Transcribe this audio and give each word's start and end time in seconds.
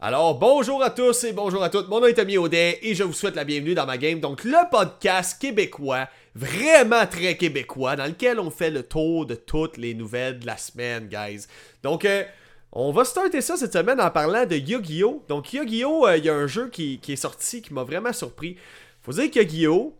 Alors, 0.00 0.38
bonjour 0.38 0.80
à 0.84 0.90
tous 0.90 1.24
et 1.24 1.32
bonjour 1.32 1.60
à 1.60 1.70
toutes. 1.70 1.88
Mon 1.88 1.98
nom 1.98 2.06
est 2.06 2.14
Tommy 2.14 2.38
Audet 2.38 2.78
et 2.82 2.94
je 2.94 3.02
vous 3.02 3.12
souhaite 3.12 3.34
la 3.34 3.42
bienvenue 3.42 3.74
dans 3.74 3.84
ma 3.84 3.98
game. 3.98 4.20
Donc, 4.20 4.44
le 4.44 4.70
podcast 4.70 5.40
québécois, 5.40 6.06
vraiment 6.36 7.04
très 7.04 7.36
québécois, 7.36 7.96
dans 7.96 8.06
lequel 8.06 8.38
on 8.38 8.48
fait 8.48 8.70
le 8.70 8.84
tour 8.84 9.26
de 9.26 9.34
toutes 9.34 9.76
les 9.76 9.94
nouvelles 9.94 10.38
de 10.38 10.46
la 10.46 10.56
semaine, 10.56 11.08
guys. 11.08 11.46
Donc, 11.82 12.04
euh, 12.04 12.22
on 12.70 12.92
va 12.92 13.04
starter 13.04 13.40
ça 13.40 13.56
cette 13.56 13.72
semaine 13.72 14.00
en 14.00 14.10
parlant 14.12 14.46
de 14.46 14.54
Yu-Gi-Oh! 14.54 15.24
Donc, 15.28 15.52
Yu-Gi-Oh! 15.52 16.06
euh, 16.06 16.16
Il 16.16 16.24
y 16.24 16.30
a 16.30 16.34
un 16.36 16.46
jeu 16.46 16.68
qui, 16.68 17.00
qui 17.00 17.14
est 17.14 17.16
sorti 17.16 17.60
qui 17.60 17.74
m'a 17.74 17.82
vraiment 17.82 18.12
surpris. 18.12 18.56
Faut 19.02 19.10
dire 19.10 19.28
que 19.28 19.40
Yu-Gi-Oh! 19.40 19.96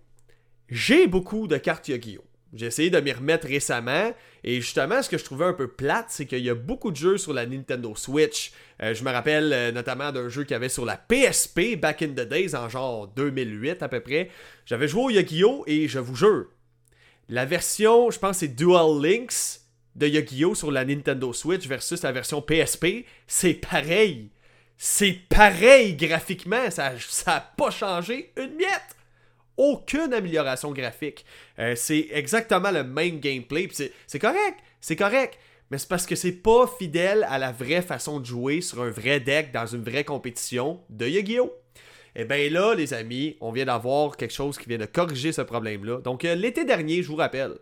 J'ai 0.68 1.08
beaucoup 1.08 1.48
de 1.48 1.56
cartes 1.56 1.88
Yu-Gi-Oh! 1.88 2.27
J'ai 2.54 2.66
essayé 2.66 2.88
de 2.88 2.98
m'y 2.98 3.12
remettre 3.12 3.46
récemment 3.46 4.12
et 4.42 4.60
justement 4.60 5.02
ce 5.02 5.10
que 5.10 5.18
je 5.18 5.24
trouvais 5.24 5.44
un 5.44 5.52
peu 5.52 5.68
plate, 5.68 6.06
c'est 6.08 6.24
qu'il 6.24 6.38
y 6.38 6.48
a 6.48 6.54
beaucoup 6.54 6.90
de 6.90 6.96
jeux 6.96 7.18
sur 7.18 7.34
la 7.34 7.44
Nintendo 7.44 7.94
Switch. 7.94 8.52
Euh, 8.82 8.94
je 8.94 9.04
me 9.04 9.10
rappelle 9.10 9.52
euh, 9.52 9.72
notamment 9.72 10.12
d'un 10.12 10.30
jeu 10.30 10.44
qu'il 10.44 10.52
y 10.52 10.54
avait 10.54 10.70
sur 10.70 10.86
la 10.86 10.96
PSP 10.96 11.76
back 11.78 12.00
in 12.02 12.08
the 12.08 12.26
days 12.26 12.54
en 12.54 12.68
genre 12.68 13.06
2008 13.08 13.82
à 13.82 13.88
peu 13.88 14.00
près. 14.00 14.30
J'avais 14.64 14.88
joué 14.88 15.02
au 15.02 15.10
Yu-Gi-Oh! 15.10 15.64
et 15.66 15.88
je 15.88 15.98
vous 15.98 16.16
jure, 16.16 16.46
la 17.28 17.44
version, 17.44 18.10
je 18.10 18.18
pense 18.18 18.38
c'est 18.38 18.48
Dual 18.48 19.02
Links 19.02 19.60
de 19.94 20.06
Yu-Gi-Oh! 20.06 20.54
sur 20.54 20.70
la 20.70 20.86
Nintendo 20.86 21.34
Switch 21.34 21.66
versus 21.66 22.02
la 22.02 22.12
version 22.12 22.40
PSP, 22.40 23.04
c'est 23.26 23.54
pareil. 23.54 24.30
C'est 24.78 25.20
pareil 25.28 25.96
graphiquement, 25.96 26.70
ça 26.70 26.94
n'a 27.26 27.40
pas 27.40 27.70
changé 27.70 28.32
une 28.36 28.54
miette 28.54 28.97
aucune 29.58 30.14
amélioration 30.14 30.72
graphique. 30.72 31.26
Euh, 31.58 31.74
c'est 31.76 32.08
exactement 32.12 32.70
le 32.70 32.84
même 32.84 33.20
gameplay. 33.20 33.68
c'est- 33.72 34.18
correct, 34.18 34.58
c'est 34.80 34.96
correct. 34.96 35.38
Mais 35.70 35.76
c'est 35.76 35.88
parce 35.88 36.06
que 36.06 36.14
c'est 36.16 36.32
pas 36.32 36.66
fidèle 36.78 37.26
à 37.28 37.38
la 37.38 37.52
vraie 37.52 37.82
façon 37.82 38.20
de 38.20 38.24
jouer 38.24 38.62
sur 38.62 38.80
un 38.80 38.90
vrai 38.90 39.20
deck 39.20 39.52
dans 39.52 39.66
une 39.66 39.82
vraie 39.82 40.04
compétition 40.04 40.80
de 40.88 41.06
Yu-Gi-Oh! 41.06 41.52
Et 42.16 42.24
bien 42.24 42.48
là, 42.48 42.74
les 42.74 42.94
amis, 42.94 43.36
on 43.40 43.52
vient 43.52 43.66
d'avoir 43.66 44.16
quelque 44.16 44.32
chose 44.32 44.56
qui 44.58 44.66
vient 44.68 44.78
de 44.78 44.86
corriger 44.86 45.30
ce 45.30 45.42
problème-là. 45.42 46.00
Donc 46.00 46.24
euh, 46.24 46.34
l'été 46.34 46.64
dernier, 46.64 47.02
je 47.02 47.08
vous 47.08 47.16
rappelle, 47.16 47.52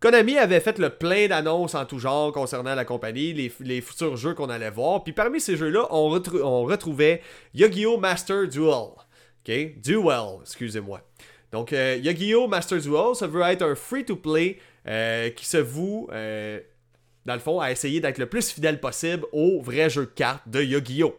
Konami 0.00 0.38
avait 0.38 0.60
fait 0.60 0.78
le 0.78 0.90
plein 0.90 1.28
d'annonces 1.28 1.74
en 1.74 1.84
tout 1.84 1.98
genre 1.98 2.32
concernant 2.32 2.74
la 2.74 2.84
compagnie, 2.84 3.32
les, 3.32 3.80
futurs 3.80 4.16
jeux 4.16 4.34
qu'on 4.34 4.48
allait 4.48 4.70
voir. 4.70 5.02
Puis 5.04 5.12
parmi 5.12 5.40
ces 5.40 5.56
jeux-là, 5.56 5.86
on, 5.90 6.20
on 6.42 6.64
retrouvait 6.64 7.22
Yu-Gi-Oh! 7.54 7.98
Master 7.98 8.48
Duel. 8.48 8.92
OK? 9.46 9.80
Duel, 9.80 10.40
excusez-moi. 10.42 11.00
Donc, 11.52 11.72
euh, 11.72 11.98
Yu-Gi-Oh! 12.02 12.48
Duel, 12.48 13.14
ça 13.14 13.26
veut 13.26 13.42
être 13.42 13.62
un 13.62 13.74
free-to-play 13.74 14.58
euh, 14.86 15.30
qui 15.30 15.46
se 15.46 15.56
voue, 15.56 16.08
euh, 16.12 16.60
dans 17.26 17.34
le 17.34 17.40
fond, 17.40 17.60
à 17.60 17.70
essayer 17.70 18.00
d'être 18.00 18.18
le 18.18 18.26
plus 18.26 18.50
fidèle 18.50 18.80
possible 18.80 19.26
au 19.32 19.60
vrai 19.60 19.90
jeu 19.90 20.02
de 20.02 20.10
cartes 20.10 20.48
de 20.48 20.62
Yu-Gi-Oh! 20.62 21.14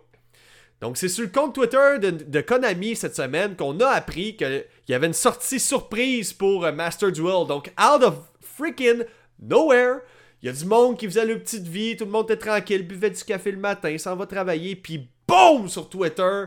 Donc, 0.81 0.97
c'est 0.97 1.09
sur 1.09 1.23
le 1.23 1.29
compte 1.29 1.53
Twitter 1.53 1.99
de, 2.02 2.09
de 2.09 2.41
Konami 2.41 2.95
cette 2.95 3.15
semaine 3.15 3.55
qu'on 3.55 3.79
a 3.81 3.89
appris 3.89 4.35
qu'il 4.35 4.65
y 4.89 4.93
avait 4.95 5.07
une 5.07 5.13
sortie 5.13 5.59
surprise 5.59 6.33
pour 6.33 6.65
euh, 6.65 6.71
Master 6.71 7.11
Duel. 7.11 7.45
Donc, 7.47 7.71
out 7.79 8.02
of 8.02 8.15
freaking 8.41 9.03
nowhere, 9.39 9.99
il 10.41 10.47
y 10.47 10.49
a 10.49 10.53
du 10.53 10.65
monde 10.65 10.97
qui 10.97 11.05
faisait 11.05 11.25
leur 11.25 11.39
petite 11.39 11.67
vie, 11.67 11.95
tout 11.95 12.05
le 12.05 12.11
monde 12.11 12.31
était 12.31 12.47
tranquille, 12.47 12.87
buvait 12.87 13.11
du 13.11 13.23
café 13.23 13.52
le 13.52 13.59
matin, 13.59 13.95
s'en 13.99 14.15
va 14.15 14.25
travailler, 14.25 14.75
puis 14.75 15.07
boum 15.27 15.69
sur 15.69 15.87
Twitter. 15.87 16.45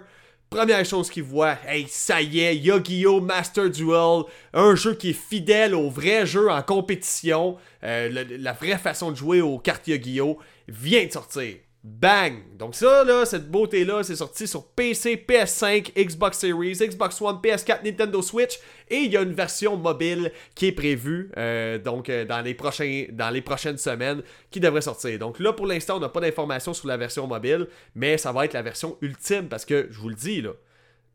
Première 0.55 0.85
chose 0.85 1.11
qu'ils 1.11 1.25
voient, 1.25 1.57
hey, 1.67 1.85
ça 1.89 2.23
y 2.23 2.39
est, 2.39 2.55
Yu-Gi-Oh! 2.55 3.21
Master 3.21 3.69
Duel, 3.69 4.23
un 4.53 4.77
jeu 4.77 4.95
qui 4.95 5.11
est 5.11 5.13
fidèle 5.13 5.75
au 5.75 5.91
vrai 5.91 6.27
jeu 6.27 6.49
en 6.49 6.63
compétition, 6.63 7.57
euh, 7.83 8.25
la 8.39 8.53
vraie 8.53 8.79
façon 8.79 9.11
de 9.11 9.17
jouer 9.17 9.41
aux 9.41 9.59
cartes 9.59 9.89
Yu-Gi-Oh! 9.89 10.39
vient 10.69 11.07
de 11.07 11.11
sortir. 11.11 11.57
Bang! 11.85 12.57
Donc 12.59 12.75
ça, 12.75 13.05
là, 13.05 13.27
cette 13.27 13.51
beauté-là, 13.51 14.03
c'est 14.03 14.17
sorti 14.17 14.47
sur 14.47 14.65
PC, 14.69 15.23
PS5, 15.29 15.93
Xbox 15.95 16.39
Series, 16.39 16.73
Xbox 16.77 17.21
One, 17.21 17.37
PS4, 17.43 17.85
Nintendo 17.85 18.23
Switch, 18.23 18.59
et 18.89 19.01
il 19.01 19.13
y 19.13 19.19
a 19.19 19.21
une 19.21 19.35
version 19.35 19.77
mobile 19.77 20.33
qui 20.55 20.69
est 20.69 20.73
prévue, 20.73 21.31
euh, 21.37 21.77
donc 21.77 22.09
euh, 22.09 22.25
dans, 22.25 22.41
les 22.41 22.57
dans 23.13 23.31
les 23.31 23.43
prochaines 23.43 23.77
semaines, 23.77 24.23
qui 24.51 24.61
devrait 24.61 24.81
sortir. 24.81 25.19
Donc 25.19 25.39
là, 25.39 25.53
pour 25.53 25.67
l'instant, 25.67 25.99
on 25.99 26.01
n'a 26.01 26.09
pas 26.09 26.21
d'informations 26.21 26.73
sur 26.73 26.89
la 26.89 26.97
version 26.97 27.27
mobile, 27.27 27.69
mais 27.95 28.17
ça 28.17 28.33
va 28.33 28.47
être 28.47 28.55
la 28.55 28.63
version 28.63 28.97
ultime, 29.03 29.49
parce 29.49 29.67
que, 29.67 29.87
je 29.91 29.99
vous 29.99 30.09
le 30.09 30.15
dis, 30.15 30.41
là, 30.41 30.53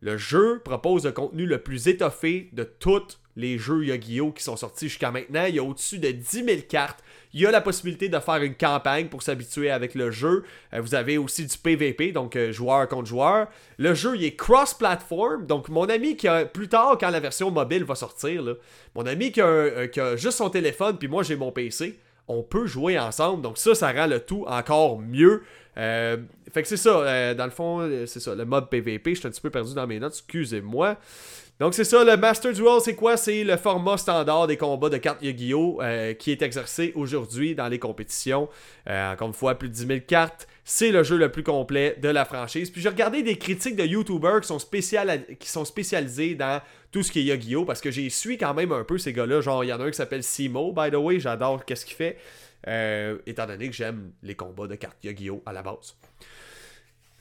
le 0.01 0.17
jeu 0.17 0.61
propose 0.63 1.05
le 1.05 1.11
contenu 1.11 1.47
le 1.47 1.63
plus 1.63 1.87
étoffé 1.87 2.49
de 2.53 2.63
tous 2.63 3.19
les 3.35 3.57
jeux 3.57 3.85
Yu-Gi-Oh! 3.85 4.31
qui 4.31 4.43
sont 4.43 4.55
sortis 4.55 4.87
jusqu'à 4.87 5.11
maintenant. 5.11 5.45
Il 5.45 5.55
y 5.55 5.59
a 5.59 5.63
au-dessus 5.63 5.99
de 5.99 6.11
10 6.11 6.43
000 6.45 6.47
cartes. 6.69 7.03
Il 7.31 7.41
y 7.41 7.45
a 7.45 7.51
la 7.51 7.61
possibilité 7.61 8.09
de 8.09 8.17
faire 8.17 8.41
une 8.41 8.55
campagne 8.55 9.07
pour 9.07 9.21
s'habituer 9.21 9.69
avec 9.69 9.93
le 9.93 10.09
jeu. 10.09 10.43
Euh, 10.73 10.81
vous 10.81 10.95
avez 10.95 11.19
aussi 11.19 11.45
du 11.45 11.57
PVP, 11.57 12.11
donc 12.11 12.35
euh, 12.35 12.51
joueur 12.51 12.87
contre 12.87 13.07
joueur. 13.07 13.47
Le 13.77 13.93
jeu, 13.93 14.15
il 14.15 14.23
est 14.23 14.35
cross-platform. 14.35 15.45
Donc, 15.45 15.69
mon 15.69 15.87
ami 15.87 16.15
qui 16.15 16.27
a, 16.27 16.45
plus 16.45 16.69
tard, 16.69 16.97
quand 16.99 17.11
la 17.11 17.19
version 17.19 17.51
mobile 17.51 17.83
va 17.83 17.93
sortir, 17.93 18.43
mon 18.95 19.05
ami 19.05 19.31
euh, 19.37 19.87
qui 19.87 19.99
a 19.99 20.15
juste 20.15 20.39
son 20.39 20.49
téléphone, 20.49 20.97
puis 20.97 21.07
moi 21.07 21.21
j'ai 21.21 21.35
mon 21.35 21.51
PC, 21.51 21.99
on 22.27 22.41
peut 22.41 22.65
jouer 22.65 22.97
ensemble. 22.97 23.43
Donc, 23.43 23.59
ça, 23.59 23.75
ça 23.75 23.91
rend 23.91 24.07
le 24.07 24.19
tout 24.19 24.45
encore 24.47 24.99
mieux. 24.99 25.43
Euh, 25.79 26.17
fait 26.51 26.61
que 26.61 26.67
c'est 26.67 26.77
ça, 26.77 26.89
euh, 26.89 27.33
dans 27.33 27.45
le 27.45 27.51
fond, 27.51 27.79
euh, 27.79 28.05
c'est 28.05 28.19
ça, 28.19 28.35
le 28.35 28.45
mode 28.45 28.69
PVP. 28.69 29.15
Je 29.15 29.19
suis 29.19 29.27
un 29.27 29.31
petit 29.31 29.41
peu 29.41 29.49
perdu 29.49 29.73
dans 29.73 29.87
mes 29.87 29.99
notes, 29.99 30.13
excusez-moi. 30.13 30.97
Donc 31.59 31.73
c'est 31.73 31.83
ça, 31.83 32.03
le 32.03 32.15
Master 32.15 32.53
Duel, 32.53 32.79
c'est 32.81 32.95
quoi? 32.95 33.17
C'est 33.17 33.43
le 33.43 33.57
format 33.57 33.97
standard 33.97 34.47
des 34.47 34.55
combats 34.55 34.89
de 34.89 34.97
cartes 34.97 35.21
Yu-Gi-Oh! 35.21 35.81
qui 36.17 36.31
est 36.31 36.41
exercé 36.41 36.93
aujourd'hui 36.95 37.53
dans 37.53 37.67
les 37.67 37.79
compétitions. 37.79 38.47
Encore 38.87 39.27
une 39.27 39.33
fois, 39.33 39.55
plus 39.55 39.67
de 39.67 39.73
10 39.73 39.87
000 39.87 39.99
cartes. 40.07 40.47
C'est 40.63 40.91
le 40.91 41.03
jeu 41.03 41.17
le 41.17 41.29
plus 41.29 41.43
complet 41.43 41.97
de 42.01 42.07
la 42.07 42.23
franchise. 42.23 42.69
Puis 42.69 42.79
j'ai 42.79 42.87
regardé 42.87 43.23
des 43.23 43.35
critiques 43.35 43.75
de 43.75 43.83
YouTubers 43.83 44.39
qui 44.39 44.47
sont, 44.47 44.59
qui 45.37 45.49
sont 45.49 45.65
spécialisés 45.65 46.35
dans 46.35 46.61
tout 46.93 47.03
ce 47.03 47.11
qui 47.11 47.19
est 47.19 47.35
Yu-Gi-Oh! 47.35 47.65
parce 47.65 47.81
que 47.81 47.91
j'ai 47.91 48.09
suis 48.09 48.37
quand 48.37 48.53
même 48.53 48.71
un 48.71 48.85
peu 48.85 48.97
ces 48.97 49.11
gars-là. 49.11 49.41
Genre, 49.41 49.65
il 49.65 49.67
y 49.67 49.73
en 49.73 49.81
a 49.81 49.83
un 49.83 49.91
qui 49.91 49.97
s'appelle 49.97 50.23
Simo, 50.23 50.71
by 50.71 50.91
the 50.91 50.95
way, 50.95 51.19
j'adore 51.19 51.65
qu'est-ce 51.65 51.85
qu'il 51.85 51.97
fait. 51.97 52.17
Euh, 52.67 53.17
étant 53.25 53.45
donné 53.45 53.69
que 53.69 53.75
j'aime 53.75 54.11
les 54.23 54.35
combats 54.35 54.67
de 54.67 54.75
cartes 54.75 54.97
Yu-Gi-Oh! 55.03 55.41
à 55.45 55.53
la 55.53 55.61
base. 55.61 55.95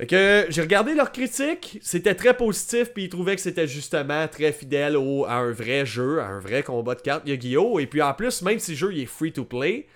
Que 0.09 0.47
j'ai 0.49 0.63
regardé 0.63 0.95
leurs 0.95 1.11
critiques, 1.11 1.79
c'était 1.83 2.15
très 2.15 2.37
positif, 2.37 2.93
puis 2.95 3.05
ils 3.05 3.09
trouvaient 3.09 3.35
que 3.35 3.43
c'était 3.43 3.67
justement 3.67 4.29
très 4.29 4.53
fidèle 4.53 4.97
au, 4.97 5.25
à 5.25 5.35
un 5.35 5.51
vrai 5.51 5.85
jeu, 5.85 6.21
à 6.21 6.27
un 6.27 6.39
vrai 6.39 6.63
combat 6.63 6.95
de 6.95 7.01
cartes 7.01 7.27
Yu-Gi-Oh! 7.27 7.81
Et 7.81 7.87
puis 7.87 8.01
en 8.01 8.15
plus, 8.15 8.43
même 8.43 8.61
si 8.61 8.73
le 8.73 8.77
jeu 8.77 8.97
est 8.97 9.07
free 9.07 9.33
to 9.33 9.45
play, 9.45 9.89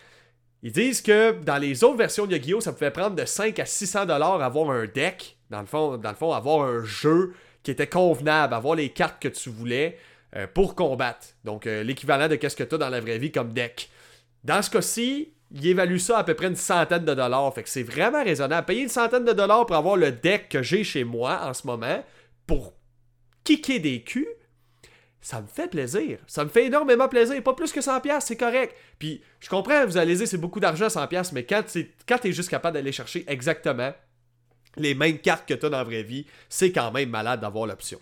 ils 0.64 0.72
disent 0.72 1.02
que 1.02 1.32
dans 1.42 1.58
les 1.58 1.84
autres 1.84 1.96
versions 1.96 2.26
de 2.26 2.32
Yu-Gi-Oh! 2.32 2.60
ça 2.60 2.72
pouvait 2.72 2.90
prendre 2.90 3.14
de 3.14 3.24
5 3.24 3.58
à 3.60 3.64
600 3.64 4.06
dollars 4.06 4.42
avoir 4.42 4.70
un 4.70 4.86
deck, 4.86 5.36
dans 5.50 5.60
le, 5.60 5.66
fond, 5.66 5.96
dans 5.96 6.10
le 6.10 6.16
fond, 6.16 6.32
avoir 6.32 6.66
un 6.68 6.82
jeu 6.84 7.34
qui 7.62 7.70
était 7.70 7.86
convenable, 7.86 8.54
avoir 8.54 8.74
les 8.74 8.88
cartes 8.88 9.22
que 9.22 9.28
tu 9.28 9.50
voulais 9.50 9.98
euh, 10.34 10.46
pour 10.52 10.74
combattre. 10.74 11.28
Donc 11.44 11.66
euh, 11.66 11.82
l'équivalent 11.82 12.26
de 12.26 12.36
qu'est-ce 12.36 12.56
que 12.56 12.64
tu 12.64 12.74
as 12.74 12.78
dans 12.78 12.88
la 12.88 13.00
vraie 13.00 13.18
vie 13.18 13.30
comme 13.30 13.52
deck. 13.52 13.90
Dans 14.44 14.62
ce 14.62 14.70
cas-ci, 14.70 15.31
il 15.54 15.66
évalue 15.66 15.98
ça 15.98 16.18
à 16.18 16.24
peu 16.24 16.34
près 16.34 16.46
une 16.46 16.56
centaine 16.56 17.04
de 17.04 17.14
dollars. 17.14 17.52
Fait 17.54 17.62
que 17.62 17.68
c'est 17.68 17.82
vraiment 17.82 18.24
raisonnable. 18.24 18.66
Payer 18.66 18.82
une 18.82 18.88
centaine 18.88 19.24
de 19.24 19.32
dollars 19.32 19.66
pour 19.66 19.76
avoir 19.76 19.96
le 19.96 20.10
deck 20.10 20.48
que 20.48 20.62
j'ai 20.62 20.82
chez 20.82 21.04
moi 21.04 21.40
en 21.42 21.52
ce 21.52 21.66
moment 21.66 22.02
pour 22.46 22.74
kicker 23.44 23.78
des 23.78 24.02
culs, 24.02 24.26
ça 25.20 25.40
me 25.40 25.46
fait 25.46 25.68
plaisir. 25.68 26.18
Ça 26.26 26.44
me 26.44 26.48
fait 26.48 26.66
énormément 26.66 27.08
plaisir. 27.08 27.40
Pas 27.42 27.54
plus 27.54 27.70
que 27.70 27.80
100$, 27.80 28.20
c'est 28.20 28.36
correct. 28.36 28.74
Puis 28.98 29.22
je 29.40 29.48
comprends, 29.48 29.84
vous 29.86 29.98
allez 29.98 30.16
dire 30.16 30.26
c'est 30.26 30.38
beaucoup 30.38 30.60
d'argent 30.60 30.86
100$, 30.86 31.30
mais 31.32 31.44
quand 31.44 31.62
tu 31.64 31.88
es 32.28 32.32
juste 32.32 32.48
capable 32.48 32.74
d'aller 32.74 32.92
chercher 32.92 33.24
exactement 33.28 33.92
les 34.76 34.94
mêmes 34.94 35.18
cartes 35.18 35.46
que 35.46 35.54
tu 35.54 35.66
as 35.66 35.68
dans 35.68 35.78
la 35.78 35.84
vraie 35.84 36.02
vie, 36.02 36.26
c'est 36.48 36.72
quand 36.72 36.90
même 36.92 37.10
malade 37.10 37.40
d'avoir 37.40 37.66
l'option. 37.66 38.00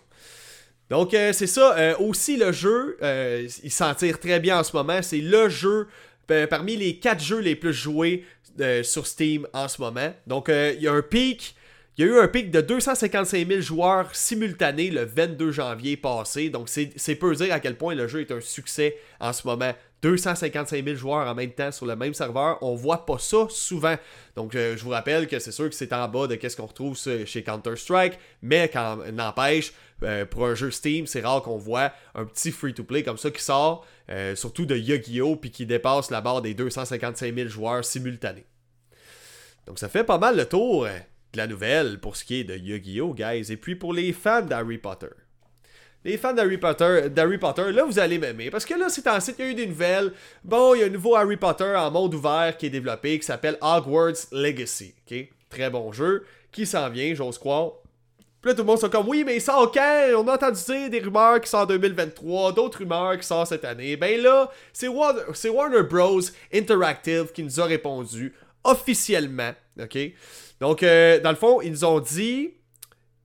Donc 0.89 1.13
euh, 1.13 1.31
c'est 1.31 1.47
ça. 1.47 1.77
Euh, 1.77 1.95
aussi 1.99 2.37
le 2.37 2.51
jeu, 2.51 2.97
euh, 3.01 3.47
il 3.63 3.71
s'en 3.71 3.93
tire 3.93 4.19
très 4.19 4.39
bien 4.39 4.59
en 4.59 4.63
ce 4.63 4.75
moment. 4.75 5.01
C'est 5.01 5.21
le 5.21 5.47
jeu 5.47 5.87
parmi 6.27 6.77
les 6.77 6.97
4 6.97 7.23
jeux 7.23 7.39
les 7.39 7.55
plus 7.55 7.73
joués 7.73 8.25
euh, 8.59 8.83
sur 8.83 9.07
Steam 9.07 9.47
en 9.53 9.67
ce 9.67 9.81
moment. 9.81 10.13
Donc 10.27 10.49
euh, 10.49 10.73
il 10.75 10.83
y 10.83 10.87
a 10.87 10.93
un 10.93 11.01
pic. 11.01 11.55
Il 11.97 12.05
y 12.05 12.07
a 12.07 12.11
eu 12.11 12.19
un 12.19 12.27
pic 12.27 12.51
de 12.51 12.61
255 12.61 13.47
000 13.47 13.61
joueurs 13.61 14.15
simultanés 14.15 14.89
le 14.89 15.03
22 15.03 15.51
janvier 15.51 15.97
passé. 15.97 16.49
Donc 16.49 16.69
c'est 16.69 17.15
peu 17.15 17.35
dire 17.35 17.53
à 17.53 17.59
quel 17.59 17.77
point 17.77 17.95
le 17.95 18.07
jeu 18.07 18.21
est 18.21 18.31
un 18.31 18.41
succès 18.41 18.97
en 19.19 19.33
ce 19.33 19.45
moment. 19.45 19.73
255 20.01 20.83
000 20.83 20.95
joueurs 20.95 21.27
en 21.27 21.35
même 21.35 21.51
temps 21.51 21.71
sur 21.71 21.85
le 21.85 21.95
même 21.95 22.13
serveur, 22.13 22.57
on 22.61 22.75
voit 22.75 23.05
pas 23.05 23.19
ça 23.19 23.45
souvent. 23.49 23.95
Donc 24.35 24.55
euh, 24.55 24.75
je 24.75 24.83
vous 24.83 24.89
rappelle 24.89 25.27
que 25.27 25.37
c'est 25.39 25.51
sûr 25.51 25.69
que 25.69 25.75
c'est 25.75 25.93
en 25.93 26.07
bas 26.07 26.27
de 26.27 26.35
qu'est-ce 26.35 26.57
qu'on 26.57 26.65
retrouve 26.65 26.97
chez 26.97 27.43
Counter-Strike, 27.43 28.17
mais 28.41 28.69
quand 28.69 28.97
n'empêche, 29.11 29.73
euh, 30.03 30.25
pour 30.25 30.45
un 30.47 30.55
jeu 30.55 30.71
Steam, 30.71 31.07
c'est 31.07 31.21
rare 31.21 31.41
qu'on 31.41 31.57
voit 31.57 31.91
un 32.15 32.25
petit 32.25 32.51
free-to-play 32.51 33.03
comme 33.03 33.17
ça 33.17 33.31
qui 33.31 33.41
sort, 33.41 33.85
euh, 34.09 34.35
surtout 34.35 34.65
de 34.65 34.75
Yu-Gi-Oh! 34.75 35.35
puis 35.35 35.51
qui 35.51 35.65
dépasse 35.65 36.11
la 36.11 36.21
barre 36.21 36.41
des 36.41 36.53
255 36.53 37.35
000 37.35 37.49
joueurs 37.49 37.85
simultanés. 37.85 38.45
Donc 39.67 39.79
ça 39.79 39.89
fait 39.89 40.03
pas 40.03 40.17
mal 40.17 40.37
le 40.37 40.45
tour 40.45 40.85
euh, 40.85 40.97
de 41.33 41.37
la 41.37 41.47
nouvelle 41.47 41.99
pour 41.99 42.15
ce 42.15 42.25
qui 42.25 42.41
est 42.41 42.43
de 42.43 42.55
Yu-Gi-Oh! 42.55 43.13
guys. 43.13 43.51
Et 43.51 43.57
puis 43.57 43.75
pour 43.75 43.93
les 43.93 44.13
fans 44.13 44.41
d'Harry 44.41 44.77
Potter. 44.77 45.07
Les 46.03 46.17
fans 46.17 46.33
d'Harry 46.33 46.57
Potter, 46.57 47.09
d'Harry 47.11 47.37
Potter, 47.37 47.71
là, 47.71 47.83
vous 47.85 47.99
allez 47.99 48.17
m'aimer. 48.17 48.49
Parce 48.49 48.65
que 48.65 48.73
là, 48.73 48.89
c'est 48.89 49.07
en 49.07 49.19
site, 49.19 49.35
il 49.37 49.45
y 49.45 49.47
a 49.47 49.51
eu 49.51 49.55
des 49.55 49.67
nouvelles. 49.67 50.11
Bon, 50.43 50.73
il 50.73 50.79
y 50.79 50.83
a 50.83 50.87
un 50.87 50.89
nouveau 50.89 51.15
Harry 51.15 51.37
Potter 51.37 51.75
en 51.75 51.91
monde 51.91 52.15
ouvert 52.15 52.57
qui 52.57 52.65
est 52.65 52.71
développé, 52.71 53.19
qui 53.19 53.25
s'appelle 53.25 53.57
Hogwarts 53.61 54.27
Legacy. 54.31 54.95
Très 55.49 55.69
bon 55.69 55.91
jeu, 55.91 56.25
qui 56.51 56.65
s'en 56.65 56.89
vient, 56.89 57.13
j'ose 57.13 57.37
croire. 57.37 57.80
Puis 58.41 58.49
là, 58.49 58.55
tout 58.55 58.61
le 58.61 58.67
monde 58.67 58.79
sont 58.79 58.89
comme, 58.89 59.07
oui, 59.07 59.23
mais 59.23 59.39
sort 59.39 59.71
quand? 59.71 60.07
On 60.17 60.27
a 60.27 60.33
entendu 60.33 60.59
dire 60.65 60.89
des 60.89 60.99
rumeurs 60.99 61.39
qui 61.41 61.47
sortent 61.47 61.69
en 61.69 61.73
2023, 61.73 62.53
d'autres 62.53 62.79
rumeurs 62.79 63.19
qui 63.19 63.27
sortent 63.27 63.49
cette 63.49 63.65
année. 63.65 63.95
Ben 63.97 64.19
là, 64.19 64.49
c'est 64.73 64.87
Warner, 64.87 65.21
Warner 65.45 65.83
Bros. 65.83 66.21
Interactive 66.51 67.31
qui 67.33 67.43
nous 67.43 67.59
a 67.59 67.65
répondu 67.65 68.33
officiellement, 68.63 69.51
ok? 69.79 69.97
Donc, 70.59 70.81
euh, 70.81 71.19
dans 71.19 71.29
le 71.29 71.35
fond, 71.35 71.61
ils 71.61 71.71
nous 71.71 71.85
ont 71.85 71.99
dit... 71.99 72.53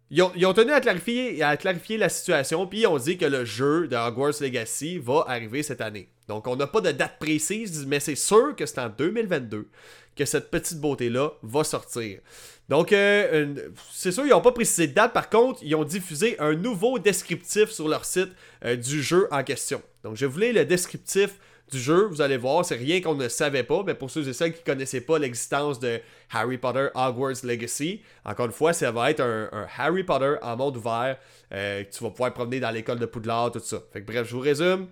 Ils 0.09 0.23
ont, 0.23 0.53
tenu 0.53 0.71
à 0.71 0.81
clarifier, 0.81 1.43
à 1.43 1.57
clarifier 1.57 1.97
la 1.99 2.09
situation, 2.09 2.65
puis 2.69 2.83
ils 2.83 2.87
ont 2.87 2.97
dit 2.97 3.19
que 3.19 3.25
le 3.25 3.45
jeu 3.45 3.89
de 3.89 3.97
Hogwarts 3.97 4.41
Legacy 4.41 4.99
va 4.99 5.25
arriver 5.27 5.65
cette 5.65 5.81
année. 5.81 6.09
Donc, 6.29 6.47
on 6.47 6.55
n'a 6.55 6.69
pas 6.69 6.81
de 6.81 6.93
date 6.93 7.19
précise, 7.19 7.85
mais 7.87 7.99
c'est 7.99 8.15
sûr 8.15 8.55
que 8.55 8.67
c'est 8.67 8.79
en 8.79 8.89
2022 8.89 9.69
que 10.17 10.25
cette 10.25 10.51
petite 10.51 10.81
beauté-là 10.81 11.31
va 11.43 11.65
sortir. 11.65 12.21
Donc, 12.69 12.93
euh, 12.93 13.55
c'est 13.93 14.11
sûr, 14.11 14.25
ils 14.27 14.31
n'ont 14.31 14.41
pas 14.41 14.53
précisé 14.53 14.89
de 14.89 14.93
date. 14.93 15.13
Par 15.13 15.31
contre, 15.31 15.61
ils 15.63 15.75
ont 15.77 15.85
diffusé 15.85 16.37
un 16.41 16.55
nouveau 16.55 16.99
descriptif 16.99 17.71
sur 17.71 17.87
leur 17.87 18.05
site 18.05 18.31
euh, 18.65 18.75
du 18.75 19.03
jeu 19.03 19.29
en 19.31 19.45
question. 19.45 19.81
Donc, 20.03 20.17
je 20.17 20.27
voulais 20.27 20.53
le 20.53 20.65
descriptif 20.65 21.37
du 21.71 21.79
jeu. 21.79 22.07
Vous 22.07 22.21
allez 22.21 22.37
voir, 22.37 22.65
c'est 22.65 22.77
rien 22.77 23.01
qu'on 23.01 23.15
ne 23.15 23.29
savait 23.29 23.63
pas. 23.63 23.83
Mais 23.87 23.95
pour 23.95 24.11
ceux 24.11 24.27
et 24.27 24.33
celles 24.33 24.53
qui 24.53 24.61
ne 24.61 24.65
connaissaient 24.65 25.01
pas 25.01 25.19
l'existence 25.19 25.79
de 25.79 26.01
Harry 26.33 26.59
Potter 26.59 26.89
Hogwarts 26.95 27.45
Legacy, 27.45 28.03
encore 28.25 28.47
une 28.47 28.53
fois, 28.53 28.73
ça 28.73 28.91
va 28.91 29.11
être 29.11 29.21
un, 29.21 29.67
Harry 29.77 30.03
Potter 30.03 30.35
en 30.43 30.57
monde 30.57 30.77
ouvert. 30.77 31.19
Euh, 31.53 31.85
que 31.85 31.91
tu 31.93 32.03
vas 32.03 32.11
pouvoir 32.11 32.35
promener 32.35 32.59
dans 32.59 32.71
l'école 32.71 32.99
de 32.99 33.07
Poudlard, 33.07 33.53
tout 33.53 33.61
ça. 33.61 33.81
Fait 33.93 34.01
que 34.01 34.07
bref, 34.07 34.27
je 34.27 34.35
vous 34.35 34.41
résume. 34.41 34.89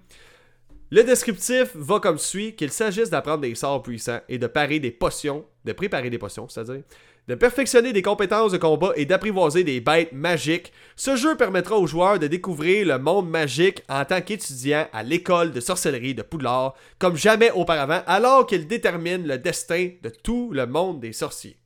Le 0.95 1.03
descriptif 1.03 1.75
va 1.75 1.99
comme 1.99 2.19
suit 2.19 2.55
qu'il 2.55 2.71
s'agisse 2.71 3.11
d'apprendre 3.11 3.41
des 3.41 3.57
sorts 3.57 3.83
puissants 3.83 4.21
et 4.29 4.39
de 4.39 4.47
parer 4.47 4.79
des 4.79 4.93
potions, 4.93 5.45
de 5.65 5.73
préparer 5.73 6.09
des 6.09 6.19
potions, 6.19 6.49
c'est-à-dire 6.49 6.85
de 7.27 7.35
perfectionner 7.35 7.93
des 7.93 8.01
compétences 8.01 8.53
de 8.53 8.59
combat 8.59 8.93
et 8.95 9.05
d'apprivoiser 9.05 9.65
des 9.65 9.81
bêtes 9.81 10.13
magiques. 10.13 10.73
Ce 10.95 11.17
jeu 11.17 11.37
permettra 11.37 11.77
aux 11.77 11.89
joueurs 11.89 12.21
de 12.21 12.29
découvrir 12.29 12.87
le 12.87 13.01
monde 13.01 13.29
magique 13.29 13.83
en 13.89 14.05
tant 14.05 14.21
qu'étudiants 14.21 14.87
à 14.93 15.03
l'école 15.03 15.51
de 15.51 15.59
sorcellerie 15.59 16.15
de 16.15 16.23
Poudlard 16.23 16.77
comme 17.01 17.17
jamais 17.17 17.51
auparavant, 17.51 18.03
alors 18.07 18.47
qu'il 18.47 18.69
détermine 18.69 19.27
le 19.27 19.39
destin 19.39 19.91
de 20.01 20.11
tout 20.11 20.53
le 20.53 20.65
monde 20.65 21.01
des 21.01 21.13
sorciers. 21.13 21.57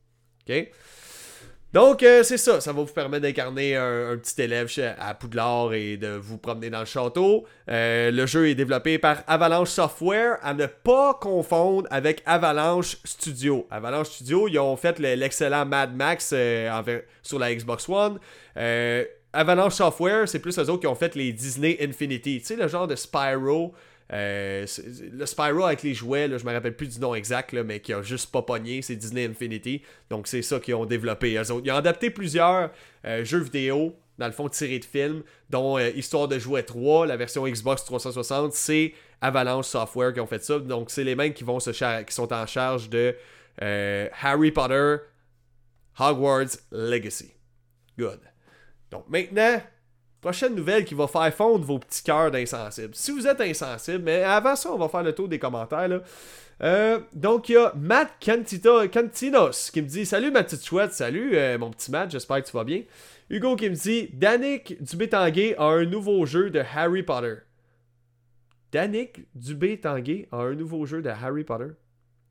Donc, 1.71 2.01
euh, 2.01 2.23
c'est 2.23 2.37
ça. 2.37 2.59
Ça 2.61 2.73
va 2.73 2.81
vous 2.81 2.91
permettre 2.91 3.21
d'incarner 3.21 3.75
un, 3.75 4.17
petit 4.17 4.41
élève 4.41 4.71
à 4.97 5.13
Poudlard 5.13 5.73
et 5.73 5.97
de 5.97 6.07
vous 6.07 6.39
promener 6.39 6.71
dans 6.71 6.79
le 6.79 6.85
château. 6.85 7.45
Euh, 7.69 8.09
le 8.09 8.25
jeu 8.25 8.49
est 8.49 8.55
développé 8.55 8.97
par 8.97 9.17
Avalanche 9.27 9.69
Software, 9.69 10.39
à 10.41 10.55
ne 10.55 10.65
pas 10.65 11.13
confondre 11.21 11.87
avec 11.91 12.23
Avalanche 12.25 12.97
Studio. 13.03 13.67
Avalanche 13.69 14.09
Studio, 14.09 14.47
ils 14.47 14.57
ont 14.57 14.75
fait 14.77 14.97
l'excellent 14.97 15.65
Mad 15.65 15.95
Max 15.95 16.31
euh, 16.33 17.01
sur 17.21 17.37
la 17.37 17.53
Xbox 17.53 17.87
One. 17.87 18.19
Avalanche 19.31 19.75
Software, 19.75 20.27
c'est 20.27 20.39
plus 20.39 20.57
eux 20.57 20.69
autres 20.71 20.79
qui 20.79 20.87
ont 20.87 20.95
fait 20.95 21.13
les 21.13 21.31
Disney 21.31 21.77
Infinity. 21.79 22.39
Tu 22.39 22.45
sais, 22.45 22.55
le 22.55 22.67
genre 22.67 22.87
de 22.87 22.95
Spyro 22.95 23.75
euh, 24.11 24.65
le 25.13 25.25
Spyro 25.25 25.65
avec 25.65 25.83
les 25.83 25.93
jouets, 25.93 26.29
je 26.37 26.45
me 26.45 26.51
rappelle 26.51 26.75
plus 26.75 26.87
du 26.87 26.99
nom 26.99 27.13
exact, 27.13 27.53
mais 27.53 27.79
qui 27.79 27.93
a 27.93 28.01
juste 28.01 28.31
pas 28.31 28.43
c'est 28.81 28.95
Disney 28.95 29.25
Infinity. 29.25 29.83
Donc 30.09 30.27
c'est 30.27 30.41
ça 30.41 30.59
qu'ils 30.59 30.75
ont 30.75 30.85
développé. 30.85 31.33
Ils 31.33 31.53
ont 31.53 31.63
adapté 31.75 32.09
plusieurs 32.09 32.71
euh, 33.05 33.23
jeux 33.23 33.39
vidéo, 33.39 33.95
dans 34.17 34.25
le 34.25 34.31
fond 34.31 34.49
tirés 34.49 34.79
de 34.79 34.85
films, 34.85 35.23
dont 35.49 35.77
euh, 35.77 35.89
Histoire 35.91 36.27
de 36.27 36.39
jouer 36.39 36.63
3, 36.63 37.05
la 37.05 37.17
version 37.17 37.45
Xbox 37.47 37.85
360, 37.85 38.53
c'est 38.53 38.93
Avalanche 39.21 39.67
Software 39.67 40.13
qui 40.13 40.19
ont 40.19 40.27
fait 40.27 40.43
ça. 40.43 40.59
Donc 40.59 40.89
c'est 40.89 41.03
les 41.03 41.15
mêmes 41.15 41.33
qui, 41.33 41.43
vont 41.43 41.59
se 41.59 41.69
qui 42.03 42.13
sont 42.13 42.33
en 42.33 42.45
charge 42.47 42.89
de 42.89 43.15
Harry 43.61 44.51
Potter 44.51 44.97
Hogwarts 45.99 46.57
Legacy. 46.71 47.33
Good. 47.97 48.21
Donc 48.89 49.07
maintenant, 49.09 49.61
Prochaine 50.21 50.53
nouvelle 50.53 50.83
qui 50.83 50.95
va 50.95 51.07
faire 51.07 51.33
fondre 51.33 51.63
vos 51.63 51.79
petits 51.79 52.03
cœurs 52.03 52.29
d'insensibles. 52.29 52.93
Si 52.93 53.11
vous 53.11 53.25
êtes 53.25 53.39
insensible, 53.39 54.03
mais 54.03 54.21
avant 54.23 54.55
ça, 54.55 54.71
on 54.73 54.77
va 54.77 54.89
faire 54.89 55.03
le 55.03 55.13
tour 55.13 55.29
des 55.29 55.39
commentaires. 55.39 56.01
Euh, 56.61 56.99
donc, 57.13 57.47
il 57.47 57.53
y 57.53 57.57
a 57.57 57.71
Matt 57.77 58.11
Cantinos 58.19 59.71
qui 59.71 59.81
me 59.81 59.87
dit 59.87 60.05
Salut 60.05 60.29
ma 60.29 60.43
petite 60.43 60.65
chouette, 60.65 60.91
salut 60.91 61.37
euh, 61.37 61.57
mon 61.57 61.71
petit 61.71 61.89
Matt, 61.89 62.11
j'espère 62.11 62.43
que 62.43 62.49
tu 62.49 62.51
vas 62.51 62.65
bien. 62.65 62.83
Hugo 63.29 63.55
qui 63.55 63.69
me 63.69 63.75
dit 63.75 64.09
Danick 64.13 64.81
Dubé-Tanguay 64.83 65.55
a 65.57 65.65
un 65.65 65.85
nouveau 65.85 66.25
jeu 66.25 66.49
de 66.49 66.61
Harry 66.75 67.03
Potter. 67.03 67.35
Danick 68.73 69.21
Dubé-Tanguay 69.35 70.27
a 70.31 70.37
un 70.37 70.53
nouveau 70.53 70.85
jeu 70.85 71.01
de 71.01 71.09
Harry 71.09 71.45
Potter? 71.45 71.71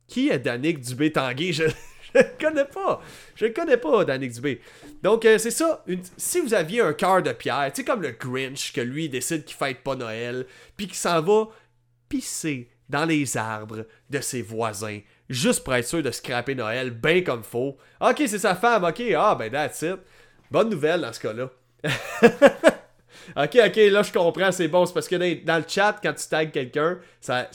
Qui 0.07 0.29
est 0.29 0.39
Danick 0.39 0.79
Dubé-Tanguay 0.79 1.53
je 2.15 2.21
connais 2.39 2.65
pas. 2.65 3.01
Je 3.35 3.45
connais 3.47 3.77
pas, 3.77 4.05
Danick 4.05 4.31
Dubé. 4.33 4.61
Donc, 5.03 5.25
euh, 5.25 5.37
c'est 5.37 5.51
ça. 5.51 5.83
si 6.17 6.39
vous 6.39 6.53
aviez 6.53 6.81
un 6.81 6.93
cœur 6.93 7.21
de 7.21 7.31
pierre, 7.31 7.71
tu 7.73 7.81
sais, 7.81 7.85
comme 7.85 8.01
le 8.01 8.11
Grinch, 8.11 8.73
que 8.73 8.81
lui 8.81 9.09
décide 9.09 9.45
qu'il 9.45 9.57
fête 9.57 9.83
pas 9.83 9.95
Noël, 9.95 10.45
puis 10.75 10.87
qu'il 10.87 10.95
s'en 10.95 11.21
va 11.21 11.49
pisser 12.07 12.69
dans 12.89 13.05
les 13.05 13.37
arbres 13.37 13.85
de 14.09 14.19
ses 14.19 14.41
voisins, 14.41 14.99
juste 15.29 15.63
pour 15.63 15.75
être 15.75 15.87
sûr 15.87 16.01
de 16.01 16.11
scraper 16.11 16.55
Noël 16.55 16.89
bien 16.89 17.21
comme 17.21 17.43
faut. 17.43 17.77
Ok, 18.01 18.23
c'est 18.25 18.39
sa 18.39 18.55
femme, 18.55 18.83
ok, 18.83 19.01
ah 19.15 19.35
ben 19.35 19.51
that's 19.51 19.83
it. 19.83 19.99
Bonne 20.49 20.69
nouvelle 20.69 21.01
dans 21.01 21.13
ce 21.13 21.19
cas-là. 21.19 21.49
ok, 23.37 23.59
ok, 23.67 23.75
là 23.75 24.03
je 24.03 24.11
comprends, 24.11 24.51
c'est 24.51 24.67
bon. 24.67 24.85
C'est 24.85 24.93
parce 24.93 25.07
que 25.07 25.43
dans, 25.43 25.57
le 25.57 25.65
chat, 25.67 25.97
quand 26.01 26.13
tu 26.13 26.27
tags 26.27 26.45
quelqu'un, 26.47 26.97
ça 27.21 27.47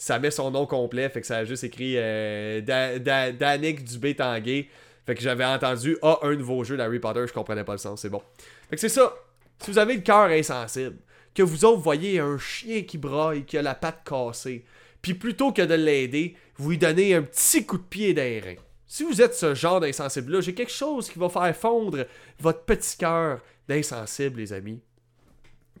ça 0.00 0.18
met 0.18 0.30
son 0.30 0.50
nom 0.50 0.64
complet, 0.64 1.10
fait 1.10 1.20
que 1.20 1.26
ça 1.26 1.36
a 1.36 1.44
juste 1.44 1.62
écrit 1.62 1.92
euh, 1.98 2.62
Danick 2.62 3.84
Dubé 3.84 4.16
Tanguay. 4.16 4.66
Fait 5.04 5.14
que 5.14 5.20
j'avais 5.20 5.44
entendu 5.44 5.98
Ah, 6.00 6.18
un 6.22 6.34
nouveau 6.36 6.64
jeu 6.64 6.78
d'Harry 6.78 6.98
Potter, 6.98 7.26
je 7.26 7.34
comprenais 7.34 7.64
pas 7.64 7.72
le 7.72 7.78
sens, 7.78 8.00
c'est 8.00 8.08
bon. 8.08 8.22
Fait 8.70 8.76
que 8.76 8.80
c'est 8.80 8.88
ça. 8.88 9.12
Si 9.58 9.70
vous 9.70 9.76
avez 9.76 9.96
le 9.96 10.00
cœur 10.00 10.30
insensible, 10.30 10.96
que 11.34 11.42
vous 11.42 11.66
autres 11.66 11.82
voyez 11.82 12.18
un 12.18 12.38
chien 12.38 12.80
qui 12.84 12.96
braille, 12.96 13.44
qui 13.44 13.58
a 13.58 13.62
la 13.62 13.74
patte 13.74 14.02
cassée, 14.02 14.64
puis 15.02 15.12
plutôt 15.12 15.52
que 15.52 15.60
de 15.60 15.74
l'aider, 15.74 16.34
vous 16.56 16.70
lui 16.70 16.78
donnez 16.78 17.14
un 17.14 17.22
petit 17.22 17.66
coup 17.66 17.76
de 17.76 17.82
pied 17.82 18.14
d'air. 18.14 18.56
Si 18.86 19.04
vous 19.04 19.20
êtes 19.20 19.34
ce 19.34 19.54
genre 19.54 19.80
d'insensible-là, 19.80 20.40
j'ai 20.40 20.54
quelque 20.54 20.72
chose 20.72 21.10
qui 21.10 21.18
va 21.18 21.28
faire 21.28 21.54
fondre 21.54 22.06
votre 22.38 22.62
petit 22.62 22.96
cœur 22.96 23.40
d'insensible, 23.68 24.40
les 24.40 24.54
amis. 24.54 24.80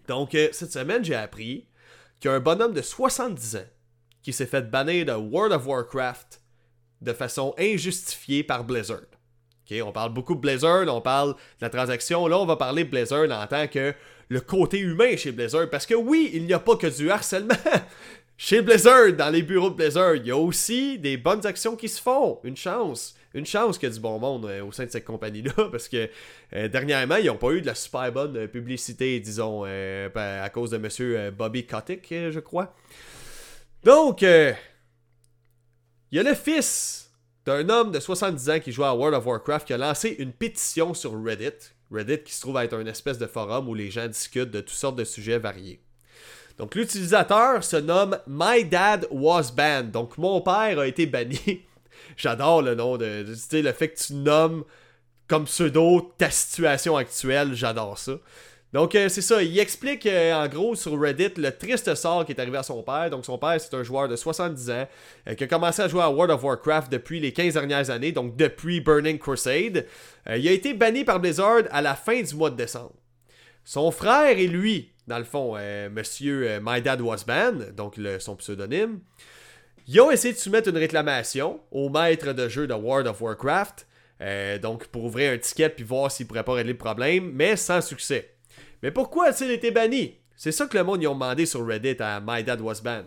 Donc, 0.08 0.34
euh, 0.34 0.48
cette 0.52 0.72
semaine, 0.72 1.02
j'ai 1.02 1.14
appris 1.14 1.64
qu'il 2.20 2.30
y 2.30 2.34
a 2.34 2.36
un 2.36 2.40
bonhomme 2.40 2.74
de 2.74 2.82
70 2.82 3.56
ans 3.56 3.66
qui 4.22 4.32
s'est 4.32 4.46
fait 4.46 4.70
bannir 4.70 5.06
de 5.06 5.12
World 5.12 5.52
of 5.52 5.66
Warcraft 5.66 6.40
de 7.00 7.12
façon 7.12 7.54
injustifiée 7.58 8.42
par 8.42 8.64
Blizzard. 8.64 9.06
on 9.82 9.92
parle 9.92 10.12
beaucoup 10.12 10.34
de 10.34 10.40
Blizzard, 10.40 10.86
on 10.88 11.00
parle 11.00 11.32
de 11.32 11.62
la 11.62 11.70
transaction. 11.70 12.26
Là, 12.26 12.38
on 12.38 12.46
va 12.46 12.56
parler 12.56 12.84
de 12.84 12.90
Blizzard 12.90 13.30
en 13.30 13.46
tant 13.46 13.66
que 13.66 13.94
le 14.28 14.40
côté 14.40 14.78
humain 14.78 15.16
chez 15.16 15.32
Blizzard. 15.32 15.68
Parce 15.70 15.86
que 15.86 15.94
oui, 15.94 16.30
il 16.34 16.44
n'y 16.44 16.52
a 16.52 16.58
pas 16.58 16.76
que 16.76 16.86
du 16.86 17.10
harcèlement. 17.10 17.54
chez 18.36 18.62
Blizzard, 18.62 19.12
dans 19.12 19.30
les 19.30 19.42
bureaux 19.42 19.70
de 19.70 19.76
Blizzard, 19.76 20.16
il 20.16 20.26
y 20.26 20.30
a 20.30 20.36
aussi 20.36 20.98
des 20.98 21.16
bonnes 21.16 21.46
actions 21.46 21.76
qui 21.76 21.88
se 21.88 22.00
font. 22.00 22.38
Une 22.44 22.56
chance. 22.56 23.16
Une 23.32 23.46
chance 23.46 23.78
qu'il 23.78 23.88
y 23.88 23.92
a 23.92 23.94
du 23.94 24.00
bon 24.00 24.18
monde 24.18 24.46
euh, 24.46 24.64
au 24.64 24.72
sein 24.72 24.84
de 24.84 24.90
cette 24.90 25.04
compagnie-là. 25.04 25.52
Parce 25.70 25.88
que 25.88 26.08
euh, 26.54 26.68
dernièrement, 26.68 27.16
ils 27.16 27.26
n'ont 27.26 27.36
pas 27.36 27.52
eu 27.52 27.60
de 27.60 27.66
la 27.66 27.74
super 27.74 28.10
bonne 28.12 28.36
euh, 28.36 28.46
publicité, 28.46 29.18
disons, 29.20 29.64
à 29.64 30.50
cause 30.50 30.70
de 30.70 30.78
monsieur 30.78 31.30
Bobby 31.30 31.64
Kotick, 31.64 32.06
je 32.10 32.40
crois. 32.40 32.74
Donc, 33.84 34.22
euh, 34.22 34.52
il 36.10 36.16
y 36.16 36.18
a 36.20 36.22
le 36.22 36.34
fils 36.34 37.10
d'un 37.46 37.68
homme 37.68 37.90
de 37.90 38.00
70 38.00 38.50
ans 38.50 38.60
qui 38.60 38.72
joue 38.72 38.84
à 38.84 38.94
World 38.94 39.16
of 39.16 39.26
Warcraft 39.26 39.66
qui 39.66 39.72
a 39.72 39.78
lancé 39.78 40.16
une 40.18 40.32
pétition 40.32 40.92
sur 40.92 41.12
Reddit. 41.22 41.72
Reddit 41.90 42.22
qui 42.22 42.34
se 42.34 42.42
trouve 42.42 42.58
être 42.58 42.78
une 42.78 42.88
espèce 42.88 43.18
de 43.18 43.26
forum 43.26 43.68
où 43.68 43.74
les 43.74 43.90
gens 43.90 44.06
discutent 44.06 44.50
de 44.50 44.60
toutes 44.60 44.76
sortes 44.76 44.96
de 44.96 45.04
sujets 45.04 45.38
variés. 45.38 45.80
Donc 46.58 46.74
l'utilisateur 46.74 47.64
se 47.64 47.76
nomme 47.76 48.18
My 48.26 48.64
Dad 48.66 49.06
Was 49.10 49.50
Banned. 49.56 49.92
Donc 49.92 50.18
mon 50.18 50.42
père 50.42 50.78
a 50.78 50.86
été 50.86 51.06
banni. 51.06 51.62
J'adore 52.16 52.60
le 52.60 52.74
nom 52.74 52.98
de, 52.98 53.24
de 53.24 53.58
le 53.58 53.72
fait 53.72 53.88
que 53.88 53.98
tu 53.98 54.12
nommes 54.12 54.64
comme 55.26 55.44
pseudo 55.44 56.12
ta 56.18 56.28
situation 56.28 56.96
actuelle, 56.96 57.54
j'adore 57.54 57.96
ça. 57.96 58.14
Donc, 58.72 58.94
euh, 58.94 59.08
c'est 59.08 59.22
ça. 59.22 59.42
Il 59.42 59.58
explique 59.58 60.06
euh, 60.06 60.32
en 60.32 60.46
gros 60.46 60.76
sur 60.76 60.98
Reddit 60.98 61.32
le 61.36 61.50
triste 61.50 61.92
sort 61.96 62.24
qui 62.24 62.32
est 62.32 62.40
arrivé 62.40 62.56
à 62.56 62.62
son 62.62 62.82
père. 62.82 63.10
Donc, 63.10 63.24
son 63.24 63.36
père, 63.36 63.60
c'est 63.60 63.74
un 63.74 63.82
joueur 63.82 64.08
de 64.08 64.14
70 64.14 64.70
ans 64.70 64.88
euh, 65.28 65.34
qui 65.34 65.44
a 65.44 65.46
commencé 65.48 65.82
à 65.82 65.88
jouer 65.88 66.02
à 66.02 66.10
World 66.10 66.30
of 66.30 66.44
Warcraft 66.44 66.90
depuis 66.90 67.18
les 67.18 67.32
15 67.32 67.54
dernières 67.54 67.90
années, 67.90 68.12
donc 68.12 68.36
depuis 68.36 68.80
Burning 68.80 69.18
Crusade. 69.18 69.86
il 70.28 70.48
a 70.48 70.52
été 70.52 70.72
banni 70.74 71.04
par 71.04 71.18
Blizzard 71.18 71.62
à 71.70 71.82
la 71.82 71.94
fin 71.94 72.22
du 72.22 72.34
mois 72.34 72.50
de 72.50 72.56
décembre. 72.56 72.94
Son 73.64 73.90
frère 73.90 74.38
et 74.38 74.46
lui, 74.46 74.92
dans 75.06 75.18
le 75.18 75.24
fond, 75.24 75.56
Monsieur 75.90 76.60
My 76.62 76.80
Dad 76.80 77.00
Was 77.00 77.24
Banned, 77.26 77.74
donc 77.74 77.96
son 78.20 78.36
pseudonyme, 78.36 79.00
ils 79.86 80.00
ont 80.00 80.10
essayé 80.10 80.32
de 80.32 80.38
soumettre 80.38 80.68
une 80.68 80.76
réclamation 80.78 81.60
au 81.70 81.88
maître 81.88 82.32
de 82.32 82.48
jeu 82.48 82.66
de 82.66 82.74
World 82.74 83.06
of 83.06 83.20
Warcraft. 83.20 83.86
donc, 84.62 84.86
pour 84.86 85.04
ouvrir 85.04 85.32
un 85.32 85.38
ticket 85.38 85.68
puis 85.70 85.84
voir 85.84 86.10
s'il 86.10 86.26
pourrait 86.26 86.44
pas 86.44 86.54
régler 86.54 86.72
le 86.72 86.78
problème, 86.78 87.30
mais 87.34 87.56
sans 87.56 87.80
succès. 87.80 88.29
Mais 88.82 88.90
pourquoi 88.90 89.26
a-t-il 89.26 89.50
été 89.50 89.70
banni? 89.70 90.14
C'est 90.36 90.52
ça 90.52 90.66
que 90.66 90.76
le 90.76 90.84
monde 90.84 91.02
y 91.02 91.06
a 91.06 91.10
demandé 91.10 91.44
sur 91.44 91.66
Reddit 91.66 91.96
à 92.00 92.20
My 92.24 92.42
Dad 92.42 92.60
Was 92.60 92.80
Banned. 92.82 93.06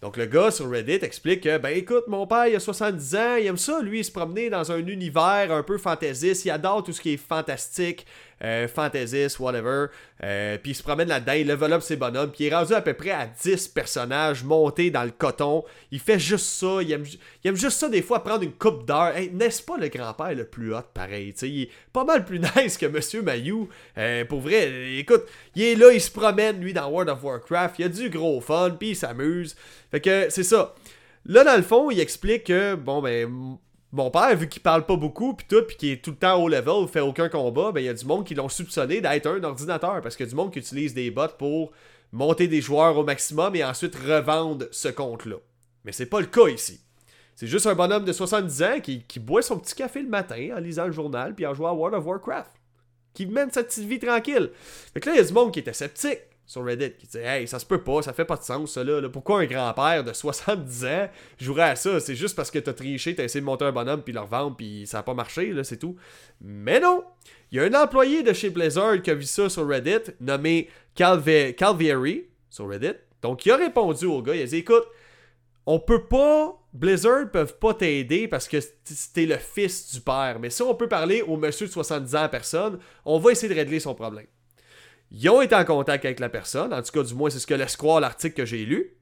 Donc 0.00 0.16
le 0.16 0.26
gars 0.26 0.50
sur 0.50 0.70
Reddit 0.70 1.02
explique 1.02 1.44
que, 1.44 1.56
ben 1.56 1.70
écoute, 1.70 2.04
mon 2.08 2.26
père, 2.26 2.46
il 2.46 2.54
a 2.54 2.60
70 2.60 3.16
ans, 3.16 3.36
il 3.36 3.46
aime 3.46 3.56
ça, 3.56 3.80
lui, 3.80 4.04
se 4.04 4.12
promener 4.12 4.50
dans 4.50 4.70
un 4.70 4.86
univers 4.86 5.50
un 5.50 5.62
peu 5.62 5.78
fantaisiste, 5.78 6.44
il 6.44 6.50
adore 6.50 6.82
tout 6.82 6.92
ce 6.92 7.00
qui 7.00 7.14
est 7.14 7.16
fantastique, 7.16 8.06
euh, 8.42 8.66
whatever. 9.38 9.86
Euh, 10.22 10.58
puis 10.58 10.72
il 10.72 10.74
se 10.74 10.82
promène 10.82 11.08
là-dedans, 11.08 11.32
il 11.32 11.46
level 11.46 11.72
up 11.72 11.82
ses 11.82 11.96
bonhommes, 11.96 12.30
puis 12.30 12.44
il 12.44 12.46
est 12.48 12.54
rendu 12.54 12.72
à 12.72 12.80
peu 12.80 12.94
près 12.94 13.10
à 13.10 13.26
10 13.26 13.68
personnages 13.68 14.44
montés 14.44 14.90
dans 14.90 15.04
le 15.04 15.10
coton. 15.10 15.64
Il 15.90 16.00
fait 16.00 16.18
juste 16.18 16.46
ça, 16.46 16.78
il 16.82 16.92
aime, 16.92 17.56
juste 17.56 17.78
ça 17.78 17.88
des 17.88 18.02
fois 18.02 18.22
prendre 18.22 18.42
une 18.42 18.52
coupe 18.52 18.86
d'heure. 18.86 19.12
N'est-ce 19.32 19.62
pas 19.62 19.76
le 19.76 19.88
grand-père 19.88 20.34
le 20.34 20.44
plus 20.44 20.74
hot 20.74 20.82
pareil? 20.92 21.32
sais? 21.36 21.48
Il 21.48 21.62
est 21.62 21.70
pas 21.92 22.04
mal 22.04 22.24
plus 22.24 22.40
nice 22.56 22.78
que 22.78 22.86
Monsieur 22.86 23.22
Mayou. 23.22 23.68
Euh, 23.98 24.24
pour 24.24 24.40
vrai, 24.40 24.96
écoute, 24.98 25.24
il 25.54 25.62
est 25.62 25.74
là, 25.74 25.92
il 25.92 26.00
se 26.00 26.10
promène 26.10 26.60
lui 26.60 26.72
dans 26.72 26.88
World 26.88 27.10
of 27.10 27.22
Warcraft, 27.22 27.78
il 27.78 27.84
a 27.84 27.88
du 27.88 28.10
gros 28.10 28.40
fun, 28.40 28.76
puis 28.78 28.90
il 28.90 28.96
s'amuse. 28.96 29.56
Fait 29.90 30.00
que 30.00 30.26
c'est 30.30 30.44
ça. 30.44 30.74
Là, 31.26 31.42
dans 31.42 31.56
le 31.56 31.62
fond, 31.62 31.90
il 31.90 32.00
explique 32.00 32.44
que, 32.44 32.74
bon, 32.74 33.00
ben, 33.00 33.56
mon 33.94 34.10
père, 34.10 34.36
vu 34.36 34.48
qu'il 34.48 34.60
parle 34.60 34.84
pas 34.86 34.96
beaucoup, 34.96 35.34
puis 35.34 35.46
tout, 35.48 35.62
puis 35.62 35.76
qu'il 35.76 35.90
est 35.90 36.04
tout 36.04 36.10
le 36.10 36.16
temps 36.16 36.42
au 36.42 36.48
level, 36.48 36.88
fait 36.88 37.00
aucun 37.00 37.28
combat, 37.28 37.70
ben 37.70 37.80
il 37.80 37.86
y 37.86 37.88
a 37.88 37.94
du 37.94 38.04
monde 38.04 38.24
qui 38.24 38.34
l'ont 38.34 38.48
soupçonné 38.48 39.00
d'être 39.00 39.26
un 39.26 39.42
ordinateur, 39.44 40.00
parce 40.00 40.16
qu'il 40.16 40.26
y 40.26 40.28
a 40.28 40.30
du 40.30 40.36
monde 40.36 40.52
qui 40.52 40.58
utilise 40.58 40.94
des 40.94 41.12
bots 41.12 41.28
pour 41.38 41.70
monter 42.10 42.48
des 42.48 42.60
joueurs 42.60 42.98
au 42.98 43.04
maximum 43.04 43.54
et 43.54 43.64
ensuite 43.64 43.94
revendre 43.94 44.66
ce 44.72 44.88
compte-là. 44.88 45.36
Mais 45.84 45.92
c'est 45.92 46.06
pas 46.06 46.20
le 46.20 46.26
cas 46.26 46.48
ici. 46.48 46.80
C'est 47.36 47.46
juste 47.46 47.66
un 47.66 47.74
bonhomme 47.74 48.04
de 48.04 48.12
70 48.12 48.62
ans 48.62 48.80
qui, 48.80 49.02
qui, 49.02 49.20
boit 49.20 49.42
son 49.42 49.58
petit 49.58 49.74
café 49.74 50.02
le 50.02 50.08
matin 50.08 50.54
en 50.56 50.60
lisant 50.60 50.86
le 50.86 50.92
journal 50.92 51.34
puis 51.34 51.46
en 51.46 51.54
jouant 51.54 51.70
à 51.70 51.72
World 51.72 51.96
of 51.96 52.04
Warcraft. 52.04 52.50
Qui 53.12 53.26
mène 53.26 53.50
sa 53.50 53.62
petite 53.62 53.84
vie 53.84 53.98
tranquille. 53.98 54.50
Fait 54.92 55.00
que 55.00 55.08
là, 55.08 55.14
il 55.14 55.18
y 55.18 55.20
a 55.20 55.24
du 55.24 55.32
monde 55.32 55.52
qui 55.52 55.60
était 55.60 55.72
sceptique 55.72 56.20
sur 56.46 56.64
Reddit 56.64 56.92
qui 56.98 57.06
dit 57.06 57.18
Hey, 57.18 57.48
ça 57.48 57.58
se 57.58 57.66
peut 57.66 57.82
pas, 57.82 58.02
ça 58.02 58.12
fait 58.12 58.24
pas 58.24 58.36
de 58.36 58.42
sens, 58.42 58.72
ça 58.72 58.84
là. 58.84 59.08
Pourquoi 59.08 59.40
un 59.40 59.46
grand-père 59.46 60.04
de 60.04 60.12
70 60.14 60.84
ans 60.84 61.08
jouerait 61.40 61.70
à 61.70 61.76
ça? 61.76 62.00
C'est 62.00 62.14
juste 62.14 62.36
parce 62.36 62.50
que 62.50 62.58
t'as 62.58 62.72
triché, 62.72 63.14
t'as 63.14 63.24
essayé 63.24 63.40
de 63.40 63.46
monter 63.46 63.64
un 63.64 63.72
bonhomme 63.72 64.02
puis 64.02 64.12
le 64.12 64.20
revendre 64.20 64.56
puis 64.56 64.86
ça 64.86 65.00
a 65.00 65.02
pas 65.02 65.14
marché, 65.14 65.52
là, 65.52 65.64
c'est 65.64 65.78
tout. 65.78 65.96
Mais 66.40 66.80
non 66.80 67.04
Il 67.50 67.58
y 67.58 67.60
a 67.60 67.64
un 67.64 67.82
employé 67.82 68.22
de 68.22 68.32
chez 68.32 68.50
Blizzard 68.50 69.02
qui 69.02 69.10
a 69.10 69.14
vu 69.14 69.24
ça 69.24 69.48
sur 69.48 69.66
Reddit, 69.66 70.12
nommé 70.20 70.68
Calvieri, 70.94 72.26
sur 72.50 72.68
Reddit. 72.68 72.94
Donc 73.22 73.46
il 73.46 73.52
a 73.52 73.56
répondu 73.56 74.06
au 74.06 74.22
gars, 74.22 74.34
il 74.34 74.42
a 74.42 74.46
dit 74.46 74.56
Écoute, 74.56 74.84
on 75.66 75.80
peut 75.80 76.04
pas. 76.04 76.60
Blizzard 76.72 77.30
peuvent 77.30 77.56
pas 77.58 77.72
t'aider 77.72 78.26
parce 78.26 78.48
que 78.48 78.56
t'es 79.14 79.26
le 79.26 79.36
fils 79.36 79.94
du 79.94 80.00
père. 80.00 80.38
Mais 80.40 80.50
si 80.50 80.60
on 80.62 80.74
peut 80.74 80.88
parler 80.88 81.22
au 81.22 81.36
monsieur 81.36 81.68
de 81.68 81.72
70 81.72 82.16
ans 82.16 82.22
à 82.22 82.28
personne, 82.28 82.80
on 83.04 83.20
va 83.20 83.30
essayer 83.30 83.48
de 83.48 83.58
régler 83.58 83.78
son 83.78 83.94
problème. 83.94 84.26
Ils 85.10 85.28
ont 85.28 85.40
été 85.40 85.54
en 85.54 85.64
contact 85.64 86.04
avec 86.04 86.20
la 86.20 86.28
personne, 86.28 86.72
en 86.72 86.82
tout 86.82 86.92
cas, 86.92 87.02
du 87.02 87.14
moins, 87.14 87.30
c'est 87.30 87.38
ce 87.38 87.46
que 87.46 87.54
laisse 87.54 87.76
croire 87.76 88.00
l'article 88.00 88.34
que 88.34 88.44
j'ai 88.44 88.64
lu. 88.64 88.96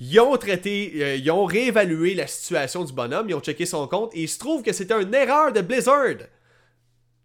Ils 0.00 0.18
ont 0.18 0.36
traité, 0.38 0.92
euh, 0.96 1.16
ils 1.16 1.30
ont 1.30 1.44
réévalué 1.44 2.14
la 2.14 2.26
situation 2.26 2.84
du 2.84 2.92
bonhomme, 2.92 3.28
ils 3.28 3.34
ont 3.34 3.40
checké 3.40 3.66
son 3.66 3.86
compte 3.86 4.14
et 4.14 4.22
il 4.22 4.28
se 4.28 4.38
trouve 4.38 4.62
que 4.62 4.72
c'était 4.72 5.00
une 5.00 5.12
erreur 5.14 5.52
de 5.52 5.60
Blizzard. 5.60 6.16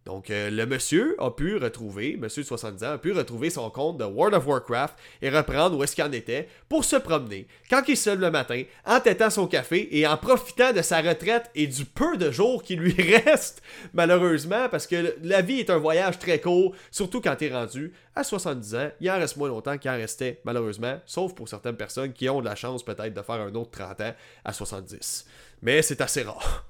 Donc, 0.05 0.29
euh, 0.29 0.51
le 0.51 0.67
monsieur 0.67 1.15
a 1.19 1.31
pu 1.31 1.57
retrouver, 1.57 2.15
monsieur 2.15 2.43
de 2.43 2.47
70 2.47 2.83
ans, 2.83 2.91
a 2.91 2.97
pu 2.99 3.11
retrouver 3.11 3.49
son 3.49 3.71
compte 3.71 3.97
de 3.97 4.03
World 4.03 4.35
of 4.35 4.45
Warcraft 4.45 4.93
et 5.23 5.31
reprendre 5.31 5.75
où 5.75 5.83
est-ce 5.83 5.95
qu'il 5.95 6.03
en 6.03 6.11
était 6.11 6.47
pour 6.69 6.85
se 6.85 6.95
promener 6.95 7.47
quand 7.71 7.81
il 7.87 7.97
se 7.97 8.11
lève 8.11 8.19
le 8.19 8.29
matin, 8.29 8.61
en 8.85 8.99
têtant 8.99 9.31
son 9.31 9.47
café 9.47 9.87
et 9.97 10.05
en 10.05 10.15
profitant 10.15 10.73
de 10.73 10.83
sa 10.83 11.01
retraite 11.01 11.49
et 11.55 11.65
du 11.65 11.85
peu 11.85 12.17
de 12.17 12.29
jours 12.29 12.61
qui 12.61 12.75
lui 12.75 12.93
reste, 13.25 13.63
malheureusement, 13.93 14.69
parce 14.69 14.85
que 14.85 15.15
la 15.23 15.41
vie 15.41 15.61
est 15.61 15.71
un 15.71 15.79
voyage 15.79 16.19
très 16.19 16.39
court, 16.39 16.75
surtout 16.91 17.19
quand 17.19 17.35
tu 17.35 17.45
es 17.45 17.51
rendu 17.51 17.91
à 18.15 18.23
70 18.23 18.75
ans. 18.75 18.91
Il 19.01 19.09
en 19.09 19.17
reste 19.17 19.37
moins 19.37 19.49
longtemps 19.49 19.79
qu'il 19.79 19.89
en 19.89 19.95
restait, 19.95 20.39
malheureusement, 20.43 20.99
sauf 21.07 21.33
pour 21.33 21.49
certaines 21.49 21.77
personnes 21.77 22.13
qui 22.13 22.29
ont 22.29 22.41
de 22.41 22.45
la 22.45 22.55
chance 22.55 22.85
peut-être 22.85 23.13
de 23.15 23.21
faire 23.23 23.41
un 23.41 23.55
autre 23.55 23.71
30 23.71 24.01
ans 24.01 24.13
à 24.43 24.53
70. 24.53 25.25
Mais 25.63 25.81
c'est 25.81 25.99
assez 26.01 26.21
rare. 26.21 26.67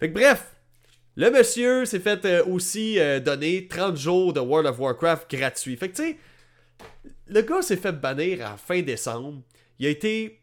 Fait 0.00 0.08
que 0.08 0.14
bref, 0.14 0.44
le 1.20 1.30
monsieur 1.30 1.84
s'est 1.84 2.00
fait 2.00 2.24
euh, 2.24 2.42
aussi 2.46 2.98
euh, 2.98 3.20
donner 3.20 3.68
30 3.68 3.94
jours 3.94 4.32
de 4.32 4.40
World 4.40 4.66
of 4.66 4.78
Warcraft 4.78 5.30
gratuit. 5.30 5.76
Fait 5.76 5.90
que 5.90 5.96
tu 5.96 6.02
sais, 6.02 6.18
le 7.26 7.42
gars 7.42 7.60
s'est 7.60 7.76
fait 7.76 7.92
bannir 7.92 8.46
à 8.46 8.56
fin 8.56 8.80
décembre. 8.80 9.42
Il 9.78 9.86
a 9.86 9.90
été 9.90 10.40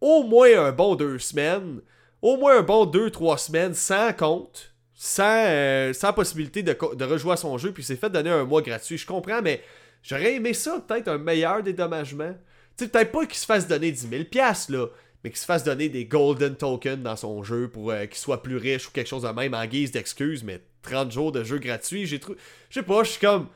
au 0.00 0.22
moins 0.22 0.68
un 0.68 0.72
bon 0.72 0.94
deux 0.94 1.18
semaines, 1.18 1.82
au 2.22 2.38
moins 2.38 2.60
un 2.60 2.62
bon 2.62 2.86
deux, 2.86 3.10
trois 3.10 3.36
semaines 3.36 3.74
sans 3.74 4.14
compte, 4.14 4.72
sans, 4.94 5.44
euh, 5.46 5.92
sans 5.92 6.14
possibilité 6.14 6.62
de, 6.62 6.72
de 6.94 7.04
rejouer 7.04 7.32
à 7.32 7.36
son 7.36 7.58
jeu, 7.58 7.70
puis 7.70 7.84
s'est 7.84 7.96
fait 7.96 8.08
donner 8.08 8.30
un 8.30 8.44
mois 8.44 8.62
gratuit. 8.62 8.96
Je 8.96 9.06
comprends, 9.06 9.42
mais 9.42 9.62
j'aurais 10.02 10.36
aimé 10.36 10.54
ça, 10.54 10.82
peut-être 10.88 11.08
un 11.08 11.18
meilleur 11.18 11.62
dédommagement. 11.62 12.34
Tu 12.78 12.84
sais, 12.84 12.90
peut-être 12.90 13.12
pas 13.12 13.26
qu'il 13.26 13.36
se 13.36 13.44
fasse 13.44 13.68
donner 13.68 13.92
10 13.92 14.08
000$, 14.08 14.72
là 14.72 14.86
mais 15.26 15.30
qu'il 15.30 15.40
se 15.40 15.44
fasse 15.44 15.64
donner 15.64 15.88
des 15.88 16.04
golden 16.04 16.54
tokens 16.54 17.02
dans 17.02 17.16
son 17.16 17.42
jeu 17.42 17.66
pour 17.66 17.90
euh, 17.90 18.06
qu'il 18.06 18.16
soit 18.16 18.44
plus 18.44 18.58
riche 18.58 18.86
ou 18.86 18.92
quelque 18.92 19.08
chose 19.08 19.24
de 19.24 19.28
même 19.28 19.54
en 19.54 19.66
guise 19.66 19.90
d'excuse, 19.90 20.44
mais 20.44 20.60
30 20.82 21.10
jours 21.10 21.32
de 21.32 21.42
jeu 21.42 21.58
gratuit, 21.58 22.06
j'ai 22.06 22.20
trouvé. 22.20 22.38
Je 22.70 22.74
sais 22.74 22.86
pas, 22.86 23.02
je 23.02 23.10
suis 23.10 23.20
comme. 23.20 23.48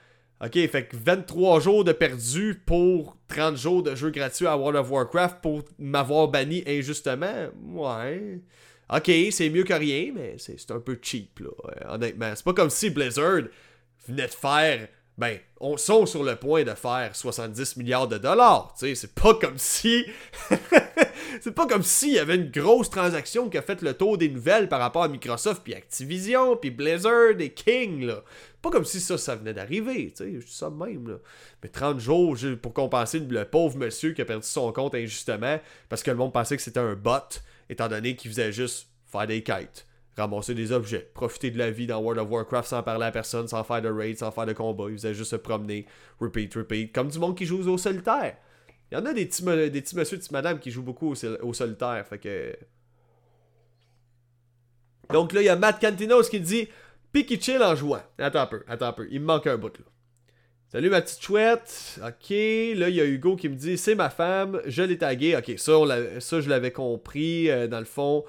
Ok, 0.44 0.54
fait 0.54 0.88
que 0.88 0.96
23 0.96 1.60
jours 1.60 1.84
de 1.84 1.92
perdu 1.92 2.60
pour 2.66 3.16
30 3.28 3.56
jours 3.56 3.84
de 3.84 3.94
jeu 3.94 4.10
gratuit 4.10 4.48
à 4.48 4.56
World 4.56 4.80
of 4.80 4.90
Warcraft 4.90 5.36
pour 5.42 5.62
m'avoir 5.78 6.26
banni 6.26 6.64
injustement. 6.66 7.50
Ouais. 7.62 8.40
Ok, 8.92 9.08
c'est 9.30 9.48
mieux 9.48 9.62
que 9.62 9.74
rien, 9.74 10.10
mais 10.12 10.38
c'est 10.38 10.72
un 10.72 10.80
peu 10.80 10.98
cheap, 11.00 11.38
là, 11.38 11.50
euh, 11.50 11.94
honnêtement. 11.94 12.32
C'est 12.34 12.44
pas 12.44 12.54
comme 12.54 12.70
si 12.70 12.90
Blizzard 12.90 13.42
venait 14.08 14.26
de 14.26 14.32
faire 14.32 14.88
ben, 15.20 15.38
on 15.60 15.76
sont 15.76 16.06
sur 16.06 16.24
le 16.24 16.34
point 16.34 16.64
de 16.64 16.72
faire 16.72 17.14
70 17.14 17.76
milliards 17.76 18.08
de 18.08 18.16
dollars. 18.16 18.74
C'est 18.78 19.14
pas 19.14 19.34
comme 19.34 19.58
si. 19.58 20.06
c'est 21.42 21.54
pas 21.54 21.66
comme 21.66 21.82
s'il 21.82 22.14
y 22.14 22.18
avait 22.18 22.36
une 22.36 22.50
grosse 22.50 22.88
transaction 22.88 23.50
qui 23.50 23.58
a 23.58 23.62
fait 23.62 23.82
le 23.82 23.92
tour 23.92 24.16
des 24.16 24.30
nouvelles 24.30 24.70
par 24.70 24.80
rapport 24.80 25.02
à 25.02 25.08
Microsoft, 25.08 25.60
puis 25.62 25.74
Activision, 25.74 26.56
puis 26.56 26.70
Blizzard 26.70 27.38
et 27.38 27.50
King, 27.50 28.06
là. 28.06 28.24
Pas 28.62 28.70
comme 28.70 28.86
si 28.86 28.98
ça, 28.98 29.18
ça 29.18 29.36
venait 29.36 29.52
d'arriver, 29.52 30.10
tu 30.16 30.40
je 30.40 30.46
dis 30.46 30.52
ça 30.52 30.70
même, 30.70 31.06
là. 31.06 31.16
Mais 31.62 31.68
30 31.68 32.00
jours 32.00 32.34
pour 32.62 32.72
compenser 32.72 33.18
le 33.18 33.44
pauvre 33.44 33.76
monsieur 33.76 34.14
qui 34.14 34.22
a 34.22 34.24
perdu 34.24 34.46
son 34.46 34.72
compte 34.72 34.94
injustement 34.94 35.60
parce 35.90 36.02
que 36.02 36.10
le 36.10 36.16
monde 36.16 36.32
pensait 36.32 36.56
que 36.56 36.62
c'était 36.62 36.80
un 36.80 36.94
bot, 36.94 37.42
étant 37.68 37.88
donné 37.88 38.16
qu'il 38.16 38.30
faisait 38.30 38.52
juste 38.52 38.88
faire 39.12 39.26
des 39.26 39.42
quêtes 39.42 39.86
ramasser 40.16 40.54
des 40.54 40.72
objets, 40.72 41.10
profiter 41.14 41.50
de 41.50 41.58
la 41.58 41.70
vie 41.70 41.86
dans 41.86 42.00
World 42.00 42.20
of 42.20 42.30
Warcraft 42.30 42.68
sans 42.68 42.82
parler 42.82 43.06
à 43.06 43.12
personne, 43.12 43.48
sans 43.48 43.64
faire 43.64 43.82
de 43.82 43.88
raid, 43.88 44.18
sans 44.18 44.30
faire 44.30 44.46
de 44.46 44.52
combat. 44.52 44.84
Il 44.88 44.96
faisait 44.96 45.14
juste 45.14 45.30
se 45.30 45.36
promener, 45.36 45.86
repeat, 46.18 46.54
repeat, 46.54 46.92
comme 46.94 47.08
du 47.08 47.18
monde 47.18 47.36
qui 47.36 47.46
joue 47.46 47.66
au 47.68 47.78
solitaire. 47.78 48.36
Il 48.90 48.98
y 48.98 49.00
en 49.00 49.06
a 49.06 49.12
des 49.12 49.26
petits, 49.26 49.42
des 49.42 49.70
petits 49.70 49.96
monsieur, 49.96 50.16
des 50.16 50.20
petites 50.20 50.32
madames 50.32 50.58
qui 50.58 50.70
jouent 50.70 50.82
beaucoup 50.82 51.14
au, 51.42 51.54
solitaire, 51.54 52.04
fait 52.08 52.18
que... 52.18 52.56
Donc 55.10 55.32
là, 55.32 55.42
il 55.42 55.44
y 55.44 55.48
a 55.48 55.56
Matt 55.56 55.80
Cantinos 55.80 56.28
qui 56.28 56.40
dit 56.40 56.68
«Picky 57.12 57.40
chill 57.40 57.62
en 57.62 57.74
jouant.» 57.74 58.02
Attends 58.18 58.40
un 58.40 58.46
peu, 58.46 58.62
attends 58.68 58.86
un 58.86 58.92
peu, 58.92 59.08
il 59.10 59.20
me 59.20 59.26
manque 59.26 59.46
un 59.46 59.56
bout 59.56 59.76
là. 59.78 59.84
Salut 60.72 60.88
ma 60.88 61.02
petite 61.02 61.20
chouette. 61.20 61.98
Ok, 61.98 62.30
là 62.30 62.88
il 62.88 62.94
y 62.94 63.00
a 63.00 63.04
Hugo 63.04 63.34
qui 63.34 63.48
me 63.48 63.56
dit 63.56 63.76
c'est 63.76 63.96
ma 63.96 64.08
femme, 64.08 64.62
je 64.66 64.82
l'ai 64.82 64.98
tagué. 64.98 65.36
Ok, 65.36 65.54
ça, 65.56 65.72
ça 66.20 66.40
je 66.40 66.48
l'avais 66.48 66.70
compris 66.70 67.50
euh, 67.50 67.66
dans 67.66 67.80
le 67.80 67.84
fond. 67.84 68.24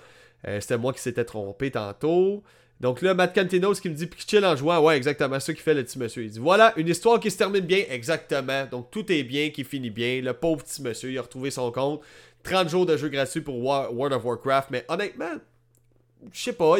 Euh, 0.47 0.59
c'était 0.59 0.77
moi 0.77 0.93
qui 0.93 1.01
s'étais 1.01 1.25
trompé 1.25 1.71
tantôt. 1.71 2.43
Donc 2.79 3.03
là, 3.03 3.13
Matt 3.13 3.35
Cantinos 3.35 3.79
qui 3.79 3.89
me 3.89 3.93
dit 3.93 4.09
chill 4.27 4.43
en 4.43 4.55
jouant. 4.55 4.79
Ouais, 4.79 4.97
exactement, 4.97 5.39
ça 5.39 5.53
qui 5.53 5.61
fait 5.61 5.75
le 5.75 5.83
petit 5.83 5.99
monsieur. 5.99 6.23
Il 6.23 6.31
dit 6.31 6.39
voilà, 6.39 6.73
une 6.77 6.87
histoire 6.87 7.19
qui 7.19 7.29
se 7.29 7.37
termine 7.37 7.65
bien. 7.65 7.83
Exactement. 7.89 8.65
Donc 8.65 8.89
tout 8.89 9.11
est 9.11 9.23
bien, 9.23 9.51
qui 9.51 9.63
finit 9.63 9.91
bien. 9.91 10.21
Le 10.21 10.33
pauvre 10.33 10.63
petit 10.63 10.81
monsieur, 10.81 11.11
il 11.11 11.17
a 11.17 11.21
retrouvé 11.21 11.51
son 11.51 11.71
compte. 11.71 12.01
30 12.43 12.69
jours 12.69 12.85
de 12.87 12.97
jeu 12.97 13.09
gratuit 13.09 13.41
pour 13.41 13.55
World 13.59 14.13
of 14.13 14.25
Warcraft. 14.25 14.71
Mais 14.71 14.83
honnêtement, 14.87 15.35
je 16.33 16.41
sais 16.41 16.53
pas. 16.53 16.75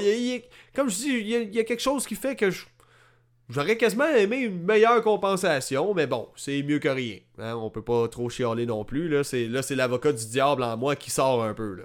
comme 0.73 0.89
je 0.89 0.95
dis, 0.95 1.09
il 1.09 1.55
y, 1.55 1.59
a, 1.59 1.63
quelque 1.63 1.81
chose 1.81 2.05
qui 2.07 2.15
fait 2.15 2.35
que 2.35 2.49
J'aurais 3.49 3.75
quasiment 3.75 4.07
aimé 4.07 4.37
une 4.37 4.63
meilleure 4.63 5.03
compensation, 5.03 5.93
mais 5.93 6.07
bon, 6.07 6.29
c'est 6.37 6.63
mieux 6.63 6.79
que 6.79 6.87
rien. 6.87 7.17
Hein. 7.37 7.55
On 7.55 7.69
peut 7.69 7.81
pas 7.81 8.07
trop 8.07 8.29
chialer 8.29 8.65
non 8.65 8.85
plus. 8.85 9.09
Là, 9.09 9.23
c'est 9.23 9.75
l'avocat 9.75 10.13
du 10.13 10.25
diable 10.25 10.63
en 10.63 10.77
moi 10.77 10.95
qui 10.95 11.11
sort 11.11 11.43
un 11.43 11.53
peu. 11.53 11.75
Là. 11.75 11.83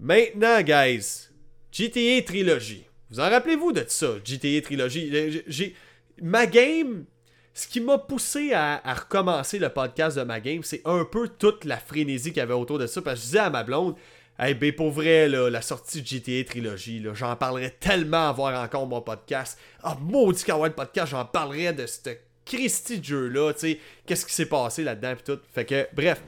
Maintenant, 0.00 0.62
guys, 0.62 1.28
GTA 1.72 2.22
Trilogy. 2.24 2.84
Vous 3.10 3.18
en 3.18 3.28
rappelez-vous 3.28 3.72
de 3.72 3.84
ça, 3.88 4.12
GTA 4.24 4.60
Trilogy? 4.62 5.42
J'ai... 5.48 5.74
Ma 6.22 6.46
game, 6.46 7.04
ce 7.52 7.66
qui 7.66 7.80
m'a 7.80 7.98
poussé 7.98 8.52
à, 8.52 8.80
recommencer 8.94 9.58
le 9.58 9.68
podcast 9.70 10.16
de 10.16 10.22
ma 10.22 10.38
game, 10.38 10.62
c'est 10.62 10.82
un 10.84 11.04
peu 11.04 11.26
toute 11.26 11.64
la 11.64 11.78
frénésie 11.78 12.28
qu'il 12.28 12.38
y 12.38 12.42
avait 12.42 12.54
autour 12.54 12.78
de 12.78 12.86
ça. 12.86 13.02
Parce 13.02 13.16
que 13.16 13.20
je 13.22 13.26
disais 13.26 13.38
à 13.40 13.50
ma 13.50 13.64
blonde, 13.64 13.96
hey, 14.38 14.54
ben 14.54 14.72
pour 14.72 14.92
vrai, 14.92 15.28
la 15.28 15.62
sortie 15.62 16.00
de 16.00 16.06
GTA 16.06 16.44
Trilogy, 16.44 17.04
j'en 17.14 17.34
parlerais 17.34 17.74
tellement 17.80 18.28
à 18.28 18.32
voir 18.32 18.62
encore 18.62 18.86
mon 18.86 19.00
podcast. 19.00 19.58
Ah, 19.82 19.96
maudit 20.00 20.44
qu'à 20.44 20.54
avoir 20.54 20.68
le 20.68 20.76
podcast, 20.76 21.10
j'en 21.10 21.24
parlerais 21.24 21.72
de 21.72 21.86
ce 21.86 21.98
Christy 22.44 23.02
jeu-là, 23.02 23.52
tu 23.52 23.60
sais, 23.60 23.80
qu'est-ce 24.06 24.24
qui 24.24 24.32
s'est 24.32 24.46
passé 24.46 24.84
là-dedans, 24.84 25.16
pis 25.16 25.24
tout. 25.24 25.40
Fait 25.52 25.64
que, 25.64 25.88
bref, 25.92 26.22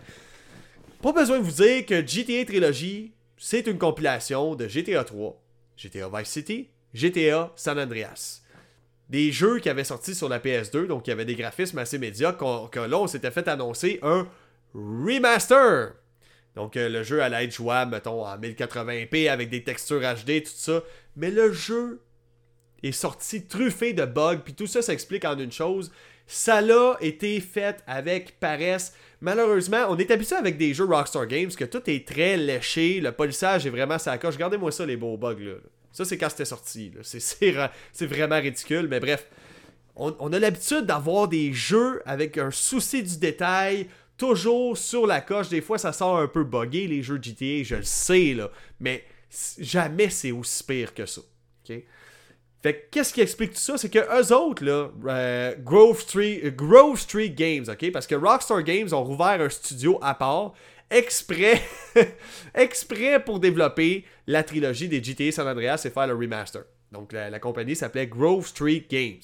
pas 1.00 1.12
besoin 1.12 1.38
de 1.38 1.44
vous 1.44 1.62
dire 1.62 1.86
que 1.86 2.04
GTA 2.04 2.44
Trilogy, 2.44 3.12
c'est 3.42 3.66
une 3.66 3.78
compilation 3.78 4.54
de 4.54 4.68
GTA 4.68 5.02
3, 5.02 5.42
GTA 5.74 6.10
Vice 6.12 6.28
City, 6.28 6.68
GTA 6.92 7.50
San 7.56 7.78
Andreas. 7.78 8.42
Des 9.08 9.32
jeux 9.32 9.60
qui 9.60 9.70
avaient 9.70 9.82
sorti 9.82 10.14
sur 10.14 10.28
la 10.28 10.38
PS2, 10.38 10.86
donc 10.86 11.06
il 11.06 11.10
y 11.10 11.12
avait 11.14 11.24
des 11.24 11.34
graphismes 11.34 11.78
assez 11.78 11.96
médiocres, 11.96 12.68
que 12.70 12.80
là, 12.80 12.98
on 12.98 13.06
s'était 13.06 13.30
fait 13.30 13.48
annoncer 13.48 13.98
un 14.02 14.28
remaster. 14.74 15.94
Donc 16.54 16.76
euh, 16.76 16.90
le 16.90 17.02
jeu 17.02 17.22
allait 17.22 17.44
être 17.44 17.54
jouable, 17.54 17.92
mettons, 17.92 18.26
en 18.26 18.36
1080p 18.36 19.30
avec 19.30 19.48
des 19.48 19.64
textures 19.64 20.02
HD, 20.02 20.42
tout 20.42 20.52
ça. 20.54 20.82
Mais 21.16 21.30
le 21.30 21.50
jeu 21.50 22.02
est 22.82 22.92
sorti 22.92 23.46
truffé 23.46 23.94
de 23.94 24.04
bugs, 24.04 24.42
puis 24.44 24.52
tout 24.52 24.66
ça 24.66 24.82
s'explique 24.82 25.24
en 25.24 25.38
une 25.38 25.52
chose. 25.52 25.90
Ça 26.32 26.60
l'a 26.60 26.96
été 27.00 27.40
fait 27.40 27.82
avec 27.88 28.38
paresse. 28.38 28.94
Malheureusement, 29.20 29.86
on 29.88 29.98
est 29.98 30.12
habitué 30.12 30.36
avec 30.36 30.56
des 30.56 30.72
jeux 30.72 30.84
Rockstar 30.84 31.26
Games 31.26 31.50
que 31.50 31.64
tout 31.64 31.82
est 31.90 32.06
très 32.06 32.36
léché, 32.36 33.00
le 33.00 33.10
polissage 33.10 33.66
est 33.66 33.70
vraiment 33.70 33.98
sa 33.98 34.16
coche. 34.16 34.34
Regardez-moi 34.34 34.70
ça, 34.70 34.86
les 34.86 34.96
beaux 34.96 35.16
bugs 35.16 35.34
là. 35.40 35.54
Ça, 35.90 36.04
c'est 36.04 36.16
quand 36.16 36.28
c'était 36.28 36.44
sorti. 36.44 36.92
C'est 37.02 38.06
vraiment 38.06 38.40
ridicule, 38.40 38.86
mais 38.88 39.00
bref. 39.00 39.26
On, 39.96 40.32
a 40.32 40.38
l'habitude 40.38 40.86
d'avoir 40.86 41.26
des 41.26 41.52
jeux 41.52 42.00
avec 42.06 42.38
un 42.38 42.52
souci 42.52 43.02
du 43.02 43.18
détail, 43.18 43.88
toujours 44.16 44.78
sur 44.78 45.08
la 45.08 45.20
coche. 45.20 45.48
Des 45.48 45.60
fois, 45.60 45.78
ça 45.78 45.92
sort 45.92 46.16
un 46.18 46.28
peu 46.28 46.44
buggé, 46.44 46.86
les 46.86 47.02
jeux 47.02 47.18
GTA, 47.20 47.64
je 47.64 47.74
le 47.74 47.82
sais, 47.82 48.34
là. 48.34 48.50
Mais 48.78 49.04
jamais 49.58 50.10
c'est 50.10 50.30
aussi 50.30 50.62
pire 50.62 50.94
que 50.94 51.06
ça. 51.06 51.22
Fait 52.62 52.88
qu'est-ce 52.90 53.14
qui 53.14 53.22
explique 53.22 53.54
tout 53.54 53.60
ça? 53.60 53.78
C'est 53.78 53.88
que 53.88 53.98
eux 53.98 54.34
autres, 54.34 54.64
là, 54.64 54.90
euh, 55.08 55.54
Grove, 55.60 56.00
Street, 56.00 56.42
euh, 56.44 56.50
Grove 56.50 56.98
Street 56.98 57.30
Games, 57.30 57.64
ok? 57.66 57.90
Parce 57.90 58.06
que 58.06 58.14
Rockstar 58.14 58.62
Games 58.62 58.88
ont 58.92 59.02
rouvert 59.02 59.40
un 59.40 59.48
studio 59.48 59.98
à 60.02 60.14
part, 60.14 60.52
exprès, 60.90 61.62
exprès 62.54 63.18
pour 63.24 63.40
développer 63.40 64.04
la 64.26 64.42
trilogie 64.42 64.88
des 64.88 65.02
GTA 65.02 65.32
San 65.32 65.48
Andreas 65.48 65.82
et 65.86 65.90
faire 65.90 66.06
le 66.06 66.14
remaster. 66.14 66.64
Donc 66.92 67.12
la, 67.12 67.30
la 67.30 67.38
compagnie 67.38 67.76
s'appelait 67.76 68.06
Grove 68.06 68.46
Street 68.46 68.84
Games. 68.90 69.22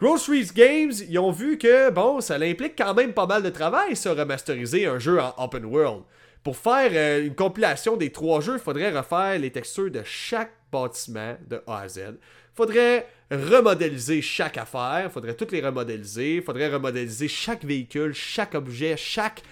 Grove 0.00 0.18
Street 0.18 0.46
Games, 0.52 0.92
ils 1.08 1.18
ont 1.20 1.30
vu 1.30 1.56
que, 1.56 1.90
bon, 1.90 2.20
ça 2.20 2.34
implique 2.34 2.76
quand 2.76 2.94
même 2.94 3.12
pas 3.12 3.26
mal 3.26 3.44
de 3.44 3.50
travail, 3.50 3.94
ça, 3.94 4.12
remasteriser 4.12 4.86
un 4.86 4.98
jeu 4.98 5.20
en 5.20 5.32
open 5.38 5.64
world. 5.66 6.02
Pour 6.42 6.56
faire 6.56 6.90
euh, 6.92 7.24
une 7.24 7.34
compilation 7.34 7.96
des 7.96 8.10
trois 8.10 8.40
jeux, 8.40 8.54
il 8.54 8.60
faudrait 8.60 8.90
refaire 8.90 9.38
les 9.38 9.50
textures 9.52 9.90
de 9.90 10.02
chaque 10.04 10.52
bâtiment 10.74 11.36
de 11.48 11.62
A 11.66 11.80
à 11.80 11.88
Z. 11.88 12.18
Faudrait 12.54 13.06
remodéliser 13.30 14.22
chaque 14.22 14.58
affaire, 14.58 15.10
faudrait 15.12 15.34
toutes 15.34 15.52
les 15.52 15.60
remodéliser, 15.60 16.40
faudrait 16.40 16.68
remodéliser 16.68 17.28
chaque 17.28 17.64
véhicule, 17.64 18.12
chaque 18.14 18.54
objet, 18.54 18.96
chaque 18.96 19.42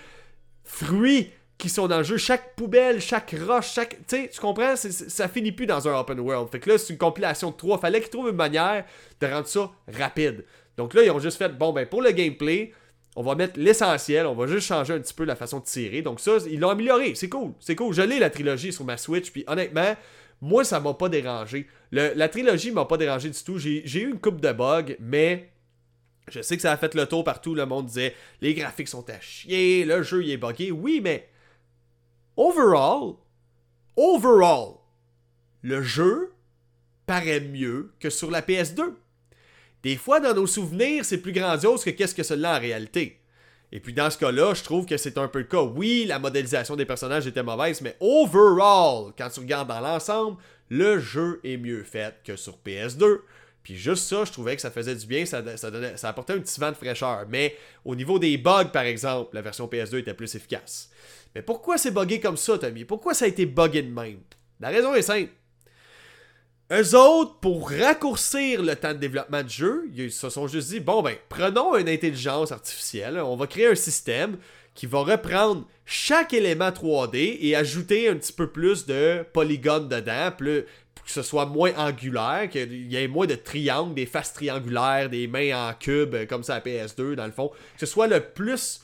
fruit 0.64 1.30
qui 1.58 1.68
sont 1.68 1.86
dans 1.86 1.98
le 1.98 2.04
jeu, 2.04 2.16
chaque 2.16 2.56
poubelle, 2.56 3.00
chaque 3.00 3.34
roche, 3.46 3.72
chaque. 3.72 3.96
Tu 4.08 4.16
sais, 4.16 4.30
tu 4.32 4.40
comprends? 4.40 4.74
ça 4.76 5.28
finit 5.28 5.52
plus 5.52 5.66
dans 5.66 5.86
un 5.88 5.98
open 5.98 6.18
world. 6.18 6.48
Fait 6.50 6.58
que 6.58 6.70
là, 6.70 6.78
c'est 6.78 6.92
une 6.92 6.98
compilation 6.98 7.50
de 7.50 7.56
trois. 7.56 7.78
Fallait 7.78 8.00
qu'ils 8.00 8.10
trouvent 8.10 8.30
une 8.30 8.36
manière 8.36 8.84
de 9.20 9.26
rendre 9.26 9.46
ça 9.46 9.70
rapide. 9.86 10.44
Donc 10.76 10.94
là, 10.94 11.04
ils 11.04 11.10
ont 11.10 11.20
juste 11.20 11.38
fait, 11.38 11.50
bon, 11.50 11.72
ben 11.72 11.86
pour 11.86 12.02
le 12.02 12.10
gameplay, 12.10 12.72
on 13.14 13.22
va 13.22 13.34
mettre 13.34 13.60
l'essentiel, 13.60 14.26
on 14.26 14.34
va 14.34 14.46
juste 14.46 14.66
changer 14.66 14.94
un 14.94 15.00
petit 15.00 15.14
peu 15.14 15.24
la 15.24 15.36
façon 15.36 15.60
de 15.60 15.64
tirer. 15.64 16.02
Donc 16.02 16.20
ça, 16.20 16.32
ils 16.50 16.58
l'ont 16.58 16.70
amélioré, 16.70 17.14
c'est 17.14 17.28
cool, 17.28 17.52
c'est 17.60 17.76
cool. 17.76 17.94
Je 17.94 18.02
l'ai 18.02 18.18
la 18.18 18.30
trilogie 18.30 18.72
sur 18.72 18.84
ma 18.84 18.96
Switch, 18.96 19.30
puis 19.30 19.44
honnêtement, 19.46 19.94
moi 20.42 20.64
ça 20.64 20.80
m'a 20.80 20.92
pas 20.92 21.08
dérangé. 21.08 21.66
la 21.92 22.28
trilogie 22.28 22.72
m'a 22.72 22.84
pas 22.84 22.98
dérangé 22.98 23.30
du 23.30 23.42
tout. 23.42 23.58
J'ai 23.58 24.02
eu 24.02 24.10
une 24.10 24.18
coupe 24.18 24.40
de 24.40 24.52
bugs, 24.52 24.96
mais 25.00 25.52
je 26.28 26.42
sais 26.42 26.56
que 26.56 26.62
ça 26.62 26.72
a 26.72 26.76
fait 26.76 26.94
le 26.94 27.06
tour 27.06 27.24
partout. 27.24 27.54
Le 27.54 27.64
monde 27.64 27.86
disait 27.86 28.14
les 28.40 28.52
graphiques 28.52 28.88
sont 28.88 29.08
à 29.08 29.20
chier, 29.20 29.84
le 29.84 30.02
jeu 30.02 30.24
il 30.24 30.30
est 30.30 30.36
buggé. 30.36 30.72
Oui, 30.72 31.00
mais 31.02 31.28
overall, 32.36 33.14
overall, 33.96 34.74
le 35.62 35.80
jeu 35.80 36.32
paraît 37.06 37.40
mieux 37.40 37.92
que 38.00 38.10
sur 38.10 38.30
la 38.30 38.42
PS2. 38.42 38.94
Des 39.84 39.96
fois, 39.96 40.20
dans 40.20 40.34
nos 40.34 40.46
souvenirs, 40.46 41.04
c'est 41.04 41.18
plus 41.18 41.32
grandiose 41.32 41.84
que 41.84 41.90
qu'est-ce 41.90 42.14
que 42.14 42.22
cela 42.22 42.56
en 42.56 42.60
réalité. 42.60 43.21
Et 43.72 43.80
puis 43.80 43.94
dans 43.94 44.10
ce 44.10 44.18
cas-là, 44.18 44.52
je 44.52 44.62
trouve 44.62 44.84
que 44.84 44.98
c'est 44.98 45.16
un 45.16 45.28
peu 45.28 45.38
le 45.38 45.46
cas. 45.46 45.62
Oui, 45.62 46.04
la 46.06 46.18
modélisation 46.18 46.76
des 46.76 46.84
personnages 46.84 47.26
était 47.26 47.42
mauvaise, 47.42 47.80
mais 47.80 47.96
overall, 48.00 49.12
quand 49.16 49.30
tu 49.30 49.40
regardes 49.40 49.68
dans 49.68 49.80
l'ensemble, 49.80 50.36
le 50.68 50.98
jeu 50.98 51.40
est 51.42 51.56
mieux 51.56 51.82
fait 51.82 52.14
que 52.22 52.36
sur 52.36 52.58
PS2. 52.64 53.20
Puis 53.62 53.76
juste 53.76 54.08
ça, 54.08 54.24
je 54.24 54.32
trouvais 54.32 54.56
que 54.56 54.62
ça 54.62 54.70
faisait 54.70 54.94
du 54.94 55.06
bien, 55.06 55.24
ça, 55.24 55.42
ça, 55.56 56.08
apportait 56.08 56.34
un 56.34 56.40
petit 56.40 56.60
vent 56.60 56.70
de 56.70 56.76
fraîcheur. 56.76 57.24
Mais 57.28 57.56
au 57.84 57.94
niveau 57.94 58.18
des 58.18 58.36
bugs, 58.36 58.70
par 58.72 58.82
exemple, 58.82 59.34
la 59.34 59.40
version 59.40 59.66
PS2 59.66 59.98
était 60.00 60.14
plus 60.14 60.34
efficace. 60.34 60.90
Mais 61.34 61.40
pourquoi 61.42 61.78
c'est 61.78 61.92
buggé 61.92 62.20
comme 62.20 62.36
ça, 62.36 62.58
Tommy? 62.58 62.84
Pourquoi 62.84 63.14
ça 63.14 63.24
a 63.24 63.28
été 63.28 63.46
buggé 63.46 63.82
de 63.82 63.90
même? 63.90 64.20
La 64.60 64.68
raison 64.68 64.94
est 64.94 65.02
simple. 65.02 65.30
Eux 66.72 66.96
autres, 66.96 67.34
pour 67.34 67.68
raccourcir 67.68 68.62
le 68.62 68.74
temps 68.74 68.94
de 68.94 68.98
développement 68.98 69.42
du 69.42 69.52
jeu, 69.52 69.90
ils 69.94 70.10
se 70.10 70.30
sont 70.30 70.48
juste 70.48 70.70
dit 70.70 70.80
bon, 70.80 71.02
ben, 71.02 71.14
prenons 71.28 71.76
une 71.76 71.88
intelligence 71.88 72.50
artificielle, 72.50 73.18
on 73.18 73.36
va 73.36 73.46
créer 73.46 73.66
un 73.66 73.74
système 73.74 74.38
qui 74.74 74.86
va 74.86 75.00
reprendre 75.00 75.66
chaque 75.84 76.32
élément 76.32 76.70
3D 76.70 77.36
et 77.42 77.54
ajouter 77.56 78.08
un 78.08 78.16
petit 78.16 78.32
peu 78.32 78.46
plus 78.46 78.86
de 78.86 79.22
polygones 79.34 79.90
dedans, 79.90 80.32
plus, 80.34 80.64
pour 80.94 81.04
que 81.04 81.10
ce 81.10 81.20
soit 81.20 81.44
moins 81.44 81.74
angulaire, 81.76 82.48
qu'il 82.50 82.90
y 82.90 82.96
ait 82.96 83.06
moins 83.06 83.26
de 83.26 83.34
triangles, 83.34 83.94
des 83.94 84.06
faces 84.06 84.32
triangulaires, 84.32 85.10
des 85.10 85.26
mains 85.26 85.68
en 85.68 85.74
cube, 85.74 86.26
comme 86.26 86.42
ça 86.42 86.54
à 86.54 86.60
PS2 86.60 87.16
dans 87.16 87.26
le 87.26 87.32
fond, 87.32 87.48
que 87.48 87.80
ce 87.80 87.86
soit 87.86 88.06
le 88.06 88.20
plus 88.20 88.80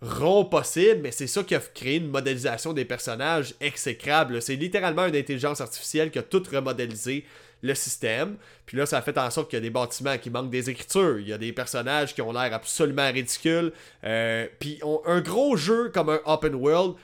rond 0.00 0.44
possible, 0.44 1.00
mais 1.02 1.12
c'est 1.12 1.26
ça 1.26 1.42
qui 1.42 1.54
a 1.54 1.60
créé 1.60 1.96
une 1.96 2.08
modélisation 2.08 2.72
des 2.72 2.84
personnages 2.84 3.54
exécrable. 3.60 4.42
C'est 4.42 4.56
littéralement 4.56 5.06
une 5.06 5.16
intelligence 5.16 5.60
artificielle 5.60 6.10
qui 6.10 6.18
a 6.18 6.22
tout 6.22 6.42
remodélisé 6.50 7.24
le 7.62 7.74
système. 7.74 8.36
Puis 8.66 8.76
là, 8.76 8.84
ça 8.84 8.98
a 8.98 9.02
fait 9.02 9.16
en 9.16 9.30
sorte 9.30 9.48
qu'il 9.48 9.56
y 9.56 9.62
a 9.62 9.62
des 9.62 9.70
bâtiments 9.70 10.18
qui 10.18 10.28
manquent 10.28 10.50
des 10.50 10.68
écritures. 10.68 11.18
Il 11.18 11.28
y 11.28 11.32
a 11.32 11.38
des 11.38 11.52
personnages 11.52 12.14
qui 12.14 12.20
ont 12.20 12.32
l'air 12.32 12.52
absolument 12.52 13.10
ridicules. 13.10 13.72
Euh, 14.04 14.46
puis 14.60 14.80
un 15.06 15.20
gros 15.22 15.56
jeu 15.56 15.88
comme 15.88 16.10
un 16.10 16.20
open 16.26 16.54
world, 16.54 16.96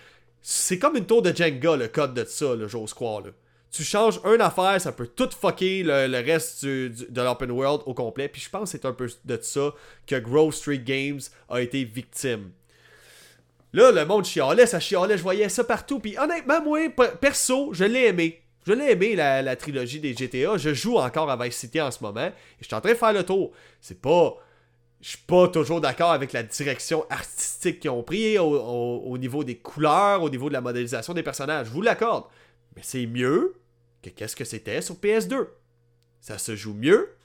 c'est 0.43 0.79
comme 0.79 0.97
une 0.97 1.07
tour 1.07 1.23
de 1.23 1.35
Jenga, 1.35 1.77
le 1.77 1.89
code 1.89 2.15
de 2.15 2.25
ça, 2.25 2.55
j'ose 2.67 2.93
croire. 2.93 3.23
Tu 3.71 3.85
changes 3.85 4.21
une 4.25 4.41
affaire, 4.41 4.81
ça 4.81 4.93
peut 4.93 5.07
tout 5.07 5.31
fucker 5.31 5.83
le, 5.85 6.25
reste 6.25 6.65
de 6.65 7.23
l'open 7.23 7.51
world 7.53 7.83
au 7.87 7.95
complet. 7.95 8.29
Puis 8.29 8.43
je 8.43 8.51
pense 8.51 8.73
que 8.73 8.79
c'est 8.79 8.85
un 8.85 8.93
peu 8.93 9.09
de 9.25 9.39
ça 9.41 9.73
que 10.07 10.17
Grove 10.17 10.53
Street 10.53 10.79
Games 10.85 11.21
a 11.49 11.61
été 11.61 11.85
victime. 11.85 12.51
Là, 13.73 13.93
le 13.93 14.05
monde 14.05 14.25
chialait, 14.25 14.67
ça 14.67 14.81
chialait, 14.81 15.17
je 15.17 15.23
voyais 15.23 15.49
ça 15.49 15.63
partout. 15.65 16.01
Puis 16.01 16.19
honnêtement, 16.19 16.63
moi, 16.63 16.81
perso, 17.21 17.73
je 17.73 17.85
l'ai 17.85 18.07
aimé. 18.07 18.43
Je 18.67 18.73
l'ai 18.73 18.93
aimé, 18.93 19.15
la, 19.15 19.57
trilogie 19.57 20.01
des 20.01 20.15
GTA. 20.15 20.57
Je 20.57 20.75
joue 20.75 20.97
encore 20.97 21.31
à 21.31 21.37
Vice 21.37 21.57
City 21.57 21.81
en 21.81 21.91
ce 21.91 22.03
moment. 22.03 22.27
Et 22.27 22.33
je 22.61 22.67
suis 22.67 22.75
en 22.75 22.81
train 22.81 22.93
de 22.93 22.97
faire 22.97 23.13
le 23.13 23.25
tour. 23.25 23.53
C'est 23.81 24.01
pas. 24.01 24.37
Je 25.01 25.11
suis 25.11 25.19
pas 25.19 25.49
toujours 25.49 25.81
d'accord 25.81 26.11
avec 26.11 26.35
la 26.35 26.43
direction 26.43 27.07
artistique 27.09 27.81
qu'ils 27.81 27.91
ont 27.91 28.03
pris 28.03 28.39
au, 28.39 29.17
niveau 29.17 29.45
des 29.45 29.57
couleurs, 29.57 30.23
au 30.23 30.29
niveau 30.29 30.49
de 30.49 30.53
la 30.53 30.61
modélisation 30.61 31.15
des 31.15 31.23
personnages. 31.23 31.69
Je 31.69 31.73
vous 31.73 31.81
l'accorde. 31.81 32.25
Mais 32.77 32.83
c'est 32.85 33.07
mieux 33.07 33.55
que 34.03 34.11
qu'est-ce 34.11 34.37
que 34.37 34.45
c'était 34.45 34.83
sur 34.83 34.97
PS2. 34.97 35.47
Ça 36.21 36.37
se 36.37 36.55
joue 36.55 36.75
mieux. 36.75 37.17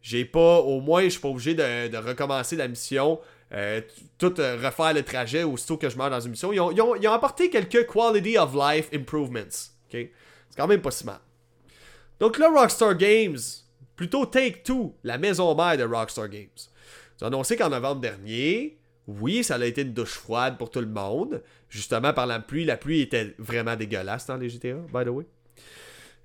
J'ai 0.00 0.24
pas, 0.24 0.60
au 0.60 0.80
moins, 0.80 1.02
je 1.02 1.08
suis 1.08 1.20
pas 1.20 1.28
obligé 1.28 1.54
de 1.54 1.96
recommencer 1.96 2.54
la 2.54 2.68
mission 2.68 3.18
euh, 3.54 3.80
tout 4.18 4.40
euh, 4.40 4.56
refaire 4.62 4.94
le 4.94 5.02
trajet 5.02 5.44
aussitôt 5.44 5.76
que 5.76 5.88
je 5.88 5.96
meurs 5.96 6.10
dans 6.10 6.20
une 6.20 6.32
mission. 6.32 6.52
Ils 6.52 6.60
ont, 6.60 7.12
apporté 7.12 7.50
quelques 7.50 7.86
quality 7.86 8.36
of 8.36 8.54
life 8.54 8.88
improvements. 8.92 9.70
C'est 9.90 10.10
quand 10.56 10.66
même 10.66 10.80
pas 10.80 10.90
si 10.90 11.06
mal. 11.06 11.20
Donc 12.18 12.38
là, 12.38 12.48
Rockstar 12.50 12.96
Games, 12.96 13.38
plutôt 13.96 14.26
Take-Two, 14.26 14.96
la 15.04 15.18
maison 15.18 15.54
mère 15.54 15.76
de 15.76 15.84
Rockstar 15.84 16.28
Games, 16.28 16.48
ils 17.20 17.24
ont 17.24 17.28
annoncé 17.28 17.56
qu'en 17.56 17.70
novembre 17.70 18.00
dernier, 18.00 18.78
oui, 19.06 19.44
ça 19.44 19.56
a 19.56 19.64
été 19.64 19.82
une 19.82 19.92
douche 19.92 20.14
froide 20.14 20.56
pour 20.58 20.70
tout 20.70 20.80
le 20.80 20.86
monde, 20.86 21.42
justement 21.68 22.12
par 22.12 22.26
la 22.26 22.40
pluie. 22.40 22.64
La 22.64 22.76
pluie 22.76 23.02
était 23.02 23.34
vraiment 23.38 23.76
dégueulasse 23.76 24.26
dans 24.26 24.36
les 24.36 24.48
GTA, 24.48 24.74
by 24.92 25.04
the 25.04 25.08
way. 25.08 25.26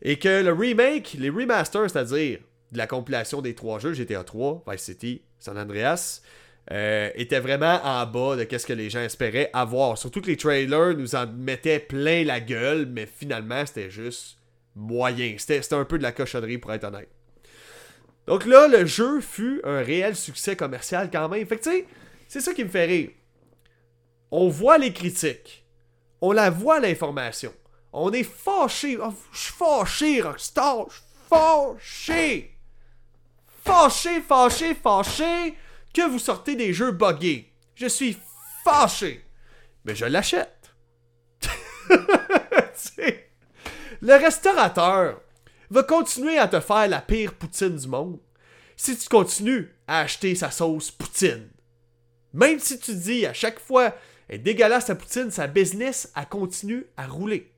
Et 0.01 0.17
que 0.17 0.43
le 0.43 0.53
remake, 0.53 1.15
les 1.19 1.29
remasters, 1.29 1.89
c'est-à-dire 1.89 2.39
de 2.71 2.77
la 2.77 2.87
compilation 2.87 3.41
des 3.41 3.53
trois 3.53 3.79
jeux, 3.79 3.93
GTA 3.93 4.23
3, 4.23 4.63
Vice 4.67 4.81
City, 4.81 5.21
San 5.39 5.57
Andreas, 5.57 6.21
euh, 6.71 7.10
était 7.15 7.39
vraiment 7.39 7.79
en 7.84 8.05
bas 8.05 8.36
de 8.36 8.58
ce 8.58 8.65
que 8.65 8.73
les 8.73 8.91
gens 8.91 9.01
espéraient 9.01 9.49
avoir. 9.53 9.97
Surtout 9.97 10.21
que 10.21 10.27
les 10.27 10.38
trailers 10.38 10.95
nous 10.95 11.15
en 11.15 11.25
mettaient 11.25 11.79
plein 11.79 12.23
la 12.23 12.39
gueule, 12.39 12.86
mais 12.86 13.08
finalement, 13.08 13.65
c'était 13.65 13.89
juste 13.89 14.38
moyen. 14.75 15.36
C'était 15.39 15.73
un 15.73 15.86
peu 15.86 15.97
de 15.97 16.03
la 16.03 16.12
cochonnerie, 16.12 16.60
pour 16.60 16.71
être 16.71 16.84
honnête. 16.84 17.10
Donc 18.27 18.45
là, 18.45 18.67
le 18.67 18.86
jeu 18.86 19.19
fut 19.19 19.62
un 19.63 19.82
réel 19.82 20.15
succès 20.15 20.55
commercial 20.55 21.10
quand 21.12 21.27
même. 21.29 21.45
Fait 21.47 21.58
que 21.58 21.63
tu 21.63 21.71
sais, 21.71 21.86
c'est 22.27 22.41
ça 22.41 22.53
qui 22.53 22.63
me 22.63 22.69
fait 22.69 22.86
rire. 22.86 23.10
On 24.29 24.47
voit 24.49 24.77
les 24.77 24.93
critiques. 24.93 25.65
On 26.21 26.32
la 26.32 26.51
voit 26.51 26.79
l'information. 26.79 27.51
On 27.91 28.12
est 28.12 28.23
fâché. 28.23 28.99
Oh, 29.01 29.12
je 29.32 29.39
suis 29.39 29.53
fâché, 29.53 30.21
Rockstar. 30.21 30.86
Je 30.89 30.93
suis 30.93 31.03
fâché. 31.27 32.55
Fâché, 33.65 34.21
fâché, 34.21 34.75
fâché 34.75 35.55
que 35.93 36.08
vous 36.08 36.19
sortez 36.19 36.56
des 36.56 36.73
jeux 36.73 36.91
buggés. 36.91 37.54
Je 37.75 37.88
suis 37.88 38.17
fâché. 38.63 39.25
Mais 39.86 39.95
je 39.95 40.06
l'achète. 40.06 40.73
le 44.02 44.13
restaurateur 44.13 45.21
va 45.69 45.84
continuer 45.84 46.38
à 46.38 46.47
te 46.47 46.60
faire 46.60 46.88
la 46.88 47.02
pire 47.02 47.34
poutine 47.34 47.75
du 47.75 47.88
monde 47.88 48.19
si 48.75 48.97
tu 48.97 49.10
continues 49.10 49.73
à 49.88 50.02
acheter 50.02 50.36
sa 50.36 50.52
sauce 50.52 50.91
poutine. 50.91 51.49
Même 52.34 52.60
si 52.60 52.80
tu 52.80 52.95
dis 52.95 53.25
à 53.25 53.34
chaque 53.34 53.60
fois 53.60 53.95
Elle 54.30 54.43
dégueulasse 54.43 54.86
sa 54.86 54.95
poutine, 54.95 55.32
sa 55.32 55.47
business, 55.47 56.12
elle 56.15 56.28
continue 56.28 56.86
à 56.95 57.08
rouler. 57.08 57.52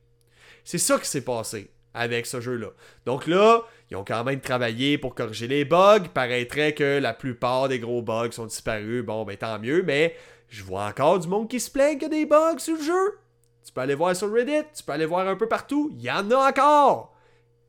C'est 0.64 0.78
ça 0.78 0.98
qui 0.98 1.06
s'est 1.06 1.20
passé 1.20 1.70
avec 1.92 2.24
ce 2.26 2.40
jeu-là. 2.40 2.68
Donc 3.04 3.26
là, 3.26 3.60
ils 3.92 3.96
ont 3.96 4.04
quand 4.04 4.24
même 4.24 4.40
travaillé 4.40 4.96
pour 4.96 5.14
corriger 5.14 5.46
les 5.46 5.66
bugs. 5.66 6.04
Paraîtrait 6.14 6.72
que 6.72 6.98
la 6.98 7.12
plupart 7.12 7.68
des 7.68 7.78
gros 7.78 8.00
bugs 8.00 8.30
sont 8.30 8.46
disparus. 8.46 9.04
Bon, 9.04 9.22
ben 9.24 9.36
tant 9.36 9.58
mieux, 9.58 9.82
mais 9.82 10.16
je 10.48 10.62
vois 10.62 10.86
encore 10.86 11.18
du 11.18 11.28
monde 11.28 11.46
qui 11.46 11.60
se 11.60 11.70
plaint 11.70 11.98
qu'il 11.98 12.04
y 12.04 12.06
a 12.06 12.08
des 12.08 12.24
bugs 12.24 12.58
sur 12.58 12.74
le 12.74 12.82
jeu. 12.82 13.18
Tu 13.62 13.70
peux 13.70 13.82
aller 13.82 13.94
voir 13.94 14.16
sur 14.16 14.32
Reddit, 14.32 14.64
tu 14.74 14.82
peux 14.82 14.92
aller 14.92 15.04
voir 15.04 15.28
un 15.28 15.36
peu 15.36 15.46
partout. 15.46 15.90
Il 15.92 16.00
y 16.00 16.10
en 16.10 16.30
a 16.30 16.48
encore. 16.48 17.14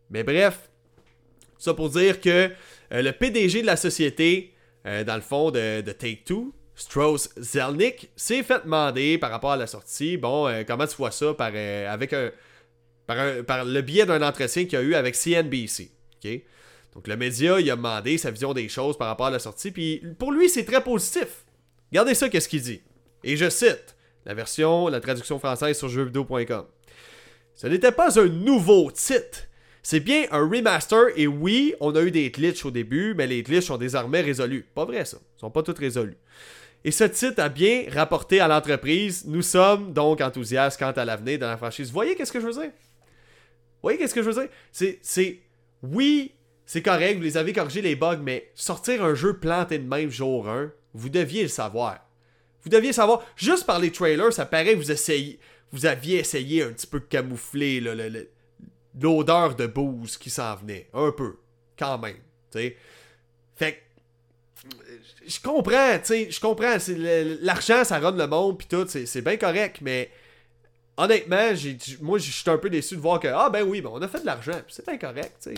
Mais 0.09 0.23
bref, 0.23 0.69
ça 1.57 1.73
pour 1.73 1.89
dire 1.89 2.21
que 2.21 2.49
euh, 2.93 3.01
le 3.01 3.11
PDG 3.11 3.61
de 3.61 3.67
la 3.67 3.75
société, 3.75 4.53
euh, 4.85 5.03
dans 5.03 5.15
le 5.15 5.21
fond 5.21 5.51
de, 5.51 5.81
Take-Two, 5.81 6.53
Strauss 6.73 7.31
Zelnick, 7.35 8.11
s'est 8.15 8.43
fait 8.43 8.63
demander 8.63 9.17
par 9.17 9.29
rapport 9.29 9.51
à 9.51 9.57
la 9.57 9.67
sortie, 9.67 10.15
bon, 10.15 10.47
euh, 10.47 10.63
comment 10.65 10.87
tu 10.87 10.95
vois 10.95 11.11
ça 11.11 11.33
par, 11.33 11.51
avec 11.53 12.13
un, 12.13 12.31
par, 13.07 13.65
le 13.65 13.81
biais 13.81 14.05
d'un 14.05 14.21
entretien 14.21 14.63
qu'il 14.63 14.77
a 14.77 14.81
eu 14.81 14.95
avec 14.95 15.15
CNBC. 15.15 15.91
Donc 16.93 17.07
le 17.07 17.17
média, 17.17 17.59
il 17.59 17.69
a 17.71 17.75
demandé 17.75 18.17
sa 18.17 18.31
vision 18.31 18.53
des 18.53 18.69
choses 18.69 18.97
par 18.97 19.07
rapport 19.07 19.27
à 19.27 19.31
la 19.31 19.39
sortie, 19.39 19.71
puis 19.71 20.01
pour 20.19 20.31
lui, 20.31 20.49
c'est 20.49 20.65
très 20.65 20.83
positif. 20.83 21.45
Regardez 21.91 22.13
ça, 22.13 22.29
qu'est-ce 22.29 22.49
qu'il 22.49 22.61
dit. 22.61 22.81
Et 23.23 23.37
je 23.37 23.49
cite 23.49 23.95
la 24.25 24.33
version, 24.33 24.87
la 24.87 24.99
traduction 24.99 25.39
française 25.39 25.77
sur 25.77 25.89
jeuxvideo.com. 25.89 26.65
Ce 27.55 27.67
n'était 27.67 27.91
pas 27.91 28.19
un 28.19 28.27
nouveau 28.27 28.91
titre. 28.91 29.47
C'est 29.81 29.99
bien 29.99 30.25
un 30.31 30.47
remaster 30.47 31.07
et 31.17 31.27
oui, 31.27 31.73
on 31.81 31.93
a 31.95 32.01
eu 32.01 32.11
des 32.11 32.31
glitches 32.31 32.65
au 32.65 32.71
début, 32.71 33.13
mais 33.15 33.27
les 33.27 33.43
glitches 33.43 33.65
sont 33.65 33.77
désormais 33.77 34.21
résolus. 34.21 34.65
Pas 34.73 34.85
vrai 34.85 35.03
ça, 35.03 35.17
ils 35.37 35.39
sont 35.39 35.51
pas 35.51 35.61
tous 35.61 35.77
résolus. 35.77 36.17
Et 36.85 36.91
ce 36.91 37.03
titre 37.05 37.41
a 37.41 37.49
bien 37.49 37.85
rapporté 37.89 38.39
à 38.39 38.47
l'entreprise. 38.47 39.25
Nous 39.25 39.41
sommes 39.41 39.93
donc 39.93 40.21
enthousiastes 40.21 40.79
quant 40.79 40.91
à 40.91 41.05
l'avenir 41.05 41.39
de 41.39 41.45
la 41.45 41.57
franchise. 41.57 41.91
Voyez 41.91 42.15
qu'est-ce 42.15 42.31
que 42.31 42.39
je 42.39 42.45
veux 42.45 42.53
dire? 42.53 42.63
Vous 42.63 43.89
voyez 43.89 43.97
qu'est-ce 43.97 44.13
que 44.13 44.21
je 44.21 44.29
veux 44.29 44.41
dire? 44.41 44.49
C'est, 44.71 45.41
oui, 45.83 46.33
c'est 46.65 46.81
correct, 46.81 47.17
vous 47.17 47.23
les 47.23 47.37
avez 47.37 47.53
corrigé 47.53 47.81
les 47.81 47.95
bugs, 47.95 48.21
mais 48.21 48.49
sortir 48.55 49.03
un 49.03 49.13
jeu 49.13 49.37
planté 49.37 49.77
de 49.77 49.87
même 49.87 50.09
jour 50.09 50.49
1, 50.49 50.71
vous 50.93 51.09
deviez 51.09 51.43
le 51.43 51.49
savoir. 51.49 51.99
Vous 52.63 52.69
deviez 52.69 52.93
savoir, 52.93 53.21
juste 53.35 53.65
par 53.65 53.79
les 53.79 53.91
trailers, 53.91 54.31
ça 54.31 54.45
paraît 54.45 54.73
que 54.73 54.77
vous 54.77 54.91
essayez, 54.91 55.39
vous 55.71 55.85
aviez 55.85 56.19
essayé 56.19 56.63
un 56.63 56.71
petit 56.71 56.87
peu 56.87 57.01
de 57.01 57.05
camoufler 57.05 57.81
l'odeur 57.81 59.55
de 59.55 59.67
bouse 59.67 60.17
qui 60.17 60.29
s'en 60.29 60.55
venait. 60.55 60.87
Un 60.93 61.11
peu. 61.11 61.35
Quand 61.77 61.97
même. 61.97 62.17
Fait 63.55 63.83
je 65.27 65.39
comprends, 65.41 65.97
je 66.07 66.39
comprends. 66.39 66.77
L'argent, 67.41 67.83
ça 67.83 67.99
rend 67.99 68.11
le 68.11 68.27
monde, 68.27 68.57
puis 68.57 68.67
tout, 68.67 68.87
c'est 68.87 69.21
bien 69.21 69.35
correct, 69.35 69.79
mais 69.81 70.09
honnêtement, 70.97 71.49
moi, 72.01 72.17
je 72.17 72.31
suis 72.31 72.49
un 72.49 72.57
peu 72.57 72.69
déçu 72.69 72.95
de 72.95 73.01
voir 73.01 73.19
que, 73.19 73.27
ah 73.27 73.49
ben 73.49 73.63
oui, 73.63 73.81
ben, 73.81 73.89
on 73.93 74.01
a 74.01 74.07
fait 74.07 74.21
de 74.21 74.25
l'argent, 74.25 74.59
c'est 74.67 74.85
bien 74.85 74.97
correct, 74.97 75.35
tu. 75.41 75.53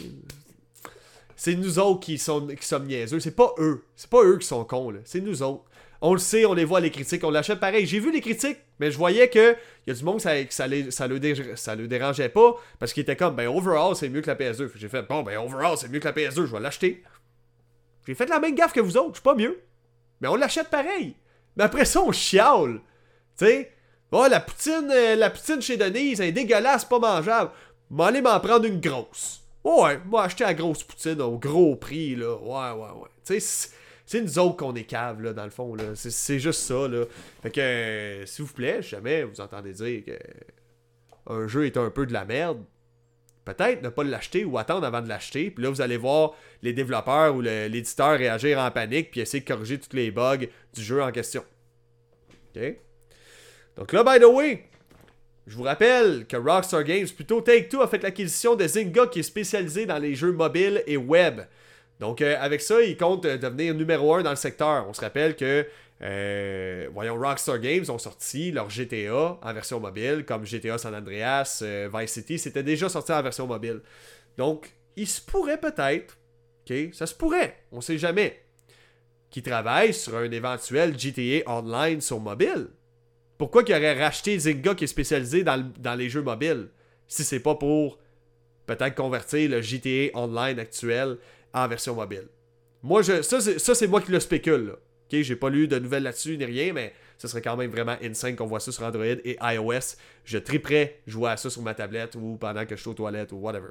C'est 1.35 1.55
nous 1.55 1.79
autres 1.79 1.99
qui, 1.99 2.17
sont, 2.17 2.47
qui 2.47 2.65
sommes 2.65 2.87
niaiseux, 2.87 3.19
c'est 3.19 3.35
pas 3.35 3.53
eux. 3.57 3.83
C'est 3.95 4.09
pas 4.09 4.23
eux 4.23 4.37
qui 4.37 4.47
sont 4.47 4.63
cons. 4.63 4.93
C'est 5.03 5.19
nous 5.19 5.43
autres. 5.43 5.65
On 6.01 6.13
le 6.13 6.19
sait, 6.19 6.45
on 6.45 6.53
les 6.53 6.65
voit 6.65 6.79
les 6.79 6.91
critiques, 6.91 7.23
on 7.23 7.29
l'achète 7.29 7.59
pareil. 7.59 7.85
J'ai 7.85 7.99
vu 7.99 8.11
les 8.11 8.21
critiques, 8.21 8.59
mais 8.79 8.91
je 8.91 8.97
voyais 8.97 9.29
que 9.29 9.55
y 9.87 9.91
a 9.91 9.93
du 9.93 10.03
monde 10.03 10.17
que 10.17 10.21
ça, 10.21 10.35
ça, 10.49 10.67
ça, 10.91 11.07
le 11.07 11.55
ça 11.55 11.75
le 11.75 11.87
dérangeait 11.87 12.29
pas 12.29 12.55
parce 12.79 12.93
qu'il 12.93 13.01
était 13.01 13.15
comme 13.15 13.35
ben 13.35 13.47
overall 13.47 13.95
c'est 13.95 14.09
mieux 14.09 14.21
que 14.21 14.27
la 14.27 14.35
PS2. 14.35 14.69
J'ai 14.75 14.89
fait 14.89 15.01
bon 15.03 15.23
ben 15.23 15.37
overall 15.37 15.77
c'est 15.77 15.89
mieux 15.89 15.99
que 15.99 16.07
la 16.07 16.13
PS2, 16.13 16.45
je 16.45 16.55
vais 16.55 16.59
l'acheter. 16.59 17.03
J'ai 18.07 18.13
fait 18.13 18.27
la 18.27 18.39
même 18.39 18.55
gaffe 18.55 18.73
que 18.73 18.81
vous 18.81 18.97
autres, 18.97 19.11
je 19.11 19.15
suis 19.15 19.23
pas 19.23 19.35
mieux. 19.35 19.59
Mais 20.21 20.27
on 20.27 20.35
l'achète 20.35 20.69
pareil. 20.69 21.15
Mais 21.57 21.63
après 21.63 21.85
ça 21.85 22.01
on 22.01 22.11
chiale. 22.11 22.81
Tu 23.37 23.65
oh 24.11 24.27
la 24.29 24.39
poutine 24.39 24.89
euh, 24.91 25.15
la 25.15 25.29
poutine 25.29 25.61
chez 25.61 25.77
Denise, 25.77 26.21
elle 26.21 26.29
est 26.29 26.31
dégueulasse, 26.31 26.85
pas 26.85 26.99
mangeable. 26.99 27.51
M'en 27.89 28.11
m'en 28.11 28.39
prendre 28.39 28.65
une 28.65 28.79
grosse. 28.79 29.41
Ouais, 29.63 29.99
moi 30.05 30.23
acheter 30.23 30.43
la 30.43 30.53
grosse 30.53 30.83
poutine 30.83 31.21
au 31.21 31.37
gros 31.37 31.75
prix 31.75 32.15
là. 32.15 32.35
Ouais 32.35 32.81
ouais 32.81 32.91
ouais. 33.01 33.09
Tu 33.25 33.39
c'est 34.05 34.21
nous 34.21 34.37
autres 34.37 34.57
qu'on 34.57 34.75
est 34.75 34.83
cave, 34.83 35.21
là, 35.21 35.33
dans 35.33 35.45
le 35.45 35.49
fond. 35.49 35.75
C'est, 35.95 36.37
juste 36.39 36.61
ça, 36.61 36.87
là. 36.87 37.05
Fait 37.41 37.49
que, 37.49 37.59
euh, 37.59 38.25
s'il 38.27 38.45
vous 38.45 38.53
plaît, 38.53 38.81
jamais 38.83 39.23
vous 39.23 39.41
entendez 39.41 39.73
dire 39.73 40.05
que 40.05 40.19
un 41.27 41.47
jeu 41.47 41.65
est 41.65 41.77
un 41.77 41.89
peu 41.89 42.05
de 42.05 42.13
la 42.13 42.23
merde, 42.23 42.63
peut-être 43.45 43.81
ne 43.81 43.89
pas 43.89 44.03
l'acheter 44.03 44.45
ou 44.45 44.57
attendre 44.59 44.85
avant 44.85 45.01
de 45.01 45.09
l'acheter. 45.09 45.49
Puis 45.49 45.63
là, 45.63 45.71
vous 45.71 45.81
allez 45.81 45.97
voir 45.97 46.33
les 46.61 46.71
développeurs 46.71 47.35
ou 47.35 47.41
l'éditeur 47.41 48.17
réagir 48.17 48.59
en 48.59 48.69
panique 48.69 49.09
puis 49.09 49.21
essayer 49.21 49.41
de 49.41 49.47
corriger 49.47 49.79
tous 49.79 49.95
les 49.95 50.11
bugs 50.11 50.37
du 50.73 50.83
jeu 50.83 51.01
en 51.01 51.11
question. 51.11 51.43
OK? 52.55 52.75
Donc 53.77 53.91
là, 53.91 54.03
by 54.03 54.19
the 54.19 54.27
way, 54.27 54.63
je 55.47 55.55
vous 55.55 55.63
rappelle 55.63 56.25
que 56.25 56.37
Rockstar 56.37 56.83
Games, 56.83 57.07
plutôt 57.07 57.41
Take-Two, 57.41 57.81
a 57.81 57.87
fait 57.87 58.01
l'acquisition 58.01 58.55
de 58.55 58.67
Zynga 58.67 59.07
qui 59.07 59.19
est 59.19 59.23
spécialisé 59.23 59.85
dans 59.85 59.99
les 59.99 60.15
jeux 60.15 60.31
mobiles 60.31 60.81
et 60.87 60.97
web. 60.97 61.41
Donc, 61.99 62.21
euh, 62.21 62.35
avec 62.39 62.61
ça, 62.61 62.81
ils 62.81 62.97
comptent 62.97 63.25
euh, 63.25 63.37
devenir 63.37 63.73
numéro 63.73 64.15
1 64.15 64.23
dans 64.23 64.31
le 64.31 64.35
secteur. 64.35 64.85
On 64.89 64.93
se 64.93 65.01
rappelle 65.01 65.35
que, 65.35 65.65
euh, 66.01 66.89
voyons, 66.93 67.17
Rockstar 67.17 67.59
Games 67.59 67.85
ont 67.89 67.97
sorti 67.97 68.51
leur 68.51 68.69
GTA 68.69 69.37
en 69.41 69.53
version 69.53 69.79
mobile, 69.79 70.25
comme 70.27 70.45
GTA 70.45 70.77
San 70.77 70.95
Andreas, 70.95 71.63
Vice 71.93 72.11
City, 72.11 72.39
c'était 72.39 72.63
déjà 72.63 72.89
sorti 72.89 73.11
en 73.13 73.21
version 73.21 73.47
mobile. 73.47 73.81
Donc, 74.37 74.73
il 74.95 75.07
se 75.07 75.21
pourrait 75.21 75.59
peut-être, 75.59 76.17
ok, 76.69 76.93
ça 76.93 77.05
se 77.05 77.13
pourrait, 77.13 77.55
on 77.71 77.81
sait 77.81 77.97
jamais, 77.97 78.41
qu'ils 79.29 79.43
travaillent 79.43 79.93
sur 79.93 80.17
un 80.17 80.31
éventuel 80.31 80.99
GTA 80.99 81.43
Online 81.49 82.01
sur 82.01 82.19
mobile. 82.19 82.67
Pourquoi 83.37 83.63
qu'ils 83.63 83.75
auraient 83.75 84.01
racheté 84.01 84.37
Zynga 84.37 84.75
qui 84.75 84.85
est 84.85 84.87
spécialisé 84.87 85.43
dans, 85.43 85.71
dans 85.77 85.95
les 85.95 86.09
jeux 86.09 86.21
mobiles, 86.21 86.69
si 87.07 87.23
c'est 87.23 87.39
pas 87.39 87.55
pour 87.55 87.99
peut-être 88.65 88.95
convertir 88.95 89.49
le 89.49 89.61
GTA 89.61 90.17
Online 90.17 90.59
actuel 90.59 91.17
en 91.53 91.67
version 91.67 91.95
mobile? 91.95 92.27
Moi, 92.81 93.01
je, 93.01 93.21
ça, 93.21 93.75
c'est 93.75 93.87
moi 93.87 93.99
qui 93.99 94.11
le 94.11 94.19
spécule. 94.19 94.67
Là. 94.67 94.73
Ok, 94.73 95.21
j'ai 95.21 95.35
pas 95.35 95.49
lu 95.49 95.67
de 95.67 95.77
nouvelles 95.79 96.03
là-dessus 96.03 96.37
ni 96.37 96.45
rien, 96.45 96.71
mais 96.71 96.93
ce 97.17 97.27
serait 97.27 97.41
quand 97.41 97.57
même 97.57 97.71
vraiment 97.71 97.95
insane 98.01 98.35
qu'on 98.35 98.45
voit 98.45 98.59
ça 98.59 98.71
sur 98.71 98.83
Android 98.83 99.05
et 99.05 99.37
iOS. 99.41 99.97
Je 100.23 100.37
triperais 100.37 100.99
jouer 101.07 101.31
à 101.31 101.37
ça 101.37 101.49
sur 101.49 101.61
ma 101.61 101.73
tablette 101.73 102.15
ou 102.15 102.37
pendant 102.39 102.65
que 102.65 102.75
je 102.75 102.81
suis 102.81 102.89
aux 102.89 102.93
toilettes 102.93 103.31
ou 103.31 103.37
whatever. 103.37 103.69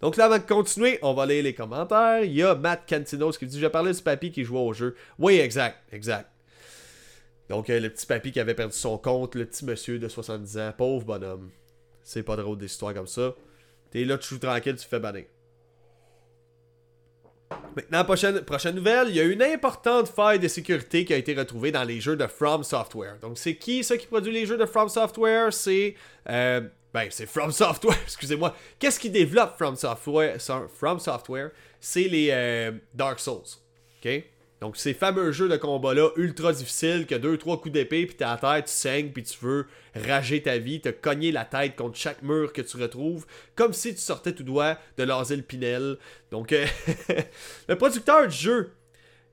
Donc 0.00 0.16
là, 0.16 0.26
avant 0.26 0.38
de 0.38 0.42
continuer, 0.42 0.98
on 1.02 1.14
va 1.14 1.24
lire 1.24 1.42
les 1.42 1.54
commentaires. 1.54 2.22
Il 2.22 2.32
y 2.32 2.42
a 2.42 2.54
Matt 2.54 2.88
Cantinos 2.88 3.38
qui 3.38 3.46
dit 3.46 3.58
Je 3.58 3.66
parlais 3.66 3.92
du 3.92 4.02
papy 4.02 4.30
qui 4.30 4.44
jouait 4.44 4.60
au 4.60 4.72
jeu. 4.72 4.94
Oui, 5.18 5.38
exact, 5.38 5.78
exact. 5.92 6.28
Donc, 7.48 7.68
euh, 7.68 7.78
le 7.78 7.90
petit 7.90 8.06
papy 8.06 8.32
qui 8.32 8.40
avait 8.40 8.54
perdu 8.54 8.76
son 8.76 8.96
compte, 8.98 9.34
le 9.34 9.44
petit 9.44 9.64
monsieur 9.64 9.98
de 9.98 10.08
70 10.08 10.58
ans, 10.58 10.72
pauvre 10.76 11.04
bonhomme. 11.04 11.50
C'est 12.02 12.22
pas 12.22 12.36
drôle 12.36 12.58
des 12.58 12.66
histoires 12.66 12.94
comme 12.94 13.06
ça. 13.06 13.34
T'es 13.90 14.04
là, 14.04 14.18
tu 14.18 14.28
joues 14.28 14.38
tranquille, 14.38 14.76
tu 14.76 14.86
fais 14.86 15.00
banner. 15.00 15.28
Maintenant, 17.76 18.04
prochaine, 18.04 18.40
prochaine 18.42 18.76
nouvelle, 18.76 19.08
il 19.08 19.16
y 19.16 19.20
a 19.20 19.24
une 19.24 19.42
importante 19.42 20.08
faille 20.08 20.38
de 20.38 20.48
sécurité 20.48 21.04
qui 21.04 21.12
a 21.12 21.16
été 21.16 21.34
retrouvée 21.34 21.72
dans 21.72 21.84
les 21.84 22.00
jeux 22.00 22.16
de 22.16 22.26
From 22.26 22.64
Software. 22.64 23.18
Donc, 23.20 23.38
c'est 23.38 23.56
qui 23.56 23.84
ça 23.84 23.96
qui 23.96 24.06
produit 24.06 24.32
les 24.32 24.46
jeux 24.46 24.56
de 24.56 24.66
From 24.66 24.88
Software? 24.88 25.52
C'est. 25.52 25.94
Euh, 26.28 26.62
ben, 26.92 27.08
c'est 27.10 27.26
From 27.26 27.50
Software, 27.50 27.98
excusez-moi. 28.04 28.54
Qu'est-ce 28.78 29.00
qui 29.00 29.10
développe 29.10 29.56
From 29.56 29.76
Software 29.76 30.38
From 30.72 31.00
Software, 31.00 31.50
c'est 31.80 32.04
les 32.04 32.28
euh, 32.30 32.72
Dark 32.94 33.18
Souls. 33.18 33.58
OK? 34.04 34.24
Donc, 34.64 34.78
ces 34.78 34.94
fameux 34.94 35.30
jeux 35.30 35.50
de 35.50 35.58
combat-là, 35.58 36.08
ultra 36.16 36.50
difficiles, 36.50 37.04
que 37.04 37.14
deux, 37.14 37.36
trois 37.36 37.60
coups 37.60 37.74
d'épée, 37.74 38.06
puis 38.06 38.16
t'es 38.16 38.24
à 38.24 38.38
terre, 38.38 38.64
tu 38.64 38.72
saignes, 38.72 39.10
puis 39.10 39.22
tu 39.22 39.36
veux 39.42 39.66
rager 39.94 40.40
ta 40.40 40.56
vie, 40.56 40.80
te 40.80 40.88
cogner 40.88 41.32
la 41.32 41.44
tête 41.44 41.76
contre 41.76 41.98
chaque 41.98 42.22
mur 42.22 42.50
que 42.50 42.62
tu 42.62 42.78
retrouves, 42.78 43.26
comme 43.56 43.74
si 43.74 43.94
tu 43.94 44.00
sortais 44.00 44.32
tout 44.32 44.42
droit 44.42 44.78
de 44.96 45.02
l'asile 45.02 45.42
Pinel. 45.42 45.98
Donc, 46.30 46.54
euh, 46.54 46.64
le 47.68 47.76
producteur 47.76 48.26
du 48.26 48.34
jeu, 48.34 48.70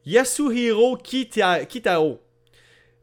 Yasuhiro 0.06 0.98
Kitao, 0.98 2.20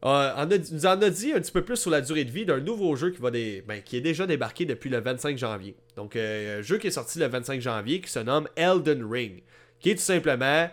nous 0.03 0.85
en 0.85 1.01
a 1.01 1.09
dit 1.09 1.33
un 1.33 1.41
petit 1.41 1.51
peu 1.51 1.63
plus 1.63 1.77
sur 1.77 1.89
la 1.89 2.01
durée 2.01 2.25
de 2.25 2.31
vie 2.31 2.45
d'un 2.45 2.59
nouveau 2.59 2.95
jeu 2.95 3.09
qui, 3.09 3.19
va 3.19 3.31
ben, 3.31 3.81
qui 3.83 3.97
est 3.97 4.01
déjà 4.01 4.27
débarqué 4.27 4.65
depuis 4.65 4.91
le 4.91 4.99
25 4.99 5.35
janvier. 5.35 5.75
Donc, 5.95 6.15
euh, 6.15 6.59
un 6.59 6.61
jeu 6.61 6.77
qui 6.77 6.85
est 6.85 6.91
sorti 6.91 7.17
le 7.17 7.25
25 7.25 7.59
janvier 7.59 8.01
qui 8.01 8.11
se 8.11 8.19
nomme 8.19 8.47
Elden 8.55 9.03
Ring, 9.03 9.41
qui 9.79 9.89
est 9.89 9.95
tout 9.95 10.01
simplement 10.01 10.69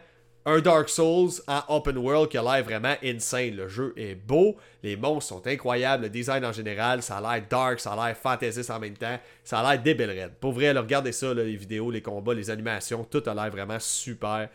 un 0.47 0.61
Dark 0.61 0.89
Souls 0.89 1.43
en 1.49 1.61
open 1.69 1.99
world 1.99 2.31
qui 2.31 2.39
a 2.39 2.43
l'air 2.43 2.65
vraiment 2.65 2.95
insane. 3.03 3.57
Le 3.57 3.69
jeu 3.69 3.93
est 3.97 4.15
beau, 4.15 4.57
les 4.85 4.97
monstres 4.97 5.35
sont 5.35 5.47
incroyables, 5.47 6.05
le 6.05 6.09
design 6.09 6.45
en 6.45 6.53
général, 6.53 7.03
ça 7.03 7.17
a 7.17 7.21
l'air 7.21 7.45
dark, 7.51 7.81
ça 7.81 7.93
a 7.93 8.07
l'air 8.07 8.17
fantaisiste 8.17 8.71
en 8.71 8.79
même 8.79 8.97
temps, 8.97 9.19
ça 9.43 9.59
a 9.59 9.73
l'air 9.73 9.83
débile 9.83 10.11
raide. 10.11 10.35
Pour 10.41 10.53
vrai, 10.53 10.71
regardez 10.71 11.11
ça, 11.11 11.35
les 11.35 11.57
vidéos, 11.57 11.91
les 11.91 12.01
combats, 12.01 12.33
les 12.33 12.49
animations, 12.49 13.05
tout 13.05 13.23
a 13.27 13.35
l'air 13.35 13.51
vraiment 13.51 13.81
super. 13.81 14.49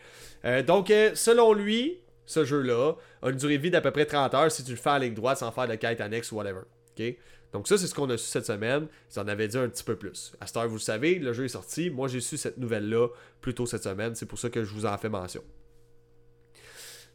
Euh, 0.46 0.62
donc, 0.62 0.90
euh, 0.90 1.10
selon 1.14 1.52
lui, 1.52 2.00
ce 2.24 2.46
jeu-là 2.46 2.94
a 3.20 3.28
une 3.28 3.36
durée 3.36 3.58
de 3.58 3.62
vie 3.62 3.70
d'à 3.70 3.82
peu 3.82 3.90
près 3.90 4.06
30 4.06 4.32
heures 4.32 4.50
si 4.50 4.64
tu 4.64 4.70
le 4.70 4.78
fais 4.78 4.90
en 4.90 4.98
ligne 4.98 5.14
droite 5.14 5.38
sans 5.38 5.52
faire 5.52 5.68
de 5.68 5.74
quête 5.74 6.00
annexe 6.00 6.32
ou 6.32 6.36
whatever. 6.36 6.62
Donc 7.52 7.68
ça, 7.68 7.76
c'est 7.76 7.86
ce 7.86 7.94
qu'on 7.94 8.08
a 8.08 8.16
su 8.16 8.26
cette 8.26 8.46
semaine. 8.46 8.86
J'en 9.14 9.28
avais 9.28 9.46
dit 9.46 9.58
un 9.58 9.68
petit 9.68 9.84
peu 9.84 9.96
plus. 9.96 10.32
À 10.40 10.46
cette 10.46 10.56
heure, 10.56 10.68
vous 10.68 10.76
le 10.76 10.80
savez, 10.80 11.18
le 11.18 11.34
jeu 11.34 11.44
est 11.44 11.48
sorti. 11.48 11.90
Moi, 11.90 12.08
j'ai 12.08 12.20
su 12.20 12.38
cette 12.38 12.56
nouvelle-là 12.56 13.08
plus 13.42 13.54
tôt 13.54 13.66
cette 13.66 13.82
semaine. 13.82 14.14
C'est 14.14 14.24
pour 14.24 14.38
ça 14.38 14.48
que 14.48 14.64
je 14.64 14.72
vous 14.72 14.86
en 14.86 14.96
fais 14.96 15.10
mention. 15.10 15.42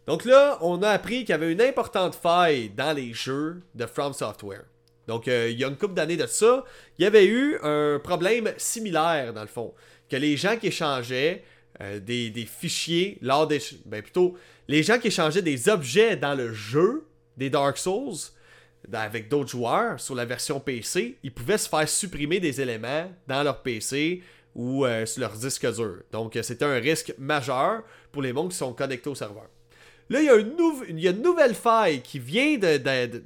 Donc 0.08 0.24
là, 0.24 0.58
on 0.62 0.82
a 0.84 0.90
appris 0.90 1.20
qu'il 1.20 1.30
y 1.30 1.34
avait 1.34 1.52
une 1.52 1.62
importante 1.62 2.16
faille 2.16 2.70
dans 2.70 2.96
les 2.96 3.14
jeux 3.14 3.62
de 3.76 3.86
From 3.86 4.14
Software. 4.14 4.64
Donc, 5.06 5.28
euh, 5.28 5.50
il 5.52 5.60
y 5.60 5.66
a 5.66 5.68
une 5.68 5.78
couple 5.78 5.94
d'années 5.96 6.18
de 6.18 6.26
ça, 6.28 6.64
il 6.98 7.04
y 7.04 7.06
avait 7.06 7.26
eu 7.26 7.58
un 7.62 8.00
problème 8.02 8.54
similaire, 8.58 9.34
dans 9.34 9.42
le 9.42 9.48
fond. 9.48 9.74
Que 10.10 10.16
les 10.16 10.38
gens 10.38 10.56
qui 10.56 10.68
échangeaient 10.68 11.44
euh, 11.82 12.00
des, 12.00 12.48
fichiers 12.50 13.18
lors 13.22 13.48
des. 13.48 13.60
Ben, 13.86 14.02
plutôt, 14.02 14.38
les 14.70 14.82
gens 14.82 14.98
qui 14.98 15.08
échangeaient 15.08 15.42
des 15.42 15.68
objets 15.68 16.16
dans 16.16 16.36
le 16.36 16.54
jeu 16.54 17.06
des 17.36 17.50
Dark 17.50 17.78
Souls 17.78 18.32
avec 18.94 19.28
d'autres 19.28 19.50
joueurs 19.50 20.00
sur 20.00 20.16
la 20.16 20.24
version 20.24 20.62
PC, 20.62 21.18
ils 21.22 21.34
pouvaient 21.34 21.58
se 21.58 21.68
faire 21.68 21.88
supprimer 21.88 22.40
des 22.40 22.62
éléments 22.62 23.12
dans 23.28 23.44
leur 23.44 23.62
PC 23.62 24.24
ou 24.56 24.86
euh, 24.86 25.06
sur 25.06 25.20
leur 25.20 25.34
disque 25.34 25.70
dur. 25.74 25.98
Donc, 26.14 26.38
c'était 26.42 26.66
un 26.66 26.80
risque 26.80 27.14
majeur 27.18 27.84
pour 28.14 28.22
les 28.22 28.32
mondes 28.32 28.52
qui 28.52 28.58
sont 28.58 28.74
connectés 28.74 29.10
au 29.10 29.16
serveur. 29.16 29.48
Là, 30.10 30.22
il 30.22 30.26
y 30.26 30.30
a 31.08 31.12
une, 31.12 31.22
nouvelle 31.22 31.54
faille 31.54 32.02
qui 32.02 32.20
vient 32.20 32.58
de, 32.58 33.24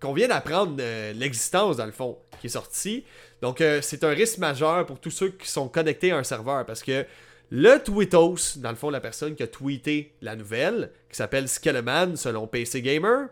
qu'on 0.00 0.12
vient 0.12 0.28
d'apprendre 0.28 0.76
euh, 0.80 1.12
l'existence, 1.12 1.76
dans 1.76 1.86
le 1.86 1.92
fond, 1.92 2.18
qui 2.40 2.48
est 2.48 2.50
sortie. 2.50 3.04
Donc, 3.40 3.60
euh, 3.60 3.80
c'est 3.82 4.02
un 4.02 4.10
risque 4.10 4.38
majeur 4.38 4.84
pour 4.86 4.98
tous 4.98 5.10
ceux 5.10 5.30
qui 5.30 5.48
sont 5.48 5.68
connectés 5.68 6.10
à 6.10 6.18
un 6.18 6.24
serveur 6.24 6.66
parce 6.66 6.82
que 6.82 7.06
le 7.50 7.78
tweetos, 7.78 8.58
dans 8.58 8.70
le 8.70 8.76
fond, 8.76 8.90
la 8.90 9.00
personne 9.00 9.34
qui 9.34 9.42
a 9.42 9.46
tweeté 9.46 10.12
la 10.20 10.36
nouvelle, 10.36 10.90
qui 11.08 11.16
s'appelle 11.16 11.48
Skeleman 11.48 12.16
selon 12.16 12.46
PC 12.46 12.82
Gamer, 12.82 13.28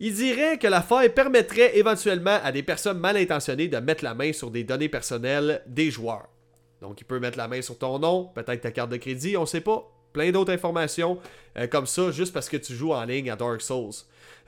il 0.00 0.14
dirait 0.14 0.58
que 0.58 0.66
la 0.66 0.82
faille 0.82 1.10
permettrait 1.10 1.76
éventuellement 1.78 2.38
à 2.42 2.52
des 2.52 2.62
personnes 2.62 2.98
mal 2.98 3.16
intentionnées 3.16 3.68
de 3.68 3.78
mettre 3.78 4.04
la 4.04 4.14
main 4.14 4.32
sur 4.32 4.50
des 4.50 4.64
données 4.64 4.88
personnelles 4.88 5.62
des 5.66 5.90
joueurs. 5.90 6.28
Donc, 6.80 7.00
il 7.00 7.04
peut 7.04 7.20
mettre 7.20 7.38
la 7.38 7.48
main 7.48 7.62
sur 7.62 7.78
ton 7.78 7.98
nom, 7.98 8.30
peut-être 8.34 8.60
ta 8.62 8.70
carte 8.70 8.90
de 8.90 8.96
crédit, 8.96 9.36
on 9.36 9.46
sait 9.46 9.60
pas 9.62 9.95
plein 10.16 10.30
d'autres 10.30 10.52
informations 10.52 11.18
euh, 11.58 11.66
comme 11.66 11.84
ça 11.84 12.10
juste 12.10 12.32
parce 12.32 12.48
que 12.48 12.56
tu 12.56 12.74
joues 12.74 12.94
en 12.94 13.04
ligne 13.04 13.30
à 13.30 13.36
Dark 13.36 13.60
Souls. 13.60 13.92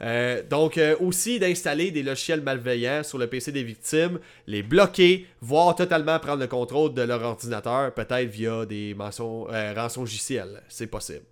Euh, 0.00 0.42
donc 0.48 0.78
euh, 0.78 0.96
aussi 1.00 1.38
d'installer 1.38 1.90
des 1.90 2.02
logiciels 2.02 2.40
malveillants 2.40 3.02
sur 3.02 3.18
le 3.18 3.26
PC 3.26 3.52
des 3.52 3.64
victimes, 3.64 4.18
les 4.46 4.62
bloquer, 4.62 5.26
voire 5.42 5.74
totalement 5.74 6.18
prendre 6.20 6.40
le 6.40 6.46
contrôle 6.46 6.94
de 6.94 7.02
leur 7.02 7.22
ordinateur, 7.22 7.92
peut-être 7.92 8.30
via 8.30 8.64
des 8.64 8.96
rançons 8.98 10.06
JCL, 10.06 10.62
c'est 10.68 10.86
possible. 10.86 11.24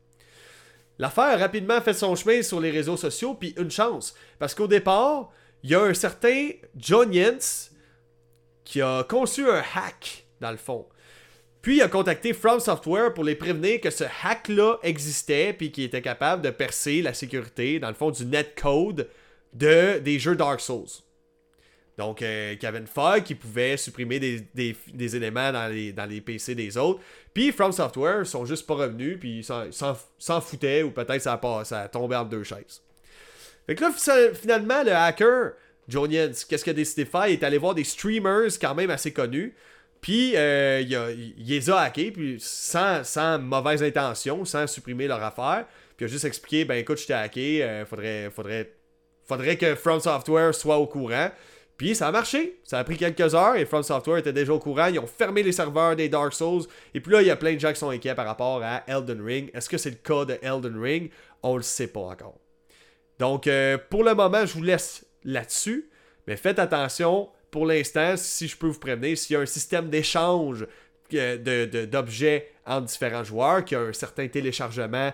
L'affaire 0.99 1.25
a 1.25 1.37
rapidement 1.37 1.81
fait 1.81 1.95
son 1.95 2.15
chemin 2.15 2.43
sur 2.43 2.61
les 2.61 2.71
réseaux 2.71 2.97
sociaux, 2.99 3.35
puis 3.35 3.55
une 3.57 3.71
chance, 3.71 4.15
parce 4.39 4.55
qu'au 4.55 4.67
départ, 4.67 5.31
il 5.63 5.71
y 5.71 5.75
a 5.75 5.83
un 5.83 5.95
certain 5.95 6.51
John 6.77 7.13
Jens 7.13 7.71
qui 8.65 8.83
a 8.83 9.03
conçu 9.05 9.49
un 9.49 9.63
hack, 9.75 10.27
dans 10.41 10.51
le 10.51 10.57
fond. 10.59 10.87
Puis 11.67 11.79
il 11.79 11.83
a 11.83 11.89
contacté 11.89 12.33
From 12.33 12.61
Software 12.61 13.13
pour 13.13 13.25
les 13.25 13.35
prévenir 13.35 13.81
que 13.81 13.91
ce 13.91 14.05
hack-là 14.23 14.79
existait 14.85 15.53
puis 15.53 15.73
qu'il 15.73 15.83
était 15.83 16.01
capable 16.01 16.41
de 16.41 16.51
percer 16.51 17.03
la 17.03 17.13
sécurité, 17.13 17.81
dans 17.81 17.89
le 17.89 17.95
fond, 17.95 18.13
du 18.13 18.25
netcode 18.25 19.09
de, 19.53 19.99
des 19.99 20.21
jeux 20.21 20.37
Dark 20.37 20.61
Souls. 20.61 21.03
Donc, 21.99 22.23
euh, 22.23 22.55
qu'il 22.55 22.63
y 22.63 22.67
avait 22.67 22.79
une 22.79 22.87
faille 22.87 23.25
qui 23.25 23.35
pouvait 23.35 23.77
supprimer 23.77 24.21
des, 24.21 25.17
éléments 25.17 25.51
dans 25.51 25.69
les, 25.69 26.21
PC 26.21 26.55
des 26.55 26.77
autres. 26.77 27.01
Puis 27.35 27.51
From 27.51 27.73
Software 27.73 28.25
sont 28.25 28.45
juste 28.45 28.65
pas 28.65 28.75
revenus, 28.75 29.19
puis 29.19 29.39
ils 29.39 29.45
s'en 29.45 30.41
foutaient, 30.41 30.85
ou 30.85 30.93
peut-être 30.93 31.21
ça 31.21 31.33
a, 31.33 31.65
ça 31.65 31.81
a 31.81 31.89
tombé 31.89 32.15
entre 32.15 32.31
deux 32.31 32.45
chaises. 32.45 32.81
Fait 33.67 33.75
que 33.75 33.83
là, 33.83 33.91
finalement, 34.35 34.85
le 34.85 34.95
hacker, 34.95 35.55
Jonian, 35.89 36.31
qu'est-ce 36.49 36.63
qu'il 36.63 36.71
a 36.71 36.75
décidé 36.75 37.03
de 37.03 37.11
faire? 37.11 37.27
Il 37.27 37.33
est 37.33 37.43
allé 37.43 37.59
voir 37.59 37.75
des 37.75 37.83
streamers 37.83 38.53
quand 38.61 38.77
même 38.77 38.91
assez 38.91 39.13
connus. 39.13 39.53
Puis, 40.07 40.37
euh, 40.37 40.85
il, 40.87 41.35
les 41.49 41.69
a 41.69 41.81
hackés, 41.81 42.13
puis 42.13 42.37
sans, 42.39 43.03
sans, 43.03 43.41
mauvaise 43.41 43.83
intention, 43.83 44.45
sans 44.45 44.69
supprimer 44.69 45.09
leur 45.09 45.21
affaire. 45.21 45.67
Puis, 45.97 46.05
il 46.05 46.05
a 46.05 46.07
juste 46.07 46.25
expliqué 46.25 46.65
ben 46.65 46.77
écoute, 46.77 46.99
je 46.99 47.09
t'ai 47.09 47.13
hacké, 47.13 47.65
euh, 47.65 47.85
faudrait, 47.85 48.31
faudrait, 48.31 48.73
faudrait 49.25 49.57
que 49.57 49.75
From 49.75 49.99
Software 49.99 50.55
soit 50.55 50.77
au 50.77 50.87
courant. 50.87 51.33
Puis 51.77 51.97
ça 51.97 52.07
a 52.07 52.13
marché. 52.13 52.61
Ça 52.63 52.79
a 52.79 52.85
pris 52.85 52.97
quelques 52.97 53.35
heures 53.35 53.57
et 53.57 53.67
From 53.67 53.83
Software 53.83 54.19
était 54.19 54.33
déjà 54.33 54.53
au 54.53 54.61
courant. 54.61 54.87
Ils 54.87 55.01
ont 55.01 55.09
fermé 55.09 55.43
les 55.43 55.51
serveurs 55.51 55.97
des 55.97 56.09
Dark 56.09 56.33
Souls. 56.35 56.63
Et 56.95 57.01
puis 57.01 57.13
là, 57.13 57.21
il 57.21 57.27
y 57.27 57.31
a 57.33 57.37
plein 57.37 57.55
de 57.55 57.59
gens 57.59 57.73
qui 57.73 57.81
sont 57.81 57.91
inquiets 57.91 58.15
par 58.15 58.27
rapport 58.27 58.63
à 58.63 58.85
Elden 58.87 59.21
Ring. 59.21 59.51
Est-ce 59.55 59.69
que 59.69 59.77
c'est 59.77 59.91
le 59.91 59.97
cas 59.97 60.25
de 60.25 60.39
Elden 60.41 60.81
Ring? 60.81 61.11
On 61.43 61.57
le 61.57 61.65
sait 61.65 61.89
pas 61.89 62.03
encore. 62.03 62.39
Donc, 63.19 63.49
euh, 63.49 63.77
pour 63.91 64.05
le 64.05 64.15
moment, 64.15 64.47
je 64.47 64.53
vous 64.53 64.63
laisse 64.63 65.05
là-dessus. 65.25 65.91
Mais 66.29 66.37
faites 66.37 66.61
attention 66.61 67.29
pour 67.51 67.67
l'instant, 67.67 68.17
si 68.17 68.49
je 68.49 68.57
peux 68.57 68.69
vous 68.69 68.79
prévenir, 68.79 69.17
s'il 69.17 69.35
y 69.35 69.37
a 69.37 69.41
un 69.41 69.47
système 69.47 69.89
d'échange 69.89 70.67
euh, 71.15 71.87
d'objets 71.87 72.51
entre 72.67 72.87
différents 72.87 73.25
joueurs, 73.25 73.65
qui 73.65 73.75
a 73.75 73.81
un 73.81 73.93
certain 73.93 74.29
téléchargement 74.29 75.13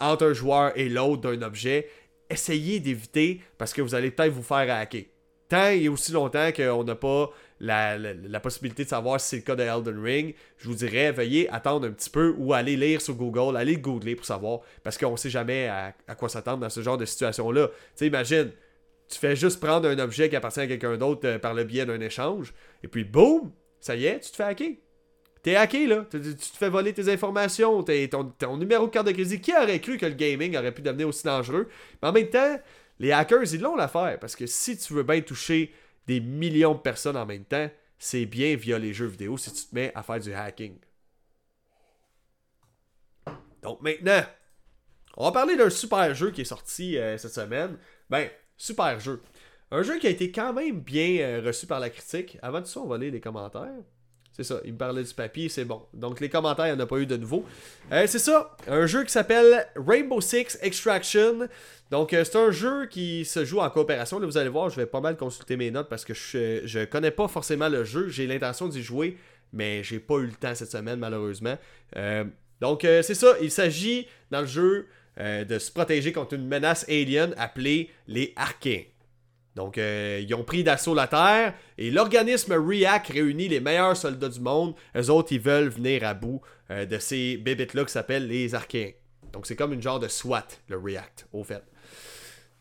entre 0.00 0.26
un 0.26 0.32
joueur 0.32 0.72
et 0.76 0.88
l'autre 0.88 1.22
d'un 1.22 1.42
objet, 1.42 1.88
essayez 2.30 2.80
d'éviter 2.80 3.40
parce 3.58 3.72
que 3.72 3.82
vous 3.82 3.94
allez 3.94 4.10
peut-être 4.10 4.32
vous 4.32 4.42
faire 4.42 4.74
hacker. 4.74 5.04
Tant 5.48 5.68
et 5.68 5.88
aussi 5.88 6.12
longtemps 6.12 6.50
qu'on 6.52 6.84
n'a 6.84 6.94
pas 6.94 7.30
la, 7.60 8.40
possibilité 8.40 8.84
de 8.84 8.88
savoir 8.88 9.20
si 9.20 9.28
c'est 9.28 9.36
le 9.36 9.42
cas 9.42 9.54
de 9.54 9.62
Elden 9.62 10.02
Ring, 10.02 10.34
je 10.56 10.68
vous 10.68 10.74
dirais, 10.74 11.12
veuillez 11.12 11.48
attendre 11.50 11.86
un 11.86 11.92
petit 11.92 12.10
peu 12.10 12.34
ou 12.38 12.54
aller 12.54 12.76
lire 12.76 13.00
sur 13.00 13.14
Google, 13.14 13.56
aller 13.56 13.76
googler 13.76 14.16
pour 14.16 14.26
savoir, 14.26 14.60
parce 14.82 14.96
qu'on 14.96 15.12
ne 15.12 15.16
sait 15.16 15.30
jamais 15.30 15.68
à, 15.68 15.94
à 16.08 16.14
quoi 16.14 16.28
s'attendre 16.28 16.58
dans 16.58 16.70
ce 16.70 16.80
genre 16.80 16.96
de 16.96 17.04
situation-là. 17.04 17.68
Tu 17.68 17.74
sais, 17.96 18.06
imagine, 18.06 18.50
tu 19.14 19.20
fais 19.20 19.36
juste 19.36 19.60
prendre 19.60 19.88
un 19.88 19.98
objet 19.98 20.28
qui 20.28 20.36
appartient 20.36 20.60
à 20.60 20.66
quelqu'un 20.66 20.96
d'autre 20.96 21.26
euh, 21.28 21.38
par 21.38 21.54
le 21.54 21.64
biais 21.64 21.86
d'un 21.86 22.00
échange, 22.00 22.52
et 22.82 22.88
puis 22.88 23.04
boum, 23.04 23.52
ça 23.80 23.94
y 23.96 24.06
est, 24.06 24.20
tu 24.20 24.30
te 24.30 24.36
fais 24.36 24.44
hacker. 24.44 24.72
T'es 25.42 25.56
hacké, 25.56 25.86
là. 25.86 26.06
Tu, 26.10 26.20
te 26.20 26.56
fais 26.56 26.70
voler 26.70 26.94
tes 26.94 27.12
informations, 27.12 27.82
ton, 27.82 28.56
numéro 28.56 28.86
de 28.86 28.90
carte 28.90 29.06
de 29.06 29.12
crédit. 29.12 29.42
Qui 29.42 29.52
aurait 29.54 29.78
cru 29.78 29.98
que 29.98 30.06
le 30.06 30.14
gaming 30.14 30.56
aurait 30.56 30.72
pu 30.72 30.80
devenir 30.80 31.06
aussi 31.06 31.22
dangereux? 31.22 31.68
Mais 32.02 32.08
en 32.08 32.12
même 32.12 32.30
temps, 32.30 32.58
les 32.98 33.12
hackers, 33.12 33.52
ils 33.52 33.60
l'ont 33.60 33.76
l'affaire. 33.76 34.18
Parce 34.18 34.36
que 34.36 34.46
si 34.46 34.78
tu 34.78 34.94
veux 34.94 35.02
bien 35.02 35.20
toucher 35.20 35.70
des 36.06 36.20
millions 36.20 36.72
de 36.72 36.78
personnes 36.78 37.18
en 37.18 37.26
même 37.26 37.44
temps, 37.44 37.68
c'est 37.98 38.24
bien 38.24 38.56
via 38.56 38.78
les 38.78 38.94
jeux 38.94 39.06
vidéo 39.06 39.36
si 39.36 39.52
tu 39.52 39.66
te 39.66 39.74
mets 39.74 39.92
à 39.94 40.02
faire 40.02 40.18
du 40.18 40.32
hacking. 40.32 40.78
Donc 43.62 43.82
maintenant, 43.82 44.22
on 45.18 45.26
va 45.26 45.32
parler 45.32 45.56
d'un 45.56 45.70
super 45.70 46.14
jeu 46.14 46.30
qui 46.30 46.40
est 46.40 46.46
sorti 46.46 46.96
euh, 46.96 47.18
cette 47.18 47.34
semaine. 47.34 47.76
Ben, 48.08 48.30
Super 48.56 49.00
jeu. 49.00 49.20
Un 49.70 49.82
jeu 49.82 49.98
qui 49.98 50.06
a 50.06 50.10
été 50.10 50.30
quand 50.30 50.52
même 50.52 50.80
bien 50.80 51.18
euh, 51.20 51.42
reçu 51.44 51.66
par 51.66 51.80
la 51.80 51.90
critique. 51.90 52.38
Avant 52.42 52.60
tout 52.60 52.68
ça, 52.68 52.80
on 52.80 52.86
va 52.86 52.98
lire 52.98 53.12
les 53.12 53.20
commentaires. 53.20 53.82
C'est 54.30 54.44
ça, 54.44 54.60
il 54.64 54.72
me 54.72 54.78
parlait 54.78 55.02
du 55.02 55.14
papier, 55.14 55.48
c'est 55.48 55.64
bon. 55.64 55.82
Donc 55.92 56.20
les 56.20 56.28
commentaires, 56.28 56.66
il 56.66 56.74
n'y 56.74 56.80
en 56.80 56.84
a 56.84 56.86
pas 56.86 56.98
eu 56.98 57.06
de 57.06 57.16
nouveau. 57.16 57.44
Euh, 57.92 58.04
c'est 58.08 58.18
ça, 58.18 58.56
un 58.66 58.84
jeu 58.86 59.04
qui 59.04 59.12
s'appelle 59.12 59.66
Rainbow 59.76 60.20
Six 60.20 60.58
Extraction. 60.60 61.48
Donc 61.90 62.12
euh, 62.12 62.24
c'est 62.24 62.36
un 62.36 62.50
jeu 62.50 62.86
qui 62.86 63.24
se 63.24 63.44
joue 63.44 63.60
en 63.60 63.70
coopération. 63.70 64.18
Là, 64.18 64.26
vous 64.26 64.36
allez 64.36 64.48
voir, 64.48 64.70
je 64.70 64.76
vais 64.76 64.86
pas 64.86 65.00
mal 65.00 65.16
consulter 65.16 65.56
mes 65.56 65.70
notes 65.70 65.88
parce 65.88 66.04
que 66.04 66.14
je, 66.14 66.62
je 66.64 66.84
connais 66.84 67.12
pas 67.12 67.28
forcément 67.28 67.68
le 67.68 67.84
jeu. 67.84 68.08
J'ai 68.08 68.26
l'intention 68.26 68.66
d'y 68.66 68.82
jouer, 68.82 69.18
mais 69.52 69.84
j'ai 69.84 70.00
pas 70.00 70.16
eu 70.16 70.26
le 70.26 70.32
temps 70.32 70.54
cette 70.54 70.70
semaine 70.70 70.98
malheureusement. 70.98 71.56
donc 72.60 72.80
c'est 72.82 73.14
ça, 73.14 73.34
il 73.40 73.52
s'agit 73.52 74.08
dans 74.32 74.40
le 74.40 74.46
jeu 74.46 74.88
euh, 75.20 75.44
de 75.44 75.60
se 75.60 75.70
protéger 75.70 76.12
contre 76.12 76.34
une 76.34 76.46
menace 76.46 76.84
alien 76.88 77.34
appelée 77.38 77.88
les 78.08 78.32
Archéens. 78.34 78.82
Donc, 79.54 79.78
euh, 79.78 80.20
ils 80.20 80.34
ont 80.34 80.42
pris 80.42 80.64
d'assaut 80.64 80.94
la 80.94 81.06
Terre 81.06 81.54
et 81.78 81.92
l'organisme 81.92 82.52
REACT 82.54 83.12
réunit 83.12 83.46
les 83.46 83.60
meilleurs 83.60 83.96
soldats 83.96 84.28
du 84.28 84.40
monde. 84.40 84.74
Eux 84.96 85.10
autres, 85.10 85.30
ils 85.30 85.40
veulent 85.40 85.68
venir 85.68 86.02
à 86.02 86.14
bout 86.14 86.40
euh, 86.72 86.84
de 86.84 86.98
ces 86.98 87.36
bébites-là 87.36 87.84
qui 87.84 87.92
s'appellent 87.92 88.26
les 88.26 88.56
Archéens. 88.56 88.90
Donc, 89.32 89.46
c'est 89.46 89.54
comme 89.54 89.72
une 89.72 89.82
genre 89.82 90.00
de 90.00 90.08
SWAT, 90.08 90.48
le 90.68 90.78
REACT, 90.78 91.28
au 91.32 91.44
fait. 91.44 91.62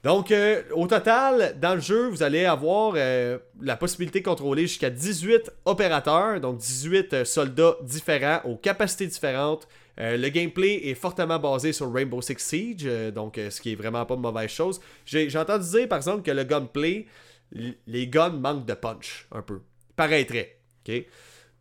Donc, 0.04 0.34
au 0.74 0.86
total, 0.86 1.58
dans 1.62 1.76
le 1.76 1.80
jeu, 1.80 2.10
vous 2.10 2.24
allez 2.24 2.44
avoir 2.44 2.96
la 2.96 3.78
possibilité 3.78 4.20
de 4.20 4.26
contrôler 4.26 4.64
jusqu'à 4.64 4.90
18 4.90 5.50
opérateurs, 5.64 6.42
donc 6.42 6.58
18 6.58 7.24
soldats 7.24 7.78
différents 7.84 8.42
aux 8.44 8.58
capacités 8.58 9.08
différentes, 9.08 9.66
euh, 10.00 10.18
le 10.18 10.30
gameplay 10.30 10.88
est 10.88 10.96
fortement 10.96 11.40
basé 11.40 11.72
sur 11.72 11.92
Rainbow 11.92 12.22
Six 12.22 12.40
Siege, 12.40 12.84
euh, 12.86 13.12
donc 13.12 13.38
euh, 13.38 13.50
ce 13.50 13.62
qui 13.62 13.74
est 13.74 13.76
vraiment 13.76 14.06
pas 14.06 14.16
une 14.16 14.22
mauvaise 14.22 14.50
chose. 14.50 14.82
J'ai 15.06 15.38
entendu 15.38 15.70
dire 15.70 15.88
par 15.88 15.98
exemple 15.98 16.24
que 16.24 16.32
le 16.32 16.44
gunplay, 16.44 17.06
les 17.52 18.08
guns 18.08 18.32
manquent 18.32 18.66
de 18.66 18.74
punch 18.74 19.28
un 19.32 19.42
peu. 19.42 19.62
Paraîtrait. 19.96 20.58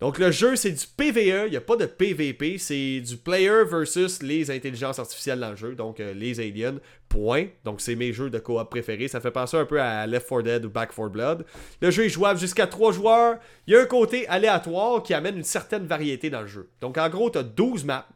Donc 0.01 0.18
le 0.18 0.31
jeu 0.33 0.57
c'est 0.57 0.73
du 0.73 0.87
PVE, 0.97 1.47
il 1.47 1.51
n'y 1.51 1.57
a 1.57 1.61
pas 1.61 1.77
de 1.77 1.85
PVP, 1.85 2.57
c'est 2.59 3.01
du 3.01 3.18
player 3.18 3.64
versus 3.64 4.23
les 4.23 4.51
intelligences 4.51 4.99
artificielles 4.99 5.38
dans 5.38 5.51
le 5.51 5.57
jeu, 5.57 5.75
donc 5.77 5.99
les 5.99 6.40
aliens, 6.40 6.79
point. 7.09 7.45
Donc 7.64 7.81
c'est 7.81 7.95
mes 7.95 8.12
jeux 8.12 8.29
de 8.29 8.40
coop 8.40 8.68
préférés, 8.68 9.07
ça 9.07 9.21
fait 9.21 9.31
penser 9.31 9.59
un 9.59 9.66
peu 9.66 9.81
à 9.81 10.05
Left 10.09 10.29
4 10.29 10.42
Dead 10.42 10.64
ou 10.64 10.71
Back 10.71 10.92
4 10.97 11.09
Blood. 11.09 11.45
Le 11.81 11.90
jeu 11.92 12.07
est 12.07 12.09
jouable 12.09 12.40
jusqu'à 12.40 12.66
3 12.66 12.92
joueurs, 12.92 13.38
il 13.68 13.75
y 13.75 13.77
a 13.77 13.83
un 13.83 13.87
côté 13.87 14.27
aléatoire 14.27 15.05
qui 15.05 15.14
amène 15.14 15.37
une 15.37 15.45
certaine 15.45 15.87
variété 15.87 16.31
dans 16.31 16.40
le 16.40 16.49
jeu. 16.49 16.68
Donc 16.81 16.99
en 16.99 17.09
gros 17.09 17.31
tu 17.31 17.38
as 17.38 17.45
12 17.45 17.85
maps, 17.85 18.09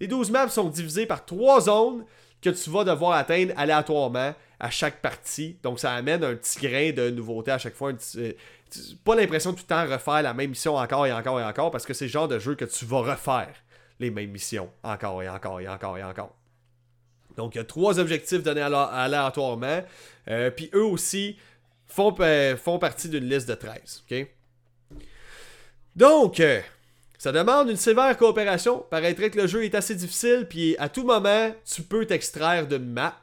les 0.00 0.06
12 0.06 0.30
maps 0.30 0.48
sont 0.48 0.68
divisées 0.68 1.06
par 1.06 1.24
trois 1.24 1.62
zones 1.62 2.04
que 2.42 2.50
tu 2.50 2.70
vas 2.70 2.84
devoir 2.84 3.12
atteindre 3.12 3.52
aléatoirement 3.56 4.34
à 4.60 4.70
chaque 4.70 5.00
partie. 5.00 5.56
Donc 5.62 5.80
ça 5.80 5.92
amène 5.92 6.22
un 6.24 6.34
petit 6.34 6.58
grain 6.60 6.92
de 6.92 7.10
nouveauté 7.10 7.50
à 7.50 7.58
chaque 7.58 7.74
fois. 7.74 7.92
Euh, 8.16 8.32
pas 9.04 9.14
l'impression 9.14 9.52
de 9.52 9.56
tout 9.56 9.64
le 9.68 9.74
temps 9.74 9.86
refaire 9.86 10.22
la 10.22 10.34
même 10.34 10.50
mission 10.50 10.76
encore 10.76 11.06
et 11.06 11.12
encore 11.12 11.40
et 11.40 11.44
encore 11.44 11.70
parce 11.70 11.86
que 11.86 11.94
c'est 11.94 12.06
le 12.06 12.10
genre 12.10 12.28
de 12.28 12.38
jeu 12.38 12.54
que 12.54 12.64
tu 12.64 12.84
vas 12.84 13.00
refaire 13.00 13.54
les 14.00 14.10
mêmes 14.10 14.30
missions 14.30 14.70
encore 14.82 15.22
et 15.22 15.28
encore 15.28 15.60
et 15.60 15.68
encore 15.68 15.98
et 15.98 16.04
encore. 16.04 16.34
Donc, 17.36 17.54
il 17.54 17.58
y 17.58 17.60
a 17.60 17.64
trois 17.64 17.98
objectifs 17.98 18.42
donnés 18.42 18.62
aléatoirement. 18.62 19.82
Euh, 20.28 20.50
puis 20.50 20.70
eux 20.74 20.84
aussi 20.84 21.36
font, 21.86 22.14
euh, 22.20 22.56
font 22.56 22.78
partie 22.78 23.08
d'une 23.08 23.28
liste 23.28 23.48
de 23.48 23.54
13. 23.54 24.04
OK? 24.10 24.26
Donc, 25.94 26.42
ça 27.18 27.32
demande 27.32 27.70
une 27.70 27.76
sévère 27.76 28.16
coopération. 28.16 28.84
Paraîtrait 28.90 29.30
que 29.30 29.40
le 29.40 29.46
jeu 29.46 29.64
est 29.64 29.74
assez 29.74 29.94
difficile, 29.94 30.46
puis 30.48 30.76
à 30.78 30.88
tout 30.88 31.04
moment, 31.04 31.54
tu 31.64 31.82
peux 31.82 32.04
t'extraire 32.04 32.66
d'une 32.66 32.90
map. 32.90 33.22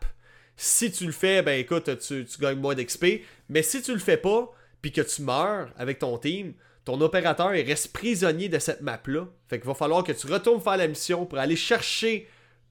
Si 0.55 0.91
tu 0.91 1.05
le 1.05 1.11
fais, 1.11 1.41
ben 1.41 1.59
écoute, 1.59 1.89
tu, 1.99 2.25
tu 2.25 2.39
gagnes 2.39 2.59
moins 2.59 2.75
d'XP. 2.75 3.05
Mais 3.49 3.63
si 3.63 3.81
tu 3.81 3.93
le 3.93 3.99
fais 3.99 4.17
pas, 4.17 4.51
puis 4.81 4.91
que 4.91 5.01
tu 5.01 5.21
meurs 5.21 5.69
avec 5.77 5.99
ton 5.99 6.17
team, 6.17 6.53
ton 6.85 6.99
opérateur 7.01 7.49
reste 7.49 7.93
prisonnier 7.93 8.49
de 8.49 8.59
cette 8.59 8.81
map-là. 8.81 9.27
Fait 9.47 9.57
qu'il 9.57 9.67
va 9.67 9.73
falloir 9.73 10.03
que 10.03 10.11
tu 10.11 10.27
retournes 10.27 10.61
faire 10.61 10.77
la 10.77 10.87
mission 10.87 11.25
pour 11.25 11.39
aller 11.39 11.55
chercher 11.55 12.27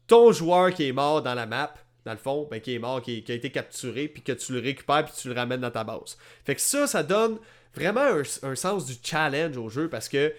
ton 0.07 0.33
joueur 0.33 0.73
qui 0.75 0.87
est 0.87 0.93
mort 0.93 1.23
dans 1.23 1.35
la 1.35 1.47
map, 1.47 1.75
dans 2.05 2.13
le 2.13 2.19
fond, 2.19 2.47
ben, 2.51 2.61
qui 2.61 2.75
est 2.75 2.79
mort, 2.79 3.01
qui, 3.01 3.25
a 3.27 3.33
été 3.33 3.51
capturé, 3.51 4.09
puis 4.09 4.23
que 4.23 4.33
tu 4.33 4.53
le 4.53 4.61
récupères, 4.61 5.05
puis 5.07 5.15
tu 5.17 5.29
le 5.29 5.35
ramènes 5.35 5.61
dans 5.61 5.71
ta 5.71 5.85
base. 5.85 6.19
Fait 6.45 6.55
que 6.55 6.61
ça, 6.61 6.87
ça 6.87 7.03
donne 7.03 7.39
vraiment 7.75 8.21
un, 8.43 8.55
sens 8.55 8.85
du 8.85 8.95
challenge 9.03 9.57
au 9.57 9.71
jeu 9.71 9.89
parce 9.89 10.09
que 10.11 10.35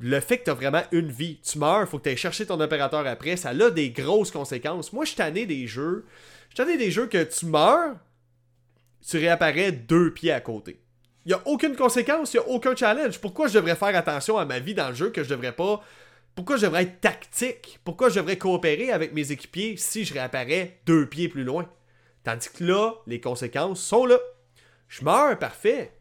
le 0.00 0.20
fait 0.20 0.38
que 0.38 0.44
tu 0.44 0.50
as 0.50 0.54
vraiment 0.54 0.82
une 0.92 1.10
vie, 1.10 1.40
tu 1.40 1.58
meurs, 1.58 1.88
faut 1.88 1.98
que 1.98 2.04
tu 2.04 2.08
ailles 2.10 2.16
chercher 2.16 2.46
ton 2.46 2.60
opérateur 2.60 3.06
après, 3.06 3.36
ça 3.36 3.50
a 3.50 3.70
des 3.70 3.90
grosses 3.90 4.30
conséquences. 4.30 4.92
Moi, 4.92 5.04
je 5.04 5.14
tanné 5.14 5.46
des 5.46 5.66
jeux. 5.66 6.04
Je 6.50 6.56
tanné 6.56 6.76
des 6.76 6.90
jeux 6.90 7.06
que 7.06 7.22
tu 7.24 7.46
meurs, 7.46 7.96
tu 9.06 9.18
réapparais 9.18 9.72
deux 9.72 10.12
pieds 10.12 10.32
à 10.32 10.40
côté. 10.40 10.80
Il 11.24 11.28
n'y 11.28 11.34
a 11.34 11.42
aucune 11.46 11.76
conséquence, 11.76 12.32
il 12.32 12.38
n'y 12.38 12.44
a 12.44 12.48
aucun 12.48 12.74
challenge. 12.74 13.18
Pourquoi 13.20 13.48
je 13.48 13.54
devrais 13.54 13.76
faire 13.76 13.94
attention 13.94 14.38
à 14.38 14.44
ma 14.44 14.60
vie 14.60 14.74
dans 14.74 14.88
le 14.88 14.94
jeu 14.94 15.10
que 15.10 15.22
je 15.22 15.28
devrais 15.28 15.52
pas? 15.52 15.82
Pourquoi 16.34 16.56
je 16.56 16.62
devrais 16.66 16.84
être 16.84 17.00
tactique? 17.00 17.80
Pourquoi 17.84 18.08
je 18.08 18.16
devrais 18.16 18.38
coopérer 18.38 18.92
avec 18.92 19.12
mes 19.12 19.32
équipiers 19.32 19.76
si 19.76 20.04
je 20.04 20.14
réapparais 20.14 20.80
deux 20.86 21.06
pieds 21.06 21.28
plus 21.28 21.44
loin? 21.44 21.68
Tandis 22.24 22.48
que 22.50 22.64
là, 22.64 22.94
les 23.06 23.20
conséquences 23.20 23.80
sont 23.80 24.06
là. 24.06 24.18
Je 24.88 25.04
meurs, 25.04 25.38
parfait. 25.38 25.92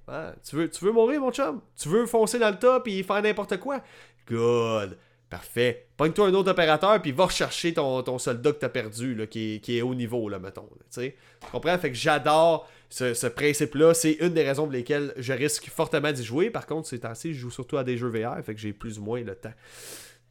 Tu, 0.48 0.56
veux, 0.56 0.70
tu 0.70 0.86
veux 0.86 0.92
mourir, 0.92 1.20
mon 1.20 1.32
chum? 1.32 1.62
Tu 1.76 1.90
veux 1.90 2.06
foncer 2.06 2.40
dans 2.40 2.50
le 2.50 2.58
top 2.58 2.88
et 2.88 3.04
faire 3.04 3.22
n'importe 3.22 3.58
quoi? 3.58 3.82
Good. 4.28 4.98
Parfait. 5.30 5.88
Pogne-toi 5.98 6.28
un 6.28 6.34
autre 6.36 6.52
opérateur, 6.52 7.02
puis 7.02 7.12
va 7.12 7.26
rechercher 7.26 7.74
ton, 7.74 8.02
ton 8.02 8.18
soldat 8.18 8.54
que 8.54 8.60
t'as 8.60 8.70
perdu, 8.70 9.28
qui, 9.30 9.62
est, 9.68 9.82
haut 9.82 9.94
niveau, 9.94 10.30
là, 10.30 10.40
mettons. 10.40 10.70
tu 10.96 11.14
comprends? 11.52 11.78
Fait 11.78 11.92
que 11.92 11.98
j'adore 11.98 12.66
ce, 12.90 13.28
principe-là. 13.28 13.94
C'est 13.94 14.14
une 14.14 14.34
des 14.34 14.44
raisons 14.44 14.64
pour 14.64 14.72
lesquelles 14.72 15.14
je 15.18 15.34
risque 15.34 15.70
fortement 15.70 16.14
d'y 16.14 16.24
jouer. 16.24 16.50
Par 16.50 16.66
contre, 16.66 16.88
ces 16.88 17.00
temps-ci, 17.00 17.34
je 17.34 17.40
joue 17.40 17.52
surtout 17.52 17.78
à 17.78 17.84
des 17.84 17.98
jeux 17.98 18.08
VR, 18.08 18.42
fait 18.42 18.54
que 18.54 18.62
j'ai 18.62 18.72
plus 18.72 19.00
ou 19.00 19.04
moins 19.04 19.22
le 19.22 19.36
temps. 19.36 19.54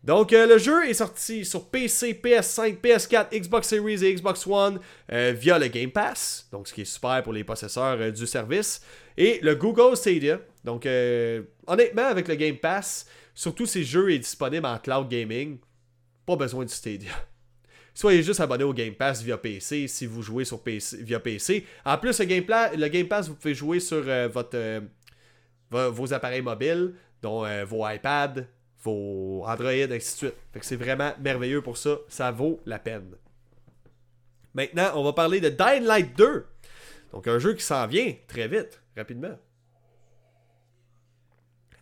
Donc, 0.06 0.32
euh, 0.32 0.46
le 0.46 0.56
jeu 0.58 0.88
est 0.88 0.94
sorti 0.94 1.44
sur 1.44 1.68
PC, 1.68 2.20
PS5, 2.22 2.80
PS4, 2.80 3.36
Xbox 3.36 3.66
Series 3.66 4.04
et 4.04 4.14
Xbox 4.14 4.46
One 4.46 4.78
euh, 5.12 5.34
via 5.36 5.58
le 5.58 5.66
Game 5.66 5.90
Pass, 5.90 6.46
donc 6.52 6.68
ce 6.68 6.74
qui 6.74 6.82
est 6.82 6.84
super 6.84 7.24
pour 7.24 7.32
les 7.32 7.42
possesseurs 7.42 7.98
euh, 8.00 8.12
du 8.12 8.24
service, 8.24 8.82
et 9.16 9.40
le 9.42 9.56
Google 9.56 9.96
Stadia. 9.96 10.38
Donc, 10.62 10.86
honnêtement, 11.66 12.06
avec 12.06 12.28
le 12.28 12.34
Game 12.36 12.56
Pass, 12.56 13.06
surtout 13.34 13.66
si 13.66 13.78
le 13.80 13.84
jeu 13.84 14.12
est 14.12 14.18
disponible 14.18 14.66
en 14.66 14.78
cloud 14.78 15.08
gaming, 15.08 15.58
pas 16.24 16.36
besoin 16.36 16.64
du 16.64 16.72
Stadia 16.72 17.12
soyez 17.94 18.22
juste 18.22 18.40
abonné 18.40 18.64
au 18.64 18.74
Game 18.74 18.94
Pass 18.94 19.22
via 19.22 19.38
PC 19.38 19.88
si 19.88 20.06
vous 20.06 20.22
jouez 20.22 20.44
sur 20.44 20.62
PC, 20.62 20.98
via 21.02 21.18
PC. 21.18 21.64
En 21.84 21.96
plus, 21.98 22.20
le 22.20 22.88
Game, 22.88 23.08
Pass, 23.08 23.28
vous 23.28 23.34
pouvez 23.34 23.54
jouer 23.54 23.80
sur 23.80 24.04
vos 25.70 26.12
appareils 26.12 26.42
mobiles, 26.42 26.94
dont 27.22 27.46
vos 27.64 27.88
iPads, 27.88 28.44
vos 28.82 29.44
Android, 29.46 29.70
ainsi 29.70 29.90
de 29.90 30.30
suite. 30.30 30.34
C'est 30.60 30.76
vraiment 30.76 31.12
merveilleux 31.20 31.62
pour 31.62 31.76
ça. 31.76 31.98
Ça 32.08 32.30
vaut 32.30 32.60
la 32.66 32.78
peine. 32.78 33.16
Maintenant, 34.54 34.92
on 34.94 35.04
va 35.04 35.12
parler 35.12 35.40
de 35.40 35.48
Dying 35.48 35.84
Light 35.84 36.16
2. 36.16 36.46
Donc, 37.12 37.28
un 37.28 37.38
jeu 37.38 37.54
qui 37.54 37.62
s'en 37.62 37.86
vient 37.86 38.14
très 38.26 38.48
vite, 38.48 38.80
rapidement. 38.96 39.38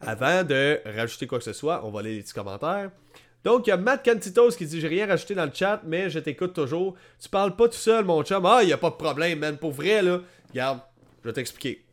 Avant 0.00 0.44
de 0.44 0.80
rajouter 0.84 1.26
quoi 1.26 1.38
que 1.38 1.44
ce 1.44 1.52
soit, 1.52 1.84
on 1.84 1.90
va 1.90 2.00
aller 2.00 2.16
les 2.16 2.22
petits 2.22 2.34
commentaires. 2.34 2.90
Donc, 3.44 3.66
il 3.66 3.70
y 3.70 3.72
a 3.72 3.76
Matt 3.76 4.04
Cantitos 4.04 4.50
qui 4.50 4.66
dit 4.66 4.80
J'ai 4.80 4.88
rien 4.88 5.06
rajouté 5.06 5.34
dans 5.34 5.44
le 5.44 5.52
chat, 5.52 5.82
mais 5.84 6.10
je 6.10 6.18
t'écoute 6.18 6.54
toujours. 6.54 6.96
Tu 7.20 7.28
parles 7.28 7.54
pas 7.54 7.68
tout 7.68 7.74
seul, 7.74 8.04
mon 8.04 8.22
chum. 8.22 8.44
Ah, 8.46 8.62
il 8.62 8.72
a 8.72 8.78
pas 8.78 8.90
de 8.90 8.96
problème, 8.96 9.38
man. 9.38 9.56
Pour 9.58 9.72
vrai, 9.72 10.02
là. 10.02 10.20
Regarde, 10.50 10.80
je 11.22 11.28
vais 11.28 11.34
t'expliquer. 11.34 11.84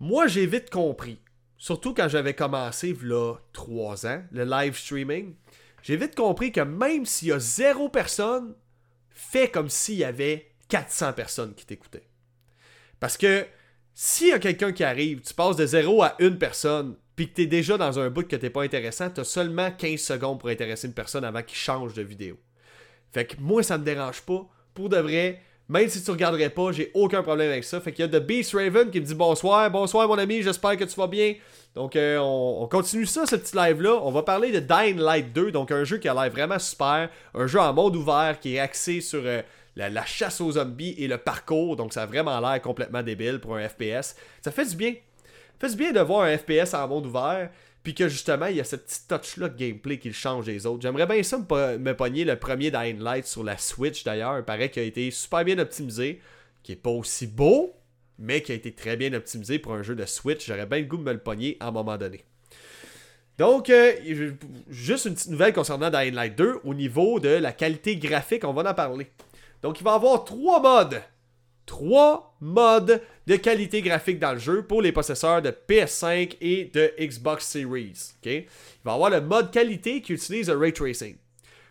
Moi, 0.00 0.26
j'ai 0.26 0.46
vite 0.46 0.70
compris. 0.70 1.18
Surtout 1.64 1.94
quand 1.94 2.10
j'avais 2.10 2.34
commencé, 2.34 2.94
là, 3.00 3.36
3 3.54 4.06
ans, 4.06 4.22
le 4.32 4.44
live 4.44 4.76
streaming. 4.76 5.34
J'ai 5.82 5.96
vite 5.96 6.14
compris 6.14 6.52
que 6.52 6.60
même 6.60 7.06
s'il 7.06 7.28
y 7.28 7.32
a 7.32 7.38
zéro 7.38 7.88
personne, 7.88 8.54
fais 9.08 9.50
comme 9.50 9.70
s'il 9.70 9.94
y 9.94 10.04
avait 10.04 10.50
400 10.68 11.14
personnes 11.14 11.54
qui 11.54 11.64
t'écoutaient. 11.64 12.06
Parce 13.00 13.16
que 13.16 13.46
s'il 13.94 14.28
y 14.28 14.32
a 14.32 14.38
quelqu'un 14.38 14.72
qui 14.72 14.84
arrive, 14.84 15.22
tu 15.22 15.32
passes 15.32 15.56
de 15.56 15.64
zéro 15.64 16.02
à 16.02 16.16
une 16.18 16.36
personne, 16.36 16.96
puis 17.16 17.30
que 17.30 17.36
t'es 17.36 17.46
déjà 17.46 17.78
dans 17.78 17.98
un 17.98 18.10
bout 18.10 18.28
que 18.28 18.36
t'es 18.36 18.50
pas 18.50 18.62
intéressant, 18.62 19.08
t'as 19.08 19.24
seulement 19.24 19.70
15 19.70 19.98
secondes 19.98 20.40
pour 20.40 20.50
intéresser 20.50 20.86
une 20.86 20.92
personne 20.92 21.24
avant 21.24 21.42
qu'il 21.42 21.56
change 21.56 21.94
de 21.94 22.02
vidéo. 22.02 22.38
Fait 23.10 23.24
que 23.24 23.36
moi, 23.40 23.62
ça 23.62 23.78
me 23.78 23.84
dérange 23.86 24.20
pas. 24.20 24.46
Pour 24.74 24.90
de 24.90 24.98
vrai, 24.98 25.40
même 25.68 25.88
si 25.88 26.02
tu 26.02 26.10
regarderais 26.10 26.50
pas, 26.50 26.72
j'ai 26.72 26.90
aucun 26.94 27.22
problème 27.22 27.50
avec 27.50 27.64
ça. 27.64 27.80
Fait 27.80 27.92
qu'il 27.92 28.04
y 28.04 28.08
a 28.08 28.20
The 28.20 28.22
Beast 28.22 28.52
Raven 28.52 28.90
qui 28.90 29.00
me 29.00 29.06
dit 29.06 29.14
bonsoir, 29.14 29.70
bonsoir 29.70 30.06
mon 30.06 30.18
ami, 30.18 30.42
j'espère 30.42 30.76
que 30.76 30.84
tu 30.84 30.94
vas 30.96 31.06
bien. 31.06 31.34
Donc 31.74 31.96
euh, 31.96 32.18
on, 32.18 32.66
continue 32.68 33.06
ça, 33.06 33.26
ce 33.26 33.36
petit 33.36 33.56
live-là. 33.56 33.98
On 34.02 34.10
va 34.10 34.22
parler 34.22 34.52
de 34.52 34.60
Dying 34.60 34.98
Light 34.98 35.32
2, 35.32 35.50
donc 35.50 35.70
un 35.70 35.84
jeu 35.84 35.96
qui 35.96 36.08
a 36.08 36.14
l'air 36.14 36.30
vraiment 36.30 36.58
super. 36.58 37.08
Un 37.34 37.46
jeu 37.46 37.58
en 37.58 37.72
monde 37.72 37.96
ouvert 37.96 38.38
qui 38.40 38.56
est 38.56 38.60
axé 38.60 39.00
sur 39.00 39.22
euh, 39.24 39.42
la, 39.74 39.88
la, 39.88 40.04
chasse 40.04 40.40
aux 40.40 40.52
zombies 40.52 40.94
et 40.98 41.08
le 41.08 41.18
parcours. 41.18 41.76
Donc 41.76 41.94
ça 41.94 42.02
a 42.02 42.06
vraiment 42.06 42.38
l'air 42.40 42.60
complètement 42.60 43.02
débile 43.02 43.40
pour 43.40 43.56
un 43.56 43.66
FPS. 43.66 44.16
Ça 44.42 44.50
fait 44.50 44.66
du 44.66 44.76
bien. 44.76 44.94
Fait 45.58 45.74
bien 45.76 45.92
de 45.92 46.00
voir 46.00 46.22
un 46.22 46.36
FPS 46.36 46.74
en 46.74 46.86
monde 46.88 47.06
ouvert, 47.06 47.48
puis 47.84 47.94
que 47.94 48.08
justement, 48.08 48.46
il 48.46 48.56
y 48.56 48.60
a 48.60 48.64
cette 48.64 48.86
petite 48.86 49.06
touch-là 49.08 49.50
de 49.50 49.58
gameplay 49.58 49.98
qui 49.98 50.08
le 50.08 50.14
change 50.14 50.46
des 50.46 50.64
autres. 50.64 50.80
J'aimerais 50.80 51.06
bien 51.06 51.22
ça 51.22 51.38
me, 51.38 51.92
pogner 51.92 52.24
le 52.24 52.36
premier 52.36 52.70
Dying 52.70 52.98
Light 52.98 53.26
sur 53.26 53.44
la 53.44 53.58
Switch 53.58 54.04
d'ailleurs. 54.04 54.38
Il 54.38 54.44
paraît 54.44 54.70
qu'il 54.70 54.82
a 54.82 54.86
été 54.86 55.10
super 55.10 55.44
bien 55.44 55.58
optimisé, 55.58 56.20
qui 56.62 56.72
est 56.72 56.76
pas 56.76 56.90
aussi 56.90 57.26
beau, 57.26 57.76
mais 58.18 58.40
qui 58.40 58.52
a 58.52 58.54
été 58.54 58.72
très 58.72 58.96
bien 58.96 59.12
optimisé 59.12 59.58
pour 59.58 59.74
un 59.74 59.82
jeu 59.82 59.94
de 59.94 60.06
Switch. 60.06 60.46
J'aurais 60.46 60.64
bien 60.64 60.78
le 60.78 60.86
goût 60.86 60.96
de 60.96 61.02
me 61.02 61.12
le 61.12 61.18
pogner 61.18 61.58
à 61.60 61.68
un 61.68 61.72
moment 61.72 61.98
donné. 61.98 62.24
Donc, 63.36 63.68
euh, 63.68 63.92
juste 64.70 65.04
une 65.04 65.14
petite 65.14 65.30
nouvelle 65.30 65.52
concernant 65.52 65.90
Dying 65.90 66.14
Light 66.14 66.38
2 66.38 66.60
au 66.64 66.72
niveau 66.72 67.20
de 67.20 67.28
la 67.28 67.52
qualité 67.52 67.96
graphique, 67.96 68.44
on 68.44 68.54
va 68.54 68.70
en 68.70 68.74
parler. 68.74 69.08
Donc, 69.60 69.78
il 69.80 69.84
va 69.84 69.92
y 69.92 69.94
avoir 69.94 70.24
trois 70.24 70.62
modes 70.62 71.02
trois 71.66 72.36
modes 72.40 73.02
de 73.26 73.36
qualité 73.36 73.82
graphique 73.82 74.18
dans 74.18 74.32
le 74.32 74.38
jeu 74.38 74.62
pour 74.62 74.82
les 74.82 74.92
possesseurs 74.92 75.42
de 75.42 75.50
PS5 75.50 76.36
et 76.40 76.70
de 76.72 76.92
Xbox 77.00 77.46
Series. 77.46 78.14
Il 78.24 78.44
va 78.84 78.92
y 78.92 78.94
avoir 78.94 79.10
le 79.10 79.20
mode 79.20 79.50
qualité 79.50 80.00
qui 80.00 80.12
utilise 80.12 80.48
le 80.48 80.56
ray 80.56 80.72
tracing. 80.72 81.16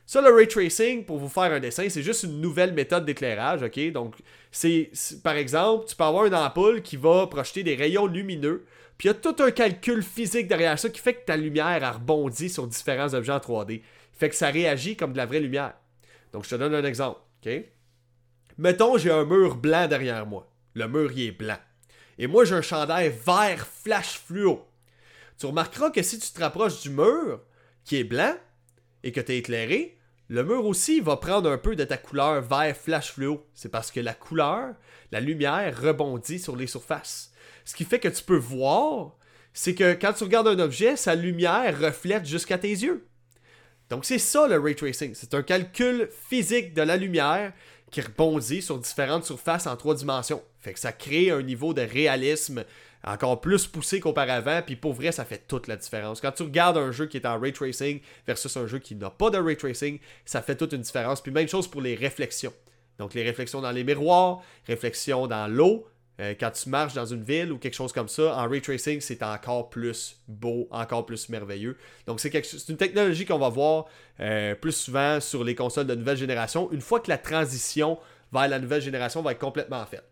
Ça, 0.05 0.21
le 0.21 0.33
ray 0.33 0.47
tracing, 0.47 1.05
pour 1.05 1.17
vous 1.17 1.29
faire 1.29 1.53
un 1.53 1.59
dessin, 1.59 1.87
c'est 1.89 2.01
juste 2.03 2.23
une 2.23 2.41
nouvelle 2.41 2.73
méthode 2.73 3.05
d'éclairage. 3.05 3.63
ok? 3.63 3.91
Donc, 3.91 4.15
c'est 4.51 4.91
par 5.23 5.35
exemple, 5.35 5.85
tu 5.87 5.95
peux 5.95 6.03
avoir 6.03 6.25
une 6.25 6.35
ampoule 6.35 6.81
qui 6.81 6.97
va 6.97 7.27
projeter 7.27 7.63
des 7.63 7.75
rayons 7.75 8.05
lumineux. 8.05 8.65
Puis 8.97 9.07
il 9.07 9.11
y 9.11 9.15
a 9.15 9.19
tout 9.19 9.35
un 9.41 9.51
calcul 9.51 10.03
physique 10.03 10.47
derrière 10.47 10.77
ça 10.77 10.89
qui 10.89 10.99
fait 10.99 11.15
que 11.15 11.25
ta 11.25 11.37
lumière 11.37 11.83
a 11.83 11.91
rebondi 11.93 12.49
sur 12.49 12.67
différents 12.67 13.13
objets 13.13 13.31
en 13.31 13.37
3D. 13.37 13.81
Fait 14.11 14.29
que 14.29 14.35
ça 14.35 14.49
réagit 14.49 14.95
comme 14.95 15.13
de 15.13 15.17
la 15.17 15.25
vraie 15.25 15.39
lumière. 15.39 15.73
Donc, 16.31 16.43
je 16.43 16.49
te 16.49 16.55
donne 16.55 16.75
un 16.75 16.83
exemple. 16.83 17.19
ok? 17.45 17.63
Mettons, 18.57 18.97
j'ai 18.97 19.11
un 19.11 19.25
mur 19.25 19.55
blanc 19.55 19.87
derrière 19.87 20.25
moi. 20.25 20.47
Le 20.75 20.87
mur, 20.87 21.11
il 21.11 21.27
est 21.27 21.31
blanc. 21.31 21.57
Et 22.17 22.27
moi, 22.27 22.45
j'ai 22.45 22.55
un 22.55 22.61
chandail 22.61 23.09
vert 23.25 23.65
flash 23.67 24.19
fluo. 24.19 24.67
Tu 25.39 25.47
remarqueras 25.47 25.89
que 25.89 26.03
si 26.03 26.19
tu 26.19 26.31
te 26.31 26.39
rapproches 26.39 26.81
du 26.81 26.89
mur, 26.91 27.41
qui 27.83 27.97
est 27.97 28.03
blanc, 28.03 28.35
et 29.03 29.11
que 29.11 29.19
tu 29.21 29.31
es 29.31 29.37
éclairé, 29.39 29.97
le 30.29 30.43
mur 30.43 30.65
aussi 30.65 30.99
va 30.99 31.17
prendre 31.17 31.49
un 31.49 31.57
peu 31.57 31.75
de 31.75 31.83
ta 31.83 31.97
couleur 31.97 32.41
vert 32.41 32.77
flash 32.77 33.13
fluo. 33.13 33.45
C'est 33.53 33.69
parce 33.69 33.91
que 33.91 33.99
la 33.99 34.13
couleur, 34.13 34.75
la 35.11 35.19
lumière 35.19 35.81
rebondit 35.81 36.39
sur 36.39 36.55
les 36.55 36.67
surfaces. 36.67 37.31
Ce 37.65 37.75
qui 37.75 37.85
fait 37.85 37.99
que 37.99 38.07
tu 38.07 38.23
peux 38.23 38.37
voir, 38.37 39.17
c'est 39.53 39.75
que 39.75 39.93
quand 39.93 40.13
tu 40.13 40.23
regardes 40.23 40.47
un 40.47 40.59
objet, 40.59 40.95
sa 40.95 41.15
lumière 41.15 41.79
reflète 41.79 42.25
jusqu'à 42.25 42.57
tes 42.57 42.69
yeux. 42.69 43.07
Donc 43.89 44.05
c'est 44.05 44.19
ça 44.19 44.47
le 44.47 44.59
ray 44.59 44.75
tracing. 44.75 45.13
C'est 45.13 45.33
un 45.33 45.43
calcul 45.43 46.09
physique 46.29 46.73
de 46.73 46.81
la 46.81 46.97
lumière 46.97 47.53
qui 47.93 48.01
rebondit 48.01 48.61
sur 48.61 48.77
différentes 48.77 49.23
surfaces 49.23 49.67
en 49.67 49.77
trois 49.77 49.95
dimensions. 49.95 50.41
Fait 50.59 50.73
que 50.73 50.79
ça 50.79 50.91
crée 50.91 51.29
un 51.31 51.41
niveau 51.41 51.73
de 51.73 51.81
réalisme 51.81 52.65
encore 53.05 53.41
plus 53.41 53.67
poussé 53.67 53.99
qu'auparavant, 53.99 54.61
puis 54.65 54.75
pour 54.75 54.93
vrai, 54.93 55.11
ça 55.11 55.25
fait 55.25 55.43
toute 55.47 55.67
la 55.67 55.75
différence. 55.75 56.21
Quand 56.21 56.31
tu 56.31 56.43
regardes 56.43 56.77
un 56.77 56.91
jeu 56.91 57.05
qui 57.05 57.17
est 57.17 57.25
en 57.25 57.39
ray 57.39 57.53
tracing 57.53 57.99
versus 58.25 58.55
un 58.57 58.65
jeu 58.65 58.79
qui 58.79 58.95
n'a 58.95 59.09
pas 59.09 59.29
de 59.29 59.37
ray 59.37 59.57
tracing, 59.57 59.99
ça 60.25 60.41
fait 60.41 60.55
toute 60.55 60.73
une 60.73 60.81
différence. 60.81 61.21
Puis 61.21 61.31
même 61.31 61.47
chose 61.47 61.67
pour 61.67 61.81
les 61.81 61.95
réflexions. 61.95 62.53
Donc 62.97 63.13
les 63.13 63.23
réflexions 63.23 63.61
dans 63.61 63.71
les 63.71 63.83
miroirs, 63.83 64.41
réflexions 64.67 65.27
dans 65.27 65.47
l'eau, 65.47 65.87
Euh, 66.19 66.35
quand 66.39 66.51
tu 66.51 66.69
marches 66.69 66.93
dans 66.93 67.05
une 67.05 67.23
ville 67.23 67.51
ou 67.51 67.57
quelque 67.57 67.73
chose 67.73 67.91
comme 67.91 68.07
ça, 68.07 68.37
en 68.37 68.47
ray 68.47 68.61
tracing, 68.61 69.01
c'est 69.01 69.23
encore 69.23 69.69
plus 69.69 70.21
beau, 70.27 70.67
encore 70.69 71.05
plus 71.05 71.27
merveilleux. 71.29 71.75
Donc, 72.05 72.19
c'est, 72.19 72.31
une 72.69 72.77
technologie 72.77 73.25
qu'on 73.25 73.39
va 73.39 73.49
voir 73.49 73.85
euh, 74.19 74.53
plus 74.53 74.73
souvent 74.73 75.19
sur 75.19 75.43
les 75.43 75.55
consoles 75.55 75.87
de 75.87 75.95
nouvelle 75.95 76.17
génération, 76.17 76.71
une 76.71 76.81
fois 76.81 76.99
que 76.99 77.09
la 77.09 77.17
transition 77.17 77.97
vers 78.31 78.47
la 78.47 78.59
nouvelle 78.59 78.81
génération 78.81 79.21
va 79.21 79.31
être 79.31 79.39
complètement 79.39 79.83
faite. 79.85 80.05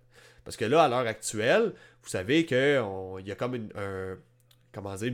Parce 0.44 0.58
que 0.58 0.66
là, 0.66 0.84
à 0.84 0.90
l'heure 0.90 1.08
actuelle, 1.08 1.74
vous 2.02 2.10
savez 2.10 2.46
qu'il 2.46 2.58
y 2.58 3.32
a 3.32 3.36
comme 3.36 3.56
une, 3.56 3.70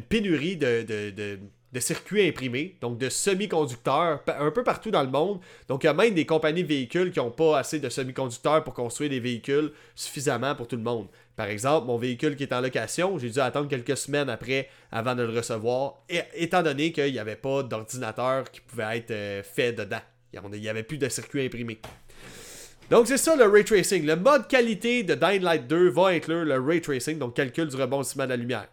pénurie 0.04 0.56
de 0.56 1.40
circuits 1.80 2.28
imprimés, 2.28 2.78
donc 2.82 2.98
de 2.98 3.10
semi-conducteurs 3.10 4.22
un 4.28 4.52
peu 4.52 4.64
partout 4.64 4.92
dans 4.92 5.04
le 5.04 5.10
monde. 5.10 5.40
Donc 5.68 5.84
il 5.84 5.88
y 5.88 5.90
a 5.90 5.94
même 5.94 6.14
des 6.14 6.26
compagnies 6.26 6.64
de 6.64 6.68
véhicules 6.68 7.12
qui 7.12 7.20
n'ont 7.20 7.32
pas 7.32 7.60
assez 7.60 7.80
de 7.80 7.90
semi-conducteurs 7.90 8.64
pour 8.64 8.74
construire 8.74 9.10
des 9.10 9.20
véhicules 9.20 9.72
suffisamment 9.96 10.56
pour 10.56 10.68
tout 10.68 10.78
le 10.78 10.84
monde. 10.84 11.08
Par 11.36 11.48
exemple, 11.48 11.88
mon 11.88 11.98
véhicule 11.98 12.36
qui 12.36 12.44
est 12.44 12.54
en 12.54 12.62
location, 12.62 13.20
j'ai 13.20 13.30
dû 13.30 13.40
attendre 13.40 13.68
quelques 13.68 13.98
semaines 13.98 14.30
après 14.30 14.70
avant 14.92 15.14
de 15.14 15.24
le 15.24 15.36
recevoir, 15.36 16.04
étant 16.34 16.64
donné 16.64 16.92
qu'il 16.92 17.12
n'y 17.12 17.20
avait 17.20 17.36
pas 17.36 17.64
d'ordinateur 17.64 18.50
qui 18.50 18.62
pouvait 18.62 18.98
être 18.98 19.12
euh, 19.12 19.44
fait 19.44 19.74
dedans. 19.74 20.02
Il 20.34 20.60
n'y 20.60 20.70
avait 20.70 20.84
plus 20.84 20.98
de 20.98 21.10
circuits 21.10 21.46
imprimés. 21.46 21.80
Donc 22.90 23.08
c'est 23.08 23.18
ça 23.18 23.36
le 23.36 23.46
ray 23.46 23.66
tracing. 23.66 24.06
Le 24.06 24.16
mode 24.16 24.48
qualité 24.48 25.04
de 25.04 25.14
Dying 25.14 25.42
Light 25.42 25.68
2 25.68 25.90
va 25.90 26.08
inclure 26.08 26.46
le 26.46 26.60
ray 26.60 26.82
tracing, 26.82 27.20
donc 27.20 27.36
calcul 27.36 27.68
du 27.68 27.76
rebondissement 27.76 28.24
de 28.24 28.30
la 28.30 28.38
lumière. 28.38 28.68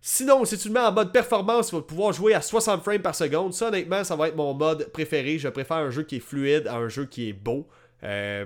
Sinon, 0.00 0.44
si 0.44 0.56
tu 0.56 0.68
le 0.68 0.74
mets 0.74 0.80
en 0.80 0.92
mode 0.92 1.12
performance, 1.12 1.70
tu 1.70 1.74
vas 1.74 1.82
pouvoir 1.82 2.12
jouer 2.12 2.34
à 2.34 2.40
60 2.40 2.82
frames 2.82 3.02
par 3.02 3.14
seconde. 3.14 3.52
Ça, 3.52 3.68
honnêtement, 3.68 4.04
ça 4.04 4.14
va 4.14 4.28
être 4.28 4.36
mon 4.36 4.54
mode 4.54 4.90
préféré. 4.92 5.38
Je 5.38 5.48
préfère 5.48 5.78
un 5.78 5.90
jeu 5.90 6.04
qui 6.04 6.16
est 6.16 6.20
fluide 6.20 6.66
à 6.68 6.76
un 6.76 6.88
jeu 6.88 7.06
qui 7.06 7.28
est 7.28 7.32
beau. 7.32 7.66
Euh, 8.04 8.44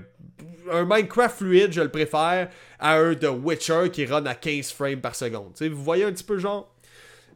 un 0.71 0.85
Minecraft 0.85 1.37
fluide, 1.37 1.73
je 1.73 1.83
le 1.83 1.91
préfère 1.91 2.49
à 2.79 2.97
un 2.97 3.15
The 3.15 3.29
Witcher 3.43 3.91
qui 3.93 4.07
run 4.07 4.25
à 4.25 4.35
15 4.35 4.73
frames 4.73 5.01
par 5.01 5.15
seconde. 5.15 5.53
vous 5.61 5.85
voyez 5.85 6.05
un 6.05 6.13
petit 6.13 6.25
peu 6.25 6.39
genre? 6.39 6.75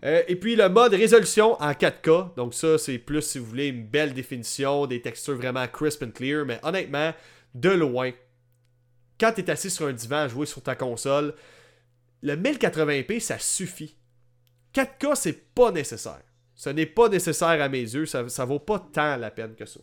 Euh, 0.04 0.22
et 0.28 0.36
puis 0.36 0.56
le 0.56 0.68
mode 0.68 0.94
résolution 0.94 1.60
en 1.60 1.72
4K. 1.72 2.34
Donc 2.36 2.54
ça, 2.54 2.78
c'est 2.78 2.98
plus 2.98 3.22
si 3.22 3.38
vous 3.38 3.46
voulez 3.46 3.68
une 3.68 3.84
belle 3.86 4.14
définition, 4.14 4.86
des 4.86 5.02
textures 5.02 5.36
vraiment 5.36 5.66
crisp 5.68 6.02
and 6.02 6.10
clear. 6.10 6.46
Mais 6.46 6.58
honnêtement, 6.62 7.12
de 7.54 7.70
loin, 7.70 8.12
quand 9.18 9.32
tu 9.32 9.40
es 9.40 9.50
assis 9.50 9.70
sur 9.70 9.86
un 9.86 9.92
divan 9.92 10.16
à 10.16 10.28
jouer 10.28 10.46
sur 10.46 10.62
ta 10.62 10.74
console, 10.74 11.34
le 12.22 12.36
1080p, 12.36 13.20
ça 13.20 13.38
suffit. 13.38 13.96
4K, 14.76 15.14
c'est 15.14 15.54
pas 15.54 15.70
nécessaire. 15.70 16.22
Ce 16.54 16.68
n'est 16.68 16.86
pas 16.86 17.08
nécessaire 17.08 17.48
à 17.62 17.68
mes 17.68 17.80
yeux. 17.80 18.06
Ça, 18.06 18.28
ça 18.28 18.44
vaut 18.44 18.58
pas 18.58 18.78
tant 18.92 19.16
la 19.16 19.30
peine 19.30 19.54
que 19.54 19.64
ça. 19.64 19.80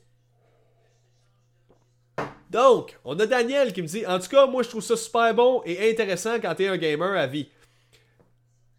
Donc, 2.49 2.99
on 3.03 3.19
a 3.19 3.25
Daniel 3.25 3.73
qui 3.73 3.81
me 3.81 3.87
dit 3.87 4.05
En 4.05 4.19
tout 4.19 4.27
cas, 4.27 4.45
moi, 4.45 4.61
je 4.61 4.69
trouve 4.69 4.83
ça 4.83 4.95
super 4.95 5.33
bon 5.33 5.63
et 5.65 5.89
intéressant 5.89 6.39
quand 6.39 6.53
t'es 6.53 6.67
un 6.67 6.77
gamer 6.77 7.17
à 7.17 7.25
vie. 7.25 7.49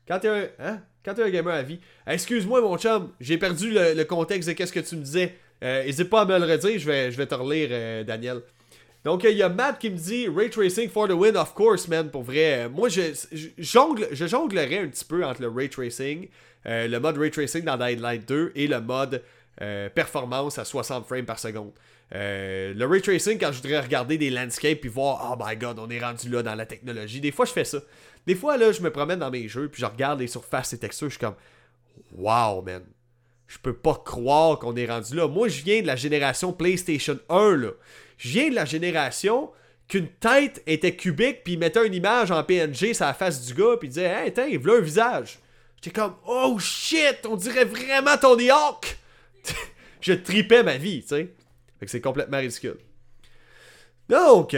Quand 0.07 0.21
t'es 0.21 0.29
un. 0.29 0.49
Hein? 0.61 0.81
Quand 1.05 1.15
t'es 1.15 1.23
un 1.25 1.31
gamer 1.31 1.53
à 1.53 1.63
vie. 1.63 1.81
Excuse-moi, 2.07 2.61
mon 2.61 2.79
chum, 2.79 3.13
j'ai 3.21 3.37
perdu 3.37 3.73
le, 3.73 4.05
contexte 4.05 4.49
de 4.49 4.55
qu'est-ce 4.55 4.73
que 4.73 4.81
tu 4.81 4.97
me 4.97 5.03
disais. 5.03 5.37
Euh, 5.63 5.85
n'hésite 5.85 6.09
pas 6.09 6.23
à 6.23 6.25
me 6.25 6.39
le 6.39 6.51
redire, 6.51 6.79
je 6.79 6.87
vais, 6.87 7.11
je 7.11 7.17
vais 7.17 7.27
te 7.27 7.35
relire, 7.35 7.69
euh, 7.71 8.05
Daniel. 8.05 8.43
Donc, 9.05 9.25
il 9.25 9.37
y 9.37 9.43
a 9.43 9.51
Matt 9.51 9.79
qui 9.79 9.91
me 9.91 9.97
dit 9.97 10.29
Ray 10.29 10.49
Tracing 10.49 10.89
for 10.89 11.07
the 11.07 11.13
win, 11.13 11.37
of 11.37 11.53
course, 11.53 11.87
man. 11.89 12.11
Pour 12.11 12.23
vrai, 12.23 12.71
moi, 12.71 12.89
je, 12.89 13.03
jongle, 13.59 14.09
je 14.11 14.27
jonglerais 14.27 14.79
un 14.79 14.89
petit 14.89 15.05
peu 15.05 15.25
entre 15.25 15.43
le 15.43 15.49
Ray 15.49 15.69
Tracing, 15.69 16.29
euh, 16.67 16.89
le 16.89 16.99
mode 16.99 17.19
Ray 17.19 17.31
Tracing 17.31 17.65
dans 17.65 17.77
Light 17.77 18.27
2 18.27 18.53
et 18.55 18.67
le 18.67 18.81
mode 18.81 19.23
euh, 19.61 19.91
performance 19.91 20.59
à 20.59 20.65
60 20.65 21.07
frames 21.07 21.27
par 21.27 21.39
seconde. 21.39 21.73
Euh, 22.15 22.73
le 22.75 22.87
Ray 22.87 23.03
Tracing, 23.03 23.39
quand 23.39 23.53
je 23.53 23.61
voudrais 23.61 23.81
regarder 23.81 24.17
des 24.17 24.31
landscapes 24.31 24.81
puis 24.81 24.89
voir, 24.89 25.33
oh 25.33 25.45
my 25.45 25.55
god, 25.55 25.79
on 25.79 25.91
est 25.91 26.01
rendu 26.01 26.31
là 26.31 26.43
dans 26.43 26.55
la 26.55 26.65
technologie. 26.65 27.21
Des 27.21 27.31
fois, 27.33 27.45
je 27.45 27.53
fais 27.53 27.65
ça. 27.65 27.79
Des 28.27 28.35
fois, 28.35 28.57
là, 28.57 28.73
je 28.73 28.81
me 28.81 28.91
promène 28.91 29.19
dans 29.19 29.31
mes 29.31 29.49
jeux 29.49 29.69
puis 29.69 29.83
je 29.83 29.87
regarde 29.87 30.21
les 30.21 30.29
surfaces 30.29 30.73
et 30.73 30.79
textures, 30.79 31.09
je 31.09 31.17
suis 31.17 31.21
comme, 31.21 31.37
wow, 32.13 32.63
man. 32.63 32.83
Je 33.47 33.59
peux 33.59 33.75
pas 33.75 34.01
croire 34.03 34.59
qu'on 34.59 34.75
est 34.75 34.87
rendu 34.87 35.15
là. 35.15 35.29
Moi, 35.29 35.49
je 35.49 35.63
viens 35.63 35.83
de 35.83 35.87
la 35.87 35.97
génération 35.97 36.55
PlayStation 36.55 37.19
1, 37.29 37.57
là. 37.57 37.71
Je 38.17 38.29
viens 38.29 38.51
de 38.51 38.55
la 38.55 38.65
génération 38.65 39.51
qu'une 39.89 40.09
tête 40.09 40.63
était 40.67 40.97
cubique, 40.97 41.45
puis 41.45 41.55
il 41.55 41.59
mettait 41.59 41.87
une 41.87 41.95
image 41.95 42.31
en 42.31 42.43
PNG 42.43 42.95
sur 42.95 43.05
la 43.05 43.15
face 43.15 43.45
du 43.45 43.55
gars, 43.55 43.77
puis 43.79 43.89
il 43.89 43.91
disait 43.91 44.07
Hey, 44.07 44.33
tiens, 44.33 44.47
il 44.47 44.69
un 44.69 44.81
visage. 44.81 45.39
J'étais 45.77 46.01
comme 46.01 46.15
Oh 46.27 46.59
shit, 46.59 47.27
on 47.29 47.37
dirait 47.37 47.65
vraiment 47.65 48.17
Tony 48.17 48.51
Hawk 48.51 48.97
Je 50.01 50.13
tripais 50.13 50.63
ma 50.63 50.77
vie, 50.77 51.03
tu 51.03 51.09
sais. 51.09 51.35
Fait 51.79 51.87
que 51.87 51.91
c'est 51.91 52.01
complètement 52.01 52.39
ridicule. 52.39 52.79
Donc, 54.09 54.57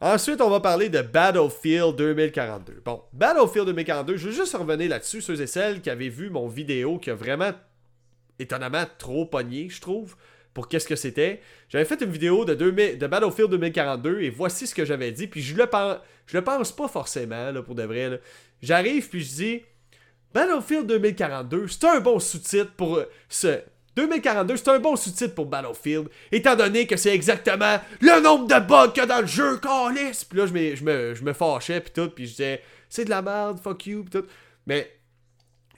ensuite, 0.00 0.40
on 0.40 0.50
va 0.50 0.60
parler 0.60 0.88
de 0.88 1.02
Battlefield 1.02 1.96
2042. 1.96 2.82
Bon, 2.84 3.02
Battlefield 3.12 3.66
2042, 3.66 4.16
je 4.16 4.28
veux 4.28 4.34
juste 4.34 4.54
revenir 4.54 4.90
là-dessus, 4.90 5.22
ceux 5.22 5.40
et 5.40 5.46
celles 5.46 5.80
qui 5.80 5.90
avaient 5.90 6.08
vu 6.08 6.30
mon 6.30 6.48
vidéo 6.48 6.98
qui 6.98 7.10
a 7.10 7.14
vraiment 7.14 7.52
étonnamment 8.38 8.84
trop 8.98 9.26
pogné, 9.26 9.68
je 9.68 9.80
trouve 9.80 10.16
pour 10.56 10.68
qu'est-ce 10.68 10.88
que 10.88 10.96
c'était. 10.96 11.42
J'avais 11.68 11.84
fait 11.84 12.00
une 12.00 12.10
vidéo 12.10 12.46
de, 12.46 12.54
de 12.54 13.06
Battlefield 13.06 13.50
2042 13.50 14.22
et 14.22 14.30
voici 14.30 14.66
ce 14.66 14.74
que 14.74 14.86
j'avais 14.86 15.12
dit. 15.12 15.26
Puis 15.26 15.42
je 15.42 15.54
le 15.54 15.66
pense, 15.66 15.98
je 16.24 16.34
le 16.34 16.42
pense 16.42 16.72
pas 16.72 16.88
forcément, 16.88 17.52
là, 17.52 17.60
pour 17.60 17.74
de 17.74 17.82
vrai. 17.82 18.18
J'arrive 18.62 19.06
puis 19.10 19.20
je 19.20 19.34
dis 19.34 19.62
Battlefield 20.32 20.86
2042, 20.86 21.68
c'est 21.68 21.84
un 21.84 22.00
bon 22.00 22.18
sous-titre 22.18 22.72
pour 22.74 23.02
ce. 23.28 23.60
2042, 23.96 24.56
c'est 24.56 24.68
un 24.68 24.78
bon 24.78 24.96
sous-titre 24.96 25.34
pour 25.34 25.44
Battlefield, 25.44 26.08
étant 26.32 26.56
donné 26.56 26.86
que 26.86 26.96
c'est 26.96 27.14
exactement 27.14 27.78
le 28.00 28.22
nombre 28.22 28.46
de 28.46 28.58
bugs 28.66 28.92
qu'il 28.94 29.02
y 29.02 29.04
a 29.04 29.06
dans 29.06 29.20
le 29.20 29.26
jeu, 29.26 29.58
calice! 29.58 30.24
Puis 30.24 30.38
là, 30.38 30.46
je 30.46 30.54
me, 30.54 30.74
je 30.74 30.84
me, 30.84 31.14
je 31.14 31.22
me 31.22 31.34
fâchais, 31.34 31.82
puis 31.82 31.92
tout, 31.94 32.08
puis 32.08 32.24
je 32.24 32.30
disais, 32.30 32.62
c'est 32.88 33.04
de 33.04 33.10
la 33.10 33.20
merde, 33.20 33.60
fuck 33.62 33.84
you, 33.84 34.04
puis 34.04 34.20
tout. 34.20 34.26
Mais 34.66 34.90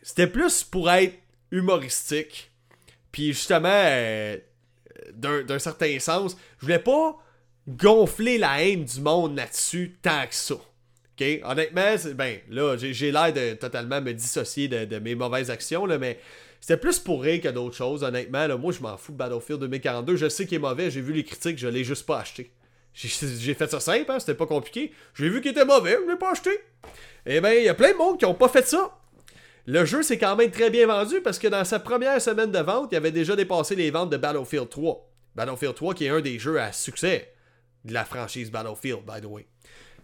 c'était 0.02 0.28
plus 0.28 0.62
pour 0.62 0.88
être 0.88 1.18
humoristique. 1.50 2.52
Puis 3.10 3.32
justement, 3.32 3.68
euh, 3.72 4.36
d'un 5.14 5.58
certain 5.58 5.98
sens. 5.98 6.36
Je 6.58 6.66
voulais 6.66 6.78
pas 6.78 7.16
gonfler 7.68 8.38
la 8.38 8.62
haine 8.62 8.84
du 8.84 9.00
monde 9.00 9.36
là-dessus 9.36 9.98
tant 10.02 10.26
que 10.26 10.34
ça. 10.34 10.54
OK? 10.54 11.26
Honnêtement, 11.44 11.94
ben 12.14 12.38
là, 12.48 12.76
j'ai 12.76 13.12
l'air 13.12 13.32
de 13.32 13.54
totalement 13.54 14.00
me 14.00 14.12
dissocier 14.12 14.68
de, 14.68 14.98
mes 14.98 15.14
mauvaises 15.14 15.50
actions, 15.50 15.84
là, 15.86 15.98
mais 15.98 16.18
c'était 16.60 16.76
plus 16.76 16.98
pour 16.98 17.22
rire 17.22 17.40
que 17.40 17.48
d'autres 17.48 17.76
choses, 17.76 18.02
honnêtement. 18.02 18.46
Là, 18.46 18.56
moi, 18.56 18.72
je 18.72 18.80
m'en 18.80 18.96
fous 18.96 19.12
de 19.12 19.16
Battlefield 19.16 19.60
2042. 19.60 20.16
Je 20.16 20.28
sais 20.28 20.46
qu'il 20.46 20.56
est 20.56 20.60
mauvais, 20.60 20.90
j'ai 20.90 21.00
vu 21.00 21.12
les 21.12 21.24
critiques, 21.24 21.58
je 21.58 21.68
l'ai 21.68 21.84
juste 21.84 22.06
pas 22.06 22.20
acheté. 22.20 22.50
J'ai 22.94 23.54
fait 23.54 23.70
ça 23.70 23.78
simple, 23.78 24.10
hein, 24.10 24.18
c'était 24.18 24.34
pas 24.34 24.46
compliqué. 24.46 24.92
J'ai 25.14 25.28
vu 25.28 25.40
qu'il 25.40 25.52
était 25.52 25.64
mauvais, 25.64 25.96
je 26.04 26.10
l'ai 26.10 26.18
pas 26.18 26.32
acheté. 26.32 26.50
Eh 27.26 27.40
ben, 27.40 27.52
il 27.52 27.62
y 27.62 27.68
a 27.68 27.74
plein 27.74 27.92
de 27.92 27.96
monde 27.96 28.18
qui 28.18 28.24
ont 28.24 28.34
pas 28.34 28.48
fait 28.48 28.66
ça. 28.66 28.98
Le 29.70 29.84
jeu 29.84 30.02
s'est 30.02 30.16
quand 30.16 30.34
même 30.34 30.50
très 30.50 30.70
bien 30.70 30.86
vendu 30.86 31.20
parce 31.20 31.38
que 31.38 31.46
dans 31.46 31.62
sa 31.62 31.78
première 31.78 32.22
semaine 32.22 32.50
de 32.50 32.58
vente, 32.58 32.88
il 32.90 32.96
avait 32.96 33.12
déjà 33.12 33.36
dépassé 33.36 33.76
les 33.76 33.90
ventes 33.90 34.08
de 34.08 34.16
Battlefield 34.16 34.70
3. 34.70 35.06
Battlefield 35.34 35.74
3 35.74 35.92
qui 35.92 36.06
est 36.06 36.08
un 36.08 36.22
des 36.22 36.38
jeux 36.38 36.58
à 36.58 36.72
succès 36.72 37.34
de 37.84 37.92
la 37.92 38.06
franchise 38.06 38.50
Battlefield, 38.50 39.00
by 39.06 39.20
the 39.20 39.26
way. 39.26 39.46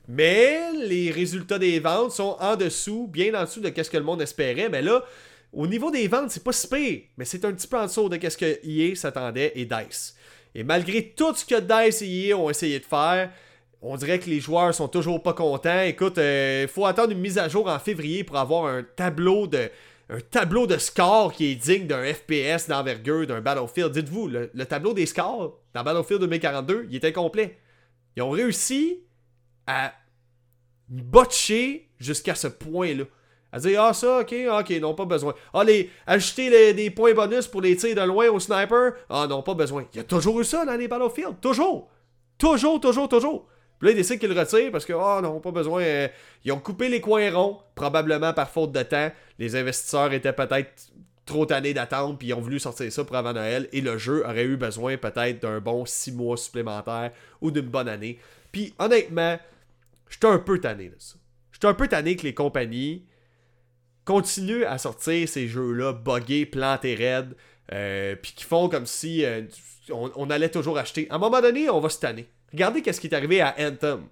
Mais 0.06 0.70
les 0.82 1.10
résultats 1.10 1.58
des 1.58 1.80
ventes 1.80 2.12
sont 2.12 2.36
en 2.40 2.56
dessous, 2.56 3.08
bien 3.10 3.32
en 3.32 3.44
dessous 3.44 3.60
de 3.60 3.72
ce 3.74 3.88
que 3.88 3.96
le 3.96 4.04
monde 4.04 4.20
espérait. 4.20 4.68
Mais 4.68 4.82
là, 4.82 5.02
au 5.50 5.66
niveau 5.66 5.90
des 5.90 6.08
ventes, 6.08 6.30
c'est 6.30 6.44
pas 6.44 6.52
si 6.52 6.68
pire, 6.68 7.00
mais 7.16 7.24
c'est 7.24 7.46
un 7.46 7.52
petit 7.54 7.66
peu 7.66 7.78
en 7.78 7.86
dessous 7.86 8.10
de 8.10 8.28
ce 8.28 8.36
que 8.36 8.58
EA 8.62 8.94
s'attendait 8.94 9.52
et 9.54 9.64
DICE. 9.64 10.14
Et 10.54 10.62
malgré 10.62 11.14
tout 11.16 11.34
ce 11.34 11.42
que 11.42 11.58
DICE 11.58 12.02
et 12.02 12.28
EA 12.28 12.36
ont 12.36 12.50
essayé 12.50 12.80
de 12.80 12.84
faire, 12.84 13.30
on 13.84 13.96
dirait 13.96 14.18
que 14.18 14.30
les 14.30 14.40
joueurs 14.40 14.74
sont 14.74 14.88
toujours 14.88 15.22
pas 15.22 15.34
contents. 15.34 15.82
Écoute, 15.82 16.14
il 16.16 16.22
euh, 16.22 16.68
faut 16.68 16.86
attendre 16.86 17.12
une 17.12 17.20
mise 17.20 17.36
à 17.36 17.48
jour 17.48 17.68
en 17.68 17.78
février 17.78 18.24
pour 18.24 18.38
avoir 18.38 18.66
un 18.66 18.82
tableau 18.82 19.46
de 19.46 19.70
un 20.10 20.20
tableau 20.20 20.66
de 20.66 20.76
score 20.76 21.32
qui 21.32 21.52
est 21.52 21.54
digne 21.54 21.86
d'un 21.86 22.04
FPS 22.12 22.68
d'envergure 22.68 23.26
d'un 23.26 23.40
Battlefield. 23.40 23.90
Dites-vous, 23.90 24.28
le, 24.28 24.66
tableau 24.66 24.92
des 24.92 25.06
scores 25.06 25.58
dans 25.72 25.82
Battlefield 25.82 26.20
2042, 26.20 26.88
il 26.90 26.96
est 26.96 27.04
incomplet. 27.06 27.58
Ils 28.16 28.22
ont 28.22 28.30
réussi 28.30 29.00
à 29.66 29.94
botcher 30.88 31.88
jusqu'à 31.98 32.34
ce 32.34 32.48
point-là. 32.48 33.04
À 33.50 33.60
dire, 33.60 33.82
ah 33.82 33.94
ça, 33.94 34.20
ok, 34.20 34.34
ok, 34.60 34.70
non, 34.80 34.94
pas 34.94 35.06
besoin. 35.06 35.34
Ah, 35.54 35.64
les, 35.64 35.88
ajouter 36.06 36.74
des 36.74 36.90
points 36.90 37.14
bonus 37.14 37.46
pour 37.46 37.62
les 37.62 37.74
tirs 37.76 37.94
de 37.94 38.02
loin 38.02 38.28
au 38.28 38.40
sniper, 38.40 38.92
ah 39.08 39.26
non, 39.26 39.42
pas 39.42 39.54
besoin. 39.54 39.86
Il 39.94 39.96
y 39.98 40.00
a 40.00 40.04
toujours 40.04 40.38
eu 40.40 40.44
ça 40.44 40.66
dans 40.66 40.76
les 40.76 40.88
Battlefield, 40.88 41.40
toujours. 41.40 41.88
Toujours, 42.36 42.78
toujours, 42.78 43.08
toujours. 43.08 43.46
Puis 43.78 43.88
là, 43.88 43.92
ils 43.92 43.96
décident 43.96 44.18
qu'ils 44.18 44.32
le 44.32 44.38
retirent 44.38 44.72
parce 44.72 44.84
que, 44.84 44.92
oh 44.92 45.20
non, 45.22 45.40
pas 45.40 45.50
besoin. 45.50 45.82
Euh, 45.82 46.08
ils 46.44 46.52
ont 46.52 46.60
coupé 46.60 46.88
les 46.88 47.00
coins 47.00 47.30
ronds, 47.32 47.58
probablement 47.74 48.32
par 48.32 48.48
faute 48.48 48.72
de 48.72 48.82
temps. 48.82 49.10
Les 49.38 49.56
investisseurs 49.56 50.12
étaient 50.12 50.32
peut-être 50.32 50.90
trop 51.26 51.46
tannés 51.46 51.74
d'attendre, 51.74 52.18
puis 52.18 52.28
ils 52.28 52.34
ont 52.34 52.40
voulu 52.40 52.60
sortir 52.60 52.90
ça 52.92 53.04
pour 53.04 53.16
avant 53.16 53.32
Noël. 53.32 53.68
Et 53.72 53.80
le 53.80 53.98
jeu 53.98 54.24
aurait 54.24 54.44
eu 54.44 54.56
besoin 54.56 54.96
peut-être 54.96 55.42
d'un 55.42 55.60
bon 55.60 55.84
6 55.84 56.12
mois 56.12 56.36
supplémentaire 56.36 57.12
ou 57.40 57.50
d'une 57.50 57.68
bonne 57.68 57.88
année. 57.88 58.18
Puis 58.52 58.74
honnêtement, 58.78 59.38
j'étais 60.08 60.26
un 60.26 60.38
peu 60.38 60.60
tanné 60.60 60.88
de 60.88 60.96
ça. 60.98 61.16
J'étais 61.52 61.66
un 61.66 61.74
peu 61.74 61.88
tanné 61.88 62.16
que 62.16 62.22
les 62.22 62.34
compagnies 62.34 63.04
continuent 64.04 64.64
à 64.64 64.78
sortir 64.78 65.28
ces 65.28 65.48
jeux-là, 65.48 65.92
buggés, 65.92 66.46
plantés 66.46 66.94
raides, 66.94 67.34
euh, 67.72 68.14
puis 68.16 68.32
qui 68.36 68.44
font 68.44 68.68
comme 68.68 68.86
si 68.86 69.24
euh, 69.24 69.42
on, 69.90 70.10
on, 70.14 70.28
allait 70.28 70.50
toujours 70.50 70.76
acheter. 70.76 71.06
À 71.10 71.14
un 71.14 71.18
moment 71.18 71.40
donné, 71.40 71.70
on 71.70 71.80
va 71.80 71.88
se 71.88 71.98
tanner. 71.98 72.28
Regardez 72.54 72.82
qu'est-ce 72.82 73.00
qui 73.00 73.08
est 73.08 73.14
arrivé 73.14 73.40
à 73.40 73.52
Anthem. 73.58 74.04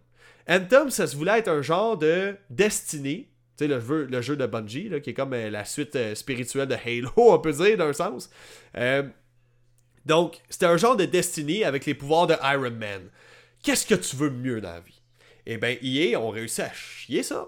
Anthem, 0.49 0.91
ça 0.91 1.07
se 1.07 1.15
voulait 1.15 1.39
être 1.39 1.49
un 1.49 1.63
genre 1.63 1.97
de 1.97 2.35
Destiny. 2.51 3.29
Tu 3.57 3.67
sais, 3.67 3.69
le 3.69 4.21
jeu, 4.21 4.37
de 4.37 4.47
Bungie, 4.47 4.91
qui 5.01 5.11
est 5.11 5.15
comme 5.15 5.33
euh, 5.33 5.49
la 5.49 5.65
suite 5.65 5.95
euh, 5.95 6.17
spirituelle 6.17 6.67
de 6.67 6.75
Halo, 6.75 7.11
on 7.17 7.39
peut 7.39 7.53
dire, 7.53 7.77
d'un 7.77 7.93
sens. 7.93 8.31
Euh, 8.77 9.05
donc, 10.05 10.41
c'était 10.51 10.67
un 10.67 10.77
genre 10.77 10.97
de 10.97 11.05
Destiny 11.05 11.63
avec 11.63 11.87
les 11.87 11.95
pouvoirs 11.95 12.27
de 12.27 12.35
Iron 12.43 12.73
Man. 12.73 13.03
Qu'est-ce 13.63 13.87
que 13.87 13.95
tu 13.95 14.17
veux 14.17 14.31
mieux 14.31 14.61
dans 14.61 14.73
la 14.73 14.81
vie? 14.81 15.01
Eh 15.47 15.57
bien, 15.57 15.77
EA 15.81 16.17
ont 16.17 16.31
réussi 16.31 16.63
à 16.63 16.73
chier 16.73 17.23
ça. 17.23 17.47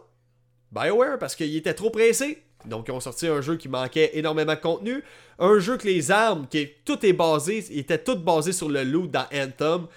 BioWare, 0.71 1.19
parce 1.19 1.35
qu'ils 1.35 1.57
étaient 1.57 1.75
trop 1.75 1.91
pressés. 1.91 2.45
Donc, 2.67 2.87
ils 2.87 2.93
ont 2.93 3.01
sorti 3.01 3.27
un 3.27 3.41
jeu 3.41 3.57
qui 3.57 3.69
manquait 3.69 4.13
énormément 4.15 4.55
de 4.55 4.61
contenu. 4.61 5.03
Un 5.41 5.59
jeu 5.59 5.77
que 5.77 5.89
les 5.89 6.13
armes, 6.13 6.47
qui 6.49 6.69
tout 6.85 7.05
est 7.05 7.13
basé, 7.13 7.65
était 7.77 7.99
tout 7.99 8.17
basé 8.17 8.53
sur 8.53 8.69
le 8.69 8.85
loot 8.85 9.11
dans 9.11 9.27
Anthem. 9.35 9.89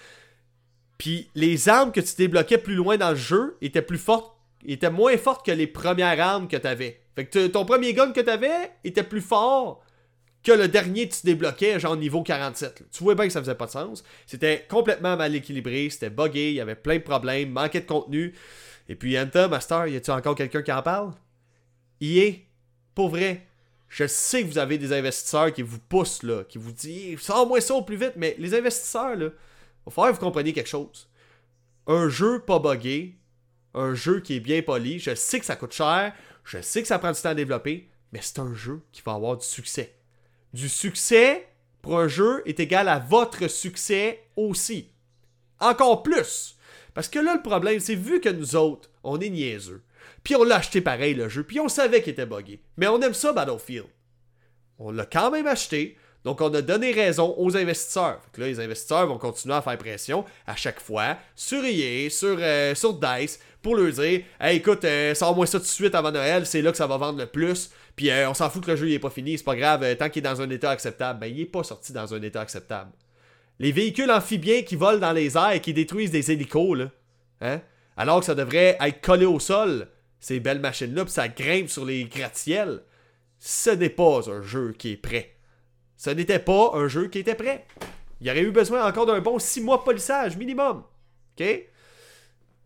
Puis 0.98 1.30
les 1.34 1.68
armes 1.68 1.92
que 1.92 2.00
tu 2.00 2.14
débloquais 2.16 2.58
plus 2.58 2.74
loin 2.74 2.96
dans 2.96 3.10
le 3.10 3.16
jeu 3.16 3.56
étaient 3.62 3.82
plus 3.82 3.98
fortes, 3.98 4.36
étaient 4.66 4.90
moins 4.90 5.16
fortes 5.16 5.46
que 5.46 5.52
les 5.52 5.68
premières 5.68 6.20
armes 6.20 6.48
que 6.48 6.56
tu 6.56 6.66
avais. 6.66 7.00
Fait 7.14 7.24
que 7.24 7.46
ton 7.46 7.64
premier 7.64 7.94
gun 7.94 8.12
que 8.12 8.20
tu 8.20 8.30
avais 8.30 8.72
était 8.84 9.04
plus 9.04 9.20
fort 9.20 9.84
que 10.42 10.52
le 10.52 10.68
dernier 10.68 11.08
que 11.08 11.14
tu 11.14 11.26
débloquais, 11.26 11.78
genre 11.78 11.96
niveau 11.96 12.22
47. 12.22 12.84
Tu 12.90 13.02
vois 13.02 13.14
bien 13.14 13.26
que 13.26 13.32
ça 13.32 13.40
faisait 13.40 13.54
pas 13.54 13.66
de 13.66 13.70
sens. 13.70 14.04
C'était 14.26 14.66
complètement 14.68 15.16
mal 15.16 15.34
équilibré, 15.34 15.88
c'était 15.90 16.10
buggé, 16.10 16.50
il 16.50 16.54
y 16.54 16.60
avait 16.60 16.74
plein 16.74 16.96
de 16.96 17.02
problèmes, 17.02 17.50
manquait 17.50 17.80
de 17.80 17.86
contenu. 17.86 18.34
Et 18.88 18.94
puis 18.94 19.18
Anthem, 19.18 19.50
Master, 19.50 19.86
y 19.86 19.96
a-tu 19.96 20.10
encore 20.10 20.34
quelqu'un 20.34 20.62
qui 20.62 20.72
en 20.72 20.82
parle? 20.82 21.12
Y 22.00 22.18
est, 22.20 22.46
pour 22.94 23.10
vrai, 23.10 23.46
je 23.88 24.06
sais 24.06 24.42
que 24.42 24.48
vous 24.48 24.58
avez 24.58 24.78
des 24.78 24.92
investisseurs 24.92 25.52
qui 25.52 25.62
vous 25.62 25.78
poussent, 25.78 26.22
là, 26.22 26.44
qui 26.44 26.58
vous 26.58 26.72
disent 26.72 27.20
sors-moi 27.20 27.60
ça 27.60 27.74
au 27.74 27.82
plus 27.82 27.96
vite, 27.96 28.12
mais 28.16 28.34
les 28.38 28.54
investisseurs, 28.54 29.16
là, 29.16 29.28
va 29.88 29.94
falloir 29.94 30.12
que 30.12 30.18
vous 30.18 30.26
compreniez 30.26 30.52
quelque 30.52 30.68
chose. 30.68 31.08
Un 31.86 32.08
jeu 32.08 32.40
pas 32.40 32.58
buggé, 32.58 33.18
un 33.74 33.94
jeu 33.94 34.20
qui 34.20 34.36
est 34.36 34.40
bien 34.40 34.62
poli, 34.62 34.98
je 34.98 35.14
sais 35.14 35.40
que 35.40 35.46
ça 35.46 35.56
coûte 35.56 35.72
cher, 35.72 36.12
je 36.44 36.60
sais 36.60 36.82
que 36.82 36.88
ça 36.88 36.98
prend 36.98 37.12
du 37.12 37.20
temps 37.20 37.30
à 37.30 37.34
développer, 37.34 37.88
mais 38.12 38.20
c'est 38.22 38.38
un 38.38 38.54
jeu 38.54 38.82
qui 38.92 39.02
va 39.02 39.14
avoir 39.14 39.36
du 39.36 39.46
succès. 39.46 39.94
Du 40.52 40.68
succès 40.68 41.48
pour 41.82 41.98
un 41.98 42.08
jeu 42.08 42.42
est 42.46 42.60
égal 42.60 42.88
à 42.88 42.98
votre 42.98 43.48
succès 43.48 44.24
aussi. 44.36 44.90
Encore 45.60 46.02
plus. 46.02 46.56
Parce 46.94 47.08
que 47.08 47.18
là, 47.18 47.34
le 47.34 47.42
problème, 47.42 47.80
c'est 47.80 47.94
vu 47.94 48.20
que 48.20 48.28
nous 48.28 48.56
autres, 48.56 48.90
on 49.04 49.20
est 49.20 49.30
niaiseux. 49.30 49.82
Puis 50.24 50.34
on 50.36 50.44
l'a 50.44 50.56
acheté 50.56 50.80
pareil 50.80 51.14
le 51.14 51.28
jeu, 51.28 51.44
puis 51.44 51.60
on 51.60 51.68
savait 51.68 52.02
qu'il 52.02 52.12
était 52.12 52.26
buggé. 52.26 52.60
Mais 52.76 52.88
on 52.88 53.00
aime 53.00 53.14
ça 53.14 53.32
Battlefield. 53.32 53.86
On 54.78 54.90
l'a 54.90 55.06
quand 55.06 55.30
même 55.30 55.46
acheté, 55.46 55.96
donc, 56.28 56.42
on 56.42 56.52
a 56.52 56.60
donné 56.60 56.92
raison 56.92 57.34
aux 57.38 57.56
investisseurs. 57.56 58.20
là, 58.36 58.46
les 58.46 58.60
investisseurs 58.60 59.06
vont 59.06 59.16
continuer 59.16 59.54
à 59.54 59.62
faire 59.62 59.78
pression 59.78 60.26
à 60.46 60.56
chaque 60.56 60.78
fois 60.78 61.16
sur 61.34 61.64
EA, 61.64 62.10
sur, 62.10 62.36
euh, 62.38 62.74
sur 62.74 62.92
DICE, 62.92 63.40
pour 63.62 63.76
leur 63.76 63.90
dire 63.90 64.24
Hey, 64.38 64.58
écoute, 64.58 64.84
euh, 64.84 65.14
sors-moi 65.14 65.46
ça 65.46 65.58
tout 65.58 65.64
de 65.64 65.70
suite 65.70 65.94
avant 65.94 66.12
Noël, 66.12 66.44
c'est 66.44 66.60
là 66.60 66.70
que 66.70 66.76
ça 66.76 66.86
va 66.86 66.98
vendre 66.98 67.18
le 67.18 67.24
plus. 67.24 67.70
Puis 67.96 68.10
euh, 68.10 68.28
on 68.28 68.34
s'en 68.34 68.50
fout 68.50 68.62
que 68.62 68.72
le 68.72 68.76
jeu 68.76 68.88
n'est 68.88 68.98
pas 68.98 69.08
fini, 69.08 69.38
c'est 69.38 69.44
pas 69.44 69.56
grave, 69.56 69.96
tant 69.96 70.10
qu'il 70.10 70.20
est 70.20 70.28
dans 70.28 70.42
un 70.42 70.50
état 70.50 70.68
acceptable. 70.68 71.18
Ben, 71.18 71.28
il 71.28 71.40
est 71.40 71.46
pas 71.46 71.62
sorti 71.62 71.94
dans 71.94 72.12
un 72.12 72.20
état 72.20 72.42
acceptable. 72.42 72.90
Les 73.58 73.72
véhicules 73.72 74.10
amphibiens 74.10 74.60
qui 74.60 74.76
volent 74.76 74.98
dans 74.98 75.12
les 75.12 75.34
airs 75.34 75.52
et 75.52 75.60
qui 75.62 75.72
détruisent 75.72 76.10
des 76.10 76.30
hélicos, 76.30 76.88
hein? 77.40 77.62
alors 77.96 78.20
que 78.20 78.26
ça 78.26 78.34
devrait 78.34 78.76
être 78.78 79.00
collé 79.00 79.24
au 79.24 79.40
sol, 79.40 79.88
ces 80.20 80.40
belles 80.40 80.60
machines-là, 80.60 81.06
puis 81.06 81.12
ça 81.14 81.28
grimpe 81.28 81.70
sur 81.70 81.86
les 81.86 82.04
gratte-ciels, 82.04 82.82
ce 83.38 83.70
n'est 83.70 83.88
pas 83.88 84.28
un 84.30 84.42
jeu 84.42 84.74
qui 84.76 84.92
est 84.92 84.96
prêt 84.98 85.37
ce 85.98 86.10
n'était 86.10 86.38
pas 86.38 86.70
un 86.74 86.88
jeu 86.88 87.08
qui 87.08 87.18
était 87.18 87.34
prêt. 87.34 87.66
Il 88.20 88.28
y 88.28 88.30
aurait 88.30 88.42
eu 88.42 88.52
besoin 88.52 88.86
encore 88.86 89.04
d'un 89.04 89.20
bon 89.20 89.38
6 89.38 89.60
mois 89.60 89.78
de 89.78 89.82
polissage 89.82 90.36
minimum. 90.36 90.84
OK? 91.38 91.68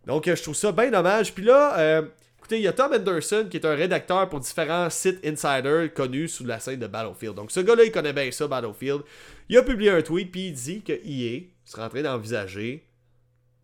Donc, 0.07 0.26
je 0.26 0.43
trouve 0.43 0.55
ça 0.55 0.70
bien 0.70 0.91
dommage. 0.91 1.35
Puis 1.35 1.43
là, 1.43 1.78
euh, 1.78 2.03
écoutez, 2.39 2.59
il 2.59 2.62
y 2.62 2.68
a 2.68 2.72
Tom 2.74 2.93
Anderson 2.93 3.47
qui 3.51 3.57
est 3.57 3.64
un 3.64 3.74
rédacteur 3.74 4.28
pour 4.28 4.41
différents 4.41 4.91
sites 4.91 5.24
insider 5.24 5.91
connus 5.95 6.28
sous 6.28 6.45
la 6.45 6.61
scène 6.61 6.78
de 6.78 6.87
Battlefield. 6.87 7.35
Donc, 7.35 7.51
ce 7.51 7.61
gars-là, 7.61 7.85
il 7.85 7.91
connaît 7.91 8.12
bien 8.12 8.30
ça, 8.30 8.47
Battlefield. 8.47 9.03
Il 9.49 9.57
a 9.57 9.62
publié 9.62 9.91
un 9.91 10.03
tweet, 10.03 10.30
puis 10.30 10.49
il 10.49 10.53
dit 10.53 10.83
que 10.83 10.93
EA 10.93 11.45
serait 11.64 11.85
en 11.85 11.89
train 11.89 12.03
d'envisager 12.03 12.87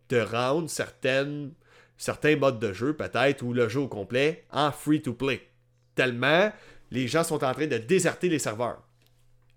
de 0.09 0.19
rendre 0.21 0.67
certains 0.67 2.35
modes 2.37 2.59
de 2.59 2.73
jeu, 2.73 2.93
peut-être, 2.93 3.43
ou 3.43 3.53
le 3.53 3.69
jeu 3.69 3.81
au 3.81 3.87
complet, 3.87 4.45
en 4.51 4.71
free-to-play. 4.71 5.47
Tellement 5.93 6.51
les 6.91 7.07
gens 7.07 7.23
sont 7.23 7.43
en 7.43 7.53
train 7.53 7.67
de 7.67 7.77
déserter 7.77 8.29
les 8.29 8.39
serveurs 8.39 8.81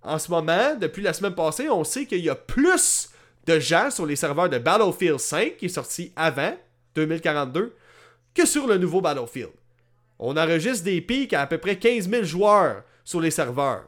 en 0.03 0.19
ce 0.19 0.31
moment, 0.31 0.75
depuis 0.75 1.03
la 1.03 1.13
semaine 1.13 1.35
passée, 1.35 1.69
on 1.71 1.85
sait 1.85 2.07
qu'il 2.07 2.21
y 2.21 2.31
a 2.31 2.35
plus 2.35 3.11
de 3.47 3.59
gens 3.59 3.91
sur 3.91 4.07
les 4.07 4.17
serveurs 4.17 4.49
de 4.49 4.59
Battlefield 4.59 5.19
5 5.19 5.57
qui 5.57 5.67
est 5.67 5.69
sorti 5.69 6.13
avant 6.17 6.55
2042 6.95 7.75
que 8.35 8.47
sur 8.47 8.67
le 8.67 8.79
nouveau 8.79 9.01
Battlefield. 9.01 9.53
On 10.19 10.37
enregistre 10.37 10.85
des 10.85 11.01
pics 11.01 11.33
à 11.33 11.43
à 11.43 11.47
peu 11.47 11.59
près 11.59 11.79
15 11.79 12.09
000 12.09 12.25
joueurs 12.25 12.83
sur 13.05 13.21
les 13.21 13.31
serveurs. 13.31 13.87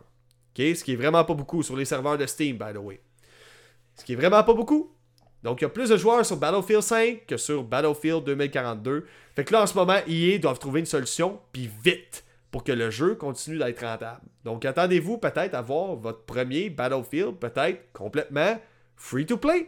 Ce 0.56 0.84
qui 0.84 0.92
est 0.92 0.96
vraiment 0.96 1.24
pas 1.24 1.34
beaucoup 1.34 1.62
sur 1.62 1.76
les 1.76 1.84
serveurs 1.84 2.18
de 2.18 2.26
Steam, 2.26 2.56
by 2.56 2.72
the 2.72 2.78
way. 2.78 3.00
Ce 3.96 4.04
qui 4.04 4.12
est 4.12 4.16
vraiment 4.16 4.42
pas 4.42 4.54
beaucoup. 4.54 4.92
Donc, 5.42 5.60
il 5.60 5.64
y 5.64 5.66
a 5.66 5.70
plus 5.70 5.90
de 5.90 5.96
joueurs 5.96 6.24
sur 6.24 6.36
Battlefield 6.36 6.82
5 6.82 7.26
que 7.26 7.36
sur 7.36 7.62
Battlefield 7.64 8.24
2042. 8.24 9.06
Fait 9.36 9.44
que 9.44 9.52
là, 9.52 9.62
en 9.62 9.66
ce 9.66 9.74
moment, 9.74 9.98
EA 10.08 10.38
doivent 10.38 10.58
trouver 10.58 10.80
une 10.80 10.86
solution, 10.86 11.38
puis 11.52 11.70
vite 11.84 12.23
pour 12.54 12.62
que 12.62 12.70
le 12.70 12.88
jeu 12.88 13.16
continue 13.16 13.58
d'être 13.58 13.84
rentable. 13.84 14.20
Donc 14.44 14.64
attendez-vous 14.64 15.18
peut-être 15.18 15.54
à 15.54 15.60
voir 15.60 15.96
votre 15.96 16.20
premier 16.20 16.70
Battlefield 16.70 17.40
peut-être 17.40 17.92
complètement 17.92 18.60
free 18.94 19.26
to 19.26 19.36
play. 19.36 19.66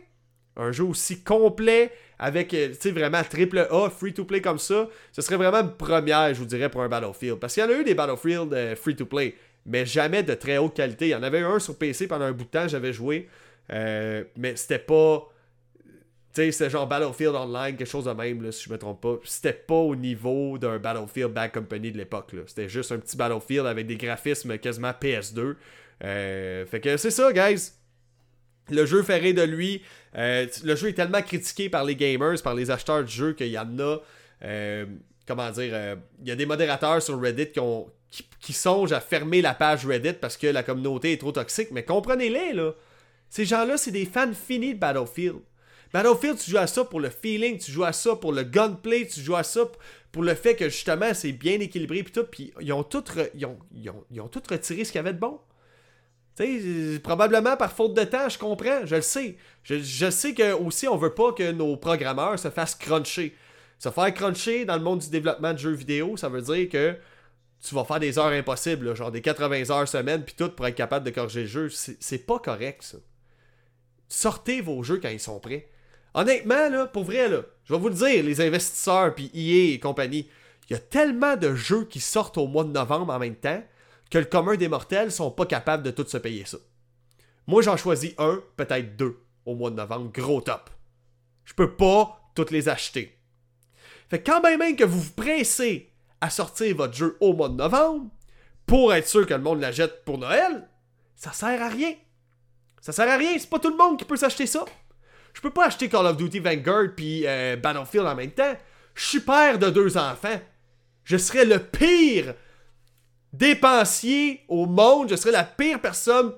Un 0.56 0.70
jeu 0.70 0.84
aussi 0.84 1.20
complet 1.24 1.90
avec 2.16 2.54
euh, 2.54 2.72
vraiment 2.94 3.24
triple 3.28 3.66
A 3.72 3.90
free 3.90 4.14
to 4.14 4.24
play 4.24 4.40
comme 4.40 4.60
ça, 4.60 4.88
ce 5.10 5.20
serait 5.20 5.34
vraiment 5.34 5.62
une 5.62 5.72
première, 5.72 6.32
je 6.32 6.38
vous 6.38 6.46
dirais 6.46 6.68
pour 6.68 6.80
un 6.80 6.88
Battlefield 6.88 7.40
parce 7.40 7.54
qu'il 7.54 7.64
y 7.64 7.66
en 7.66 7.70
a 7.70 7.72
eu 7.72 7.82
des 7.82 7.94
Battlefield 7.94 8.54
euh, 8.54 8.76
free 8.76 8.94
to 8.94 9.04
play, 9.04 9.34
mais 9.64 9.84
jamais 9.84 10.22
de 10.22 10.34
très 10.34 10.58
haute 10.58 10.74
qualité. 10.74 11.06
Il 11.08 11.10
y 11.10 11.14
en 11.16 11.24
avait 11.24 11.40
un 11.40 11.58
sur 11.58 11.76
PC 11.76 12.06
pendant 12.06 12.26
un 12.26 12.32
bout 12.32 12.44
de 12.44 12.50
temps, 12.50 12.68
j'avais 12.68 12.92
joué 12.92 13.28
euh, 13.72 14.24
mais 14.36 14.56
c'était 14.56 14.78
pas 14.78 15.28
sais, 16.36 16.52
c'était 16.52 16.70
genre 16.70 16.86
Battlefield 16.86 17.34
Online, 17.34 17.76
quelque 17.76 17.88
chose 17.88 18.04
de 18.04 18.12
même, 18.12 18.42
là, 18.42 18.52
si 18.52 18.64
je 18.64 18.70
me 18.70 18.78
trompe 18.78 19.00
pas. 19.00 19.16
C'était 19.24 19.52
pas 19.52 19.74
au 19.74 19.96
niveau 19.96 20.58
d'un 20.58 20.78
Battlefield 20.78 21.32
Bad 21.32 21.52
Company 21.52 21.92
de 21.92 21.98
l'époque. 21.98 22.32
C'était 22.46 22.68
juste 22.68 22.92
un 22.92 22.98
petit 22.98 23.16
Battlefield 23.16 23.66
avec 23.66 23.86
des 23.86 23.96
graphismes 23.96 24.58
quasiment 24.58 24.90
PS2. 24.90 25.56
Euh, 26.04 26.66
fait 26.66 26.80
que 26.80 26.96
c'est 26.96 27.10
ça, 27.10 27.32
guys. 27.32 27.72
Le 28.70 28.84
jeu 28.84 29.02
ferait 29.02 29.32
de 29.32 29.42
lui. 29.42 29.82
Euh, 30.16 30.46
le 30.64 30.76
jeu 30.76 30.88
est 30.88 30.94
tellement 30.94 31.22
critiqué 31.22 31.68
par 31.68 31.84
les 31.84 31.96
gamers, 31.96 32.42
par 32.42 32.54
les 32.54 32.70
acheteurs 32.70 33.02
de 33.02 33.08
jeux 33.08 33.32
qu'il 33.32 33.48
y 33.48 33.58
en 33.58 33.78
a. 33.78 33.98
Euh, 34.44 34.86
comment 35.26 35.50
dire 35.50 35.96
Il 36.20 36.28
y 36.28 36.30
a 36.32 36.36
des 36.36 36.46
modérateurs 36.46 37.00
sur 37.00 37.20
Reddit 37.20 37.52
qui, 37.52 38.24
qui, 38.40 38.52
songent 38.52 38.92
à 38.92 39.00
fermer 39.00 39.40
la 39.42 39.54
page 39.54 39.86
Reddit 39.86 40.14
parce 40.14 40.36
que 40.36 40.48
la 40.48 40.62
communauté 40.62 41.12
est 41.12 41.18
trop 41.18 41.32
toxique. 41.32 41.68
Mais 41.70 41.84
comprenez-les, 41.84 42.52
là. 42.52 42.72
Ces 43.30 43.44
gens-là, 43.44 43.76
c'est 43.76 43.90
des 43.90 44.06
fans 44.06 44.32
finis 44.32 44.74
de 44.74 44.78
Battlefield. 44.78 45.40
Battlefield, 45.92 46.38
tu 46.38 46.50
joues 46.50 46.58
à 46.58 46.66
ça 46.66 46.84
pour 46.84 47.00
le 47.00 47.10
feeling, 47.10 47.58
tu 47.58 47.70
joues 47.70 47.84
à 47.84 47.92
ça 47.92 48.16
pour 48.16 48.32
le 48.32 48.42
gunplay, 48.42 49.06
tu 49.06 49.20
joues 49.20 49.36
à 49.36 49.42
ça 49.42 49.60
pour 50.12 50.22
le 50.22 50.34
fait 50.34 50.56
que 50.56 50.68
justement 50.68 51.12
c'est 51.14 51.32
bien 51.32 51.60
équilibré 51.60 52.02
puis 52.02 52.12
tout, 52.12 52.24
puis 52.24 52.52
ils 52.60 52.72
ont 52.72 52.82
tout, 52.82 53.04
ils 53.34 53.46
ont, 53.46 53.58
ils 54.10 54.20
ont, 54.20 54.28
tout 54.28 54.42
retiré 54.48 54.84
ce 54.84 54.92
qu'il 54.92 54.98
y 54.98 55.00
avait 55.00 55.12
de 55.12 55.18
bon. 55.18 55.40
Tu 56.36 56.94
sais, 56.94 56.98
probablement 57.00 57.56
par 57.56 57.72
faute 57.72 57.94
de 57.94 58.04
temps, 58.04 58.28
je 58.28 58.38
comprends, 58.38 58.84
je 58.84 58.96
le 58.96 59.02
sais. 59.02 59.36
Je, 59.62 60.10
sais 60.10 60.34
que 60.34 60.52
aussi 60.52 60.86
on 60.86 60.96
veut 60.96 61.14
pas 61.14 61.32
que 61.32 61.50
nos 61.50 61.76
programmeurs 61.76 62.38
se 62.38 62.50
fassent 62.50 62.74
cruncher. 62.74 63.34
Se 63.78 63.90
faire 63.90 64.12
cruncher 64.12 64.64
dans 64.64 64.76
le 64.76 64.82
monde 64.82 65.00
du 65.00 65.10
développement 65.10 65.52
de 65.52 65.58
jeux 65.58 65.72
vidéo, 65.72 66.16
ça 66.16 66.28
veut 66.28 66.42
dire 66.42 66.68
que 66.68 66.96
tu 67.62 67.74
vas 67.74 67.84
faire 67.84 68.00
des 68.00 68.18
heures 68.18 68.26
impossibles, 68.26 68.94
genre 68.94 69.10
des 69.10 69.22
80 69.22 69.70
heures 69.70 69.88
semaine, 69.88 70.24
puis 70.24 70.34
tout 70.36 70.50
pour 70.50 70.66
être 70.66 70.74
capable 70.74 71.06
de 71.06 71.10
corriger 71.10 71.42
le 71.42 71.46
jeu. 71.46 71.68
C'est 71.70 72.26
pas 72.26 72.38
correct, 72.38 72.82
ça. 72.82 72.98
Sortez 74.08 74.60
vos 74.60 74.82
jeux 74.82 75.00
quand 75.00 75.08
ils 75.08 75.20
sont 75.20 75.40
prêts. 75.40 75.68
Honnêtement, 76.16 76.70
là, 76.70 76.86
pour 76.86 77.04
vrai, 77.04 77.28
je 77.64 77.74
vais 77.74 77.78
vous 77.78 77.90
le 77.90 77.94
dire, 77.94 78.24
les 78.24 78.40
investisseurs, 78.40 79.14
puis 79.14 79.30
EA 79.34 79.74
et 79.74 79.78
compagnie, 79.78 80.26
il 80.68 80.72
y 80.72 80.76
a 80.76 80.80
tellement 80.80 81.36
de 81.36 81.54
jeux 81.54 81.84
qui 81.84 82.00
sortent 82.00 82.38
au 82.38 82.46
mois 82.46 82.64
de 82.64 82.70
novembre 82.70 83.12
en 83.12 83.18
même 83.18 83.36
temps 83.36 83.62
que 84.10 84.16
le 84.16 84.24
commun 84.24 84.56
des 84.56 84.68
mortels 84.68 85.12
sont 85.12 85.30
pas 85.30 85.44
capables 85.44 85.82
de 85.82 85.90
tous 85.90 86.08
se 86.08 86.16
payer 86.16 86.46
ça. 86.46 86.56
Moi, 87.46 87.60
j'en 87.60 87.76
choisis 87.76 88.14
un, 88.16 88.42
peut-être 88.56 88.96
deux 88.96 89.18
au 89.44 89.54
mois 89.54 89.68
de 89.68 89.76
novembre, 89.76 90.10
gros 90.10 90.40
top. 90.40 90.70
Je 91.44 91.52
peux 91.52 91.76
pas 91.76 92.18
toutes 92.34 92.50
les 92.50 92.70
acheter. 92.70 93.18
Fait 94.08 94.22
quand 94.22 94.40
même, 94.40 94.58
même 94.58 94.76
que 94.76 94.84
vous 94.84 95.00
vous 95.00 95.12
pressez 95.12 95.92
à 96.22 96.30
sortir 96.30 96.74
votre 96.76 96.94
jeu 96.94 97.18
au 97.20 97.34
mois 97.34 97.50
de 97.50 97.56
novembre, 97.56 98.10
pour 98.64 98.94
être 98.94 99.06
sûr 99.06 99.26
que 99.26 99.34
le 99.34 99.42
monde 99.42 99.60
la 99.60 99.70
jette 99.70 100.02
pour 100.06 100.16
Noël, 100.16 100.66
ça 101.14 101.32
sert 101.32 101.60
à 101.60 101.68
rien. 101.68 101.92
Ça 102.80 102.92
sert 102.92 103.08
à 103.08 103.18
rien, 103.18 103.36
c'est 103.38 103.50
pas 103.50 103.58
tout 103.58 103.70
le 103.70 103.76
monde 103.76 103.98
qui 103.98 104.06
peut 104.06 104.16
s'acheter 104.16 104.46
ça. 104.46 104.64
Je 105.36 105.42
peux 105.42 105.50
pas 105.50 105.66
acheter 105.66 105.90
Call 105.90 106.06
of 106.06 106.16
Duty 106.16 106.38
Vanguard 106.38 106.94
puis 106.96 107.26
euh, 107.26 107.56
Battlefield 107.56 108.06
en 108.06 108.14
même 108.14 108.30
temps. 108.30 108.56
Je 108.94 109.04
suis 109.04 109.20
père 109.20 109.58
de 109.58 109.68
deux 109.68 109.98
enfants. 109.98 110.40
Je 111.04 111.18
serais 111.18 111.44
le 111.44 111.58
pire 111.58 112.32
dépensier 113.34 114.44
au 114.48 114.64
monde. 114.64 115.10
Je 115.10 115.14
serais 115.14 115.32
la 115.32 115.44
pire 115.44 115.78
personne 115.78 116.32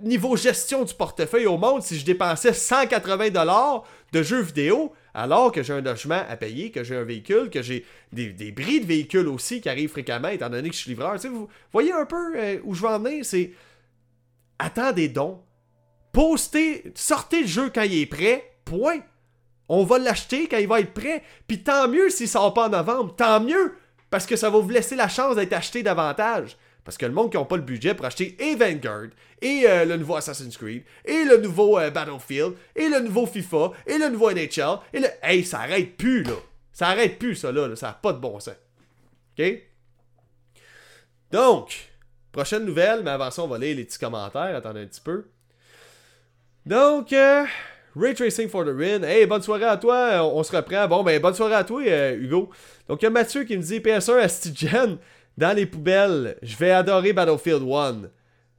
niveau 0.00 0.38
gestion 0.38 0.84
du 0.84 0.94
portefeuille 0.94 1.44
au 1.44 1.58
monde 1.58 1.82
si 1.82 1.98
je 1.98 2.04
dépensais 2.06 2.52
180$ 2.52 3.82
de 4.12 4.22
jeux 4.22 4.40
vidéo 4.40 4.94
alors 5.12 5.52
que 5.52 5.62
j'ai 5.62 5.74
un 5.74 5.82
logement 5.82 6.22
à 6.26 6.38
payer, 6.38 6.70
que 6.70 6.82
j'ai 6.82 6.96
un 6.96 7.04
véhicule, 7.04 7.50
que 7.50 7.60
j'ai 7.60 7.84
des, 8.10 8.32
des, 8.32 8.52
bris 8.52 8.80
de 8.80 8.86
véhicules 8.86 9.28
aussi 9.28 9.60
qui 9.60 9.68
arrivent 9.68 9.90
fréquemment, 9.90 10.28
étant 10.28 10.48
donné 10.48 10.70
que 10.70 10.74
je 10.74 10.80
suis 10.80 10.88
livreur. 10.88 11.18
vous 11.24 11.50
voyez 11.74 11.92
un 11.92 12.06
peu 12.06 12.38
euh, 12.38 12.58
où 12.64 12.74
je 12.74 12.80
veux 12.80 12.88
en 12.88 12.98
venir, 12.98 13.22
c'est 13.22 13.52
attendez 14.58 15.08
donc, 15.08 15.43
postez, 16.14 16.84
sortez 16.94 17.42
le 17.42 17.46
jeu 17.46 17.70
quand 17.74 17.82
il 17.82 18.00
est 18.00 18.06
prêt, 18.06 18.56
point. 18.64 19.00
On 19.68 19.84
va 19.84 19.98
l'acheter 19.98 20.46
quand 20.48 20.58
il 20.58 20.68
va 20.68 20.80
être 20.80 20.94
prêt. 20.94 21.22
Puis 21.46 21.62
tant 21.62 21.88
mieux 21.88 22.08
s'il 22.08 22.28
sort 22.28 22.54
pas 22.54 22.68
en 22.68 22.70
novembre, 22.70 23.14
tant 23.16 23.40
mieux, 23.40 23.74
parce 24.08 24.24
que 24.24 24.36
ça 24.36 24.48
va 24.48 24.58
vous 24.58 24.70
laisser 24.70 24.96
la 24.96 25.08
chance 25.08 25.36
d'être 25.36 25.52
acheté 25.52 25.82
davantage. 25.82 26.56
Parce 26.84 26.98
que 26.98 27.06
le 27.06 27.12
monde 27.12 27.30
qui 27.30 27.38
n'a 27.38 27.44
pas 27.44 27.56
le 27.56 27.62
budget 27.62 27.94
pour 27.94 28.04
acheter 28.04 28.36
et 28.38 28.54
Vanguard, 28.54 29.08
et 29.40 29.62
euh, 29.66 29.86
le 29.86 29.96
nouveau 29.96 30.16
Assassin's 30.16 30.56
Creed, 30.56 30.84
et 31.04 31.24
le 31.24 31.38
nouveau 31.38 31.78
euh, 31.78 31.90
Battlefield, 31.90 32.54
et 32.76 32.88
le 32.88 33.00
nouveau 33.00 33.26
FIFA, 33.26 33.72
et 33.86 33.98
le 33.98 34.10
nouveau 34.10 34.30
NHL, 34.30 34.78
et 34.92 35.00
le. 35.00 35.08
Hey, 35.22 35.44
ça 35.44 35.60
arrête 35.60 35.96
plus, 35.96 36.22
là. 36.22 36.34
Ça 36.72 36.88
arrête 36.88 37.18
plus, 37.18 37.36
ça, 37.36 37.50
là. 37.50 37.74
Ça 37.74 37.88
n'a 37.88 37.92
pas 37.94 38.12
de 38.12 38.18
bon 38.18 38.38
sens. 38.38 38.54
OK? 39.38 39.44
Donc, 41.32 41.88
prochaine 42.30 42.66
nouvelle, 42.66 43.02
mais 43.02 43.12
avant 43.12 43.30
ça, 43.30 43.42
on 43.42 43.48
va 43.48 43.58
lire 43.58 43.76
les 43.76 43.84
petits 43.84 43.98
commentaires. 43.98 44.54
Attendez 44.54 44.82
un 44.82 44.86
petit 44.86 45.00
peu. 45.00 45.24
Donc, 46.66 47.12
euh, 47.12 47.44
Ray 47.94 48.14
Tracing 48.14 48.48
for 48.48 48.64
the 48.64 48.74
Win. 48.74 49.04
Hey, 49.04 49.26
bonne 49.26 49.42
soirée 49.42 49.64
à 49.64 49.76
toi. 49.76 50.24
On, 50.24 50.42
se 50.42 50.54
reprend. 50.54 50.88
Bon, 50.88 51.02
ben, 51.02 51.20
bonne 51.20 51.34
soirée 51.34 51.54
à 51.54 51.64
toi, 51.64 51.82
Hugo. 52.12 52.50
Donc, 52.88 53.02
il 53.02 53.04
y 53.04 53.08
a 53.08 53.10
Mathieu 53.10 53.44
qui 53.44 53.56
me 53.56 53.62
dit 53.62 53.80
PS1 53.80 54.18
à 54.18 54.28
Stigen 54.28 54.98
dans 55.36 55.56
les 55.56 55.66
poubelles, 55.66 56.36
je 56.42 56.56
vais 56.56 56.70
adorer 56.70 57.12
Battlefield 57.12 57.62
1. 57.62 58.02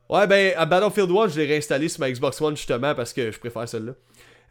Ouais, 0.10 0.28
ben, 0.28 0.53
à 0.58 0.66
Battlefield 0.66 1.10
1, 1.10 1.28
je 1.30 1.39
l'ai 1.39 1.47
réinstallé 1.47 1.88
sur 1.88 2.01
ma 2.01 2.12
Xbox 2.12 2.39
One 2.41 2.56
justement 2.56 2.93
parce 2.93 3.14
que 3.14 3.32
je 3.32 3.39
préfère 3.39 3.68
celle-là. 3.68 3.93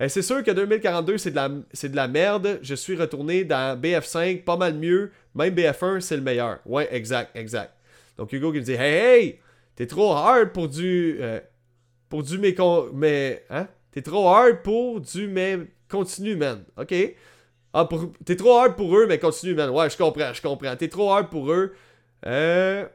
Euh, 0.00 0.08
c'est 0.08 0.22
sûr 0.22 0.42
que 0.42 0.50
2042, 0.50 1.18
c'est 1.18 1.30
de, 1.30 1.36
la, 1.36 1.50
c'est 1.72 1.90
de 1.90 1.96
la 1.96 2.08
merde. 2.08 2.58
Je 2.62 2.74
suis 2.74 2.96
retourné 2.96 3.44
dans 3.44 3.80
BF5, 3.80 4.42
pas 4.42 4.56
mal 4.56 4.74
mieux. 4.74 5.12
Même 5.34 5.54
BF1, 5.54 6.00
c'est 6.00 6.16
le 6.16 6.22
meilleur. 6.22 6.58
Ouais, 6.66 6.88
exact, 6.90 7.36
exact. 7.36 7.72
Donc 8.18 8.32
Hugo 8.32 8.50
qui 8.52 8.58
me 8.58 8.64
dit 8.64 8.72
Hey, 8.72 8.94
hey, 8.94 9.38
t'es 9.76 9.86
trop 9.86 10.12
hard 10.12 10.52
pour 10.52 10.68
du. 10.68 11.18
Euh, 11.20 11.38
pour 12.14 12.22
du 12.22 12.38
mais. 12.38 12.54
mais 12.92 13.44
hein? 13.50 13.66
T'es 13.90 14.00
trop 14.00 14.28
hard 14.28 14.62
pour 14.62 15.00
du 15.00 15.26
mais 15.26 15.58
continue, 15.88 16.36
man. 16.36 16.64
Ok? 16.76 16.94
Ah, 17.72 17.86
pour, 17.86 18.12
t'es 18.24 18.36
trop 18.36 18.56
hard 18.56 18.76
pour 18.76 18.96
eux, 18.96 19.06
mais 19.08 19.18
continue, 19.18 19.54
man. 19.54 19.70
Ouais, 19.70 19.90
je 19.90 19.96
comprends, 19.96 20.32
je 20.32 20.40
comprends. 20.40 20.76
T'es 20.76 20.86
trop 20.86 21.10
hard 21.10 21.28
pour 21.28 21.50
eux. 21.50 21.72
Euh, 22.24 22.86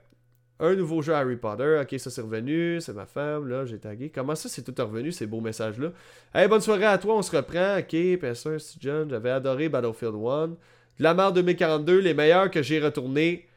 un 0.62 0.74
nouveau 0.74 1.02
jeu 1.02 1.14
Harry 1.14 1.36
Potter. 1.36 1.82
Ok, 1.82 2.00
ça 2.00 2.10
c'est 2.10 2.22
revenu. 2.22 2.80
C'est 2.80 2.94
ma 2.94 3.06
femme. 3.06 3.50
Là, 3.50 3.66
j'ai 3.66 3.78
tagué. 3.78 4.10
Comment 4.10 4.36
ça, 4.36 4.48
c'est 4.48 4.62
tout 4.62 4.82
revenu, 4.82 5.12
ces 5.12 5.28
beaux 5.28 5.42
messages-là? 5.42 5.90
Hey, 6.34 6.48
bonne 6.48 6.62
soirée 6.62 6.86
à 6.86 6.98
toi. 6.98 7.18
On 7.18 7.22
se 7.22 7.36
reprend. 7.36 7.78
Ok, 7.78 7.92
PS1, 7.92 8.78
John. 8.80 9.10
J'avais 9.10 9.32
adoré 9.32 9.68
Battlefield 9.68 10.16
1. 10.16 10.48
De 10.48 10.56
la 11.00 11.14
merde 11.14 11.36
2042, 11.36 12.00
les 12.00 12.14
meilleurs 12.14 12.50
que 12.50 12.64
j'ai 12.64 12.80
retourné. 12.80 13.49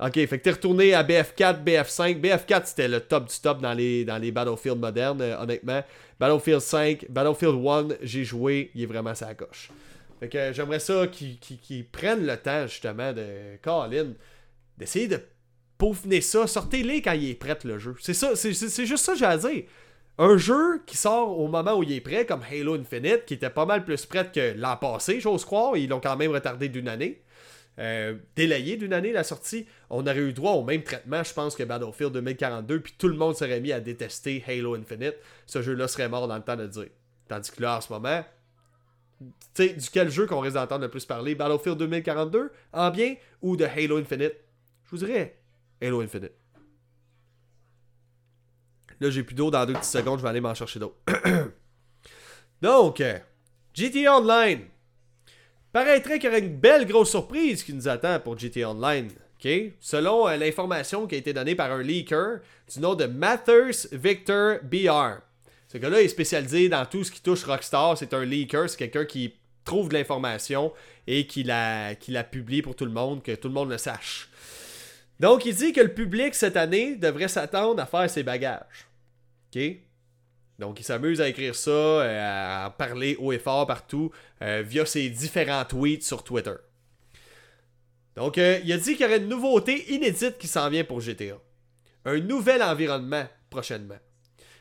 Ok, 0.00 0.14
fait 0.14 0.26
que 0.26 0.42
t'es 0.42 0.50
retourné 0.50 0.92
à 0.92 1.04
BF4, 1.04 1.62
BF5. 1.62 2.20
BF4, 2.20 2.62
c'était 2.66 2.88
le 2.88 3.00
top 3.00 3.28
du 3.28 3.40
top 3.40 3.60
dans 3.60 3.74
les, 3.74 4.04
dans 4.04 4.18
les 4.18 4.32
Battlefield 4.32 4.78
modernes, 4.78 5.22
euh, 5.22 5.40
honnêtement. 5.40 5.82
Battlefield 6.18 6.60
5, 6.60 7.06
Battlefield 7.10 7.64
1, 7.64 7.88
j'ai 8.02 8.24
joué, 8.24 8.70
il 8.74 8.82
est 8.82 8.86
vraiment 8.86 9.14
sa 9.14 9.34
coche. 9.34 9.70
Fait 10.18 10.28
que 10.28 10.52
j'aimerais 10.52 10.80
ça 10.80 11.06
qu'ils 11.06 11.86
prennent 11.86 12.26
le 12.26 12.36
temps, 12.36 12.66
justement, 12.66 13.12
de 13.12 13.56
Colin 13.62 14.14
d'essayer 14.76 15.06
de 15.06 15.20
peaufiner 15.78 16.20
ça. 16.20 16.46
Sortez-les 16.46 17.00
quand 17.02 17.12
il 17.12 17.30
est 17.30 17.34
prêt 17.34 17.56
le 17.64 17.78
jeu. 17.78 17.94
C'est 18.00 18.14
ça, 18.14 18.34
c'est 18.34 18.52
juste 18.52 19.04
ça 19.04 19.12
que 19.12 19.18
j'ai 19.18 19.24
à 19.24 19.36
dire. 19.36 19.64
Un 20.18 20.36
jeu 20.36 20.82
qui 20.86 20.96
sort 20.96 21.38
au 21.38 21.48
moment 21.48 21.74
où 21.74 21.82
il 21.82 21.92
est 21.92 22.00
prêt, 22.00 22.24
comme 22.24 22.42
Halo 22.42 22.74
Infinite, 22.74 23.24
qui 23.26 23.34
était 23.34 23.50
pas 23.50 23.66
mal 23.66 23.84
plus 23.84 24.06
prêt 24.06 24.30
que 24.32 24.54
l'an 24.56 24.76
passé, 24.76 25.20
j'ose 25.20 25.44
croire. 25.44 25.76
Ils 25.76 25.88
l'ont 25.88 26.00
quand 26.00 26.16
même 26.16 26.30
retardé 26.30 26.68
d'une 26.68 26.88
année. 26.88 27.22
Euh, 27.78 28.14
délayé 28.36 28.76
d'une 28.76 28.92
année 28.92 29.12
la 29.12 29.24
sortie, 29.24 29.66
on 29.90 30.06
aurait 30.06 30.18
eu 30.18 30.32
droit 30.32 30.52
au 30.52 30.62
même 30.62 30.82
traitement, 30.82 31.22
je 31.24 31.32
pense, 31.34 31.56
que 31.56 31.64
Battlefield 31.64 32.12
2042, 32.12 32.80
puis 32.80 32.94
tout 32.96 33.08
le 33.08 33.16
monde 33.16 33.36
serait 33.36 33.60
mis 33.60 33.72
à 33.72 33.80
détester 33.80 34.44
Halo 34.46 34.74
Infinite. 34.76 35.16
Ce 35.46 35.60
jeu-là 35.60 35.88
serait 35.88 36.08
mort 36.08 36.28
dans 36.28 36.36
le 36.36 36.42
temps 36.42 36.56
de 36.56 36.66
dire. 36.66 36.88
Tandis 37.28 37.50
que 37.50 37.62
là, 37.62 37.78
en 37.78 37.80
ce 37.80 37.92
moment, 37.92 38.24
tu 39.20 39.26
sais, 39.54 39.68
du 39.72 39.88
quel 39.90 40.10
jeu 40.10 40.26
qu'on 40.26 40.40
risque 40.40 40.54
d'entendre 40.54 40.82
le 40.82 40.90
plus 40.90 41.04
parler? 41.04 41.34
Battlefield 41.34 41.78
2042 41.78 42.52
en 42.72 42.90
bien? 42.90 43.16
Ou 43.42 43.56
de 43.56 43.64
Halo 43.64 43.98
Infinite? 43.98 44.34
Je 44.84 44.90
vous 44.90 44.98
dirais 44.98 45.36
Halo 45.82 46.00
Infinite. 46.00 46.32
Là, 49.00 49.10
j'ai 49.10 49.24
plus 49.24 49.34
d'eau 49.34 49.50
dans 49.50 49.66
deux 49.66 49.72
petites 49.72 49.90
secondes, 49.90 50.18
je 50.18 50.22
vais 50.22 50.28
aller 50.28 50.40
m'en 50.40 50.54
chercher 50.54 50.78
d'eau. 50.78 50.96
Donc, 52.62 53.02
GTA 53.74 54.16
Online. 54.16 54.68
Paraîtrait 55.74 56.20
qu'il 56.20 56.28
y 56.28 56.32
aurait 56.32 56.38
une 56.38 56.56
belle 56.56 56.86
grosse 56.86 57.10
surprise 57.10 57.64
qui 57.64 57.72
nous 57.72 57.88
attend 57.88 58.20
pour 58.20 58.38
GTA 58.38 58.70
Online. 58.70 59.10
Selon 59.80 60.28
euh, 60.28 60.36
l'information 60.36 61.08
qui 61.08 61.16
a 61.16 61.18
été 61.18 61.32
donnée 61.32 61.56
par 61.56 61.72
un 61.72 61.82
leaker 61.82 62.38
du 62.72 62.78
nom 62.78 62.94
de 62.94 63.06
Mathers 63.06 63.88
Victor 63.90 64.58
BR. 64.62 65.18
Ce 65.66 65.76
gars-là 65.76 66.00
est 66.00 66.06
spécialisé 66.06 66.68
dans 66.68 66.86
tout 66.86 67.02
ce 67.02 67.10
qui 67.10 67.20
touche 67.20 67.42
Rockstar. 67.42 67.98
C'est 67.98 68.14
un 68.14 68.24
leaker, 68.24 68.70
c'est 68.70 68.76
quelqu'un 68.76 69.04
qui 69.04 69.34
trouve 69.64 69.88
de 69.88 69.94
l'information 69.94 70.72
et 71.08 71.26
qui 71.26 71.42
la, 71.42 71.96
publie 72.30 72.62
pour 72.62 72.76
tout 72.76 72.84
le 72.84 72.92
monde, 72.92 73.24
que 73.24 73.34
tout 73.34 73.48
le 73.48 73.54
monde 73.54 73.70
le 73.70 73.78
sache. 73.78 74.28
Donc, 75.18 75.44
il 75.44 75.56
dit 75.56 75.72
que 75.72 75.80
le 75.80 75.92
public 75.92 76.36
cette 76.36 76.56
année 76.56 76.94
devrait 76.94 77.26
s'attendre 77.26 77.82
à 77.82 77.86
faire 77.86 78.08
ses 78.08 78.22
bagages. 78.22 78.86
Donc, 80.64 80.80
il 80.80 80.82
s'amuse 80.82 81.20
à 81.20 81.28
écrire 81.28 81.54
ça, 81.54 81.70
euh, 81.70 82.64
à 82.64 82.70
parler 82.70 83.16
haut 83.20 83.32
et 83.32 83.38
fort 83.38 83.66
partout 83.66 84.10
euh, 84.40 84.62
via 84.66 84.86
ses 84.86 85.10
différents 85.10 85.66
tweets 85.66 86.02
sur 86.02 86.24
Twitter. 86.24 86.54
Donc, 88.16 88.38
euh, 88.38 88.58
il 88.64 88.72
a 88.72 88.78
dit 88.78 88.92
qu'il 88.96 89.02
y 89.02 89.04
aurait 89.04 89.18
une 89.18 89.28
nouveauté 89.28 89.92
inédite 89.92 90.38
qui 90.38 90.48
s'en 90.48 90.70
vient 90.70 90.82
pour 90.82 91.02
GTA. 91.02 91.36
Un 92.06 92.18
nouvel 92.20 92.62
environnement 92.62 93.26
prochainement. 93.50 93.98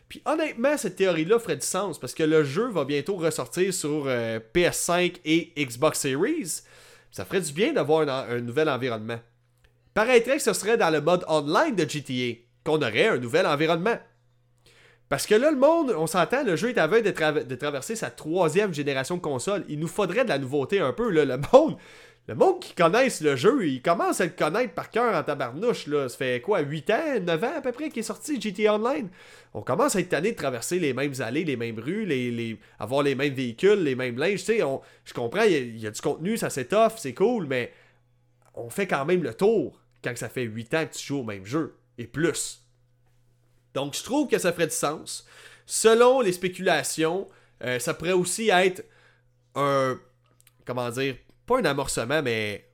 Puis 0.09 0.21
honnêtement, 0.25 0.75
cette 0.75 0.97
théorie-là 0.97 1.39
ferait 1.39 1.55
du 1.55 1.65
sens 1.65 1.97
parce 1.97 2.13
que 2.13 2.23
le 2.23 2.43
jeu 2.43 2.67
va 2.69 2.83
bientôt 2.83 3.15
ressortir 3.15 3.73
sur 3.73 4.07
PS5 4.07 5.21
et 5.23 5.53
Xbox 5.57 5.99
Series. 5.99 6.63
Ça 7.11 7.23
ferait 7.23 7.39
du 7.39 7.53
bien 7.53 7.71
d'avoir 7.71 8.09
un 8.29 8.41
nouvel 8.41 8.67
environnement. 8.67 9.21
Paraîtrait 9.93 10.35
que 10.35 10.43
ce 10.43 10.51
serait 10.51 10.77
dans 10.77 10.89
le 10.89 10.99
mode 10.99 11.23
online 11.29 11.75
de 11.75 11.89
GTA 11.89 12.41
qu'on 12.65 12.81
aurait 12.81 13.07
un 13.07 13.17
nouvel 13.17 13.47
environnement. 13.47 13.97
Parce 15.13 15.27
que 15.27 15.35
là, 15.35 15.51
le 15.51 15.57
monde, 15.57 15.93
on 15.95 16.07
s'entend, 16.07 16.43
le 16.43 16.55
jeu 16.55 16.69
est 16.69 16.79
aveugle 16.79 17.13
de, 17.13 17.43
de, 17.43 17.53
traverser 17.55 17.95
sa 17.95 18.09
troisième 18.09 18.73
génération 18.73 19.15
de 19.15 19.21
console. 19.21 19.63
Il 19.69 19.77
nous 19.77 19.87
faudrait 19.87 20.23
de 20.23 20.29
la 20.29 20.39
nouveauté 20.39 20.79
un 20.79 20.91
peu. 20.91 21.11
Là. 21.11 21.23
Le 21.23 21.37
monde 21.53 21.77
le 22.27 22.33
monde 22.33 22.59
qui 22.59 22.73
connaisse 22.73 23.21
le 23.21 23.35
jeu, 23.35 23.67
il 23.67 23.83
commence 23.83 24.21
à 24.21 24.25
le 24.25 24.31
connaître 24.31 24.73
par 24.73 24.89
cœur 24.89 25.13
en 25.13 25.21
tabarnouche. 25.21 25.85
Là. 25.85 26.09
Ça 26.09 26.17
fait 26.17 26.41
quoi, 26.41 26.61
8 26.61 26.89
ans, 26.89 27.19
9 27.21 27.43
ans 27.43 27.51
à 27.57 27.61
peu 27.61 27.71
près 27.71 27.89
qu'il 27.89 27.99
est 27.99 28.01
sorti 28.01 28.41
GTA 28.41 28.73
Online? 28.73 29.07
On 29.53 29.61
commence 29.61 29.95
à 29.95 29.99
être 29.99 30.09
tanné 30.09 30.31
de 30.31 30.35
traverser 30.35 30.79
les 30.79 30.93
mêmes 30.93 31.13
allées, 31.19 31.43
les 31.43 31.57
mêmes 31.57 31.77
rues, 31.77 32.07
les, 32.07 32.57
avoir 32.79 33.03
les 33.03 33.13
mêmes 33.13 33.35
véhicules, 33.35 33.83
les 33.83 33.93
mêmes 33.93 34.17
linges. 34.17 34.39
Tu 34.39 34.57
sais, 34.57 34.63
je 35.05 35.13
comprends, 35.13 35.43
il 35.43 35.77
y, 35.77 35.85
a, 35.85 35.91
du 35.91 36.01
contenu, 36.01 36.37
ça 36.37 36.49
s'étoffe, 36.49 36.97
c'est 36.97 37.13
cool, 37.13 37.45
mais 37.45 37.71
on 38.55 38.71
fait 38.71 38.87
quand 38.87 39.05
même 39.05 39.21
le 39.21 39.35
tour 39.35 39.79
quand 40.03 40.17
ça 40.17 40.27
fait 40.27 40.41
8 40.41 40.73
ans 40.73 40.85
que 40.87 40.97
tu 40.97 41.05
joues 41.05 41.19
au 41.19 41.23
même 41.23 41.45
jeu, 41.45 41.75
et 41.99 42.07
plus. 42.07 42.62
Donc 43.73 43.95
je 43.95 44.03
trouve 44.03 44.27
que 44.27 44.37
ça 44.37 44.53
ferait 44.53 44.67
du 44.67 44.73
sens. 44.73 45.25
Selon 45.65 46.21
les 46.21 46.33
spéculations, 46.33 47.27
euh, 47.63 47.79
ça 47.79 47.93
pourrait 47.93 48.11
aussi 48.11 48.49
être 48.49 48.83
un. 49.55 49.99
Comment 50.65 50.89
dire 50.89 51.15
Pas 51.45 51.59
un 51.59 51.65
amorcement, 51.65 52.21
mais 52.21 52.69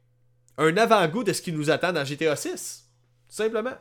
un 0.57 0.75
avant-goût 0.77 1.23
de 1.23 1.33
ce 1.33 1.41
qui 1.41 1.51
nous 1.51 1.69
attend 1.69 1.93
dans 1.93 2.03
GTA 2.03 2.35
6. 2.35 2.85
Tout 3.29 3.35
simplement. 3.35 3.75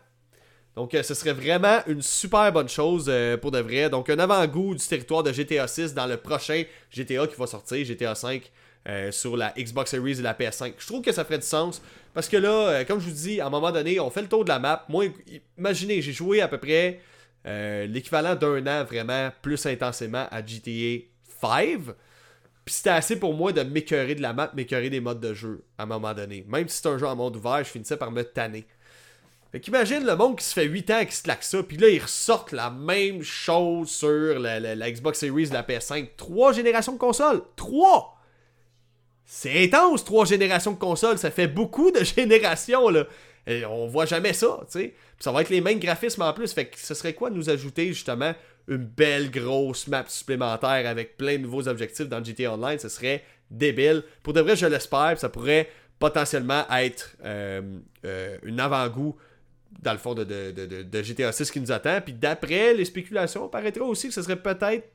Donc, 0.77 0.95
euh, 0.95 1.03
ce 1.03 1.12
serait 1.14 1.33
vraiment 1.33 1.81
une 1.89 2.03
super 2.03 2.53
bonne 2.53 2.69
chose 2.69 3.07
euh, 3.09 3.37
pour 3.37 3.51
de 3.51 3.59
vrai. 3.59 3.91
Donc, 3.91 4.09
un 4.11 4.19
avant-goût 4.19 4.77
du 4.77 4.87
territoire 4.87 5.25
de 5.25 5.33
GTA 5.33 5.66
6 5.66 5.93
dans 5.93 6.07
le 6.07 6.19
prochain 6.19 6.62
GTA 6.91 7.27
qui 7.27 7.35
va 7.35 7.47
sortir, 7.49 7.85
GTA 7.85 8.14
5, 8.14 8.49
sur 9.11 9.37
la 9.37 9.53
Xbox 9.59 9.91
Series 9.91 10.18
et 10.18 10.22
la 10.22 10.33
PS5. 10.33 10.72
Je 10.79 10.87
trouve 10.87 11.03
que 11.03 11.12
ça 11.12 11.24
ferait 11.24 11.39
du 11.39 11.47
sens. 11.47 11.83
Parce 12.18 12.29
que 12.29 12.37
là, 12.37 12.51
euh, 12.51 12.85
comme 12.85 12.99
je 12.99 13.05
vous 13.07 13.14
dis, 13.14 13.41
à 13.41 13.47
un 13.47 13.51
moment 13.51 13.70
donné, 13.70 14.01
on 14.01 14.11
fait 14.11 14.22
le 14.22 14.29
tour 14.29 14.43
de 14.43 14.49
la 14.49 14.59
map. 14.59 14.85
Moi, 14.89 15.07
imaginez, 15.57 16.03
j'ai 16.03 16.12
joué 16.12 16.41
à 16.41 16.49
peu 16.49 16.59
près 16.59 17.01
euh, 17.47 17.87
l'équivalent 17.87 18.35
d'un 18.35 18.66
an 18.66 18.83
vraiment 18.83 19.31
plus 19.41 19.64
intensément 19.66 20.26
à 20.31 20.45
GTA 20.45 21.05
5. 21.41 21.79
Puis 22.64 22.74
c'était 22.74 22.91
assez 22.91 23.20
pour 23.20 23.35
moi 23.35 23.53
de 23.53 23.62
m'écœurer 23.62 24.16
de 24.16 24.20
la 24.20 24.33
map, 24.33 24.51
m'écœurer 24.57 24.91
des 24.91 24.99
modes 24.99 25.20
de 25.20 25.33
jeu 25.33 25.64
à 25.79 25.85
un 25.85 25.87
moment 25.87 26.12
donné. 26.12 26.45
Même 26.49 26.68
si 26.68 26.79
c'est 26.79 26.89
un 26.89 26.99
jeu 26.99 27.07
en 27.07 27.14
monde 27.14 27.37
ouvert, 27.37 27.59
je 27.59 27.70
finissais 27.70 27.97
par 27.97 28.11
me 28.11 28.24
tanner. 28.24 28.66
Fait 29.53 29.61
qu'imagine 29.61 30.05
le 30.05 30.16
monde 30.16 30.37
qui 30.37 30.45
se 30.45 30.55
fait 30.55 30.64
8 30.64 30.91
ans 30.91 31.05
qui 31.07 31.14
se 31.14 31.22
claque 31.22 31.45
ça, 31.45 31.62
puis 31.62 31.76
là 31.76 31.89
ils 31.89 32.03
ressortent 32.03 32.51
la 32.51 32.68
même 32.68 33.22
chose 33.22 33.91
sur 33.91 34.41
la, 34.41 34.59
la 34.59 34.91
Xbox 34.91 35.20
Series, 35.20 35.47
la 35.47 35.62
PS5. 35.62 36.09
Trois 36.16 36.53
générations 36.53 36.95
de 36.95 36.99
consoles. 36.99 37.43
Trois! 37.55 38.18
C'est 39.31 39.62
intense, 39.64 40.07
trois 40.07 40.24
générations 40.24 40.72
de 40.72 40.79
consoles. 40.79 41.18
Ça 41.18 41.31
fait 41.31 41.49
beaucoup 41.49 41.91
de 41.91 42.03
générations, 42.16 42.89
là. 42.89 43.07
Et 43.47 43.64
on 43.66 43.87
voit 43.87 44.07
jamais 44.07 44.33
ça, 44.33 44.61
tu 44.70 44.79
sais. 44.81 44.95
ça 45.18 45.33
va 45.33 45.43
être 45.43 45.51
les 45.51 45.61
mêmes 45.61 45.79
graphismes 45.79 46.22
en 46.22 46.33
plus. 46.33 46.53
Fait 46.53 46.66
que 46.66 46.79
ce 46.79 46.95
serait 46.95 47.12
quoi 47.12 47.29
de 47.29 47.37
nous 47.37 47.51
ajouter 47.51 47.89
justement 47.89 48.35
une 48.68 48.85
belle 48.85 49.31
grosse 49.31 49.87
map 49.87 50.05
supplémentaire 50.09 50.87
avec 50.87 51.18
plein 51.18 51.37
de 51.37 51.43
nouveaux 51.43 51.68
objectifs 51.68 52.09
dans 52.09 52.24
GTA 52.24 52.55
Online? 52.55 52.79
Ce 52.79 52.89
serait 52.89 53.22
débile. 53.51 54.03
Pour 54.22 54.33
de 54.33 54.41
vrai, 54.41 54.57
je 54.57 54.64
l'espère. 54.64 55.18
Ça 55.18 55.29
pourrait 55.29 55.68
potentiellement 55.99 56.64
être 56.70 57.16
euh, 57.22 57.61
euh, 58.07 58.39
une 58.45 58.61
avant-goût 58.61 59.14
dans 59.83 59.93
le 59.93 59.99
fond 59.99 60.14
de, 60.14 60.24
de, 60.24 61.03
GTA 61.03 61.33
6 61.33 61.51
qui 61.51 61.61
nous 61.61 61.72
attend. 61.72 62.01
Puis 62.01 62.14
d'après 62.14 62.72
les 62.72 62.87
spéculations, 62.87 63.45
on 63.45 63.49
paraîtrait 63.49 63.83
aussi 63.83 64.09
que 64.09 64.14
ce 64.14 64.22
serait 64.22 64.41
peut-être 64.41 64.89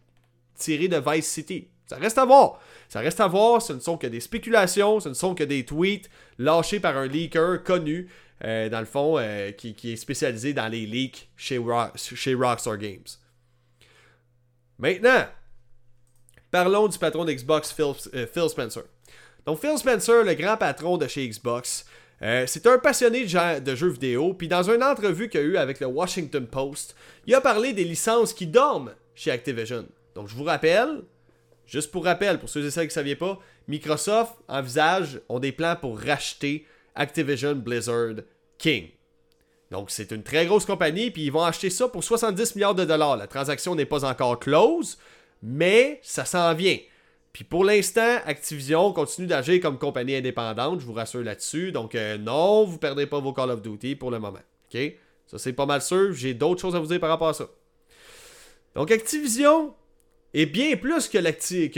tiré 0.55 0.87
de 0.87 0.97
Vice 0.97 1.27
City. 1.27 1.67
Ça 1.93 1.99
reste 1.99 2.17
à 2.17 2.25
voir. 2.25 2.59
Ça 2.89 2.99
reste 2.99 3.19
à 3.19 3.27
voir. 3.27 3.61
Ce 3.61 3.73
ne 3.73 3.79
sont 3.79 3.97
que 3.97 4.07
des 4.07 4.19
spéculations, 4.19 4.99
ce 4.99 5.09
ne 5.09 5.13
sont 5.13 5.35
que 5.35 5.43
des 5.43 5.65
tweets 5.65 6.09
lâchés 6.39 6.79
par 6.79 6.97
un 6.97 7.07
leaker 7.07 7.63
connu, 7.63 8.09
euh, 8.43 8.69
dans 8.69 8.79
le 8.79 8.85
fond, 8.85 9.17
qui, 9.57 9.75
est 9.93 9.95
spécialisé 9.95 10.53
dans 10.53 10.67
les 10.67 10.85
leaks 10.85 11.29
chez, 11.37 11.57
Rockstar 11.57 12.77
Games. 12.77 13.03
Maintenant, 14.79 15.27
parlons 16.49 16.87
du 16.87 16.97
patron 16.97 17.25
d'Xbox, 17.25 17.71
Phil, 17.71 17.93
Phil 18.33 18.49
Spencer. 18.49 18.83
Donc 19.45 19.59
Phil 19.59 19.77
Spencer, 19.77 20.23
le 20.23 20.33
grand 20.33 20.57
patron 20.57 20.97
de 20.97 21.07
chez 21.07 21.27
Xbox, 21.27 21.85
euh, 22.23 22.45
c'est 22.47 22.65
un 22.67 22.77
passionné 22.77 23.25
de, 23.25 23.75
jeux 23.75 23.89
vidéo, 23.89 24.33
puis 24.33 24.47
dans 24.47 24.63
une 24.63 24.81
entrevue 24.81 25.27
qu'il 25.27 25.41
a 25.41 25.43
eu 25.43 25.57
avec 25.57 25.81
le 25.81 25.87
Washington 25.87 26.47
Post, 26.47 26.95
il 27.27 27.35
a 27.35 27.41
parlé 27.41 27.73
des 27.73 27.83
licences 27.83 28.33
qui 28.33 28.47
dorment 28.47 28.93
chez 29.13 29.31
Activision. 29.31 29.85
Donc 30.15 30.29
je 30.29 30.35
vous 30.35 30.45
rappelle, 30.45 31.01
juste 31.65 31.91
pour 31.91 32.05
rappel, 32.05 32.39
pour 32.39 32.49
ceux 32.49 32.65
et 32.65 32.71
celles 32.71 32.87
qui 32.87 32.91
ne 32.91 32.93
saviez 32.93 33.15
pas, 33.15 33.39
Microsoft 33.67 34.35
envisage, 34.47 35.21
ont 35.29 35.39
des 35.39 35.51
plans 35.51 35.75
pour 35.75 35.99
racheter 35.99 36.65
Activision 36.95 37.55
Blizzard 37.55 38.15
King. 38.57 38.89
Donc 39.71 39.89
c'est 39.89 40.11
une 40.11 40.23
très 40.23 40.45
grosse 40.45 40.65
compagnie, 40.65 41.09
puis 41.09 41.23
ils 41.23 41.31
vont 41.31 41.43
acheter 41.43 41.69
ça 41.69 41.87
pour 41.87 42.03
70 42.03 42.55
milliards 42.55 42.75
de 42.75 42.85
dollars. 42.85 43.17
La 43.17 43.27
transaction 43.27 43.73
n'est 43.73 43.85
pas 43.85 44.05
encore 44.05 44.39
close, 44.39 44.99
mais 45.41 45.99
ça 46.03 46.25
s'en 46.25 46.53
vient. 46.53 46.77
Puis 47.31 47.43
pour 47.43 47.65
l'instant, 47.65 48.19
Activision 48.25 48.93
continue 48.93 49.25
d'agir 49.25 49.59
comme 49.59 49.79
compagnie 49.79 50.15
indépendante, 50.15 50.79
je 50.79 50.85
vous 50.85 50.93
rassure 50.93 51.23
là-dessus. 51.23 51.71
Donc 51.71 51.95
euh, 51.95 52.19
non, 52.19 52.65
vous 52.65 52.77
perdez 52.77 53.07
pas 53.07 53.19
vos 53.19 53.33
Call 53.33 53.49
of 53.49 53.63
Duty 53.63 53.95
pour 53.95 54.11
le 54.11 54.19
moment. 54.19 54.41
OK? 54.71 54.79
Ça 55.25 55.39
c'est 55.39 55.53
pas 55.53 55.65
mal 55.65 55.81
sûr, 55.81 56.13
j'ai 56.13 56.35
d'autres 56.35 56.61
choses 56.61 56.75
à 56.75 56.79
vous 56.79 56.85
dire 56.85 56.99
par 56.99 57.09
rapport 57.09 57.29
à 57.29 57.33
ça. 57.33 57.47
Donc 58.75 58.91
Activision 58.91 59.73
est 60.33 60.45
bien 60.45 60.75
plus 60.75 61.07
que 61.07 61.17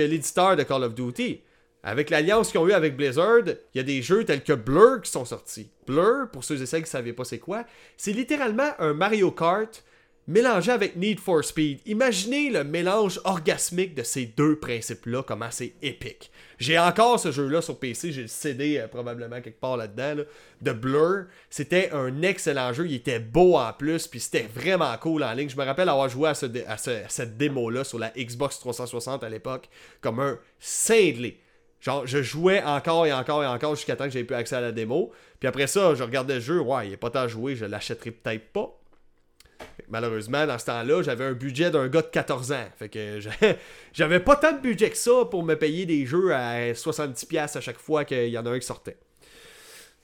l'éditeur 0.02 0.56
de 0.56 0.64
Call 0.64 0.84
of 0.84 0.96
Duty. 0.96 1.42
Avec 1.84 2.10
l'alliance 2.10 2.50
qu'ils 2.50 2.60
ont 2.60 2.68
eu 2.68 2.74
avec 2.74 2.98
Blizzard, 2.98 3.44
il 3.46 3.78
y 3.78 3.80
a 3.80 3.84
des 3.84 4.02
jeux 4.02 4.26
tels 4.26 4.44
que 4.44 4.54
Blur 4.54 5.02
qui 5.04 5.12
sont 5.12 5.26
sortis. 5.26 5.70
Blur, 5.86 6.30
pour 6.32 6.44
ceux 6.44 6.60
et 6.60 6.66
celles 6.66 6.82
qui 6.82 6.88
ne 6.88 6.92
savaient 6.92 7.14
pas 7.14 7.26
c'est 7.26 7.38
quoi, 7.38 7.64
c'est 7.96 8.12
littéralement 8.12 8.72
un 8.80 8.94
Mario 8.94 9.30
Kart 9.30 9.84
mélangé 10.28 10.72
avec 10.72 10.96
Need 10.96 11.20
for 11.20 11.44
Speed. 11.44 11.80
Imaginez 11.86 12.50
le 12.50 12.64
mélange 12.64 13.20
orgasmique 13.24 13.94
de 13.94 14.04
ces 14.04 14.26
deux 14.26 14.58
principes-là, 14.58 15.24
comment 15.24 15.52
c'est 15.52 15.74
épique. 15.82 16.32
J'ai 16.58 16.80
encore 16.80 17.20
ce 17.20 17.32
jeu-là 17.32 17.62
sur 17.62 17.78
PC, 17.78 18.12
j'ai 18.12 18.24
le 18.24 18.28
CD 18.28 18.78
euh, 18.78 18.88
probablement 18.88 19.42
quelque 19.42 19.60
part 19.60 19.78
là-dedans, 19.78 20.24
de 20.62 20.72
Blur. 20.72 21.26
C'était 21.50 21.92
un 21.92 22.22
excellent 22.22 22.74
jeu, 22.74 22.88
il 22.88 22.96
était 22.96 23.20
beau 23.20 23.58
en 23.58 23.74
plus, 23.74 24.08
puis 24.08 24.20
c'était 24.20 24.48
vraiment 24.54 24.96
cool 24.98 25.24
en 25.24 25.34
ligne. 25.34 25.50
Je 25.50 25.58
me 25.58 25.66
rappelle 25.66 25.90
avoir 25.90 26.10
joué 26.10 26.30
à, 26.30 26.34
cette 26.34 27.38
démo-là 27.38 27.84
sur 27.84 28.00
la 28.00 28.12
Xbox 28.12 28.60
360 28.60 29.24
à 29.24 29.30
l'époque, 29.30 29.70
comme 30.02 30.20
un 30.20 30.40
cinglé. 30.60 31.40
Genre, 31.82 32.08
je 32.08 32.24
jouais 32.24 32.64
encore 32.64 33.06
et 33.06 33.14
encore 33.14 33.44
et 33.44 33.48
encore 33.48 33.76
jusqu'à 33.76 33.96
temps 33.96 34.06
que 34.06 34.10
j'avais 34.10 34.26
plus 34.26 34.36
accès 34.36 34.56
à 34.56 34.62
la 34.62 34.72
démo. 34.72 35.12
Puis 35.40 35.48
après 35.48 35.68
ça, 35.68 35.94
je 35.94 36.02
regardais 36.02 36.36
le 36.36 36.40
jeu, 36.40 36.60
ouais, 36.60 36.88
il 36.88 36.92
n'est 36.92 36.98
pas 36.98 37.12
tant 37.12 37.28
joué, 37.28 37.56
je 37.56 37.66
l'achèterai 37.66 38.12
peut-être 38.12 38.48
pas. 38.54 38.80
Malheureusement, 39.90 40.48
dans 40.48 40.58
ce 40.58 40.66
temps-là, 40.66 41.04
j'avais 41.04 41.26
un 41.26 41.34
budget 41.34 41.70
d'un 41.70 41.88
gars 41.88 42.02
de 42.02 42.08
14 42.08 42.52
ans. 42.52 42.66
Fait 42.78 42.90
que 42.90 43.20
j'avais 43.94 44.20
pas 44.20 44.36
tant 44.36 44.54
de 44.54 44.60
budget 44.60 44.90
que 44.90 44.98
ça 44.98 45.26
pour 45.30 45.44
me 45.44 45.56
payer 45.56 45.86
des 45.86 46.06
jeux 46.06 46.34
à 46.34 46.72
70$ 46.72 47.58
à 47.58 47.62
chaque 47.62 47.80
fois 47.80 48.06
qu'il 48.06 48.30
y 48.30 48.38
en 48.38 48.46
a 48.46 48.50
un 48.50 48.60
qui 48.60 48.66
sortait. 48.66 48.98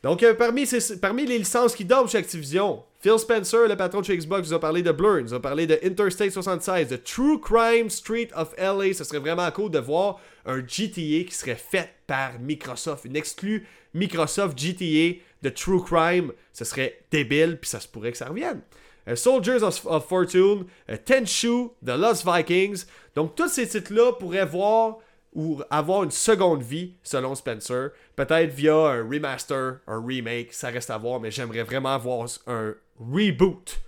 Donc, 0.04 0.24
euh, 0.24 0.34
parmi, 0.34 1.26
les 1.26 1.38
licences 1.38 1.76
qui 1.76 1.86
dorment 1.86 2.10
chez 2.10 2.18
Activision, 2.18 2.84
Phil 3.02 3.20
Spencer, 3.20 3.68
le 3.68 3.76
patron 3.76 4.02
de 4.02 4.06
chez 4.06 4.18
Xbox, 4.18 4.48
nous 4.50 4.54
a 4.56 4.60
parlé 4.60 4.82
de 4.82 4.92
Blur, 4.92 5.22
nous 5.22 5.34
a 5.36 5.40
parlé 5.40 5.68
de 5.68 5.80
Interstate 5.84 6.32
76, 6.32 6.88
de 6.88 6.96
True 6.96 7.40
Crime 7.40 7.90
Street 7.90 8.30
of 8.36 8.56
LA. 8.58 8.94
Ce 8.94 9.04
serait 9.04 9.20
vraiment 9.20 9.50
cool 9.52 9.70
de 9.70 9.78
voir 9.78 10.20
un 10.48 10.58
GTA 10.58 11.24
qui 11.28 11.34
serait 11.34 11.56
fait 11.56 11.90
par 12.08 12.40
Microsoft, 12.40 13.06
une 13.06 13.16
exclue 13.16 13.68
Microsoft 13.94 14.58
GTA 14.58 15.20
de 15.44 15.50
True 15.50 15.84
Crime. 15.84 16.32
Ce 16.52 16.66
serait 16.66 17.04
débile, 17.12 17.60
puis 17.62 17.70
ça 17.70 17.80
se 17.80 17.88
pourrait 17.88 18.12
que 18.12 18.18
ça 18.18 18.26
revienne. 18.28 18.62
Euh, 19.12 19.16
Soldiers 19.16 19.64
of, 19.64 20.08
Fortune, 20.08 20.66
uh, 20.90 20.98
Tenchu, 20.98 21.72
The 21.84 21.98
Lost 21.98 22.26
Vikings. 22.26 22.86
Donc, 23.16 23.36
tous 23.36 23.50
ces 23.50 23.68
titres-là 23.68 24.14
pourraient 24.14 24.46
voir 24.46 25.00
ou 25.34 25.62
avoir 25.70 26.04
une 26.04 26.12
seconde 26.12 26.62
vie, 26.62 26.96
selon 27.04 27.36
Spencer. 27.36 27.92
Peut-être 28.16 28.52
via 28.52 28.76
un 28.76 29.08
remaster, 29.08 29.80
un 29.88 30.06
remake, 30.06 30.54
ça 30.54 30.70
reste 30.70 30.90
à 30.90 30.98
voir, 30.98 31.20
mais 31.20 31.32
j'aimerais 31.32 31.64
vraiment 31.64 31.98
voir 31.98 32.28
un 32.48 32.74
reboot. 33.00 33.82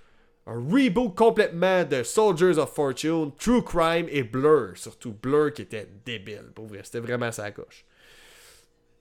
Un 0.45 0.55
reboot 0.55 1.15
complètement 1.15 1.83
de 1.83 2.03
Soldiers 2.03 2.57
of 2.57 2.73
Fortune, 2.73 3.31
True 3.37 3.63
Crime 3.63 4.07
et 4.09 4.23
Blur. 4.23 4.71
Surtout 4.75 5.13
Blur 5.13 5.53
qui 5.53 5.63
était 5.63 5.87
débile, 6.05 6.51
pour 6.53 6.67
vrai. 6.67 6.81
C'était 6.83 6.99
vraiment 6.99 7.31
sa 7.31 7.51
coche. 7.51 7.85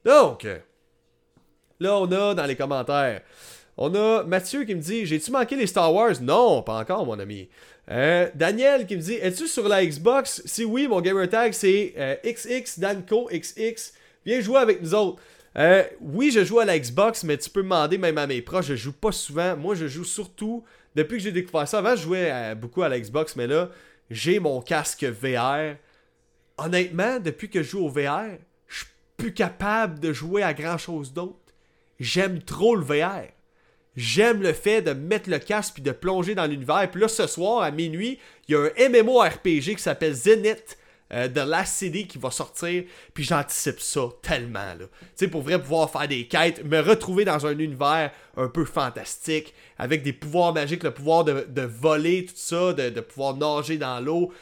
Donc, 0.05 0.47
là, 1.79 1.97
on 1.99 2.11
a 2.11 2.35
dans 2.35 2.47
les 2.47 2.57
commentaires. 2.57 3.23
On 3.77 3.95
a 3.95 4.23
Mathieu 4.25 4.65
qui 4.65 4.75
me 4.75 4.81
dit 4.81 5.07
J'ai-tu 5.07 5.31
manqué 5.31 5.57
les 5.57 5.67
Star 5.67 5.93
Wars? 5.93 6.21
Non, 6.21 6.63
pas 6.63 6.79
encore, 6.79 7.07
mon 7.07 7.19
ami. 7.19 7.49
Euh, 7.91 8.29
Daniel 8.35 8.87
qui 8.87 8.97
me 8.97 9.01
dit 9.01 9.15
Es-tu 9.15 9.49
sur 9.49 9.69
la 9.69 9.85
Xbox? 9.85 10.43
Si 10.45 10.65
oui, 10.65 10.87
mon 10.87 11.01
gamer 11.01 11.29
tag 11.29 11.53
c'est 11.53 11.95
XX 12.25 12.79
euh, 12.79 12.95
Danco 12.95 13.29
XX. 13.33 13.93
Viens 14.25 14.41
jouer 14.41 14.59
avec 14.59 14.83
nous 14.83 14.95
autres. 14.95 15.21
Euh, 15.59 15.85
oui, 16.01 16.31
je 16.31 16.45
joue 16.45 16.61
à 16.61 16.65
la 16.65 16.79
Xbox, 16.79 17.25
mais 17.25 17.37
tu 17.39 17.51
peux 17.51 17.63
demander 17.63 17.99
même 17.99 18.19
à 18.19 18.27
mes 18.27 18.41
proches, 18.41 18.67
je 18.67 18.77
joue 18.77 18.93
pas 18.93 19.13
souvent. 19.13 19.57
Moi, 19.57 19.75
je 19.75 19.87
joue 19.87 20.05
surtout 20.05 20.65
depuis 20.95 21.19
que 21.19 21.25
j'ai 21.25 21.33
découvert 21.33 21.69
ça. 21.69 21.79
Avant, 21.79 21.97
je 21.97 22.03
jouais 22.03 22.55
beaucoup 22.55 22.83
à 22.83 22.89
la 22.89 22.99
Xbox, 22.99 23.37
mais 23.37 23.47
là, 23.47 23.69
j'ai 24.11 24.39
mon 24.39 24.61
casque 24.63 25.05
VR. 25.05 25.77
Honnêtement, 26.57 27.19
depuis 27.19 27.51
que 27.51 27.63
je 27.63 27.71
joue 27.71 27.87
au 27.87 27.89
VR, 27.89 28.39
je 28.67 28.79
suis 28.79 28.87
plus 29.17 29.35
capable 29.35 29.99
de 29.99 30.13
jouer 30.13 30.43
à 30.43 30.55
grand 30.55 30.79
chose 30.79 31.13
d'autre. 31.13 31.53
J'aime 31.99 32.41
trop 32.43 32.77
le 32.77 32.85
VR. 32.85 33.29
J'aime 33.97 34.43
le 34.43 34.53
fait 34.53 34.81
de 34.83 34.93
mettre 34.93 35.29
le 35.29 35.39
casque 35.39 35.75
puis 35.75 35.83
de 35.83 35.93
plonger 35.93 36.35
dans 36.35 36.47
l'univers. 36.47 36.89
Puis 36.91 37.01
là, 37.01 37.09
ce 37.09 37.27
soir, 37.27 37.63
à 37.63 37.71
minuit, 37.71 38.19
il 38.49 38.53
y 38.53 38.55
a 38.57 38.61
un 38.61 38.89
MMORPG 38.89 39.77
qui 39.77 39.83
s'appelle 39.83 40.15
Zenith 40.15 40.79
euh, 41.13 41.29
de 41.29 41.41
Last 41.43 41.75
City 41.75 42.07
qui 42.07 42.17
va 42.17 42.31
sortir. 42.31 42.85
Puis 43.13 43.25
j'anticipe 43.25 43.81
ça 43.81 44.01
tellement. 44.23 44.75
Tu 44.79 44.87
sais, 45.15 45.29
pour 45.29 45.43
vrai 45.43 45.61
pouvoir 45.61 45.91
faire 45.91 46.09
des 46.09 46.27
quêtes, 46.27 46.65
me 46.65 46.81
retrouver 46.81 47.27
dans 47.27 47.45
un 47.47 47.59
univers 47.59 48.13
un 48.37 48.49
peu 48.49 48.65
fantastique, 48.65 49.53
avec 49.79 50.03
des 50.03 50.15
pouvoirs 50.15 50.55
magiques, 50.55 50.85
le 50.85 50.91
pouvoir 50.91 51.25
de, 51.25 51.63
voler, 51.63 52.25
tout 52.25 52.33
ça, 52.35 52.73
de, 52.73 52.89
de 52.89 53.01
pouvoir 53.01 53.37
nager 53.37 53.77
dans 53.77 54.01
l'eau, 54.01 54.33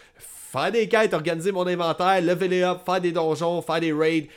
faire 0.50 0.72
des 0.72 0.88
quêtes, 0.88 1.14
organiser 1.14 1.52
mon 1.52 1.66
inventaire, 1.66 2.20
leveler 2.20 2.62
up, 2.62 2.80
faire 2.84 3.00
des 3.00 3.12
donjons, 3.12 3.62
faire 3.62 3.80
des 3.80 3.92
raids, 3.92 4.28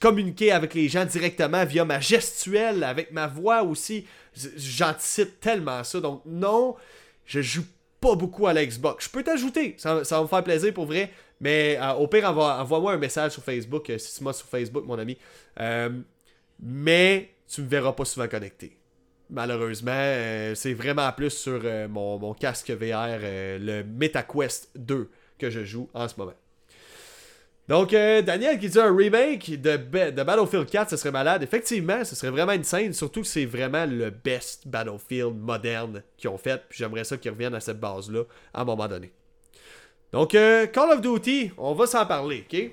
communiquer 0.00 0.52
avec 0.52 0.74
les 0.74 0.88
gens 0.88 1.04
directement 1.04 1.64
via 1.64 1.84
ma 1.84 2.00
gestuelle, 2.00 2.82
avec 2.82 3.12
ma 3.12 3.26
voix 3.26 3.62
aussi. 3.62 4.06
J'anticipe 4.56 5.40
tellement 5.40 5.82
ça. 5.84 6.00
Donc 6.00 6.22
non, 6.26 6.76
je 7.24 7.40
joue 7.40 7.64
pas 8.00 8.14
beaucoup 8.14 8.46
à 8.46 8.54
l'Xbox. 8.54 9.06
Je 9.06 9.10
peux 9.10 9.22
t'ajouter, 9.22 9.74
ça, 9.78 10.02
va 10.02 10.22
me 10.22 10.26
faire 10.26 10.44
plaisir 10.44 10.72
pour 10.72 10.86
vrai. 10.86 11.10
Mais 11.40 11.78
euh, 11.80 11.92
au 11.92 12.08
pire, 12.08 12.28
envoie-moi 12.28 12.92
un 12.92 12.98
message 12.98 13.32
sur 13.32 13.44
Facebook, 13.44 13.90
euh, 13.90 13.98
si 13.98 14.18
tu 14.18 14.24
m'as 14.24 14.32
sur 14.32 14.46
Facebook, 14.46 14.84
mon 14.84 14.98
ami. 14.98 15.16
Euh, 15.60 15.90
mais 16.60 17.30
tu 17.48 17.62
me 17.62 17.68
verras 17.68 17.92
pas 17.92 18.04
souvent 18.04 18.28
connecté. 18.28 18.76
Malheureusement, 19.30 20.54
c'est 20.54 20.72
vraiment 20.72 21.12
plus 21.12 21.30
sur 21.30 21.62
mon, 21.90 22.18
mon, 22.18 22.32
casque 22.32 22.70
VR, 22.70 23.18
le 23.20 23.82
MetaQuest 23.82 24.70
2 24.74 25.10
que 25.38 25.50
je 25.50 25.64
joue 25.64 25.88
en 25.92 26.08
ce 26.08 26.14
moment. 26.16 26.32
Donc, 27.68 27.92
euh, 27.92 28.22
Daniel 28.22 28.58
qui 28.58 28.70
dit 28.70 28.80
un 28.80 28.94
remake 28.94 29.60
de, 29.60 29.76
Battlefield 29.76 30.70
4, 30.70 30.90
ce 30.90 30.96
serait 30.96 31.10
malade. 31.10 31.42
Effectivement, 31.42 32.02
ce 32.02 32.16
serait 32.16 32.30
vraiment 32.30 32.52
une 32.52 32.64
scène, 32.64 32.94
surtout 32.94 33.20
que 33.20 33.26
c'est 33.26 33.44
vraiment 33.44 33.84
le 33.84 34.08
best 34.08 34.66
Battlefield 34.66 35.36
moderne 35.36 36.02
qu'ils 36.16 36.30
ont 36.30 36.38
fait. 36.38 36.62
Puis 36.68 36.78
j'aimerais 36.78 37.04
ça 37.04 37.18
qu'ils 37.18 37.30
reviennent 37.30 37.54
à 37.54 37.60
cette 37.60 37.78
base-là 37.78 38.22
à 38.54 38.62
un 38.62 38.64
moment 38.64 38.88
donné. 38.88 39.12
Donc, 40.12 40.34
euh, 40.34 40.66
Call 40.66 40.92
of 40.92 41.02
Duty, 41.02 41.52
on 41.58 41.74
va 41.74 41.86
s'en 41.86 42.06
parler, 42.06 42.46
ok? 42.50 42.70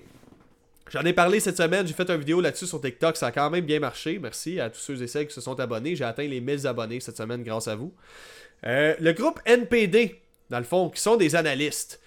J'en 0.92 1.02
ai 1.02 1.12
parlé 1.12 1.42
cette 1.42 1.58
semaine, 1.58 1.86
j'ai 1.86 1.94
fait 1.94 2.10
une 2.10 2.20
vidéo 2.20 2.40
là-dessus 2.40 2.68
sur 2.68 2.80
TikTok, 2.80 3.18
ça 3.18 3.28
a 3.28 3.32
quand 3.32 3.50
même 3.50 3.66
bien 3.66 3.80
marché. 3.80 4.18
Merci 4.20 4.62
à 4.62 4.70
tous 4.70 4.80
ceux 4.80 5.02
et 5.02 5.08
celles 5.08 5.28
qui 5.28 5.34
se 5.34 5.42
sont 5.42 5.60
abonnés. 5.60 5.96
J'ai 5.96 6.06
atteint 6.06 6.28
les 6.28 6.40
1000 6.40 6.68
abonnés 6.68 7.02
cette 7.02 7.18
semaine 7.18 7.44
grâce 7.44 7.68
à 7.68 7.76
vous. 7.76 7.94
Euh, 8.66 8.96
le 9.02 9.12
groupe 9.12 9.42
NPD, 9.46 10.22
dans 10.50 10.60
le 10.60 10.64
fond, 10.64 10.90
qui 10.90 11.02
sont 11.02 11.18
des 11.18 11.36
analystes 11.36 12.00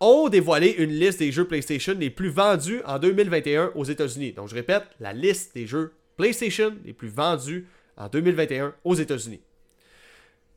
ont 0.00 0.28
dévoilé 0.28 0.74
une 0.78 0.90
liste 0.90 1.18
des 1.18 1.32
jeux 1.32 1.46
PlayStation 1.46 1.94
les 1.98 2.10
plus 2.10 2.30
vendus 2.30 2.82
en 2.84 2.98
2021 2.98 3.72
aux 3.74 3.84
États-Unis. 3.84 4.32
Donc 4.32 4.48
je 4.48 4.54
répète, 4.54 4.84
la 5.00 5.12
liste 5.12 5.54
des 5.54 5.66
jeux 5.66 5.92
PlayStation 6.16 6.74
les 6.84 6.92
plus 6.92 7.08
vendus 7.08 7.66
en 7.96 8.08
2021 8.08 8.74
aux 8.84 8.94
États-Unis. 8.94 9.40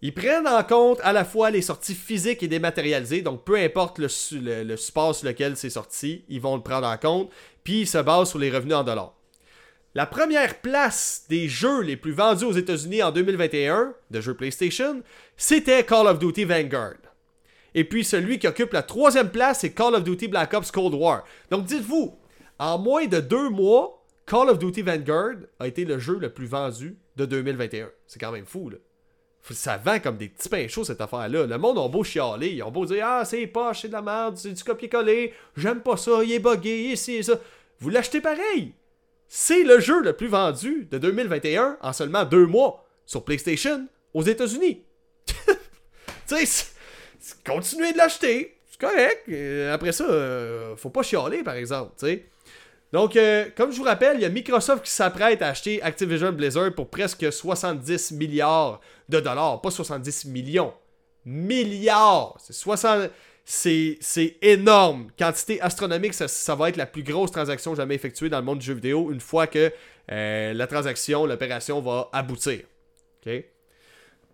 Ils 0.03 0.13
prennent 0.13 0.47
en 0.47 0.63
compte 0.63 0.99
à 1.03 1.13
la 1.13 1.23
fois 1.23 1.51
les 1.51 1.61
sorties 1.61 1.93
physiques 1.93 2.41
et 2.41 2.47
dématérialisées, 2.47 3.21
donc 3.21 3.43
peu 3.43 3.55
importe 3.55 3.99
le, 3.99 4.07
support 4.75 5.13
sur 5.13 5.27
lequel 5.27 5.55
c'est 5.55 5.69
sorti, 5.69 6.25
ils 6.27 6.41
vont 6.41 6.55
le 6.55 6.63
prendre 6.63 6.87
en 6.87 6.97
compte, 6.97 7.31
puis 7.63 7.81
ils 7.81 7.87
se 7.87 7.99
basent 7.99 8.29
sur 8.29 8.39
les 8.39 8.49
revenus 8.49 8.75
en 8.75 8.83
dollars. 8.83 9.13
La 9.93 10.07
première 10.07 10.59
place 10.61 11.25
des 11.29 11.47
jeux 11.47 11.81
les 11.81 11.97
plus 11.97 12.13
vendus 12.13 12.45
aux 12.45 12.53
États-Unis 12.53 13.03
en 13.03 13.11
2021, 13.11 13.93
de 14.09 14.21
jeux 14.21 14.33
PlayStation, 14.33 15.03
c'était 15.37 15.83
Call 15.83 16.07
of 16.07 16.17
Duty 16.17 16.45
Vanguard. 16.45 17.10
Et 17.73 17.83
puis 17.83 18.03
celui 18.03 18.39
qui 18.39 18.47
occupe 18.47 18.73
la 18.73 18.83
troisième 18.83 19.29
place, 19.29 19.59
c'est 19.61 19.71
Call 19.71 19.95
of 19.95 20.03
Duty 20.03 20.27
Black 20.27 20.53
Ops 20.53 20.71
Cold 20.71 20.93
War. 20.93 21.23
Donc 21.49 21.65
dites-vous, 21.65 22.17
en 22.59 22.77
moins 22.77 23.05
de 23.05 23.19
deux 23.19 23.49
mois, 23.49 24.03
Call 24.25 24.49
of 24.49 24.59
Duty 24.59 24.81
Vanguard 24.81 25.35
a 25.59 25.67
été 25.67 25.85
le 25.85 25.99
jeu 25.99 26.17
le 26.19 26.31
plus 26.31 26.45
vendu 26.45 26.97
de 27.15 27.25
2021. 27.25 27.89
C'est 28.07 28.19
quand 28.19 28.31
même 28.31 28.45
fou, 28.45 28.69
là. 28.69 28.77
Ça 29.49 29.77
vend 29.77 29.99
comme 29.99 30.17
des 30.17 30.29
petits 30.29 30.49
pains 30.49 30.67
chauds, 30.67 30.83
cette 30.83 31.01
affaire-là. 31.01 31.47
Le 31.47 31.57
monde 31.57 31.79
a 31.79 31.87
beau 31.87 32.03
chialer, 32.03 32.49
ils 32.49 32.63
ont 32.63 32.69
beau 32.69 32.85
dire 32.85 33.03
Ah, 33.05 33.25
c'est 33.25 33.47
poche, 33.47 33.81
c'est 33.81 33.87
de 33.87 33.93
la 33.93 34.01
merde, 34.01 34.37
c'est 34.37 34.53
du 34.53 34.63
copier-coller, 34.63 35.33
j'aime 35.57 35.81
pas 35.81 35.97
ça, 35.97 36.23
il 36.23 36.31
est 36.31 36.39
buggé, 36.39 36.91
ici 36.91 37.15
et 37.15 37.23
ça. 37.23 37.33
Vous 37.79 37.89
l'achetez 37.89 38.21
pareil. 38.21 38.73
C'est 39.27 39.63
le 39.63 39.79
jeu 39.79 40.01
le 40.01 40.13
plus 40.13 40.27
vendu 40.27 40.87
de 40.91 40.97
2021 40.97 41.77
en 41.81 41.93
seulement 41.93 42.25
deux 42.25 42.45
mois 42.45 42.85
sur 43.05 43.25
PlayStation 43.25 43.87
aux 44.13 44.21
États-Unis. 44.21 44.83
tu 45.25 46.45
sais, 46.45 46.70
continuez 47.45 47.93
de 47.93 47.97
l'acheter, 47.97 48.57
c'est 48.69 48.79
correct. 48.79 49.29
Après 49.73 49.91
ça, 49.91 50.05
euh, 50.05 50.75
faut 50.75 50.89
pas 50.89 51.03
chialer, 51.03 51.43
par 51.43 51.55
exemple. 51.55 51.93
Donc, 52.91 53.15
euh, 53.15 53.45
comme 53.55 53.71
je 53.71 53.77
vous 53.77 53.83
rappelle, 53.83 54.17
il 54.17 54.21
y 54.21 54.25
a 54.25 54.29
Microsoft 54.29 54.83
qui 54.83 54.91
s'apprête 54.91 55.41
à 55.41 55.49
acheter 55.49 55.81
Activision 55.81 56.31
Blizzard 56.31 56.73
pour 56.73 56.89
presque 56.89 57.31
70 57.31 58.11
milliards 58.11 58.81
de 59.07 59.19
dollars. 59.19 59.61
Pas 59.61 59.71
70 59.71 60.25
millions. 60.25 60.73
Milliards! 61.25 62.35
C'est 62.39 62.53
60... 62.53 63.09
C'est 63.43 64.37
énorme. 64.41 65.07
Quantité 65.17 65.59
astronomique, 65.61 66.13
ça, 66.13 66.55
va 66.55 66.69
être 66.69 66.77
la 66.77 66.85
plus 66.85 67.03
grosse 67.03 67.31
transaction 67.31 67.75
jamais 67.75 67.95
effectuée 67.95 68.29
dans 68.29 68.39
le 68.39 68.45
monde 68.45 68.59
du 68.59 68.65
jeu 68.65 68.73
vidéo 68.75 69.11
une 69.11 69.19
fois 69.19 69.47
que 69.47 69.73
euh, 70.11 70.53
la 70.53 70.67
transaction, 70.67 71.25
l'opération 71.25 71.81
va 71.81 72.09
aboutir. 72.13 72.61
OK? 73.25 73.43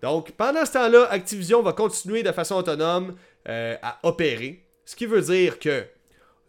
Donc, 0.01 0.31
pendant 0.31 0.65
ce 0.65 0.73
temps-là, 0.73 1.07
Activision 1.09 1.61
va 1.61 1.73
continuer 1.73 2.23
de 2.23 2.31
façon 2.31 2.55
autonome 2.55 3.15
euh, 3.47 3.75
à 3.81 3.99
opérer. 4.03 4.65
Ce 4.85 4.95
qui 4.95 5.05
veut 5.05 5.21
dire 5.21 5.59
que 5.59 5.85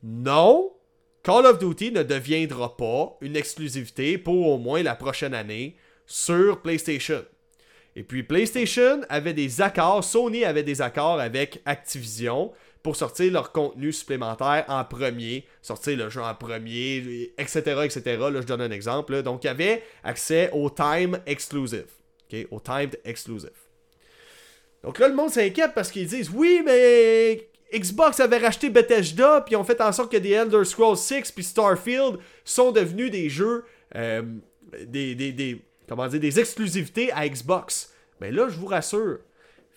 non, 0.03 0.72
Call 1.22 1.46
of 1.46 1.59
Duty 1.59 1.92
ne 1.92 2.03
deviendra 2.03 2.76
pas 2.76 3.16
une 3.20 3.36
exclusivité 3.36 4.18
pour 4.18 4.46
au 4.49 4.59
moins 4.59 4.82
la 4.82 4.94
prochaine 4.94 5.34
année 5.34 5.76
sur 6.07 6.61
PlayStation. 6.62 7.24
Et 7.96 8.05
puis 8.05 8.22
PlayStation 8.22 9.01
avait 9.09 9.34
des 9.34 9.61
accords, 9.61 10.05
Sony 10.05 10.44
avait 10.44 10.62
des 10.62 10.80
accords 10.80 11.18
avec 11.18 11.61
Activision 11.64 12.53
pour 12.82 12.96
sortir 12.96 13.32
leur 13.32 13.51
contenu 13.51 13.92
supplémentaire 13.92 14.64
en 14.68 14.84
premier, 14.84 15.46
sortir 15.62 15.99
le 15.99 16.09
jeu 16.09 16.22
en 16.22 16.34
premier, 16.34 17.32
etc. 17.36 17.61
etc. 17.84 18.03
Là, 18.07 18.40
je 18.40 18.46
donne 18.46 18.61
un 18.61 18.70
exemple. 18.70 19.22
Donc, 19.22 19.44
il 19.44 19.49
y 19.49 19.51
avait 19.51 19.82
accès 20.05 20.51
au 20.53 20.70
Time 20.70 21.18
Exclusive. 21.26 21.97
Au 22.51 22.61
Timed 22.61 22.99
Exclusive. 23.05 23.51
Donc 24.83 24.99
là, 24.99 25.09
le 25.09 25.14
monde 25.14 25.31
s'inquiète 25.31 25.72
parce 25.74 25.91
qu'ils 25.91 26.07
disent 26.07 26.31
Oui, 26.31 26.62
mais 26.64 27.49
Xbox 27.72 28.20
avait 28.20 28.39
racheté 28.39 28.70
Bethesda, 28.70 29.43
puis 29.43 29.57
ont 29.57 29.64
fait 29.64 29.81
en 29.81 29.93
sorte 29.93 30.11
que 30.11 30.16
des 30.16 30.31
Elder 30.31 30.64
Scrolls 30.64 30.97
6 30.97 31.33
puis 31.33 31.45
Starfield 31.45 32.18
sont 32.45 32.72
devenus 32.72 33.11
des 33.11 33.29
jeux, 33.29 33.64
euh, 33.95 34.22
des, 34.87 35.14
des, 35.14 35.33
des 35.33 36.41
exclusivités 36.41 37.12
à 37.12 37.29
Xbox. 37.29 37.93
Mais 38.20 38.31
là, 38.31 38.49
je 38.49 38.57
vous 38.57 38.66
rassure, 38.66 39.18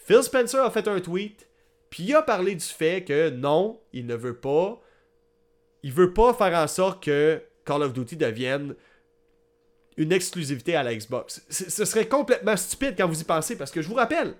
Phil 0.05 0.23
Spencer 0.23 0.63
a 0.63 0.71
fait 0.71 0.87
un 0.87 0.99
tweet, 0.99 1.47
puis 1.89 2.03
il 2.03 2.15
a 2.15 2.21
parlé 2.21 2.55
du 2.55 2.65
fait 2.65 3.03
que 3.03 3.29
non, 3.29 3.79
il 3.93 4.05
ne 4.05 4.15
veut 4.15 4.35
pas, 4.35 4.81
il 5.83 5.91
veut 5.91 6.13
pas 6.13 6.33
faire 6.33 6.57
en 6.57 6.67
sorte 6.67 7.03
que 7.03 7.41
Call 7.65 7.83
of 7.83 7.93
Duty 7.93 8.15
devienne 8.15 8.75
une 10.01 10.11
exclusivité 10.11 10.75
à 10.75 10.83
la 10.83 10.95
Xbox. 10.95 11.45
Ce 11.49 11.85
serait 11.85 12.07
complètement 12.07 12.57
stupide 12.57 12.95
quand 12.97 13.07
vous 13.07 13.21
y 13.21 13.23
pensez, 13.23 13.55
parce 13.55 13.71
que 13.71 13.81
je 13.81 13.87
vous 13.87 13.95
rappelle, 13.95 14.35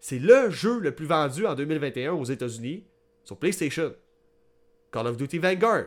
c'est 0.00 0.18
le 0.18 0.50
jeu 0.50 0.78
le 0.80 0.94
plus 0.94 1.06
vendu 1.06 1.46
en 1.46 1.54
2021 1.54 2.12
aux 2.12 2.24
États-Unis 2.24 2.84
sur 3.24 3.36
PlayStation. 3.36 3.94
Call 4.92 5.06
of 5.06 5.16
Duty 5.16 5.38
Vanguard. 5.38 5.86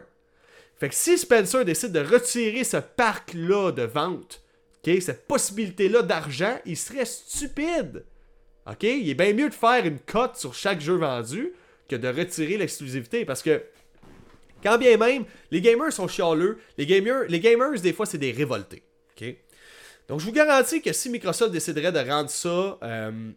Fait 0.77 0.89
que 0.89 0.95
si 0.95 1.17
Spencer 1.17 1.63
décide 1.63 1.91
de 1.91 1.99
retirer 1.99 2.63
ce 2.63 2.77
parc-là 2.77 3.71
de 3.71 3.83
vente, 3.83 4.41
cette 5.01 5.27
possibilité-là 5.27 6.03
d'argent, 6.03 6.59
il 6.65 6.77
serait 6.77 7.05
stupide. 7.05 8.05
Il 8.81 9.09
est 9.09 9.15
bien 9.15 9.33
mieux 9.33 9.49
de 9.49 9.53
faire 9.53 9.85
une 9.85 9.99
cote 9.99 10.37
sur 10.37 10.53
chaque 10.53 10.81
jeu 10.81 10.95
vendu 10.95 11.53
que 11.87 11.95
de 11.95 12.07
retirer 12.07 12.57
l'exclusivité 12.57 13.25
parce 13.25 13.43
que 13.43 13.63
quand 14.63 14.77
bien 14.77 14.97
même, 14.97 15.25
les 15.51 15.61
gamers 15.61 15.93
sont 15.93 16.07
chialeux, 16.07 16.57
les 16.77 16.85
gamers, 16.85 17.25
les 17.27 17.39
gamers 17.39 17.79
des 17.81 17.93
fois, 17.93 18.05
c'est 18.05 18.17
des 18.17 18.31
révoltés. 18.31 18.83
Donc, 20.07 20.19
je 20.19 20.25
vous 20.25 20.31
garantis 20.31 20.81
que 20.81 20.93
si 20.93 21.09
Microsoft 21.09 21.51
déciderait 21.51 21.91
de 21.91 21.99
rendre 21.99 22.29
ça 22.29 22.77
euh, 22.83 23.31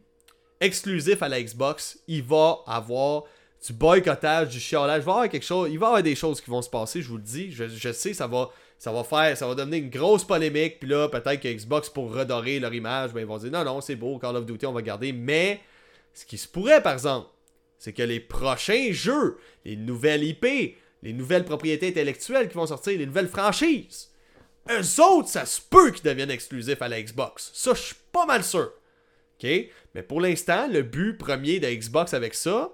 exclusif 0.61 1.23
à 1.23 1.29
la 1.29 1.43
Xbox, 1.43 1.99
il 2.07 2.23
va 2.23 2.59
avoir 2.67 3.25
du 3.67 3.73
boycottage, 3.73 4.49
du 4.49 4.61
chialage. 4.61 5.03
Il 5.03 5.07
va 5.07 5.13
y 5.13 5.15
avoir 5.15 5.29
va 5.29 5.69
y 5.69 5.75
avoir 5.77 6.03
des 6.03 6.15
choses 6.15 6.41
qui 6.41 6.51
vont 6.51 6.63
se 6.63 6.71
passer, 6.71 7.03
je 7.03 7.09
vous 7.09 7.17
le 7.17 7.23
dis. 7.23 7.51
Je, 7.51 7.93
sais, 7.93 8.13
ça 8.13 8.27
va, 8.27 8.51
ça 8.79 8.93
va 8.93 9.03
faire, 9.03 9.37
ça 9.37 9.47
va 9.47 9.55
devenir 9.55 9.83
une 9.83 9.91
grosse 9.91 10.25
polémique. 10.25 10.79
Puis 10.79 10.89
là, 10.89 11.09
peut-être 11.09 11.41
que 11.41 11.49
Xbox, 11.49 11.89
pour 11.89 12.15
redorer 12.15 12.61
leur 12.61 12.73
image, 12.75 13.13
ben, 13.13 13.21
ils 13.21 13.27
vont 13.27 13.39
dire 13.39 13.51
non, 13.51 13.65
non, 13.65 13.81
c'est 13.81 13.97
beau, 13.97 14.19
Call 14.19 14.37
of 14.37 14.47
Duty, 14.47 14.67
on 14.67 14.73
va 14.73 14.83
garder. 14.83 15.13
Mais, 15.13 15.61
ce 16.13 16.25
qui 16.27 16.39
se 16.39 16.49
pourrait, 16.49 16.83
par 16.83 16.93
exemple, 16.93 17.29
c'est 17.79 17.93
que 17.93 18.03
les 18.03 18.21
prochains 18.21 18.89
jeux, 18.91 19.39
les 19.65 19.77
nouvelles 19.77 20.25
IP, 20.25 20.77
les 21.03 21.13
nouvelles 21.13 21.45
propriétés 21.45 21.89
intellectuelles 21.89 22.49
qui 22.49 22.55
vont 22.55 22.67
sortir, 22.67 22.99
les 22.99 23.07
nouvelles 23.07 23.29
franchises, 23.29 24.08
eux 24.71 25.03
autres, 25.03 25.29
ça 25.29 25.47
se 25.47 25.61
peut 25.61 25.91
qu'ils 25.91 26.05
deviennent 26.05 26.31
exclusifs 26.31 26.83
à 26.83 26.89
la 26.89 27.03
Xbox. 27.03 27.51
Ça, 27.55 27.75
je 27.75 27.81
suis 27.81 27.97
pas 28.13 28.27
mal 28.27 28.45
sûr. 28.45 28.73
Mais 29.43 30.03
pour 30.07 30.21
l'instant, 30.21 30.67
le 30.69 30.83
but 30.83 31.17
premier 31.17 31.61
de 31.61 31.69
Xbox 31.69 32.15
avec 32.15 32.35
ça, 32.35 32.73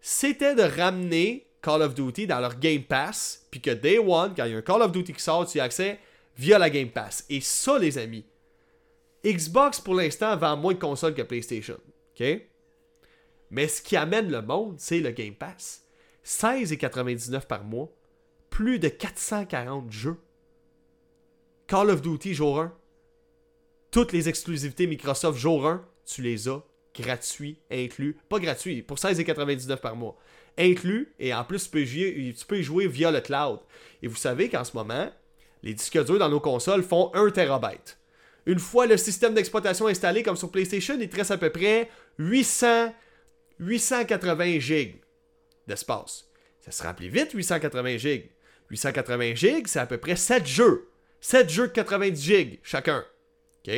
c'était 0.00 0.54
de 0.54 0.62
ramener 0.62 1.46
Call 1.62 1.82
of 1.82 1.94
Duty 1.94 2.26
dans 2.26 2.40
leur 2.40 2.58
Game 2.58 2.84
Pass, 2.84 3.46
puis 3.50 3.60
que 3.60 3.70
Day 3.70 3.98
One, 3.98 4.34
quand 4.36 4.44
il 4.44 4.52
y 4.52 4.54
a 4.54 4.58
un 4.58 4.62
Call 4.62 4.82
of 4.82 4.92
Duty 4.92 5.12
qui 5.12 5.22
sort, 5.22 5.46
tu 5.46 5.58
y 5.58 5.60
as 5.60 5.64
accès 5.64 5.98
via 6.36 6.58
la 6.58 6.70
Game 6.70 6.90
Pass. 6.90 7.24
Et 7.28 7.40
ça, 7.40 7.78
les 7.78 7.98
amis, 7.98 8.24
Xbox 9.24 9.80
pour 9.80 9.94
l'instant 9.94 10.36
vend 10.36 10.56
moins 10.56 10.74
de 10.74 10.78
consoles 10.78 11.14
que 11.14 11.22
PlayStation. 11.22 11.78
Mais 13.50 13.68
ce 13.68 13.82
qui 13.82 13.96
amène 13.96 14.30
le 14.30 14.42
monde, 14.42 14.76
c'est 14.78 15.00
le 15.00 15.10
Game 15.10 15.34
Pass. 15.34 15.84
16,99 16.24 17.46
par 17.46 17.64
mois, 17.64 17.88
plus 18.50 18.78
de 18.78 18.88
440 18.88 19.90
jeux. 19.92 20.16
Call 21.66 21.90
of 21.90 22.00
Duty 22.00 22.32
jour 22.32 22.60
1. 22.60 22.72
Toutes 23.90 24.12
les 24.12 24.28
exclusivités 24.28 24.86
Microsoft 24.86 25.36
jour 25.36 25.66
1, 25.66 25.84
tu 26.04 26.22
les 26.22 26.48
as 26.48 26.62
gratuits, 26.94 27.58
inclus. 27.72 28.16
Pas 28.28 28.38
gratuits, 28.38 28.82
pour 28.82 28.98
16,99 28.98 29.76
par 29.78 29.96
mois. 29.96 30.16
Inclus, 30.56 31.12
et 31.18 31.34
en 31.34 31.42
plus, 31.44 31.64
tu 31.64 31.70
peux, 31.70 31.84
jouer, 31.84 32.34
tu 32.38 32.46
peux 32.46 32.60
y 32.60 32.62
jouer 32.62 32.86
via 32.86 33.10
le 33.10 33.20
cloud. 33.20 33.58
Et 34.00 34.06
vous 34.06 34.14
savez 34.14 34.48
qu'en 34.48 34.62
ce 34.62 34.76
moment, 34.76 35.10
les 35.64 35.74
disques 35.74 36.04
durs 36.04 36.20
dans 36.20 36.28
nos 36.28 36.38
consoles 36.38 36.84
font 36.84 37.10
1 37.14 37.30
TB. 37.30 37.66
Une 38.46 38.60
fois 38.60 38.86
le 38.86 38.96
système 38.96 39.34
d'exploitation 39.34 39.88
installé, 39.88 40.22
comme 40.22 40.36
sur 40.36 40.52
PlayStation, 40.52 40.96
il 41.00 41.08
te 41.08 41.16
reste 41.16 41.32
à 41.32 41.38
peu 41.38 41.50
près 41.50 41.90
800, 42.18 42.94
880 43.58 44.60
GB 44.60 45.00
d'espace. 45.66 46.30
Ça 46.60 46.70
se 46.70 46.82
remplit 46.84 47.08
vite, 47.08 47.32
880 47.32 47.96
GB. 47.96 48.30
880 48.70 49.34
GB, 49.34 49.62
c'est 49.66 49.80
à 49.80 49.86
peu 49.86 49.98
près 49.98 50.14
7 50.14 50.46
jeux. 50.46 50.88
7 51.20 51.48
jeux 51.50 51.68
de 51.68 51.72
90 51.72 52.22
GB 52.22 52.60
chacun. 52.62 53.04
OK? 53.66 53.74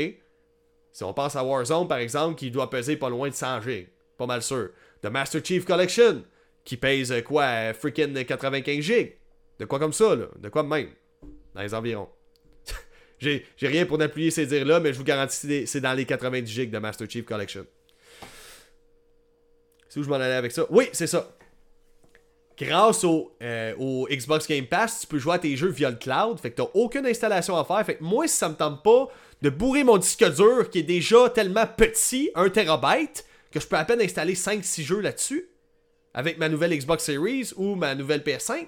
Si 0.92 1.04
on 1.04 1.14
pense 1.14 1.36
à 1.36 1.44
Warzone, 1.44 1.86
par 1.86 1.98
exemple, 1.98 2.36
qui 2.36 2.50
doit 2.50 2.70
peser 2.70 2.96
pas 2.96 3.08
loin 3.08 3.28
de 3.28 3.34
100 3.34 3.60
GB. 3.62 3.88
Pas 4.16 4.26
mal 4.26 4.42
sûr. 4.42 4.70
The 5.02 5.06
Master 5.06 5.44
Chief 5.44 5.64
Collection, 5.64 6.24
qui 6.64 6.76
pèse 6.76 7.14
quoi, 7.24 7.72
freaking 7.72 8.24
95 8.24 8.80
GB. 8.84 9.16
De 9.58 9.64
quoi 9.64 9.78
comme 9.78 9.92
ça, 9.92 10.16
là? 10.16 10.26
De 10.38 10.48
quoi 10.48 10.62
même? 10.62 10.90
Dans 11.54 11.62
les 11.62 11.72
environs. 11.72 12.08
J'ai 13.18 13.44
rien 13.62 13.86
pour 13.86 13.98
n'appuyer 13.98 14.30
ces 14.30 14.46
dires-là, 14.46 14.80
mais 14.80 14.92
je 14.92 14.98
vous 14.98 15.04
garantis 15.04 15.66
c'est 15.66 15.80
dans 15.80 15.94
les 15.94 16.04
90 16.04 16.50
GB 16.50 16.72
de 16.72 16.78
Master 16.78 17.08
Chief 17.08 17.24
Collection. 17.24 17.64
C'est 19.88 20.00
où 20.00 20.02
je 20.02 20.08
m'en 20.08 20.16
allais 20.16 20.34
avec 20.34 20.52
ça? 20.52 20.66
Oui, 20.68 20.88
c'est 20.92 21.06
ça. 21.06 21.37
Grâce 22.60 23.04
au, 23.04 23.32
euh, 23.40 23.74
au, 23.78 24.08
Xbox 24.10 24.48
Game 24.48 24.66
Pass, 24.66 25.00
tu 25.00 25.06
peux 25.06 25.18
jouer 25.18 25.34
à 25.34 25.38
tes 25.38 25.56
jeux 25.56 25.68
via 25.68 25.90
le 25.90 25.96
cloud. 25.96 26.40
Fait 26.40 26.50
que 26.50 26.56
t'as 26.56 26.68
aucune 26.74 27.06
installation 27.06 27.56
à 27.56 27.64
faire. 27.64 27.84
Fait 27.86 27.96
que 27.96 28.02
moi, 28.02 28.26
si 28.26 28.36
ça 28.36 28.48
me 28.48 28.54
tente 28.54 28.82
pas 28.82 29.08
de 29.42 29.50
bourrer 29.50 29.84
mon 29.84 29.96
disque 29.96 30.28
dur 30.34 30.68
qui 30.68 30.80
est 30.80 30.84
déjà 30.84 31.28
tellement 31.30 31.66
petit, 31.66 32.30
1 32.34 32.48
terabyte, 32.50 33.24
que 33.52 33.60
je 33.60 33.66
peux 33.66 33.76
à 33.76 33.84
peine 33.84 34.00
installer 34.00 34.34
5-6 34.34 34.82
jeux 34.82 35.00
là-dessus, 35.00 35.48
avec 36.14 36.38
ma 36.38 36.48
nouvelle 36.48 36.76
Xbox 36.76 37.04
Series 37.04 37.52
ou 37.56 37.76
ma 37.76 37.94
nouvelle 37.94 38.22
PS5, 38.22 38.66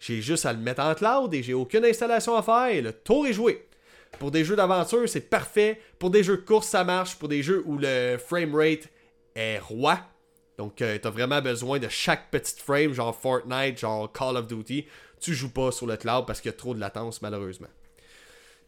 j'ai 0.00 0.22
juste 0.22 0.46
à 0.46 0.52
le 0.52 0.58
mettre 0.58 0.82
en 0.82 0.94
cloud 0.94 1.34
et 1.34 1.42
j'ai 1.42 1.54
aucune 1.54 1.84
installation 1.84 2.34
à 2.34 2.42
faire 2.42 2.68
et 2.68 2.80
le 2.80 2.92
tour 2.92 3.26
est 3.26 3.34
joué. 3.34 3.66
Pour 4.18 4.30
des 4.30 4.44
jeux 4.44 4.56
d'aventure, 4.56 5.08
c'est 5.08 5.28
parfait. 5.28 5.80
Pour 5.98 6.10
des 6.10 6.22
jeux 6.22 6.38
de 6.38 6.42
course, 6.42 6.68
ça 6.68 6.82
marche. 6.84 7.16
Pour 7.16 7.28
des 7.28 7.42
jeux 7.42 7.62
où 7.66 7.78
le 7.78 8.16
frame 8.18 8.54
rate 8.54 8.88
est 9.34 9.58
roi, 9.58 10.00
donc 10.58 10.82
euh, 10.82 10.98
t'as 11.00 11.10
vraiment 11.10 11.40
besoin 11.40 11.78
de 11.78 11.88
chaque 11.88 12.30
petite 12.30 12.60
frame, 12.60 12.92
genre 12.92 13.18
Fortnite, 13.18 13.78
genre 13.78 14.10
Call 14.12 14.36
of 14.36 14.46
Duty, 14.46 14.86
tu 15.20 15.34
joues 15.34 15.52
pas 15.52 15.72
sur 15.72 15.86
le 15.86 15.96
cloud 15.96 16.26
parce 16.26 16.40
qu'il 16.40 16.50
y 16.50 16.54
a 16.54 16.56
trop 16.56 16.74
de 16.74 16.80
latence 16.80 17.22
malheureusement. 17.22 17.68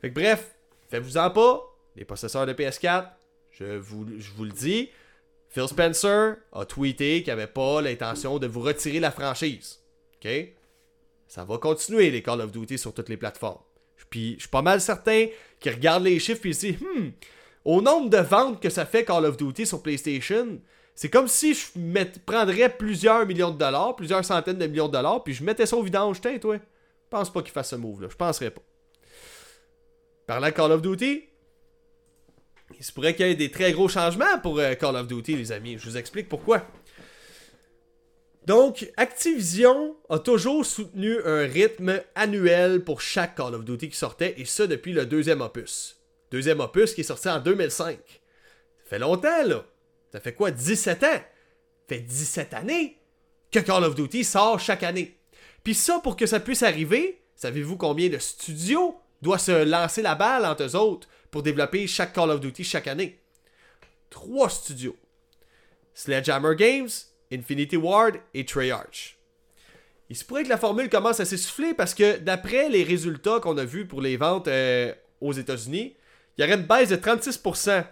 Fait 0.01 0.11
que 0.11 0.15
bref, 0.15 0.55
faites-vous-en 0.89 1.31
pas, 1.31 1.63
les 1.97 2.05
possesseurs 2.05 2.47
de 2.47 2.53
PS4, 2.53 3.09
je 3.51 3.77
vous, 3.77 4.07
je 4.19 4.31
vous 4.33 4.45
le 4.45 4.53
dis, 4.53 4.91
Phil 5.49 5.69
Spencer 5.69 6.37
a 6.53 6.65
tweeté 6.65 7.23
qu'il 7.23 7.33
n'avait 7.33 7.47
pas 7.47 7.81
l'intention 7.81 8.39
de 8.39 8.47
vous 8.47 8.61
retirer 8.61 8.99
la 8.99 9.13
franchise. 9.13 9.81
OK? 10.17 10.29
Ça 11.29 11.45
va 11.45 11.59
continuer 11.59 12.11
les 12.11 12.23
Call 12.23 12.41
of 12.41 12.51
Duty 12.53 12.79
sur 12.79 12.93
toutes 12.93 13.09
les 13.09 13.17
plateformes. 13.17 13.63
Puis 14.11 14.35
je 14.35 14.41
suis 14.41 14.49
pas 14.49 14.63
mal 14.63 14.81
certain 14.81 15.27
qu'il 15.59 15.73
regarde 15.73 16.05
les 16.05 16.19
chiffres 16.19 16.47
et 16.47 16.51
il 16.51 16.55
se 16.55 16.67
dit 16.67 16.79
Hmm, 16.81 17.11
au 17.65 17.81
nombre 17.83 18.11
de 18.11 18.19
ventes 18.19 18.61
que 18.61 18.71
ça 18.71 18.87
fait 18.87 19.05
Call 19.05 19.25
of 19.25 19.37
Duty 19.37 19.67
sur 19.67 19.83
PlayStation, 19.83 20.61
c'est 20.95 21.11
comme 21.11 21.29
si 21.29 21.55
je 21.55 21.65
prendrais 22.25 22.69
plusieurs 22.69 23.27
millions 23.27 23.51
de 23.51 23.59
dollars, 23.59 23.97
plusieurs 23.97 24.25
centaines 24.25 24.59
de 24.59 24.67
millions 24.67 24.89
de 24.89 24.93
dollars, 24.93 25.25
puis 25.25 25.35
je 25.35 25.43
mettais 25.43 25.67
ça 25.67 25.77
au 25.77 25.83
vidange. 25.83 26.21
Tiens, 26.21 26.39
toi, 26.39 26.59
pense 27.15 27.33
pas 27.33 27.43
qu'il 27.43 27.53
fasse 27.53 27.71
ce 27.71 27.77
move-là. 27.77 28.09
Je 28.11 28.17
penserais 28.17 28.51
pas. 28.51 28.63
Parlant 30.27 30.49
de 30.49 30.53
Call 30.53 30.73
of 30.73 30.83
Duty, 30.83 31.25
il 32.77 32.85
se 32.85 32.93
pourrait 32.93 33.15
qu'il 33.15 33.27
y 33.27 33.31
ait 33.31 33.35
des 33.37 33.51
très 33.51 33.73
gros 33.73 33.89
changements 33.89 34.39
pour 34.43 34.59
euh, 34.59 34.75
Call 34.75 34.97
of 34.97 35.07
Duty, 35.07 35.37
les 35.37 35.53
amis. 35.53 35.79
Je 35.79 35.89
vous 35.89 35.97
explique 35.97 36.29
pourquoi. 36.29 36.67
Donc, 38.47 38.91
Activision 38.97 39.97
a 40.09 40.19
toujours 40.19 40.67
soutenu 40.67 41.19
un 41.25 41.47
rythme 41.47 42.01
annuel 42.15 42.83
pour 42.83 43.01
chaque 43.01 43.37
Call 43.37 43.55
of 43.55 43.65
Duty 43.65 43.91
qui 43.91 43.97
sortait, 43.97 44.35
et 44.37 44.45
ça 44.45 44.67
depuis 44.67 44.93
le 44.93 45.07
deuxième 45.07 45.41
opus. 45.41 46.01
Deuxième 46.31 46.61
opus 46.61 46.95
qui 46.95 47.03
est 47.03 47.05
sorti 47.05 47.29
en 47.29 47.39
2005. 47.39 47.97
Ça 47.97 48.85
fait 48.85 48.99
longtemps, 48.99 49.45
là. 49.45 49.65
Ça 50.15 50.21
fait 50.21 50.33
quoi, 50.33 50.53
17 50.53 51.03
ans? 51.03 51.07
Ça 51.09 51.89
fait 51.89 51.99
17 51.99 52.55
années 52.55 53.01
que 53.51 53.59
Call 53.59 53.83
of 53.83 53.97
Duty 53.97 54.23
sort 54.23 54.61
chaque 54.61 54.85
année. 54.85 55.19
Puis 55.65 55.75
ça, 55.75 55.99
pour 55.99 56.15
que 56.15 56.25
ça 56.25 56.39
puisse 56.39 56.63
arriver, 56.63 57.21
savez-vous 57.35 57.77
combien 57.77 58.09
de 58.09 58.19
studios 58.19 58.97
doivent 59.23 59.41
se 59.41 59.65
lancer 59.65 60.03
la 60.03 60.15
balle 60.15 60.47
entre 60.47 60.63
eux 60.63 60.77
autres 60.77 61.09
pour 61.33 61.43
développer 61.43 61.89
chaque 61.89 62.13
Call 62.13 62.31
of 62.31 62.41
Duty 62.41 62.63
chaque 62.63 62.87
année? 62.87 63.19
Trois 64.09 64.49
studios. 64.51 64.97
Sledgehammer 65.95 66.55
Games, 66.55 66.91
Infinity 67.33 67.77
Ward 67.77 68.15
et 68.35 68.45
Treyarch. 68.45 69.19
Il 70.11 70.15
se 70.15 70.25
pourrait 70.25 70.45
que 70.45 70.49
la 70.49 70.59
formule 70.59 70.91
commence 70.91 71.19
à 71.19 71.25
s'essouffler 71.25 71.75
parce 71.75 71.93
que 71.93 72.19
d'après 72.19 72.69
les 72.69 72.85
résultats 72.85 73.41
qu'on 73.41 73.59
a 73.59 73.65
vus 73.65 73.89
pour 73.89 74.01
les 74.01 74.17
ventes 74.17 74.47
euh, 74.47 74.95
aux 75.21 75.33
États-Unis, 75.33 75.97
il 76.39 76.43
y 76.43 76.45
aurait 76.47 76.57
une 76.57 76.69
baisse 76.69 76.91
de 76.91 76.97
36% 76.97 77.85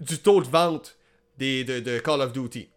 du 0.00 0.18
taux 0.18 0.42
de 0.42 0.48
vente 0.48 0.98
des, 1.38 1.64
de, 1.64 1.98
Call 1.98 2.20
of 2.20 2.32
Duty. 2.32 2.70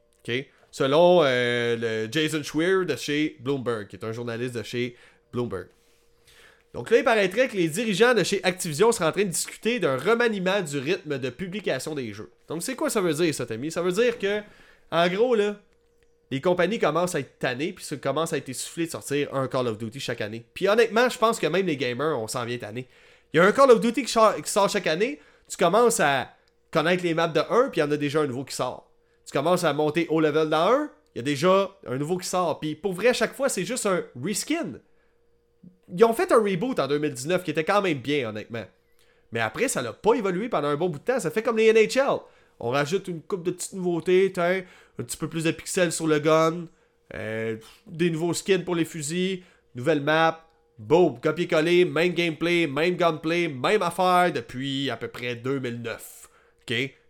Selon 0.72 1.22
euh, 1.24 1.76
le 1.78 2.12
Jason 2.12 2.44
Schweer 2.44 2.86
de 2.86 2.96
chez 2.96 3.38
Bloomberg, 3.40 3.88
qui 3.88 3.96
est 3.96 4.06
un 4.06 4.12
journaliste 4.12 4.56
de 4.56 4.64
chez 4.64 4.96
Bloomberg. 5.32 5.68
Donc 6.74 6.92
là, 6.92 6.98
il 6.98 7.04
paraîtrait 7.04 7.48
que 7.48 7.56
les 7.56 7.70
dirigeants 7.70 8.14
de 8.14 8.24
chez 8.24 8.40
Activision 8.44 8.92
seraient 8.92 9.08
en 9.08 9.12
train 9.12 9.24
de 9.24 9.30
discuter 9.30 9.80
d'un 9.80 9.98
remaniement 9.98 10.62
du 10.62 10.78
rythme 10.78 11.18
de 11.18 11.30
publication 11.30 11.96
des 11.96 12.14
jeux. 12.14 12.30
Donc 12.48 12.62
c'est 12.62 12.76
quoi 12.76 12.90
ça 12.90 13.02
veut 13.02 13.14
dire, 13.14 13.34
ça, 13.34 13.46
Tammy? 13.46 13.72
Ça 13.72 13.82
veut 13.82 13.94
dire 13.94 14.20
que, 14.20 14.42
en 14.92 15.08
gros, 15.08 15.34
là, 15.34 15.56
les 16.30 16.42
compagnies 16.42 16.78
commencent 16.78 17.16
à 17.16 17.22
être 17.22 17.40
tannées, 17.40 17.72
puis 17.72 17.86
ça 17.86 17.96
commence 17.96 18.34
à 18.34 18.38
être 18.38 18.50
essoufflé 18.50 18.86
de 18.86 18.92
sortir 18.92 19.34
un 19.34 19.48
Call 19.48 19.68
of 19.68 19.78
Duty 19.78 20.00
chaque 20.00 20.22
année. 20.22 20.46
Puis 20.54 20.68
honnêtement, 20.68 21.08
je 21.10 21.18
pense 21.18 21.40
que 21.40 21.48
même 21.48 21.66
les 21.66 21.78
gamers, 21.78 22.20
on 22.20 22.28
s'en 22.28 22.44
vient 22.46 22.58
tanné. 22.58 22.88
Il 23.34 23.38
y 23.38 23.40
a 23.40 23.46
un 23.46 23.52
Call 23.52 23.72
of 23.72 23.80
Duty 23.80 24.04
qui 24.04 24.12
sort 24.12 24.70
chaque 24.70 24.88
année, 24.88 25.20
tu 25.50 25.58
commences 25.58 26.00
à 26.00 26.34
connaître 26.78 27.04
les 27.04 27.16
maps 27.16 27.28
de 27.28 27.40
1, 27.40 27.70
puis 27.70 27.80
il 27.80 27.84
y 27.84 27.84
en 27.84 27.92
a 27.92 27.98
déjà 27.98 28.22
un 28.22 28.28
nouveau 28.28 28.44
qui 28.44 28.56
sort. 28.56 28.92
Tu 29.26 29.32
commences 29.32 29.64
à 29.64 29.74
monter 29.74 30.08
au 30.10 30.22
level 30.22 30.50
dans 30.50 30.72
1, 30.72 30.92
il 31.16 31.18
y 31.18 31.22
a 31.22 31.24
déjà 31.24 31.72
un 31.88 31.98
nouveau 31.98 32.18
qui 32.18 32.28
sort. 32.28 32.60
Puis 32.60 32.76
pour 32.76 32.94
vrai, 32.94 33.10
à 33.10 33.14
chaque 33.14 33.34
fois, 33.34 33.50
c'est 33.50 33.66
juste 33.66 33.88
un 33.88 34.04
reskin. 34.24 34.74
Ils 35.92 36.06
ont 36.06 36.14
fait 36.14 36.32
un 36.32 36.38
reboot 36.38 36.78
en 36.80 36.88
2019 36.88 37.44
qui 37.44 37.50
était 37.50 37.64
quand 37.64 37.82
même 37.82 37.98
bien, 37.98 38.30
honnêtement. 38.30 38.66
Mais 39.32 39.40
après, 39.40 39.68
ça 39.68 39.82
n'a 39.82 39.92
pas 39.92 40.14
évolué 40.14 40.50
pendant 40.50 40.68
un 40.68 40.76
bon 40.76 40.90
bout 40.90 41.00
de 41.00 41.04
temps. 41.04 41.20
Ça 41.20 41.32
fait 41.32 41.42
comme 41.42 41.58
les 41.58 41.74
NHL. 41.74 42.20
On 42.60 42.70
rajoute 42.70 43.08
une 43.08 43.22
coupe 43.22 43.44
de 43.44 43.52
petites 43.52 43.74
nouveautés, 43.74 44.32
un 44.38 44.64
petit 45.04 45.18
peu 45.18 45.28
plus 45.28 45.46
de 45.46 45.52
pixels 45.52 45.92
sur 45.92 46.08
le 46.08 46.20
gun, 46.20 46.66
euh, 47.16 47.58
des 47.88 48.12
nouveaux 48.12 48.34
skins 48.34 48.64
pour 48.64 48.76
les 48.76 48.86
fusils, 48.86 49.44
nouvelle 49.74 50.02
map, 50.02 50.48
boom, 50.78 51.20
copier-coller, 51.20 51.86
même 51.86 52.14
gameplay, 52.14 52.68
même 52.68 52.96
gunplay, 52.96 53.48
même 53.48 53.82
affaire 53.82 54.32
depuis 54.32 54.90
à 54.90 54.98
peu 54.98 55.08
près 55.08 55.36
2009. 55.36 56.27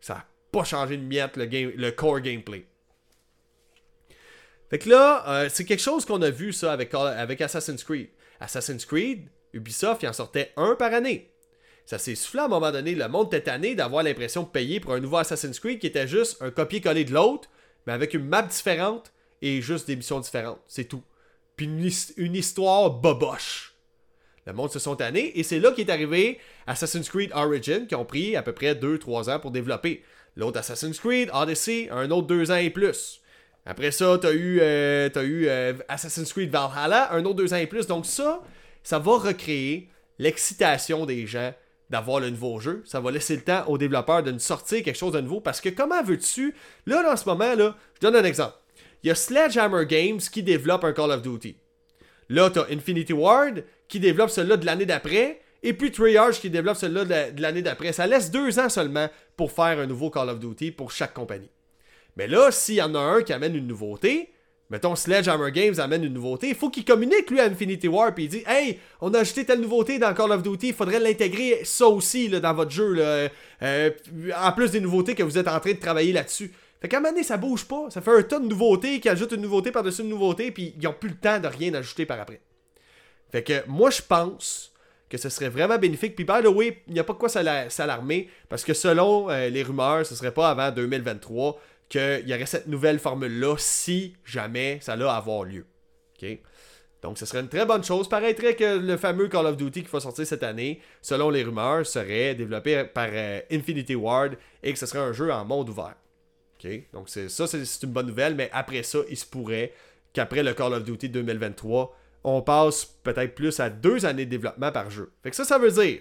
Ça 0.01 0.13
n'a 0.13 0.25
pas 0.51 0.63
changé 0.63 0.97
de 0.97 1.03
miette 1.03 1.37
le, 1.37 1.89
core 1.91 2.21
gameplay. 2.21 2.65
Fait 4.69 4.79
que 4.79 4.89
là, 4.89 5.23
euh, 5.27 5.49
c'est 5.51 5.65
quelque 5.65 5.81
chose 5.81 6.05
qu'on 6.05 6.21
a 6.21 6.29
vu 6.29 6.51
ça 6.51 6.73
avec, 6.73 7.41
Assassin's 7.41 7.83
Creed. 7.83 8.09
Assassin's 8.39 8.85
Creed, 8.85 9.29
Ubisoft, 9.53 10.03
il 10.03 10.09
en 10.09 10.13
sortait 10.13 10.51
un 10.57 10.75
par 10.75 10.93
année. 10.93 11.31
Ça 11.85 11.97
s'est 11.97 12.15
soufflé 12.15 12.41
à 12.41 12.45
un 12.45 12.49
moment 12.49 12.71
donné. 12.71 12.95
Le 12.95 13.07
monde 13.07 13.27
était 13.27 13.43
tanné 13.43 13.73
d'avoir 13.73 14.03
l'impression 14.03 14.43
de 14.43 14.49
payer 14.49 14.81
pour 14.81 14.93
un 14.93 14.99
nouveau 14.99 15.17
Assassin's 15.17 15.59
Creed 15.59 15.79
qui 15.79 15.87
était 15.87 16.07
juste 16.07 16.41
un 16.41 16.51
copier-coller 16.51 17.05
de 17.05 17.13
l'autre, 17.13 17.49
mais 17.85 17.93
avec 17.93 18.13
une 18.13 18.27
map 18.27 18.41
différente 18.41 19.13
et 19.41 19.61
juste 19.61 19.87
des 19.87 19.95
missions 19.95 20.19
différentes. 20.19 20.59
C'est 20.67 20.83
tout. 20.83 21.03
Puis 21.55 21.65
une, 21.65 21.89
une 22.17 22.35
histoire 22.35 22.89
boboche. 22.91 23.76
Le 24.47 24.53
monde 24.53 24.71
se 24.71 24.79
sont 24.79 24.95
tannés 24.95 25.37
et 25.37 25.43
c'est 25.43 25.59
là 25.59 25.71
qu'est 25.71 25.89
arrivé 25.89 26.39
Assassin's 26.67 27.09
Creed 27.09 27.31
Origin 27.35 27.85
qui 27.85 27.95
ont 27.95 28.05
pris 28.05 28.37
à 28.37 28.41
peu 28.41 28.53
près 28.53 28.75
2-3 28.75 29.29
ans 29.29 29.39
pour 29.39 29.51
développer. 29.51 30.03
L'autre 30.37 30.59
Assassin's 30.59 30.97
Creed 30.99 31.29
Odyssey, 31.33 31.89
un 31.91 32.09
autre 32.11 32.27
2 32.27 32.51
ans 32.51 32.55
et 32.55 32.69
plus. 32.69 33.19
Après 33.65 33.91
ça, 33.91 34.17
t'as 34.21 34.31
eu, 34.31 34.59
euh, 34.61 35.09
as 35.13 35.23
eu 35.23 35.47
euh, 35.49 35.73
Assassin's 35.89 36.31
Creed 36.31 36.49
Valhalla, 36.49 37.11
un 37.13 37.25
autre 37.25 37.35
2 37.35 37.53
ans 37.53 37.57
et 37.57 37.67
plus. 37.67 37.87
Donc 37.87 38.05
ça, 38.05 38.41
ça 38.83 38.99
va 38.99 39.17
recréer 39.17 39.89
l'excitation 40.17 41.05
des 41.05 41.27
gens 41.27 41.53
d'avoir 41.89 42.21
le 42.21 42.29
nouveau 42.29 42.61
jeu. 42.61 42.83
Ça 42.85 43.01
va 43.01 43.11
laisser 43.11 43.35
le 43.35 43.41
temps 43.41 43.65
aux 43.67 43.77
développeurs 43.77 44.23
de 44.23 44.31
nous 44.31 44.39
sortir 44.39 44.81
quelque 44.81 44.97
chose 44.97 45.11
de 45.11 45.19
nouveau. 45.19 45.41
Parce 45.41 45.59
que 45.59 45.67
comment 45.67 46.01
veux-tu... 46.01 46.55
Là, 46.85 47.03
en 47.11 47.17
ce 47.17 47.25
moment, 47.25 47.53
là, 47.53 47.75
je 47.95 47.99
donne 47.99 48.15
un 48.15 48.23
exemple. 48.23 48.55
Il 49.03 49.07
y 49.07 49.11
a 49.11 49.15
Sledgehammer 49.15 49.85
Games 49.85 50.19
qui 50.19 50.41
développe 50.41 50.85
un 50.85 50.93
Call 50.93 51.11
of 51.11 51.21
Duty. 51.21 51.57
Là, 52.29 52.49
t'as 52.49 52.65
Infinity 52.71 53.13
Ward 53.13 53.63
qui 53.87 53.99
développe 53.99 54.29
celui-là 54.29 54.57
de 54.57 54.65
l'année 54.65 54.85
d'après, 54.85 55.41
et 55.63 55.73
puis 55.73 55.91
Treyarch 55.91 56.39
qui 56.39 56.49
développe 56.49 56.77
celui-là 56.77 57.31
de 57.31 57.41
l'année 57.41 57.61
d'après. 57.61 57.91
Ça 57.91 58.07
laisse 58.07 58.31
deux 58.31 58.59
ans 58.59 58.69
seulement 58.69 59.09
pour 59.35 59.51
faire 59.51 59.79
un 59.79 59.85
nouveau 59.85 60.09
Call 60.09 60.29
of 60.29 60.39
Duty 60.39 60.71
pour 60.71 60.91
chaque 60.91 61.13
compagnie. 61.13 61.49
Mais 62.15 62.27
là, 62.27 62.51
s'il 62.51 62.75
y 62.75 62.81
en 62.81 62.95
a 62.95 62.99
un 62.99 63.21
qui 63.21 63.33
amène 63.33 63.55
une 63.55 63.67
nouveauté, 63.67 64.31
mettons 64.69 64.95
Sledgehammer 64.95 65.51
Games 65.51 65.79
amène 65.79 66.03
une 66.03 66.13
nouveauté, 66.13 66.49
il 66.49 66.55
faut 66.55 66.69
qu'il 66.69 66.85
communique 66.85 67.29
lui 67.29 67.39
à 67.39 67.45
Infinity 67.45 67.87
War 67.87 68.13
puis 68.13 68.25
il 68.25 68.29
dit 68.29 68.43
Hey, 68.47 68.79
on 69.01 69.13
a 69.13 69.19
ajouté 69.19 69.45
telle 69.45 69.61
nouveauté 69.61 69.99
dans 69.99 70.13
Call 70.13 70.31
of 70.31 70.43
Duty, 70.43 70.69
il 70.69 70.73
faudrait 70.73 70.99
l'intégrer 70.99 71.61
ça 71.63 71.87
aussi 71.87 72.27
là, 72.27 72.39
dans 72.39 72.53
votre 72.53 72.71
jeu, 72.71 72.93
là, 72.93 73.29
euh, 73.61 73.91
en 74.35 74.51
plus 74.51 74.71
des 74.71 74.79
nouveautés 74.79 75.15
que 75.15 75.23
vous 75.23 75.37
êtes 75.37 75.47
en 75.47 75.59
train 75.59 75.73
de 75.73 75.79
travailler 75.79 76.11
là-dessus. 76.13 76.51
Fait 76.81 76.87
qu'à 76.87 76.97
un 76.97 76.99
moment 76.99 77.11
donné, 77.11 77.23
ça 77.23 77.37
bouge 77.37 77.65
pas. 77.65 77.89
Ça 77.89 78.01
fait 78.01 78.11
un 78.11 78.21
tas 78.21 78.39
de 78.39 78.45
nouveautés 78.45 78.99
qui 78.99 79.09
ajoutent 79.09 79.31
une 79.31 79.41
nouveauté 79.41 79.71
par-dessus 79.71 80.03
une 80.03 80.09
nouveauté, 80.09 80.51
puis 80.51 80.75
ils 80.79 80.87
ont 80.87 80.93
plus 80.93 81.09
le 81.09 81.15
temps 81.15 81.39
de 81.39 81.47
rien 81.47 81.73
ajouter 81.73 82.05
par 82.05 82.19
après. 82.19 82.39
Fait 83.31 83.43
que 83.43 83.63
moi, 83.67 83.89
je 83.89 84.01
pense 84.01 84.71
que 85.09 85.17
ce 85.17 85.29
serait 85.29 85.49
vraiment 85.49 85.77
bénéfique. 85.77 86.15
Puis, 86.15 86.25
by 86.25 86.41
the 86.43 86.47
way, 86.47 86.81
il 86.87 86.93
n'y 86.93 86.99
a 86.99 87.03
pas 87.03 87.13
de 87.13 87.17
quoi 87.17 87.29
s'alarmer, 87.29 88.29
parce 88.49 88.63
que 88.63 88.73
selon 88.73 89.29
euh, 89.29 89.49
les 89.49 89.63
rumeurs, 89.63 90.05
ce 90.05 90.15
serait 90.15 90.33
pas 90.33 90.49
avant 90.49 90.71
2023 90.71 91.59
qu'il 91.89 92.23
y 92.27 92.33
aurait 92.33 92.45
cette 92.45 92.67
nouvelle 92.67 92.99
formule-là 92.99 93.55
si 93.57 94.15
jamais 94.25 94.79
ça 94.81 94.93
allait 94.93 95.05
avoir 95.05 95.43
lieu. 95.43 95.65
OK? 96.21 96.39
Donc, 97.01 97.17
ce 97.17 97.25
serait 97.25 97.39
une 97.39 97.47
très 97.47 97.65
bonne 97.65 97.83
chose. 97.83 98.09
Paraîtrait 98.09 98.55
que 98.55 98.77
le 98.77 98.97
fameux 98.97 99.27
Call 99.29 99.45
of 99.45 99.55
Duty 99.55 99.83
qui 99.83 99.89
va 99.89 99.99
sortir 99.99 100.25
cette 100.25 100.43
année, 100.43 100.81
selon 101.01 101.29
les 101.29 101.43
rumeurs, 101.43 101.85
serait 101.85 102.35
développé 102.35 102.83
par 102.85 103.07
euh, 103.11 103.39
Infinity 103.51 103.95
Ward 103.95 104.35
et 104.63 104.73
que 104.73 104.79
ce 104.79 104.85
serait 104.85 104.99
un 104.99 105.13
jeu 105.13 105.31
en 105.31 105.45
monde 105.45 105.69
ouvert. 105.69 105.95
OK? 106.59 106.69
Donc, 106.91 107.07
ça, 107.07 107.47
c'est 107.47 107.83
une 107.83 107.91
bonne 107.91 108.07
nouvelle, 108.07 108.35
mais 108.35 108.49
après 108.51 108.83
ça, 108.83 108.99
il 109.09 109.15
se 109.15 109.25
pourrait 109.25 109.71
qu'après 110.11 110.43
le 110.43 110.53
Call 110.53 110.73
of 110.73 110.83
Duty 110.83 111.09
2023, 111.09 111.95
on 112.23 112.41
passe 112.41 112.85
peut-être 113.03 113.35
plus 113.35 113.59
à 113.59 113.69
deux 113.69 114.05
années 114.05 114.25
de 114.25 114.31
développement 114.31 114.71
par 114.71 114.89
jeu. 114.89 115.11
Fait 115.23 115.29
que 115.29 115.35
ça, 115.35 115.45
ça 115.45 115.57
veut 115.57 115.71
dire 115.71 115.99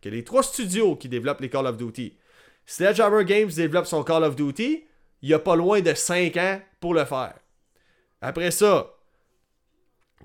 que 0.00 0.08
les 0.08 0.24
trois 0.24 0.42
studios 0.42 0.96
qui 0.96 1.08
développent 1.08 1.40
les 1.40 1.48
Call 1.48 1.66
of 1.66 1.76
Duty, 1.76 2.16
Sledgehammer 2.66 3.24
Games 3.24 3.50
développe 3.50 3.86
son 3.86 4.02
Call 4.02 4.24
of 4.24 4.36
Duty, 4.36 4.84
il 5.22 5.28
y 5.28 5.34
a 5.34 5.38
pas 5.38 5.56
loin 5.56 5.80
de 5.80 5.94
5 5.94 6.36
ans 6.36 6.60
pour 6.80 6.94
le 6.94 7.04
faire. 7.04 7.34
Après 8.20 8.50
ça, 8.50 8.94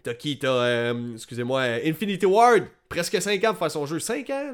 t'as 0.03 0.13
qui? 0.13 0.39
T'as, 0.39 0.49
euh, 0.49 1.13
excusez-moi, 1.13 1.61
Infinity 1.85 2.25
Ward, 2.25 2.63
presque 2.87 3.21
5 3.21 3.43
ans 3.43 3.49
pour 3.49 3.59
faire 3.59 3.71
son 3.71 3.85
jeu. 3.85 3.99
5 3.99 4.29
ans. 4.29 4.53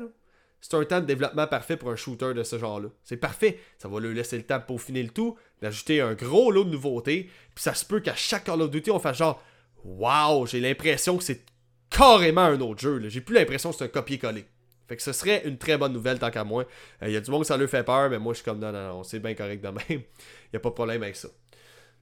C'est 0.61 0.73
un 0.75 0.83
temps 0.83 0.99
de 0.99 1.05
développement 1.05 1.45
parfait 1.45 1.77
pour 1.77 1.91
un 1.91 1.95
shooter 1.95 2.33
de 2.33 2.41
ce 2.41 2.57
genre-là. 2.57 2.89
C'est 3.03 3.17
parfait. 3.17 3.59
Ça 3.77 3.87
va 3.87 3.99
lui 3.99 4.15
laisser 4.15 4.37
le 4.37 4.43
temps 4.43 4.59
pour 4.59 4.81
finir 4.81 5.03
le 5.03 5.11
tout, 5.11 5.37
d'ajouter 5.61 6.01
un 6.01 6.15
gros 6.15 6.51
lot 6.51 6.63
de 6.63 6.71
nouveautés. 6.71 7.29
Puis 7.53 7.63
ça 7.63 7.75
se 7.75 7.85
peut 7.85 7.99
qu'à 7.99 8.15
chaque 8.15 8.45
Call 8.45 8.61
of 8.61 8.71
Duty, 8.71 8.89
on 8.89 8.99
fasse 8.99 9.17
genre 9.17 9.43
Waouh, 9.85 10.47
j'ai 10.47 10.59
l'impression 10.59 11.15
que 11.15 11.23
c'est 11.23 11.45
carrément 11.91 12.41
un 12.41 12.59
autre 12.59 12.81
jeu. 12.81 13.07
J'ai 13.07 13.21
plus 13.21 13.35
l'impression 13.35 13.69
que 13.69 13.77
c'est 13.77 13.85
un 13.85 13.89
copier-coller. 13.89 14.45
Fait 14.87 14.95
que 14.95 15.01
ce 15.01 15.13
serait 15.13 15.43
une 15.45 15.57
très 15.57 15.77
bonne 15.77 15.93
nouvelle 15.93 16.19
tant 16.19 16.31
qu'à 16.31 16.43
moi. 16.43 16.65
Il 17.01 17.11
y 17.11 17.15
a 17.15 17.21
du 17.21 17.31
monde 17.31 17.41
que 17.41 17.47
ça 17.47 17.57
leur 17.57 17.69
fait 17.69 17.83
peur, 17.83 18.09
mais 18.09 18.19
moi 18.19 18.33
je 18.33 18.37
suis 18.37 18.45
comme 18.45 18.59
non, 18.59 19.03
c'est 19.03 19.19
bien 19.19 19.33
correct 19.35 19.63
de 19.63 19.69
même. 19.69 19.81
Il 19.89 19.97
n'y 20.53 20.57
a 20.57 20.59
pas 20.59 20.69
de 20.69 20.75
problème 20.75 21.03
avec 21.03 21.15
ça. 21.15 21.27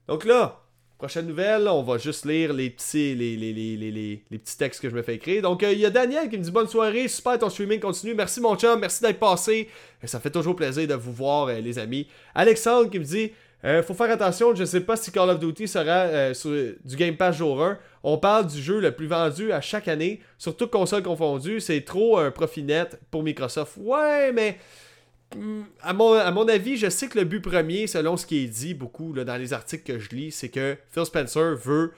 Donc 0.06 0.24
là, 0.24 0.62
prochaine 0.98 1.26
nouvelle, 1.26 1.66
on 1.68 1.82
va 1.82 1.98
juste 1.98 2.24
lire 2.26 2.52
les 2.52 2.70
petits, 2.70 3.14
les, 3.14 3.36
les, 3.36 3.52
les, 3.52 4.38
petits 4.38 4.56
textes 4.56 4.80
que 4.80 4.90
je 4.90 4.94
me 4.94 5.02
fais 5.02 5.14
écrire. 5.16 5.42
Donc 5.42 5.62
il 5.62 5.78
y 5.78 5.86
a 5.86 5.90
Daniel 5.90 6.28
qui 6.28 6.38
me 6.38 6.42
dit 6.42 6.50
bonne 6.50 6.68
soirée, 6.68 7.08
super 7.08 7.38
ton 7.38 7.48
streaming 7.48 7.80
continue, 7.80 8.14
merci 8.14 8.40
mon 8.40 8.56
chum, 8.56 8.80
merci 8.80 9.02
d'être 9.02 9.18
passé. 9.18 9.68
Ça 10.04 10.20
fait 10.20 10.30
toujours 10.30 10.56
plaisir 10.56 10.86
de 10.86 10.94
vous 10.94 11.12
voir 11.12 11.46
les 11.46 11.78
amis. 11.78 12.06
Alexandre 12.34 12.90
qui 12.90 12.98
me 12.98 13.04
dit 13.04 13.32
euh, 13.64 13.82
faut 13.82 13.94
faire 13.94 14.10
attention, 14.10 14.54
je 14.54 14.60
ne 14.60 14.66
sais 14.66 14.80
pas 14.80 14.96
si 14.96 15.10
Call 15.10 15.30
of 15.30 15.38
Duty 15.38 15.66
sera 15.66 16.04
euh, 16.06 16.34
sur 16.34 16.50
du 16.84 16.96
Game 16.96 17.16
Pass 17.16 17.36
jour 17.36 17.62
1. 17.62 17.78
On 18.02 18.18
parle 18.18 18.46
du 18.46 18.60
jeu 18.60 18.80
le 18.80 18.92
plus 18.92 19.06
vendu 19.06 19.52
à 19.52 19.60
chaque 19.62 19.88
année, 19.88 20.20
surtout 20.36 20.66
consoles 20.66 21.02
confondues. 21.02 21.60
C'est 21.60 21.80
trop 21.82 22.18
un 22.18 22.30
profit 22.30 22.62
net 22.62 23.00
pour 23.10 23.22
Microsoft. 23.22 23.78
Ouais, 23.78 24.32
mais 24.32 24.58
hmm, 25.34 25.62
à 25.80 25.94
mon, 25.94 26.12
à 26.12 26.30
mon 26.30 26.46
avis, 26.46 26.76
je 26.76 26.90
sais 26.90 27.08
que 27.08 27.18
le 27.18 27.24
but 27.24 27.40
premier, 27.40 27.86
selon 27.86 28.18
ce 28.18 28.26
qui 28.26 28.44
est 28.44 28.48
dit 28.48 28.74
beaucoup 28.74 29.12
dans 29.12 29.36
les 29.36 29.52
articles 29.54 29.92
que 29.92 29.98
je 29.98 30.10
lis, 30.10 30.32
c'est 30.32 30.50
que 30.50 30.76
Phil 30.90 31.06
Spencer 31.06 31.56
veut. 31.56 31.92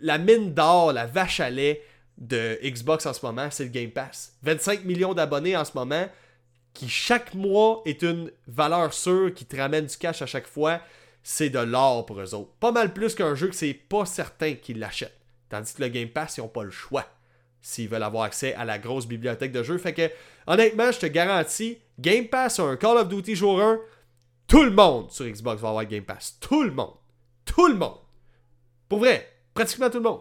La 0.00 0.18
mine 0.18 0.54
d'or, 0.54 0.92
la 0.92 1.06
vache 1.06 1.40
à 1.40 1.50
lait 1.50 1.82
de 2.18 2.58
Xbox 2.62 3.04
en 3.04 3.12
ce 3.12 3.24
moment, 3.24 3.48
c'est 3.50 3.64
le 3.64 3.70
Game 3.70 3.90
Pass. 3.90 4.34
25 4.42 4.84
millions 4.84 5.14
d'abonnés 5.14 5.56
en 5.56 5.64
ce 5.64 5.72
moment 5.74 6.06
qui 6.76 6.88
chaque 6.88 7.34
mois 7.34 7.82
est 7.86 8.02
une 8.02 8.30
valeur 8.46 8.92
sûre 8.92 9.32
qui 9.34 9.46
te 9.46 9.56
ramène 9.56 9.86
du 9.86 9.96
cash 9.96 10.22
à 10.22 10.26
chaque 10.26 10.46
fois, 10.46 10.80
c'est 11.22 11.50
de 11.50 11.58
l'or 11.58 12.06
pour 12.06 12.20
eux 12.20 12.34
autres. 12.34 12.52
Pas 12.60 12.70
mal 12.70 12.92
plus 12.92 13.14
qu'un 13.14 13.34
jeu 13.34 13.48
que 13.48 13.54
c'est 13.54 13.74
pas 13.74 14.04
certain 14.04 14.54
qu'ils 14.54 14.78
l'achètent. 14.78 15.18
Tandis 15.48 15.74
que 15.74 15.82
le 15.82 15.88
Game 15.88 16.08
Pass, 16.08 16.36
ils 16.36 16.40
n'ont 16.40 16.48
pas 16.48 16.64
le 16.64 16.70
choix 16.70 17.06
s'ils 17.62 17.88
veulent 17.88 18.02
avoir 18.02 18.24
accès 18.24 18.54
à 18.54 18.64
la 18.64 18.78
grosse 18.78 19.06
bibliothèque 19.08 19.50
de 19.52 19.62
jeux. 19.62 19.78
Fait 19.78 19.92
que, 19.92 20.08
honnêtement, 20.46 20.92
je 20.92 21.00
te 21.00 21.06
garantis, 21.06 21.78
Game 21.98 22.28
Pass 22.28 22.60
un 22.60 22.76
Call 22.76 22.98
of 22.98 23.08
Duty 23.08 23.34
jour 23.34 23.60
1, 23.60 23.80
tout 24.46 24.62
le 24.62 24.70
monde 24.70 25.10
sur 25.10 25.24
Xbox 25.24 25.60
va 25.60 25.70
avoir 25.70 25.84
Game 25.86 26.04
Pass. 26.04 26.36
Tout 26.40 26.62
le 26.62 26.70
monde. 26.70 26.94
Tout 27.44 27.66
le 27.66 27.74
monde. 27.74 27.98
Pour 28.88 29.00
vrai, 29.00 29.28
pratiquement 29.52 29.90
tout 29.90 29.98
le 29.98 30.04
monde. 30.04 30.20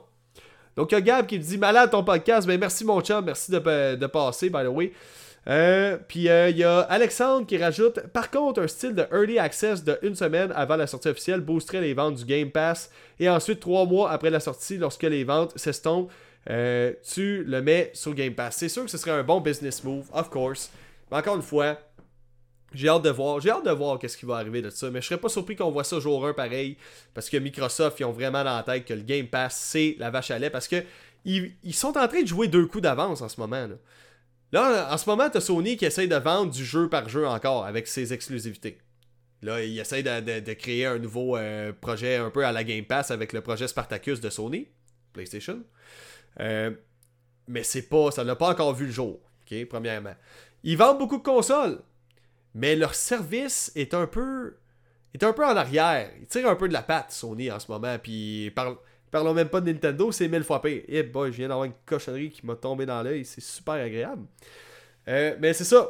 Donc, 0.75 0.91
il 0.91 0.95
y 0.95 0.97
a 0.97 1.01
Gab 1.01 1.27
qui 1.27 1.37
me 1.37 1.43
dit 1.43 1.57
Malade 1.57 1.91
ton 1.91 2.03
podcast. 2.03 2.47
Ben, 2.47 2.59
merci 2.59 2.83
mon 2.83 3.01
chum. 3.01 3.23
Merci 3.23 3.51
de, 3.51 3.95
de 3.95 4.07
passer, 4.07 4.49
by 4.49 4.63
the 4.63 4.67
way. 4.67 4.91
Euh, 5.47 5.97
puis 6.07 6.27
euh, 6.27 6.49
il 6.49 6.57
y 6.57 6.63
a 6.63 6.79
Alexandre 6.79 7.45
qui 7.45 7.57
rajoute 7.57 7.99
Par 8.07 8.31
contre, 8.31 8.63
un 8.63 8.67
style 8.67 8.95
de 8.95 9.05
early 9.11 9.37
access 9.37 9.83
de 9.83 9.99
une 10.01 10.15
semaine 10.15 10.51
avant 10.55 10.75
la 10.75 10.87
sortie 10.87 11.09
officielle 11.09 11.41
boosterait 11.41 11.81
les 11.81 11.93
ventes 11.93 12.15
du 12.15 12.25
Game 12.25 12.49
Pass 12.49 12.89
et 13.19 13.29
ensuite 13.29 13.59
trois 13.59 13.85
mois 13.85 14.09
après 14.09 14.31
la 14.31 14.39
sortie, 14.39 14.77
lorsque 14.77 15.03
les 15.03 15.23
ventes 15.23 15.55
s'estompent, 15.57 16.11
euh, 16.49 16.93
tu 17.03 17.43
le 17.43 17.61
mets 17.61 17.91
sur 17.93 18.13
Game 18.13 18.33
Pass. 18.33 18.57
C'est 18.57 18.69
sûr 18.69 18.85
que 18.85 18.91
ce 18.91 18.97
serait 18.97 19.11
un 19.11 19.23
bon 19.23 19.39
business 19.39 19.83
move, 19.83 20.07
of 20.13 20.29
course. 20.29 20.71
Mais 21.11 21.17
encore 21.17 21.35
une 21.35 21.41
fois, 21.41 21.77
j'ai 22.73 22.89
hâte 22.89 23.03
de 23.03 23.09
voir. 23.09 23.39
J'ai 23.39 23.49
hâte 23.51 23.65
de 23.65 23.71
voir 23.71 23.99
qu'est-ce 23.99 24.17
qui 24.17 24.25
va 24.25 24.37
arriver 24.37 24.61
de 24.61 24.69
ça. 24.69 24.89
Mais 24.89 25.01
je 25.01 25.07
serais 25.07 25.19
pas 25.19 25.29
surpris 25.29 25.55
qu'on 25.55 25.71
voit 25.71 25.83
ça 25.83 25.99
jour 25.99 26.25
1 26.25 26.33
pareil. 26.33 26.77
Parce 27.13 27.29
que 27.29 27.37
Microsoft, 27.37 27.99
ils 27.99 28.05
ont 28.05 28.11
vraiment 28.11 28.43
dans 28.43 28.55
la 28.57 28.63
tête 28.63 28.85
que 28.85 28.93
le 28.93 29.01
Game 29.01 29.27
Pass, 29.27 29.55
c'est 29.55 29.95
la 29.99 30.09
vache 30.09 30.31
à 30.31 30.39
lait. 30.39 30.49
Parce 30.49 30.67
que 30.67 30.83
ils, 31.25 31.73
sont 31.73 31.97
en 31.97 32.07
train 32.07 32.21
de 32.21 32.27
jouer 32.27 32.47
deux 32.47 32.67
coups 32.67 32.83
d'avance 32.83 33.21
en 33.21 33.29
ce 33.29 33.39
moment. 33.39 33.67
Là, 34.51 34.93
en 34.93 34.97
ce 34.97 35.09
moment, 35.09 35.29
tu 35.29 35.37
as 35.37 35.41
Sony 35.41 35.77
qui 35.77 35.85
essaye 35.85 36.07
de 36.07 36.15
vendre 36.15 36.51
du 36.51 36.63
jeu 36.63 36.89
par 36.89 37.09
jeu 37.09 37.27
encore 37.27 37.65
avec 37.65 37.87
ses 37.87 38.13
exclusivités. 38.13 38.79
Là, 39.41 39.63
il 39.63 39.77
essaye 39.79 40.03
de, 40.03 40.53
créer 40.53 40.85
un 40.85 40.97
nouveau 40.97 41.37
euh, 41.37 41.71
projet 41.73 42.15
un 42.15 42.29
peu 42.29 42.45
à 42.45 42.51
la 42.51 42.63
Game 42.63 42.85
Pass 42.85 43.11
avec 43.11 43.33
le 43.33 43.41
projet 43.41 43.67
Spartacus 43.67 44.19
de 44.21 44.29
Sony, 44.29 44.67
PlayStation. 45.13 45.61
Euh, 46.39 46.71
mais 47.47 47.63
c'est 47.63 47.83
pas, 47.83 48.11
ça 48.11 48.23
n'a 48.23 48.35
pas 48.35 48.49
encore 48.49 48.73
vu 48.73 48.85
le 48.85 48.91
jour, 48.91 49.19
premièrement. 49.69 50.15
Ils 50.63 50.77
vendent 50.77 50.97
beaucoup 50.97 51.17
de 51.17 51.23
consoles, 51.23 51.79
mais 52.55 52.75
leur 52.75 52.95
service 52.95 53.71
est 53.75 53.93
un 53.93 54.07
peu, 54.07 54.57
est 55.13 55.23
un 55.23 55.33
peu 55.33 55.45
en 55.45 55.55
arrière. 55.55 56.09
Ils 56.19 56.25
tirent 56.25 56.49
un 56.49 56.55
peu 56.55 56.67
de 56.67 56.73
la 56.73 56.81
patte, 56.81 57.11
Sony, 57.11 57.51
en 57.51 57.59
ce 57.59 57.71
moment, 57.71 57.97
puis 58.01 58.51
Parlons 59.15 59.33
même 59.33 59.47
pas 59.47 59.61
de 59.61 59.71
Nintendo, 59.71 60.11
c'est 60.11 60.27
mille 60.27 60.43
fois 60.43 60.61
pire. 60.61 60.81
Eh 60.89 61.01
boy, 61.01 61.31
je 61.31 61.37
viens 61.37 61.47
d'avoir 61.47 61.63
une 61.63 61.73
cochonnerie 61.85 62.31
qui 62.31 62.45
m'a 62.45 62.57
tombé 62.57 62.85
dans 62.85 63.01
l'œil, 63.01 63.23
c'est 63.23 63.39
super 63.39 63.75
agréable. 63.75 64.25
Euh, 65.07 65.37
mais 65.39 65.53
c'est 65.53 65.63
ça. 65.63 65.89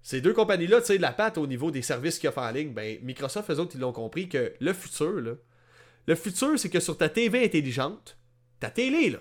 Ces 0.00 0.20
deux 0.20 0.32
compagnies-là, 0.32 0.78
tu 0.80 0.86
sais, 0.86 0.96
de 0.96 1.02
la 1.02 1.10
patte 1.10 1.38
au 1.38 1.48
niveau 1.48 1.72
des 1.72 1.82
services 1.82 2.20
qu'ils 2.20 2.28
offrent 2.28 2.38
en 2.38 2.52
ligne, 2.52 2.72
ben, 2.72 3.00
Microsoft, 3.02 3.50
eux 3.50 3.58
autres, 3.58 3.72
ils 3.74 3.80
l'ont 3.80 3.90
compris 3.90 4.28
que 4.28 4.52
le 4.60 4.72
futur, 4.72 5.20
là, 5.20 5.32
le 6.06 6.14
futur, 6.14 6.56
c'est 6.56 6.68
que 6.68 6.78
sur 6.78 6.96
ta 6.96 7.08
TV 7.08 7.44
intelligente, 7.44 8.16
ta 8.60 8.70
télé, 8.70 9.10
là, 9.10 9.18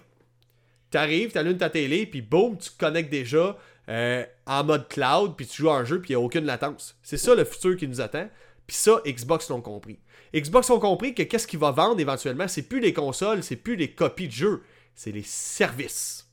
t'arrives, 0.92 1.32
t'allumes 1.32 1.58
ta 1.58 1.72
télé, 1.72 2.06
puis 2.06 2.22
boum, 2.22 2.60
tu 2.60 2.70
te 2.70 2.78
connectes 2.78 3.10
déjà 3.10 3.58
euh, 3.90 4.24
en 4.46 4.64
mode 4.64 4.88
cloud, 4.88 5.34
puis 5.36 5.48
tu 5.48 5.64
joues 5.64 5.72
un 5.72 5.84
jeu, 5.84 6.00
puis 6.00 6.12
il 6.14 6.16
n'y 6.16 6.22
a 6.22 6.24
aucune 6.24 6.46
latence. 6.46 6.96
C'est 7.02 7.18
ça 7.18 7.34
le 7.34 7.44
futur 7.44 7.76
qui 7.76 7.88
nous 7.88 8.02
attend. 8.02 8.30
Puis 8.68 8.78
ça, 8.78 9.02
Xbox 9.06 9.50
l'ont 9.50 9.62
compris. 9.62 10.00
Xbox 10.34 10.70
ont 10.70 10.80
compris 10.80 11.14
que 11.14 11.24
qu'est-ce 11.24 11.48
qu'ils 11.48 11.60
va 11.60 11.72
vendre 11.72 12.00
éventuellement, 12.00 12.48
c'est 12.48 12.64
plus 12.64 12.80
les 12.80 12.94
consoles, 12.94 13.44
c'est 13.44 13.56
plus 13.56 13.76
les 13.76 13.92
copies 13.92 14.28
de 14.28 14.34
jeux, 14.34 14.64
c'est 14.96 15.12
les 15.12 15.24
services. 15.24 16.28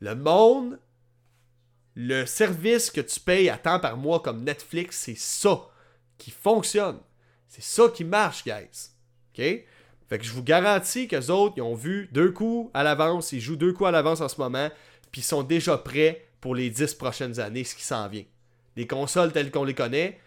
Le 0.00 0.14
monde, 0.14 0.78
le 1.96 2.26
service 2.26 2.90
que 2.90 3.00
tu 3.00 3.18
payes 3.18 3.50
à 3.50 3.58
temps 3.58 3.80
par 3.80 3.96
mois 3.96 4.20
comme 4.20 4.44
Netflix, 4.44 4.98
c'est 4.98 5.18
ça 5.18 5.68
qui 6.16 6.30
fonctionne. 6.30 7.00
C'est 7.48 7.64
ça 7.64 7.88
qui 7.88 8.04
marche, 8.04 8.44
guys. 8.44 8.90
OK? 9.32 9.64
Fait 10.08 10.18
que 10.18 10.24
je 10.24 10.32
vous 10.32 10.42
garantis 10.42 11.08
que 11.08 11.30
autres, 11.30 11.54
ils 11.56 11.62
ont 11.62 11.74
vu 11.74 12.08
deux 12.12 12.30
coups 12.30 12.70
à 12.72 12.82
l'avance, 12.82 13.32
ils 13.32 13.40
jouent 13.40 13.56
deux 13.56 13.72
coups 13.72 13.88
à 13.88 13.90
l'avance 13.90 14.20
en 14.20 14.28
ce 14.28 14.40
moment, 14.40 14.70
puis 15.10 15.20
ils 15.20 15.24
sont 15.24 15.42
déjà 15.42 15.76
prêts 15.76 16.26
pour 16.40 16.54
les 16.54 16.70
dix 16.70 16.94
prochaines 16.94 17.40
années, 17.40 17.64
ce 17.64 17.74
qui 17.74 17.82
s'en 17.82 18.08
vient. 18.08 18.24
Les 18.76 18.86
consoles 18.86 19.32
telles 19.32 19.50
qu'on 19.50 19.64
les 19.64 19.74
connaît, 19.74 20.18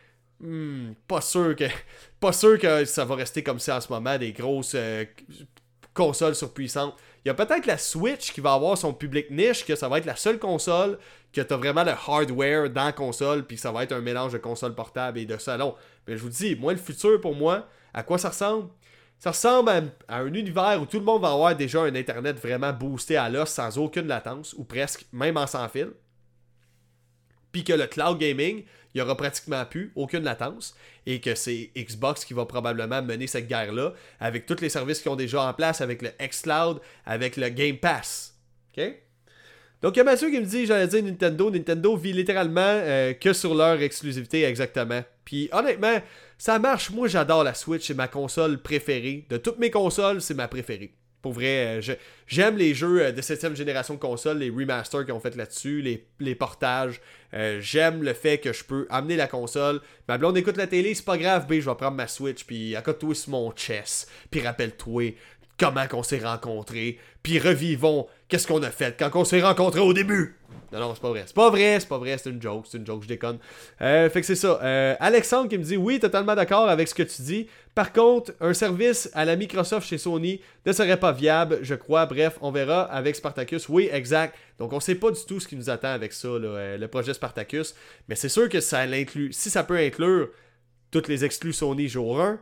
Hmm, 0.42 0.94
pas 1.08 1.22
sûr 1.22 1.56
que 1.56 1.66
pas 2.20 2.34
sûr 2.34 2.58
que 2.58 2.84
ça 2.86 3.06
va 3.06 3.16
rester 3.16 3.44
comme 3.44 3.60
ça 3.60 3.78
en 3.78 3.82
ce 3.82 3.92
moment, 3.94 4.18
des 4.18 4.34
grosses 4.34 4.74
euh, 4.76 5.06
consoles 5.94 6.36
surpuissantes. 6.36 6.96
Il 7.24 7.28
y 7.28 7.32
a 7.32 7.36
peut-être 7.36 7.68
la 7.68 7.78
Switch 7.78 8.32
qui 8.34 8.42
va 8.42 8.54
avoir 8.54 8.76
son 8.76 8.92
public 8.94 9.30
niche, 9.30 9.64
que 9.64 9.76
ça 9.76 9.88
va 9.88 10.00
être 10.00 10.06
la 10.06 10.16
seule 10.16 10.40
console 10.40 10.98
que 11.32 11.42
tu 11.42 11.54
as 11.54 11.58
vraiment 11.58 11.84
le 11.84 11.92
hardware 11.92 12.72
dans 12.72 12.86
la 12.86 12.92
console, 12.92 13.46
puis 13.46 13.58
ça 13.58 13.72
va 13.72 13.84
être 13.84 13.92
un 13.92 14.02
mélange 14.02 14.34
de 14.34 14.40
console 14.40 14.74
portable 14.74 15.20
et 15.20 15.26
de 15.26 15.38
salon. 15.38 15.76
Mais 16.08 16.18
je 16.18 16.24
vous 16.24 16.30
dis, 16.30 16.56
moi, 16.56 16.74
le 16.74 16.80
futur 16.80 17.22
pour 17.22 17.36
moi, 17.36 17.68
à 17.94 18.02
quoi 18.02 18.18
ça 18.18 18.30
ressemble? 18.30 18.70
Ça 19.20 19.30
ressemble 19.30 19.70
à, 19.70 19.82
à 20.08 20.18
un 20.22 20.34
univers 20.34 20.82
où 20.82 20.88
tout 20.88 20.98
le 20.98 21.06
monde 21.06 21.22
va 21.22 21.32
avoir 21.32 21.56
déjà 21.56 21.84
un 21.84 21.94
Internet 21.94 22.40
vraiment 22.40 22.74
boosté 22.74 23.16
à 23.16 23.30
l'os 23.30 23.50
sans 23.50 23.78
aucune 23.78 24.08
latence, 24.08 24.54
ou 24.58 24.64
presque, 24.64 25.06
même 25.14 25.38
en 25.38 25.46
sans 25.46 25.70
fil. 25.70 25.92
Puis 27.52 27.64
que 27.64 27.74
le 27.74 27.86
cloud 27.86 28.18
gaming, 28.18 28.64
il 28.94 28.98
n'y 28.98 29.02
aura 29.02 29.16
pratiquement 29.16 29.66
plus 29.66 29.92
aucune 29.96 30.24
latence 30.24 30.76
et 31.06 31.22
que 31.22 31.36
c'est 31.36 31.72
Xbox 31.78 32.26
qui 32.26 32.34
va 32.34 32.46
probablement 32.46 33.02
mener 33.02 33.28
cette 33.28 33.48
guerre-là 33.48 33.94
avec 34.20 34.46
tous 34.46 34.62
les 34.62 34.70
services 34.70 35.00
qu'ils 35.02 35.12
ont 35.12 35.16
déjà 35.16 35.44
en 35.44 35.54
place, 35.54 35.82
avec 35.82 36.02
le 36.02 36.10
xCloud, 36.20 36.82
avec 37.06 37.38
le 37.38 37.50
Game 37.50 37.78
Pass. 37.78 38.36
OK? 38.78 38.84
Donc, 39.82 39.96
il 39.96 40.00
y 40.00 40.02
a 40.02 40.04
Mathieu 40.04 40.30
qui 40.30 40.40
me 40.40 40.46
dit, 40.46 40.68
j'allais 40.68 40.88
dire 40.88 41.04
Nintendo. 41.04 41.50
Nintendo 41.50 41.98
vit 41.98 42.14
littéralement 42.14 42.62
euh, 42.62 43.14
que 43.14 43.34
sur 43.34 43.56
leur 43.56 43.82
exclusivité, 43.82 44.44
exactement. 44.44 45.04
Puis, 45.26 45.50
honnêtement, 45.52 45.98
ça 46.38 46.60
marche. 46.60 46.92
Moi, 46.92 47.08
j'adore 47.08 47.44
la 47.44 47.56
Switch. 47.56 47.88
C'est 47.88 47.96
ma 47.96 48.08
console 48.08 48.62
préférée. 48.62 49.26
De 49.30 49.38
toutes 49.38 49.58
mes 49.58 49.72
consoles, 49.72 50.22
c'est 50.22 50.36
ma 50.36 50.48
préférée. 50.48 50.94
Pour 51.22 51.34
vrai, 51.34 51.80
euh, 51.80 51.96
j'aime 52.26 52.58
les 52.58 52.74
jeux 52.74 53.06
euh, 53.06 53.12
de 53.12 53.22
7 53.22 53.56
génération 53.56 53.94
de 53.94 54.00
console, 54.00 54.40
les 54.40 54.50
remasters 54.50 55.06
qu'ils 55.06 55.14
ont 55.14 55.20
fait 55.20 55.36
là-dessus, 55.36 55.82
les, 56.20 56.36
portages. 56.36 57.00
Euh, 57.34 57.60
j'aime 57.62 58.04
le 58.04 58.14
fait 58.14 58.40
que 58.40 58.52
je 58.54 58.64
peux 58.64 58.88
amener 58.90 59.16
la 59.16 59.28
console. 59.28 59.82
Ma 60.08 60.18
blonde 60.18 60.38
écoute 60.38 60.58
la 60.58 60.68
télé, 60.68 60.94
c'est 60.96 61.06
pas 61.06 61.18
grave, 61.18 61.46
B, 61.48 61.60
je 61.60 61.70
vais 61.70 61.76
prendre 61.76 61.96
ma 61.96 62.08
Switch, 62.08 62.44
puis 62.44 62.76
accote-toi 62.76 63.14
sur 63.14 63.32
mon 63.32 63.56
chess, 63.56 64.08
puis 64.32 64.42
rappelle-toi 64.42 65.16
comment 65.60 65.88
qu'on 65.88 66.02
s'est 66.02 66.20
rencontrés, 66.20 66.98
puis 67.22 67.38
revivons 67.38 68.08
qu'est-ce 68.32 68.48
qu'on 68.48 68.64
a 68.64 68.72
fait 68.72 68.98
quand 68.98 69.12
on 69.14 69.26
s'est 69.26 69.42
rencontrés 69.42 69.82
au 69.82 69.94
début? 69.94 70.38
Non, 70.72 70.80
non, 70.80 70.96
c'est 70.96 71.02
pas 71.02 71.10
vrai. 71.10 71.24
C'est 71.26 71.36
pas 71.36 71.50
vrai, 71.50 71.80
c'est 71.82 71.90
pas 71.90 71.98
vrai, 71.98 72.18
c'est 72.18 72.30
une 72.30 72.42
joke, 72.42 72.66
c'est 72.70 72.78
une 72.78 72.86
joke, 72.86 73.04
je 73.04 73.08
déconne. 73.10 73.40
Euh, 73.82 74.10
fait 74.10 74.22
que 74.22 74.26
c'est 74.26 74.36
ça. 74.36 74.58
Euh, 74.64 74.96
Alexandre 75.02 75.50
qui 75.50 75.58
me 75.58 75.64
dit 75.64 75.76
Oui, 75.76 76.00
totalement 76.00 76.34
d'accord 76.34 76.70
avec 76.70 76.88
ce 76.88 76.96
que 76.96 77.04
tu 77.04 77.22
dis. 77.24 77.48
Par 77.76 77.92
contre, 77.92 78.32
un 78.40 78.54
service 78.54 79.10
à 79.14 79.26
la 79.26 79.36
Microsoft 79.36 79.86
chez 79.86 79.98
Sony 79.98 80.40
ne 80.66 80.72
serait 80.72 80.98
pas 80.98 81.12
viable, 81.12 81.60
je 81.62 81.76
crois. 81.76 82.06
Bref, 82.06 82.38
on 82.40 82.52
verra 82.52 82.84
avec 82.84 83.18
Spartacus. 83.18 83.68
Oui, 83.68 83.90
exact. 83.92 84.34
Donc, 84.60 84.72
on 84.72 84.80
sait 84.80 84.96
pas 84.96 85.12
du 85.12 85.20
tout 85.28 85.42
ce 85.42 85.48
qui 85.48 85.58
nous 85.58 85.70
attend 85.70 85.90
avec 85.90 86.14
ça, 86.14 86.30
euh, 86.30 86.78
le 86.78 86.88
projet 86.88 87.14
Spartacus. 87.14 87.76
Mais 88.08 88.16
c'est 88.16 88.30
sûr 88.30 88.48
que 88.48 88.62
ça 88.62 88.86
l'inclut. 88.86 89.34
Si 89.34 89.50
ça 89.50 89.66
peut 89.66 89.78
inclure 89.78 90.30
toutes 90.90 91.10
les 91.10 91.26
exclus 91.26 91.54
Sony 91.54 91.90
jour 91.90 92.22
1, 92.22 92.40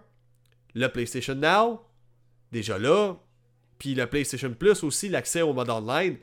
le 0.75 0.87
PlayStation 0.87 1.33
Now, 1.33 1.81
déjà 2.51 2.77
là, 2.77 3.15
puis 3.79 3.95
le 3.95 4.05
PlayStation 4.05 4.53
Plus 4.53 4.83
aussi, 4.83 5.09
l'accès 5.09 5.41
au 5.41 5.53
mode 5.53 5.71
online 5.71 6.17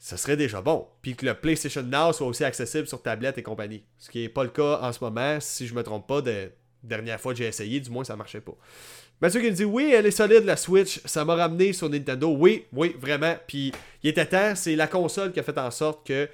ce 0.00 0.16
serait 0.16 0.36
déjà 0.36 0.62
bon. 0.62 0.86
Puis 1.02 1.14
que 1.14 1.26
le 1.26 1.34
PlayStation 1.34 1.82
Now 1.82 2.12
soit 2.12 2.26
aussi 2.26 2.42
accessible 2.42 2.88
sur 2.88 3.02
tablette 3.02 3.38
et 3.38 3.42
compagnie. 3.42 3.84
Ce 3.98 4.10
qui 4.10 4.22
n'est 4.22 4.28
pas 4.30 4.42
le 4.42 4.50
cas 4.50 4.80
en 4.82 4.92
ce 4.92 5.04
moment, 5.04 5.38
si 5.40 5.66
je 5.66 5.74
me 5.74 5.82
trompe 5.82 6.08
pas, 6.08 6.22
de 6.22 6.50
dernière 6.82 7.20
fois 7.20 7.32
que 7.32 7.38
j'ai 7.38 7.46
essayé, 7.46 7.78
du 7.78 7.90
moins 7.90 8.04
ça 8.04 8.16
marchait 8.16 8.40
pas. 8.40 8.56
Mathieu 9.20 9.42
qui 9.42 9.50
me 9.50 9.54
dit 9.54 9.66
oui, 9.66 9.92
elle 9.94 10.06
est 10.06 10.10
solide 10.10 10.46
la 10.46 10.56
Switch, 10.56 11.02
ça 11.04 11.26
m'a 11.26 11.34
ramené 11.34 11.74
sur 11.74 11.90
Nintendo. 11.90 12.34
Oui, 12.34 12.64
oui, 12.72 12.96
vraiment. 12.98 13.36
Puis 13.46 13.72
il 14.02 14.08
était 14.08 14.24
temps, 14.24 14.54
c'est 14.56 14.74
la 14.74 14.86
console 14.86 15.32
qui 15.32 15.40
a 15.40 15.42
fait 15.42 15.58
en 15.58 15.70
sorte 15.70 16.06
que 16.06 16.28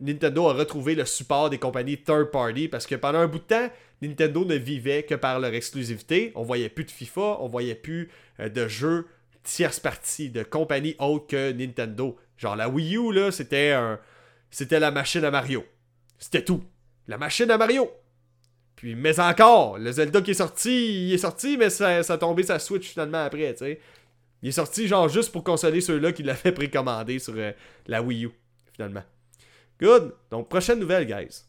Nintendo 0.00 0.48
a 0.48 0.52
retrouvé 0.52 0.94
le 0.94 1.04
support 1.04 1.50
des 1.50 1.58
compagnies 1.58 1.98
third 1.98 2.30
party 2.30 2.68
parce 2.68 2.86
que 2.86 2.94
pendant 2.94 3.18
un 3.18 3.26
bout 3.26 3.38
de 3.38 3.44
temps, 3.44 3.70
Nintendo 4.02 4.44
ne 4.44 4.54
vivait 4.54 5.02
que 5.02 5.16
par 5.16 5.40
leur 5.40 5.52
exclusivité. 5.54 6.30
On 6.36 6.42
voyait 6.42 6.68
plus 6.68 6.84
de 6.84 6.90
FIFA, 6.92 7.38
on 7.40 7.48
voyait 7.48 7.74
plus 7.74 8.10
de 8.38 8.68
jeux 8.68 9.06
tierce 9.42 9.80
partie, 9.80 10.30
de 10.30 10.42
compagnies 10.42 10.96
autres 10.98 11.26
que 11.26 11.52
Nintendo. 11.52 12.16
Genre 12.36 12.56
la 12.56 12.68
Wii 12.68 12.96
U, 12.96 13.12
là, 13.12 13.30
c'était 13.30 13.72
un. 13.72 13.98
C'était 14.50 14.80
la 14.80 14.90
machine 14.90 15.24
à 15.24 15.30
Mario. 15.30 15.64
C'était 16.18 16.44
tout. 16.44 16.62
La 17.06 17.18
machine 17.18 17.50
à 17.50 17.58
Mario. 17.58 17.90
Puis, 18.76 18.94
mais 18.94 19.20
encore, 19.20 19.78
le 19.78 19.92
Zelda 19.92 20.22
qui 20.22 20.30
est 20.30 20.34
sorti, 20.34 21.08
il 21.08 21.12
est 21.12 21.18
sorti, 21.18 21.56
mais 21.56 21.70
ça, 21.70 22.02
ça 22.02 22.14
a 22.14 22.18
tombé 22.18 22.42
sa 22.42 22.58
Switch 22.58 22.88
finalement 22.88 23.24
après, 23.24 23.52
tu 23.52 23.58
sais. 23.58 23.80
Il 24.42 24.48
est 24.48 24.52
sorti 24.52 24.88
genre 24.88 25.08
juste 25.08 25.32
pour 25.32 25.44
consoler 25.44 25.82
ceux-là 25.82 26.12
qui 26.12 26.22
l'avaient 26.22 26.52
précommandé 26.52 27.18
sur 27.18 27.34
euh, 27.36 27.52
la 27.86 28.02
Wii 28.02 28.24
U, 28.24 28.30
finalement. 28.72 29.02
Good. 29.78 30.14
Donc, 30.30 30.48
prochaine 30.48 30.78
nouvelle, 30.78 31.06
guys. 31.06 31.44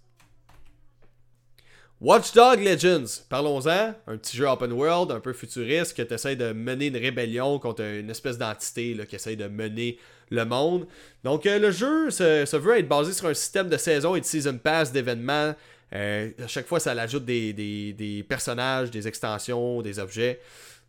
Watch 2.01 2.33
Dog 2.33 2.61
Legends, 2.61 3.21
parlons-en. 3.29 3.93
Un 4.07 4.17
petit 4.17 4.35
jeu 4.35 4.47
open 4.47 4.71
world, 4.71 5.11
un 5.11 5.19
peu 5.19 5.33
futuriste, 5.33 5.95
que 5.95 6.01
tu 6.01 6.15
essaies 6.15 6.35
de 6.35 6.51
mener 6.51 6.87
une 6.87 6.97
rébellion 6.97 7.59
contre 7.59 7.83
une 7.83 8.09
espèce 8.09 8.39
d'entité 8.39 8.97
qui 9.07 9.15
essaie 9.15 9.35
de 9.35 9.47
mener 9.47 9.99
le 10.31 10.43
monde. 10.43 10.87
Donc, 11.23 11.45
euh, 11.45 11.59
le 11.59 11.69
jeu 11.69 12.09
se, 12.09 12.57
veut 12.57 12.79
être 12.79 12.87
basé 12.87 13.13
sur 13.13 13.27
un 13.27 13.35
système 13.35 13.69
de 13.69 13.77
saison 13.77 14.15
et 14.15 14.19
de 14.19 14.25
season 14.25 14.57
pass 14.57 14.91
d'événements. 14.91 15.53
Euh, 15.93 16.31
à 16.43 16.47
chaque 16.47 16.65
fois, 16.65 16.79
ça 16.79 16.93
ajoute 16.93 17.23
des, 17.23 18.25
personnages, 18.27 18.89
des 18.89 19.07
extensions, 19.07 19.83
des 19.83 19.99
objets. 19.99 20.41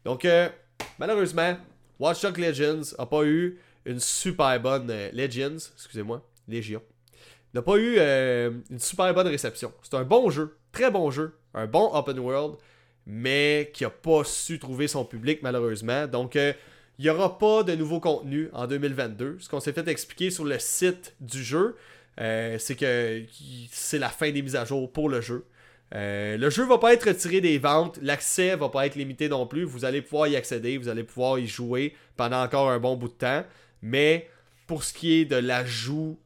Donc, 0.06 0.24
euh, 0.24 0.48
malheureusement, 0.98 1.58
Watch 2.00 2.22
Dog 2.22 2.38
Legends 2.38 2.96
n'a 2.98 3.04
pas 3.04 3.24
eu 3.24 3.60
une 3.84 4.00
super 4.00 4.58
bonne. 4.60 4.90
Legends, 5.12 5.58
excusez-moi, 5.76 6.26
Légion. 6.48 6.80
N'a 7.52 7.60
pas 7.60 7.76
eu 7.76 7.98
une 7.98 8.78
super 8.78 9.12
bonne 9.12 9.28
réception. 9.28 9.74
C'est 9.82 9.92
un 9.92 10.04
bon 10.04 10.30
jeu 10.30 10.56
Très 10.72 10.90
bon 10.90 11.10
jeu, 11.10 11.36
un 11.52 11.66
bon 11.66 11.94
open 11.94 12.18
world, 12.18 12.56
mais 13.06 13.70
qui 13.74 13.84
n'a 13.84 13.90
pas 13.90 14.24
su 14.24 14.58
trouver 14.58 14.88
son 14.88 15.04
public 15.04 15.40
malheureusement. 15.42 16.06
Donc, 16.06 16.34
euh, 16.34 16.54
il 16.98 17.04
n'y 17.04 17.10
aura 17.10 17.38
pas 17.38 17.62
de 17.62 17.74
nouveau 17.74 18.00
contenu 18.00 18.48
en 18.54 18.66
2022. 18.66 19.36
Ce 19.38 19.50
qu'on 19.50 19.60
s'est 19.60 19.74
fait 19.74 19.86
expliquer 19.88 20.30
sur 20.30 20.46
le 20.46 20.58
site 20.58 21.14
du 21.20 21.42
jeu, 21.42 21.76
euh, 22.20 22.56
c'est 22.58 22.74
que 22.74 23.22
c'est 23.70 23.98
la 23.98 24.08
fin 24.08 24.30
des 24.30 24.40
mises 24.40 24.56
à 24.56 24.64
jour 24.64 24.90
pour 24.90 25.10
le 25.10 25.20
jeu. 25.20 25.44
Euh, 25.94 26.38
le 26.38 26.48
jeu 26.48 26.64
va 26.64 26.78
pas 26.78 26.94
être 26.94 27.06
retiré 27.06 27.42
des 27.42 27.58
ventes, 27.58 27.98
l'accès 28.00 28.56
va 28.56 28.70
pas 28.70 28.86
être 28.86 28.94
limité 28.94 29.28
non 29.28 29.46
plus. 29.46 29.64
Vous 29.64 29.84
allez 29.84 30.00
pouvoir 30.00 30.28
y 30.28 30.36
accéder, 30.36 30.78
vous 30.78 30.88
allez 30.88 31.04
pouvoir 31.04 31.38
y 31.38 31.46
jouer 31.46 31.94
pendant 32.16 32.42
encore 32.42 32.70
un 32.70 32.78
bon 32.78 32.96
bout 32.96 33.08
de 33.08 33.14
temps. 33.14 33.44
Mais 33.82 34.30
pour 34.66 34.84
ce 34.84 34.94
qui 34.94 35.20
est 35.20 35.24
de 35.26 35.36
l'ajout, 35.36 36.18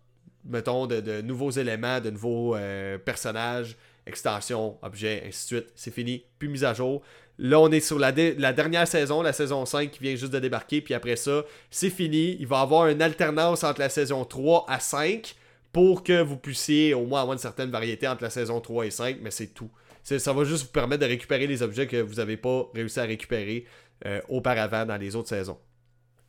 mettons, 0.44 0.86
de, 0.86 1.20
nouveaux 1.20 1.51
éléments, 1.51 2.01
de 2.01 2.10
nouveaux 2.10 2.56
personnages, 3.05 3.77
extension, 4.06 4.78
objet, 4.82 5.24
ainsi 5.26 5.54
de 5.54 5.60
suite. 5.60 5.72
C'est 5.74 5.92
fini, 5.92 6.24
plus 6.38 6.48
mise 6.48 6.64
à 6.64 6.74
jour. 6.74 7.02
Là, 7.38 7.60
on 7.60 7.70
est 7.70 7.80
sur 7.80 7.98
la, 7.98 8.12
dernière 8.12 8.88
saison, 8.88 9.20
la 9.20 9.32
saison 9.32 9.66
5 9.66 9.90
qui 9.90 10.00
vient 10.00 10.16
juste 10.16 10.32
de 10.32 10.38
débarquer. 10.38 10.80
Puis 10.80 10.94
après 10.94 11.16
ça, 11.16 11.44
c'est 11.70 11.90
fini. 11.90 12.36
Il 12.40 12.46
va 12.46 12.60
y 12.60 12.62
avoir 12.62 12.88
une 12.88 13.02
alternance 13.02 13.62
entre 13.64 13.80
la 13.80 13.88
saison 13.88 14.24
3 14.24 14.64
à 14.68 14.80
5 14.80 15.34
pour 15.72 16.02
que 16.02 16.22
vous 16.22 16.38
puissiez 16.38 16.94
au 16.94 17.04
moins 17.04 17.20
avoir 17.20 17.34
une 17.34 17.38
certaine 17.38 17.70
variété 17.70 18.08
entre 18.08 18.22
la 18.22 18.30
saison 18.30 18.60
3 18.60 18.86
et 18.86 18.90
5, 18.90 19.18
mais 19.20 19.30
c'est 19.30 19.48
tout. 19.48 19.70
Ça 20.02 20.32
va 20.32 20.44
juste 20.44 20.66
vous 20.66 20.72
permettre 20.72 21.02
de 21.02 21.08
récupérer 21.08 21.46
les 21.46 21.62
objets 21.62 21.86
que 21.86 22.00
vous 22.00 22.14
n'avez 22.14 22.36
pas 22.36 22.70
réussi 22.74 23.00
à 23.00 23.02
récupérer 23.02 23.66
euh, 24.06 24.20
auparavant 24.28 24.86
dans 24.86 24.96
les 24.96 25.16
autres 25.16 25.28
saisons. 25.28 25.58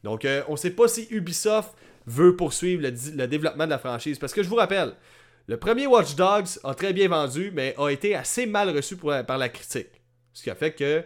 Donc, 0.04 0.26
euh, 0.26 0.42
on 0.48 0.54
ne 0.54 0.58
sait 0.58 0.72
pas 0.72 0.88
si 0.88 1.08
Ubisoft 1.12 1.76
veut 2.08 2.36
poursuivre 2.36 2.82
le 2.82 3.28
développement 3.28 3.66
de 3.66 3.70
la 3.70 3.78
franchise. 3.78 4.18
Parce 4.18 4.34
que 4.34 4.42
je 4.42 4.50
vous 4.50 4.56
rappelle, 4.56 4.94
le 5.48 5.58
premier 5.58 5.88
Watch 5.88 6.16
Dogs 6.16 6.60
a 6.64 6.76
très 6.76 6.94
bien 6.94 7.08
vendu, 7.08 7.52
mais 7.54 7.74
a 7.78 7.90
été 7.90 8.16
assez 8.16 8.46
mal 8.46 8.70
reçu 8.70 8.98
par 8.98 9.38
la 9.38 9.50
critique. 9.50 10.02
Ce 10.34 10.44
qui 10.44 10.50
a 10.50 10.56
fait 10.56 10.74
que 10.74 11.04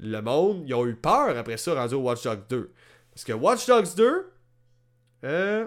le 0.00 0.20
monde, 0.20 0.64
ils 0.66 0.74
ont 0.74 0.84
eu 0.84 0.96
peur 0.96 1.36
après 1.36 1.56
ça 1.56 1.74
rendu 1.74 1.94
au 1.94 2.00
Watch 2.00 2.24
Dogs 2.24 2.46
2. 2.48 2.72
Parce 3.12 3.24
que 3.24 3.32
Watch 3.32 3.66
Dogs 3.66 3.94
2, 3.96 4.32
euh, 5.24 5.66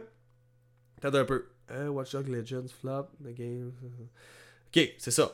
attendez 0.98 1.20
un 1.20 1.26
peu. 1.26 1.46
Euh, 1.72 1.88
Watch 1.88 2.12
Dogs 2.12 2.28
Legends 2.28 2.68
flop, 2.68 3.08
the 3.24 3.34
game. 3.34 3.72
Ok, 4.68 4.94
c'est 4.98 5.12
ça. 5.12 5.32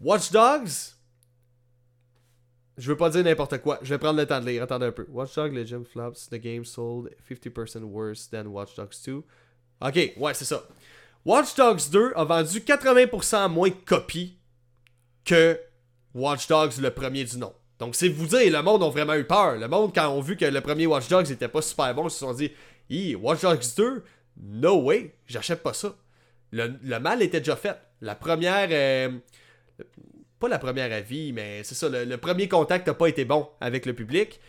Watch 0.00 0.30
Dogs, 0.30 0.94
je 2.78 2.88
veux 2.88 2.96
pas 2.96 3.10
dire 3.10 3.24
n'importe 3.24 3.58
quoi. 3.58 3.80
Je 3.82 3.92
vais 3.92 3.98
prendre 3.98 4.18
le 4.18 4.26
temps 4.26 4.40
de 4.40 4.46
lire. 4.46 4.62
Attendez 4.62 4.86
un 4.86 4.92
peu. 4.92 5.06
Watch 5.10 5.34
Dogs 5.34 5.52
Legends 5.52 5.84
flops, 5.84 6.28
the 6.28 6.36
game 6.36 6.64
sold 6.64 7.10
50% 7.28 7.82
worse 7.82 8.30
than 8.30 8.46
Watch 8.46 8.76
Dogs 8.76 9.02
2. 9.04 9.22
Ok, 9.80 10.12
ouais, 10.16 10.34
c'est 10.34 10.44
ça. 10.44 10.62
Watch 11.24 11.54
Dogs 11.54 11.90
2 11.90 12.12
a 12.16 12.24
vendu 12.24 12.60
80% 12.60 13.48
moins 13.48 13.68
de 13.68 13.74
copies 13.86 14.38
que 15.24 15.58
Watch 16.14 16.48
Dogs 16.48 16.78
le 16.80 16.90
premier 16.90 17.24
du 17.24 17.38
nom. 17.38 17.52
Donc 17.78 17.94
c'est 17.94 18.08
vous 18.08 18.26
dire, 18.26 18.52
le 18.52 18.62
monde 18.62 18.82
a 18.82 18.88
vraiment 18.88 19.14
eu 19.14 19.24
peur. 19.24 19.56
Le 19.56 19.68
monde, 19.68 19.92
quand 19.94 20.08
on 20.08 20.20
vu 20.20 20.36
que 20.36 20.44
le 20.44 20.60
premier 20.60 20.86
Watch 20.86 21.08
Dogs 21.08 21.30
était 21.30 21.48
pas 21.48 21.62
super 21.62 21.94
bon, 21.94 22.08
ils 22.08 22.10
se 22.10 22.18
sont 22.18 22.34
dit 22.34 22.52
Watch 23.16 23.42
Dogs 23.42 23.74
2, 23.76 24.04
no 24.40 24.82
way, 24.82 25.14
j'achète 25.26 25.62
pas 25.62 25.72
ça. 25.72 25.94
Le, 26.50 26.98
mal 26.98 27.22
était 27.22 27.40
déjà 27.40 27.56
fait. 27.56 27.76
La 28.00 28.14
première. 28.14 28.68
Euh, 28.70 29.10
pas 30.38 30.48
la 30.48 30.58
première 30.58 30.92
avis, 30.92 31.32
mais 31.32 31.62
c'est 31.62 31.74
ça, 31.74 31.88
le, 31.88 32.16
premier 32.16 32.48
contact 32.48 32.88
n'a 32.88 32.94
pas 32.94 33.06
été 33.06 33.24
bon 33.24 33.48
avec 33.60 33.86
le 33.86 33.94
public. 33.94 34.40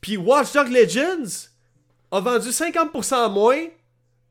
Puis 0.00 0.16
Watch 0.16 0.52
Dogs 0.52 0.70
Legends 0.70 1.48
a 2.10 2.20
vendu 2.20 2.48
50% 2.48 3.32
moins 3.32 3.66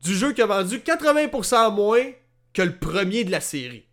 du 0.02 0.14
jeu 0.14 0.32
qui 0.32 0.42
a 0.42 0.46
vendu 0.46 0.78
80% 0.78 1.74
moins 1.74 2.12
que 2.52 2.62
le 2.62 2.76
premier 2.76 3.24
de 3.24 3.30
la 3.30 3.40
série. 3.40 3.86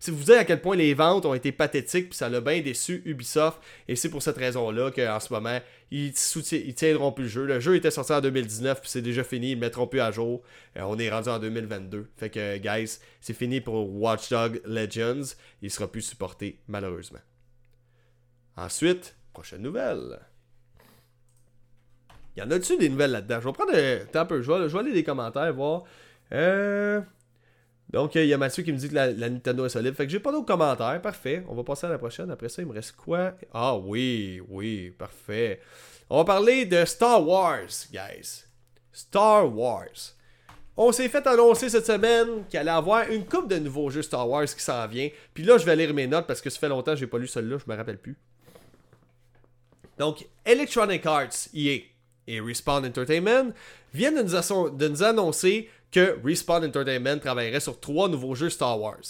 C'est 0.00 0.12
vous 0.12 0.24
dire 0.24 0.38
à 0.38 0.44
quel 0.46 0.62
point 0.62 0.76
les 0.76 0.94
ventes 0.94 1.26
ont 1.26 1.34
été 1.34 1.52
pathétiques, 1.52 2.08
puis 2.08 2.16
ça 2.16 2.30
l'a 2.30 2.40
bien 2.40 2.62
déçu 2.62 3.02
Ubisoft, 3.04 3.60
et 3.86 3.96
c'est 3.96 4.08
pour 4.08 4.22
cette 4.22 4.38
raison-là 4.38 4.90
qu'en 4.90 5.20
ce 5.20 5.30
moment, 5.30 5.60
ils, 5.90 6.14
ils 6.52 6.74
tiendront 6.74 7.12
plus 7.12 7.24
le 7.24 7.28
jeu. 7.28 7.44
Le 7.44 7.60
jeu 7.60 7.76
était 7.76 7.90
sorti 7.90 8.14
en 8.14 8.22
2019, 8.22 8.80
puis 8.80 8.88
c'est 8.88 9.02
déjà 9.02 9.22
fini, 9.22 9.50
ils 9.50 9.54
le 9.56 9.60
mettront 9.60 9.86
plus 9.86 10.00
à 10.00 10.10
jour. 10.10 10.42
Euh, 10.78 10.82
on 10.86 10.98
est 10.98 11.10
rendu 11.10 11.28
en 11.28 11.38
2022. 11.38 12.08
Fait 12.16 12.30
que, 12.30 12.56
guys, 12.56 12.98
c'est 13.20 13.34
fini 13.34 13.60
pour 13.60 13.94
Watch 13.94 14.30
Dog 14.30 14.62
Legends. 14.64 15.34
Il 15.60 15.70
sera 15.70 15.86
plus 15.86 16.02
supporté, 16.02 16.58
malheureusement. 16.66 17.20
Ensuite, 18.56 19.16
prochaine 19.34 19.60
nouvelle. 19.60 20.18
Y 22.40 22.42
en 22.42 22.50
a-tu 22.50 22.78
des 22.78 22.88
nouvelles 22.88 23.10
là-dedans? 23.10 23.40
Je 23.40 23.46
vais 23.46 23.52
prendre 23.52 23.72
un, 23.74 24.24
peu. 24.24 24.40
Je 24.40 24.50
vais, 24.50 24.68
je 24.68 24.72
vais 24.72 24.78
aller 24.78 24.92
des 24.92 25.04
commentaires, 25.04 25.52
voir. 25.52 25.84
Euh... 26.32 27.02
Donc, 27.90 28.14
il 28.14 28.24
y 28.24 28.32
a 28.32 28.38
Mathieu 28.38 28.62
qui 28.62 28.72
me 28.72 28.78
dit 28.78 28.88
que 28.88 28.94
la, 28.94 29.12
Nintendo 29.12 29.66
est 29.66 29.68
solide. 29.68 29.94
Fait 29.94 30.06
que 30.06 30.12
j'ai 30.12 30.20
pas 30.20 30.32
d'autres 30.32 30.46
commentaires. 30.46 31.02
Parfait. 31.02 31.44
On 31.48 31.54
va 31.54 31.64
passer 31.64 31.86
à 31.86 31.90
la 31.90 31.98
prochaine. 31.98 32.30
Après 32.30 32.48
ça, 32.48 32.62
il 32.62 32.68
me 32.68 32.72
reste 32.72 32.92
quoi? 32.92 33.34
Ah 33.52 33.76
oui, 33.76 34.40
oui, 34.48 34.90
parfait. 34.96 35.60
On 36.08 36.18
va 36.18 36.24
parler 36.24 36.64
de 36.64 36.82
Star 36.86 37.26
Wars, 37.26 37.68
guys. 37.92 38.44
Star 38.90 39.54
Wars. 39.54 40.14
On 40.76 40.92
s'est 40.92 41.10
fait 41.10 41.26
annoncer 41.26 41.68
cette 41.68 41.84
semaine 41.84 42.46
qu'il 42.48 42.58
allait 42.58 42.70
avoir 42.70 43.10
une 43.10 43.26
coupe 43.26 43.50
de 43.50 43.58
nouveaux 43.58 43.90
jeux 43.90 44.02
Star 44.02 44.26
Wars 44.26 44.46
qui 44.46 44.62
s'en 44.62 44.86
vient. 44.86 45.10
Puis 45.34 45.42
là, 45.42 45.58
je 45.58 45.66
vais 45.66 45.76
lire 45.76 45.92
mes 45.92 46.06
notes 46.06 46.26
parce 46.26 46.40
que 46.40 46.48
ça 46.48 46.58
fait 46.58 46.70
longtemps 46.70 46.92
que 46.92 46.98
j'ai 46.98 47.06
pas 47.06 47.18
lu 47.18 47.26
celui-là, 47.26 47.58
je 47.58 47.70
me 47.70 47.76
rappelle 47.76 47.98
plus. 47.98 48.16
Donc, 49.98 50.26
Electronic 50.46 51.04
Arts, 51.04 51.48
EA 51.54 51.80
et 52.30 52.40
Respawn 52.40 52.86
Entertainment 52.86 53.52
viennent 53.92 54.22
de 54.22 54.88
nous, 54.88 55.02
annoncer 55.02 55.68
que 55.90 56.16
Respawn 56.24 56.64
Entertainment 56.64 57.18
travaillerait 57.18 57.60
sur 57.60 57.80
trois 57.80 58.08
nouveaux 58.08 58.34
jeux 58.34 58.50
Star 58.50 58.80
Wars. 58.80 59.00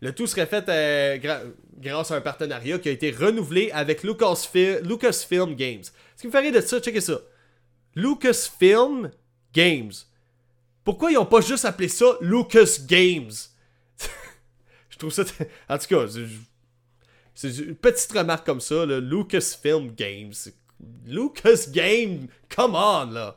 Le 0.00 0.12
tout 0.12 0.26
serait 0.26 0.46
fait 0.46 0.68
euh, 0.68 1.18
grâce 1.78 2.10
à 2.10 2.16
un 2.16 2.20
partenariat 2.20 2.78
qui 2.78 2.88
a 2.88 2.92
été 2.92 3.10
renouvelé 3.10 3.70
avec 3.72 4.02
Lucasfilm, 4.02 5.54
Games. 5.54 5.84
Ce 6.16 6.20
qui 6.20 6.26
me 6.26 6.32
ferait 6.32 6.50
de 6.50 6.60
ça, 6.60 6.80
checkez 6.80 7.00
ça. 7.00 7.20
Lucasfilm 7.94 9.10
Games. 9.52 9.92
Pourquoi 10.84 11.10
ils 11.10 11.14
n'ont 11.14 11.26
pas 11.26 11.40
juste 11.40 11.64
appelé 11.64 11.88
ça 11.88 12.16
Lucas 12.20 12.78
Games? 12.86 13.30
Je 14.88 14.98
trouve 14.98 15.12
ça. 15.12 15.22
En 15.68 15.78
tout 15.78 15.86
cas, 15.86 16.06
c'est 17.34 17.48
une 17.58 17.76
petite 17.76 18.12
remarque 18.12 18.46
comme 18.46 18.60
ça, 18.60 18.84
Lucasfilm 18.86 19.94
Games. 19.94 20.32
Lucas 21.06 21.68
Game, 21.72 22.28
come 22.48 22.74
on 22.74 23.10
là. 23.10 23.36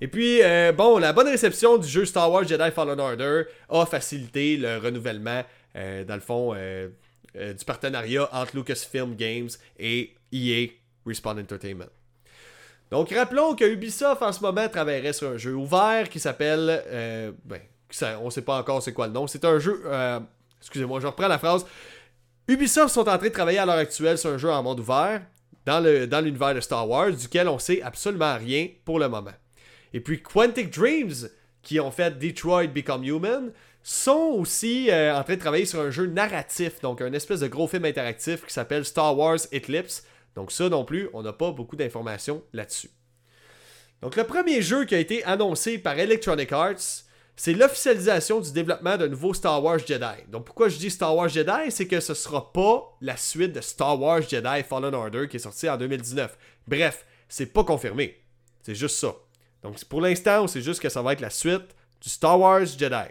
Et 0.00 0.08
puis, 0.08 0.42
euh, 0.42 0.72
bon, 0.72 0.98
la 0.98 1.12
bonne 1.12 1.28
réception 1.28 1.78
du 1.78 1.88
jeu 1.88 2.04
Star 2.04 2.30
Wars 2.30 2.46
Jedi 2.46 2.70
Fallen 2.70 3.00
Order 3.00 3.44
a 3.70 3.86
facilité 3.86 4.56
le 4.56 4.76
renouvellement, 4.78 5.42
euh, 5.74 6.04
dans 6.04 6.14
le 6.14 6.20
fond, 6.20 6.52
euh, 6.54 6.88
du 7.34 7.64
partenariat 7.64 8.28
entre 8.32 8.56
Lucasfilm 8.56 9.14
Games 9.14 9.48
et 9.78 10.14
EA 10.32 10.68
Respawn 11.06 11.38
Entertainment. 11.38 11.88
Donc, 12.90 13.10
rappelons 13.10 13.54
que 13.54 13.64
Ubisoft 13.64 14.22
en 14.22 14.32
ce 14.32 14.40
moment 14.40 14.68
travaillerait 14.68 15.12
sur 15.12 15.30
un 15.30 15.36
jeu 15.38 15.54
ouvert 15.54 16.08
qui 16.08 16.20
s'appelle. 16.20 16.84
ben, 17.44 17.60
on 18.20 18.30
sait 18.30 18.42
pas 18.42 18.58
encore 18.58 18.82
c'est 18.82 18.92
quoi 18.92 19.06
le 19.06 19.12
nom. 19.12 19.26
C'est 19.26 19.44
un 19.44 19.58
jeu. 19.58 19.82
Excusez-moi, 20.60 21.00
je 21.00 21.06
reprends 21.06 21.28
la 21.28 21.38
phrase. 21.38 21.66
Ubisoft 22.48 22.94
sont 22.94 23.08
en 23.08 23.18
train 23.18 23.26
de 23.26 23.32
travailler 23.32 23.58
à 23.58 23.66
l'heure 23.66 23.76
actuelle 23.76 24.18
sur 24.18 24.30
un 24.30 24.38
jeu 24.38 24.50
en 24.50 24.62
monde 24.62 24.80
ouvert 24.80 25.20
dans, 25.66 25.80
l'univers 26.24 26.54
de 26.54 26.60
Star 26.60 26.88
Wars, 26.88 27.12
duquel 27.12 27.48
on 27.48 27.58
sait 27.58 27.82
absolument 27.82 28.36
rien 28.38 28.68
pour 28.84 28.98
le 28.98 29.08
moment. 29.08 29.34
Et 29.92 30.00
puis 30.00 30.22
Quantic 30.22 30.70
Dreams, 30.70 31.28
qui 31.62 31.80
ont 31.80 31.90
fait 31.90 32.18
Detroit 32.18 32.68
Become 32.68 33.04
Human, 33.04 33.52
sont 33.82 34.34
aussi 34.36 34.90
euh, 34.90 35.16
en 35.16 35.22
train 35.24 35.34
de 35.34 35.40
travailler 35.40 35.66
sur 35.66 35.80
un 35.80 35.90
jeu 35.90 36.06
narratif, 36.06 36.80
donc 36.80 37.00
un 37.00 37.12
espèce 37.12 37.40
de 37.40 37.48
gros 37.48 37.68
film 37.68 37.84
interactif 37.84 38.44
qui 38.44 38.52
s'appelle 38.52 38.84
Star 38.84 39.16
Wars 39.16 39.38
Eclipse. 39.52 40.04
Donc 40.34 40.52
ça 40.52 40.68
non 40.68 40.84
plus, 40.84 41.08
on 41.12 41.22
n'a 41.22 41.32
pas 41.32 41.50
beaucoup 41.50 41.76
d'informations 41.76 42.42
là-dessus. 42.52 42.90
Donc 44.02 44.16
le 44.16 44.24
premier 44.24 44.62
jeu 44.62 44.84
qui 44.84 44.94
a 44.94 44.98
été 44.98 45.24
annoncé 45.24 45.78
par 45.78 45.98
Electronic 45.98 46.52
Arts, 46.52 47.04
c'est 47.36 47.52
l'officialisation 47.52 48.40
du 48.40 48.50
développement 48.50 48.96
d'un 48.96 49.08
nouveau 49.08 49.34
Star 49.34 49.62
Wars 49.62 49.78
Jedi. 49.78 50.22
Donc 50.28 50.46
pourquoi 50.46 50.70
je 50.70 50.78
dis 50.78 50.90
Star 50.90 51.14
Wars 51.14 51.28
Jedi, 51.28 51.70
c'est 51.70 51.86
que 51.86 52.00
ce 52.00 52.14
sera 52.14 52.50
pas 52.52 52.96
la 53.02 53.18
suite 53.18 53.52
de 53.52 53.60
Star 53.60 54.00
Wars 54.00 54.22
Jedi 54.22 54.62
Fallen 54.62 54.94
Order 54.94 55.28
qui 55.28 55.36
est 55.36 55.40
sorti 55.40 55.68
en 55.68 55.76
2019. 55.76 56.36
Bref, 56.66 57.04
c'est 57.28 57.52
pas 57.52 57.62
confirmé. 57.62 58.16
C'est 58.62 58.74
juste 58.74 58.96
ça. 58.96 59.14
Donc 59.62 59.84
pour 59.84 60.00
l'instant, 60.00 60.46
c'est 60.46 60.62
juste 60.62 60.80
que 60.80 60.88
ça 60.88 61.02
va 61.02 61.12
être 61.12 61.20
la 61.20 61.30
suite 61.30 61.74
du 62.00 62.08
Star 62.08 62.40
Wars 62.40 62.64
Jedi. 62.64 63.10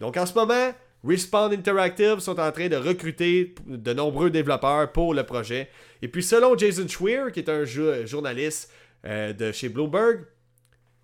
Donc 0.00 0.16
en 0.16 0.26
ce 0.26 0.34
moment, 0.34 0.72
Respawn 1.04 1.52
Interactive 1.52 2.18
sont 2.18 2.40
en 2.40 2.50
train 2.50 2.68
de 2.68 2.76
recruter 2.76 3.54
de 3.64 3.92
nombreux 3.92 4.30
développeurs 4.30 4.90
pour 4.90 5.14
le 5.14 5.22
projet. 5.22 5.70
Et 6.02 6.08
puis 6.08 6.24
selon 6.24 6.58
Jason 6.58 6.88
Schweer, 6.88 7.30
qui 7.32 7.40
est 7.40 7.48
un 7.48 7.64
journaliste 8.04 8.72
euh, 9.04 9.32
de 9.32 9.52
chez 9.52 9.68
Bloomberg, 9.68 10.24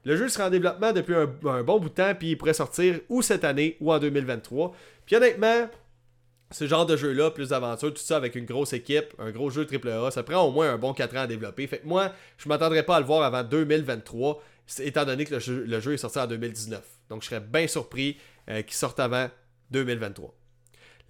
le 0.05 0.17
jeu 0.17 0.29
sera 0.29 0.49
en 0.49 0.51
développement 0.51 0.93
depuis 0.93 1.15
un, 1.15 1.27
bon 1.63 1.79
bout 1.79 1.89
de 1.89 1.95
temps, 1.95 2.15
puis 2.15 2.31
il 2.31 2.39
pourrait 2.39 2.55
sortir 2.55 3.01
ou 3.09 3.23
cette 3.23 3.45
année 3.45 3.77
ou 3.81 3.93
en 3.93 3.99
2023. 3.99 4.75
Puis 5.07 5.17
honnêtement, 5.17 5.69
ce 6.51 6.67
genre 6.67 6.87
de 6.87 6.97
jeu-là, 6.97 7.31
plus 7.31 7.51
d'aventure, 7.51 7.95
tout 7.95 8.03
ça 8.03 8.17
avec 8.17 8.35
une 8.35 8.45
grosse 8.45 8.73
équipe, 8.73 9.15
un 9.19 9.31
gros 9.31 9.51
jeu 9.51 9.67
AAA, 9.67 10.11
ça 10.11 10.23
prend 10.23 10.43
au 10.43 10.51
moins 10.51 10.73
un 10.73 10.77
bon 10.77 10.93
4 10.93 11.17
ans 11.17 11.21
à 11.21 11.27
développer. 11.27 11.67
Fait 11.67 11.79
que 11.79 11.87
moi, 11.87 12.13
je 12.37 12.49
m'attendrais 12.49 12.83
pas 12.83 12.97
à 12.97 13.01
le 13.01 13.07
voir 13.07 13.23
avant 13.23 13.43
2023, 13.43 14.43
étant 14.81 15.05
donné 15.05 15.25
que 15.25 15.35
le 15.35 15.81
jeu, 15.81 15.93
est 15.93 15.99
sorti 15.99 16.19
en 16.19 16.27
2019. 16.27 16.83
Donc 17.09 17.23
je 17.23 17.29
serais 17.29 17.41
bien 17.41 17.67
surpris 17.67 18.19
euh, 18.51 18.63
qu'il 18.63 18.75
sorte 18.75 18.99
avant 18.99 19.29
2023. 19.71 20.35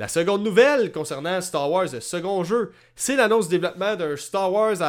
La 0.03 0.09
seconde 0.09 0.43
nouvelle 0.43 0.91
concernant 0.91 1.41
Star 1.41 1.71
Wars, 1.71 1.87
le 1.93 2.01
second 2.01 2.43
jeu, 2.43 2.73
c'est 2.97 3.15
l'annonce 3.15 3.49
du 3.49 3.55
développement 3.55 3.95
d'un 3.95 4.17
Star 4.17 4.53
Wars 4.53 4.83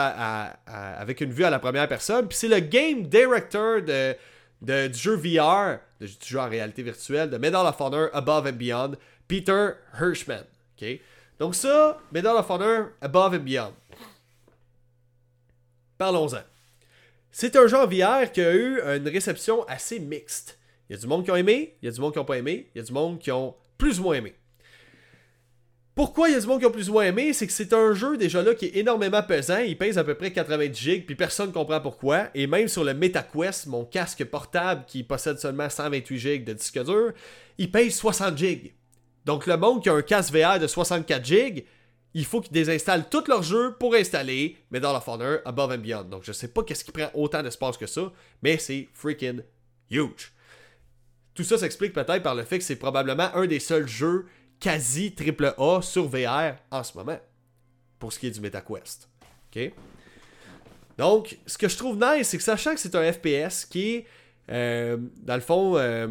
avec 0.65 1.22
une 1.22 1.31
vue 1.31 1.44
à 1.44 1.52
la 1.52 1.60
première 1.60 1.88
personne. 1.88 2.27
Puis 2.27 2.35
c'est 2.35 2.48
le 2.48 2.57
game 2.57 3.03
director 3.03 3.84
de, 3.84 4.88
du 4.88 4.98
jeu 4.98 5.15
VR, 5.15 5.77
du 6.02 6.07
jeu 6.19 6.40
en 6.40 6.49
réalité 6.49 6.81
virtuelle, 6.81 7.30
de 7.30 7.38
Medal 7.38 7.64
of 7.64 7.80
Honor 7.80 8.10
Above 8.11 8.48
and 8.48 8.53
Beyond, 8.53 8.91
Peter 9.27 9.73
Hirschman. 10.02 10.45
Donc 11.38 11.53
ça, 11.53 11.99
Medal 12.11 12.35
of 12.35 12.49
Honor 12.49 12.88
Above 12.99 13.35
and 13.35 13.44
Beyond. 13.44 13.73
Parlons-en. 15.99 16.41
C'est 17.31 17.56
un 17.56 17.68
jeu 17.68 17.77
en 17.77 17.85
VR 17.85 18.31
qui 18.31 18.41
a 18.41 18.52
eu 18.52 18.81
une 18.81 19.07
réception 19.07 19.64
assez 19.68 19.99
mixte. 19.99 20.57
Il 20.90 20.95
y 20.95 20.98
a 20.98 20.99
du 20.99 21.06
monde 21.06 21.23
qui 21.23 21.30
ont 21.30 21.35
aimé, 21.35 21.76
il 21.84 21.85
y 21.85 21.90
a 21.90 21.91
du 21.91 22.02
monde 22.02 22.14
qui 22.14 22.18
n'ont 22.18 22.26
pas 22.26 22.40
aimé, 22.40 22.72
il 22.73 22.80
y 22.80 22.81
a 22.81 22.84
du 22.84 22.94
monde 22.94 23.19
qui 23.19 23.31
ont 23.31 23.53
plus 23.77 23.99
ou 23.99 24.03
moins 24.06 24.15
aimé. 24.15 24.34
Pourquoi 25.95 26.28
il 26.28 26.34
y 26.34 26.36
a 26.36 26.40
du 26.40 26.48
monde 26.48 26.60
qui 26.60 26.65
a 26.65 26.72
plus 26.72 26.90
ou 26.90 26.94
moins 26.94 27.03
aimé 27.03 27.34
C'est 27.34 27.45
que 27.45 27.53
c'est 27.53 27.72
un 27.72 27.94
jeu 27.94 28.18
déjà 28.18 28.41
là 28.41 28.56
qui 28.56 28.65
est 28.65 28.78
énormément 28.78 29.22
pesant. 29.22 29.60
Il 29.60 29.78
pèse 29.78 29.99
à 29.99 30.03
peu 30.03 30.15
près 30.15 30.32
90 30.32 30.76
gigs, 30.76 31.06
puis 31.06 31.15
personne 31.15 31.49
ne 31.49 31.53
comprend 31.53 31.80
pourquoi. 31.80 32.30
Et 32.34 32.48
même 32.48 32.68
sur 32.68 32.84
le 32.84 32.95
MetaQuest, 32.95 33.68
mon 33.68 33.86
casque 33.86 34.24
portable 34.26 34.86
qui 34.88 35.03
possède 35.03 35.38
seulement 35.38 35.70
128 35.70 36.18
gigs 36.18 36.45
de 36.45 36.53
disque 36.53 36.84
dur, 36.84 37.14
il 37.60 37.72
pèse 37.72 37.94
60 37.95 38.38
gigs. 38.38 38.74
Donc 39.26 39.45
le 39.45 39.56
monde 39.56 39.84
qui 39.84 39.90
a 39.90 39.94
un 39.94 40.02
casque 40.02 40.34
VR 40.34 40.60
de 40.60 40.65
64 40.65 41.24
gigs, 41.24 41.65
il 42.15 42.26
faut 42.26 42.41
qu'ils 42.41 42.53
désinstallent 42.53 43.07
tout 43.10 43.24
leur 43.28 43.44
jeu 43.44 43.76
pour 43.80 43.94
installer 43.94 44.57
Medal 44.72 44.95
of 44.95 45.07
Honor 45.07 45.40
Above 45.45 45.74
and 45.74 45.78
Beyond. 45.80 46.03
Donc 46.06 46.24
je 46.24 46.32
sais 46.32 46.48
pas 46.48 46.64
qu'est-ce 46.64 46.84
qui 46.84 46.91
prend 46.91 47.10
autant 47.14 47.44
d'espace 47.44 47.78
que 47.78 47.88
ça, 47.88 48.11
mais 48.41 48.57
c'est 48.57 48.90
freaking 48.94 49.41
huge. 49.91 50.34
Tout 51.36 51.44
ça 51.44 51.57
s'explique 51.57 51.94
peut-être 51.94 52.22
par 52.22 52.36
le 52.36 52.44
fait 52.44 52.60
que 52.60 52.64
c'est 52.64 52.76
probablement 52.76 53.34
un 53.36 53.48
des 53.48 53.60
seuls 53.60 53.88
jeux 53.88 54.26
quasi 54.64 55.14
triple 55.14 55.53
A 55.57 55.81
sur 55.81 56.07
VR 56.07 56.56
en 56.72 56.84
ce 56.84 56.98
moment. 56.98 57.19
Pour 57.99 58.14
ce 58.14 58.19
qui 58.19 58.27
est 58.27 58.31
du 58.31 58.41
MetaQuest. 58.41 59.10
OK? 59.53 59.72
Donc, 60.98 61.38
ce 61.45 61.57
que 61.57 61.68
je 61.68 61.77
trouve 61.77 61.98
nice, 61.98 62.30
c'est 62.30 62.38
que 62.38 62.44
sachant 62.44 62.73
que 62.73 62.80
c'est 62.80 62.95
un 62.95 63.11
FPS 63.11 63.65
qui 63.65 64.06
euh, 64.52 64.98
dans 65.22 65.35
le 65.35 65.41
fond, 65.41 65.77
euh, 65.77 66.07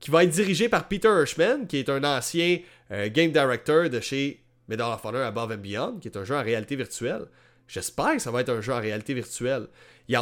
qui 0.00 0.10
va 0.10 0.24
être 0.24 0.30
dirigé 0.30 0.68
par 0.68 0.88
Peter 0.88 1.08
Hirschman, 1.08 1.66
qui 1.66 1.78
est 1.78 1.88
un 1.88 2.02
ancien 2.04 2.58
euh, 2.90 3.08
game 3.10 3.30
director 3.30 3.88
de 3.90 4.00
chez 4.00 4.42
Medal 4.68 4.92
of 4.92 5.04
Honor 5.04 5.22
Above 5.26 5.52
and 5.52 5.58
Beyond, 5.58 5.98
qui 6.00 6.08
est 6.08 6.16
un 6.16 6.24
jeu 6.24 6.36
en 6.36 6.42
réalité 6.42 6.76
virtuelle. 6.76 7.26
J'espère 7.66 8.14
que 8.14 8.18
ça 8.20 8.30
va 8.30 8.40
être 8.40 8.48
un 8.48 8.60
jeu 8.62 8.72
en 8.72 8.80
réalité 8.80 9.12
virtuelle. 9.12 9.66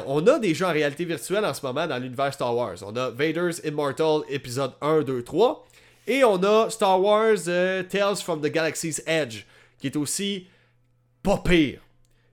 on 0.06 0.26
a 0.26 0.38
des 0.40 0.52
jeux 0.54 0.66
en 0.66 0.72
réalité 0.72 1.04
virtuelle 1.04 1.44
en 1.44 1.54
ce 1.54 1.64
moment 1.64 1.86
dans 1.86 1.98
l'univers 1.98 2.34
Star 2.34 2.56
Wars. 2.56 2.76
On 2.82 2.96
a 2.96 3.10
Vader's 3.10 3.60
Immortal 3.64 4.22
épisode 4.28 4.72
1, 4.80 5.02
2, 5.02 5.22
3. 5.22 5.68
Et 6.06 6.22
on 6.22 6.42
a 6.42 6.70
Star 6.70 7.00
Wars 7.00 7.48
euh, 7.48 7.82
Tales 7.82 8.16
from 8.16 8.40
the 8.40 8.46
Galaxy's 8.46 9.02
Edge, 9.06 9.44
qui 9.78 9.88
est 9.88 9.96
aussi 9.96 10.46
pas 11.22 11.38
pire. 11.38 11.80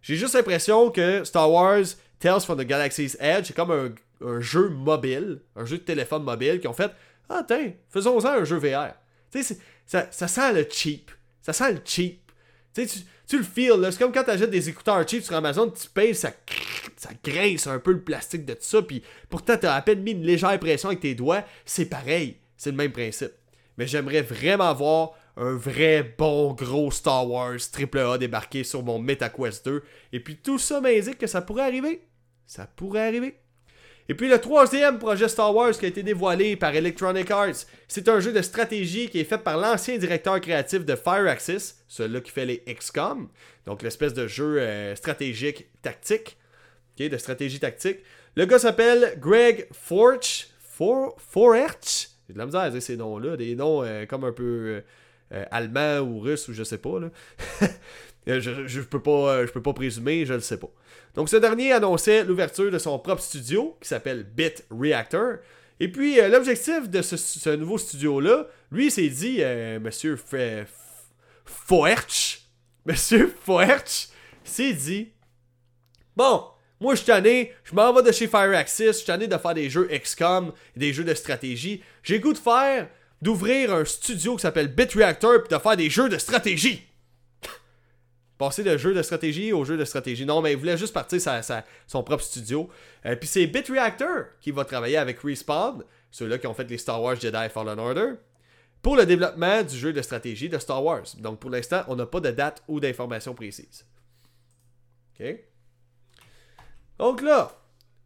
J'ai 0.01 0.15
juste 0.15 0.35
l'impression 0.35 0.91
que 0.91 1.23
Star 1.23 1.49
Wars 1.49 1.85
Tales 2.19 2.41
from 2.41 2.59
the 2.59 2.67
Galaxy's 2.67 3.17
Edge, 3.19 3.47
c'est 3.47 3.55
comme 3.55 3.71
un, 3.71 4.39
jeu 4.39 4.69
mobile, 4.69 5.41
un 5.55 5.65
jeu 5.65 5.77
de 5.77 5.83
téléphone 5.83 6.23
mobile, 6.23 6.59
qui 6.59 6.67
ont 6.67 6.73
fait 6.73 6.91
Ah, 7.29 7.43
tiens, 7.47 7.73
faisons-en 7.89 8.27
un 8.27 8.43
jeu 8.43 8.57
VR. 8.57 8.93
Tu 9.31 9.43
sais, 9.43 9.57
ça, 9.87 10.07
ça 10.11 10.27
sent 10.27 10.53
le 10.53 10.67
cheap. 10.69 11.09
Ça 11.41 11.51
sent 11.51 11.73
le 11.73 11.79
cheap. 11.83 12.31
Tu 12.73 12.85
tu 13.25 13.37
le 13.37 13.43
feels, 13.43 13.91
c'est 13.91 13.97
comme 13.97 14.11
quand 14.11 14.25
tu 14.25 14.29
achètes 14.29 14.51
des 14.51 14.69
écouteurs 14.69 15.07
cheap 15.07 15.23
sur 15.23 15.33
Amazon, 15.35 15.69
tu 15.69 15.89
payes, 15.89 16.13
ça, 16.13 16.31
ça 16.97 17.11
grince 17.23 17.67
un 17.67 17.79
peu 17.79 17.93
le 17.93 18.01
plastique 18.01 18.45
de 18.45 18.53
tout 18.53 18.59
ça, 18.61 18.81
puis 18.81 19.01
pourtant 19.29 19.57
tu 19.57 19.65
as 19.65 19.73
à 19.73 19.81
peine 19.81 20.03
mis 20.03 20.11
une 20.11 20.23
légère 20.23 20.59
pression 20.59 20.89
avec 20.89 20.99
tes 20.99 21.15
doigts, 21.15 21.43
c'est 21.65 21.85
pareil, 21.85 22.37
c'est 22.57 22.71
le 22.71 22.75
même 22.75 22.91
principe 22.91 23.31
mais 23.77 23.87
j'aimerais 23.87 24.21
vraiment 24.21 24.73
voir 24.73 25.11
un 25.35 25.55
vrai 25.55 26.13
bon 26.17 26.53
gros 26.53 26.91
Star 26.91 27.29
Wars 27.29 27.57
AAA 27.73 28.17
débarquer 28.19 28.63
sur 28.63 28.83
mon 28.83 28.99
MetaQuest 28.99 29.65
2. 29.65 29.83
Et 30.11 30.19
puis 30.19 30.37
tout 30.37 30.59
ça 30.59 30.79
m'indique 30.79 31.17
que 31.17 31.27
ça 31.27 31.41
pourrait 31.41 31.63
arriver. 31.63 32.01
Ça 32.45 32.67
pourrait 32.67 33.07
arriver. 33.07 33.35
Et 34.09 34.15
puis 34.15 34.27
le 34.27 34.39
troisième 34.39 34.99
projet 34.99 35.29
Star 35.29 35.55
Wars 35.55 35.71
qui 35.71 35.85
a 35.85 35.87
été 35.87 36.03
dévoilé 36.03 36.57
par 36.57 36.75
Electronic 36.75 37.31
Arts, 37.31 37.65
c'est 37.87 38.09
un 38.09 38.19
jeu 38.19 38.33
de 38.33 38.41
stratégie 38.41 39.09
qui 39.09 39.19
est 39.19 39.23
fait 39.23 39.37
par 39.37 39.57
l'ancien 39.57 39.97
directeur 39.97 40.41
créatif 40.41 40.85
de 40.85 40.95
Fireaxis, 40.95 41.75
celui-là 41.87 42.19
qui 42.19 42.31
fait 42.31 42.45
les 42.45 42.63
XCOM, 42.67 43.29
donc 43.65 43.81
l'espèce 43.81 44.13
de 44.13 44.27
jeu 44.27 44.59
euh, 44.59 44.95
stratégique 44.95 45.67
tactique, 45.81 46.37
de 46.97 47.17
stratégie 47.17 47.59
tactique. 47.59 47.99
Le 48.35 48.45
gars 48.45 48.59
s'appelle 48.59 49.17
Greg 49.19 49.67
Forch, 49.71 50.47
For, 50.59 51.15
Forerch, 51.17 52.09
j'ai 52.27 52.33
de 52.33 52.39
la 52.39 52.45
misère 52.45 52.71
ces 52.81 52.97
noms-là, 52.97 53.37
des 53.37 53.55
noms 53.55 53.83
euh, 53.83 54.05
comme 54.05 54.23
un 54.23 54.31
peu 54.31 54.43
euh, 54.43 54.81
euh, 55.33 55.45
allemand 55.51 55.99
ou 55.99 56.19
russe 56.19 56.47
ou 56.47 56.53
je 56.53 56.63
sais 56.63 56.77
pas. 56.77 56.99
Là. 56.99 57.09
je, 58.27 58.67
je, 58.67 58.81
peux 58.81 59.01
pas, 59.01 59.45
je 59.45 59.51
peux 59.51 59.61
pas 59.61 59.73
présumer, 59.73 60.25
je 60.25 60.33
le 60.33 60.39
sais 60.39 60.57
pas. 60.57 60.69
Donc 61.15 61.29
ce 61.29 61.37
dernier 61.37 61.73
annonçait 61.73 62.23
l'ouverture 62.23 62.71
de 62.71 62.77
son 62.77 62.97
propre 62.99 63.21
studio 63.21 63.77
qui 63.81 63.87
s'appelle 63.87 64.23
Bit 64.23 64.65
Reactor. 64.71 65.37
Et 65.79 65.91
puis 65.91 66.17
l'objectif 66.29 66.89
de 66.89 67.01
ce, 67.01 67.55
nouveau 67.55 67.77
studio-là, 67.77 68.47
lui 68.71 68.89
s'est 68.89 69.09
dit, 69.09 69.41
Monsieur 69.81 70.17
Foerch, 71.45 72.47
Monsieur 72.85 73.33
Foerch 73.43 74.09
s'est 74.43 74.73
dit, 74.73 75.09
bon, 76.15 76.43
moi, 76.83 76.95
je 76.95 76.97
suis 76.97 77.07
tanné, 77.07 77.53
je 77.63 77.73
m'en 77.73 77.93
vais 77.93 78.03
de 78.03 78.11
chez 78.11 78.27
Fireaxis, 78.27 78.87
je 78.87 78.91
suis 78.91 79.05
tanné 79.05 79.25
de 79.25 79.37
faire 79.37 79.53
des 79.53 79.69
jeux 79.69 79.87
XCOM, 79.87 80.51
des 80.75 80.91
jeux 80.91 81.05
de 81.05 81.13
stratégie. 81.13 81.81
J'ai 82.03 82.19
goût 82.19 82.33
de 82.33 82.37
faire, 82.37 82.89
d'ouvrir 83.21 83.73
un 83.73 83.85
studio 83.85 84.35
qui 84.35 84.41
s'appelle 84.41 84.67
BitReactor 84.67 85.43
puis 85.43 85.55
de 85.55 85.61
faire 85.61 85.77
des 85.77 85.89
jeux 85.89 86.09
de 86.09 86.17
stratégie. 86.17 86.83
Passer 88.37 88.65
de 88.65 88.75
jeux 88.75 88.93
de 88.93 89.01
stratégie 89.01 89.53
au 89.53 89.63
jeu 89.63 89.77
de 89.77 89.85
stratégie. 89.85 90.25
Non, 90.25 90.41
mais 90.41 90.51
il 90.51 90.57
voulait 90.57 90.77
juste 90.77 90.93
partir 90.93 91.21
sa, 91.21 91.63
son 91.87 92.03
propre 92.03 92.21
studio. 92.21 92.69
Euh, 93.05 93.15
puis 93.15 93.29
c'est 93.29 93.47
BitReactor 93.47 94.25
qui 94.41 94.51
va 94.51 94.65
travailler 94.65 94.97
avec 94.97 95.21
Respawn, 95.21 95.85
ceux-là 96.11 96.37
qui 96.37 96.47
ont 96.47 96.53
fait 96.53 96.69
les 96.69 96.77
Star 96.77 97.01
Wars 97.01 97.15
Jedi 97.15 97.49
Fallen 97.49 97.79
Order, 97.79 98.15
pour 98.81 98.97
le 98.97 99.05
développement 99.05 99.63
du 99.63 99.77
jeu 99.77 99.93
de 99.93 100.01
stratégie 100.01 100.49
de 100.49 100.59
Star 100.59 100.83
Wars. 100.83 101.05
Donc 101.19 101.39
pour 101.39 101.49
l'instant, 101.49 101.83
on 101.87 101.95
n'a 101.95 102.05
pas 102.05 102.19
de 102.19 102.31
date 102.31 102.61
ou 102.67 102.81
d'informations 102.81 103.33
précises. 103.33 103.85
OK? 105.17 105.52
Donc 106.99 107.21
là, 107.21 107.51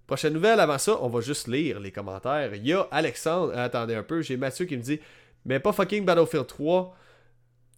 prochaine 0.05 0.33
nouvelle, 0.33 0.59
avant 0.59 0.77
ça, 0.77 0.97
on 1.01 1.09
va 1.09 1.21
juste 1.21 1.47
lire 1.47 1.79
les 1.79 1.91
commentaires. 1.91 2.55
Il 2.55 2.65
y 2.65 2.73
a 2.73 2.87
Alexandre, 2.91 3.53
euh, 3.55 3.65
attendez 3.65 3.95
un 3.95 4.03
peu, 4.03 4.21
j'ai 4.21 4.37
Mathieu 4.37 4.65
qui 4.65 4.77
me 4.77 4.81
dit, 4.81 4.99
mais 5.45 5.59
pas 5.59 5.73
fucking 5.73 6.05
Battlefield 6.05 6.47
3. 6.47 6.95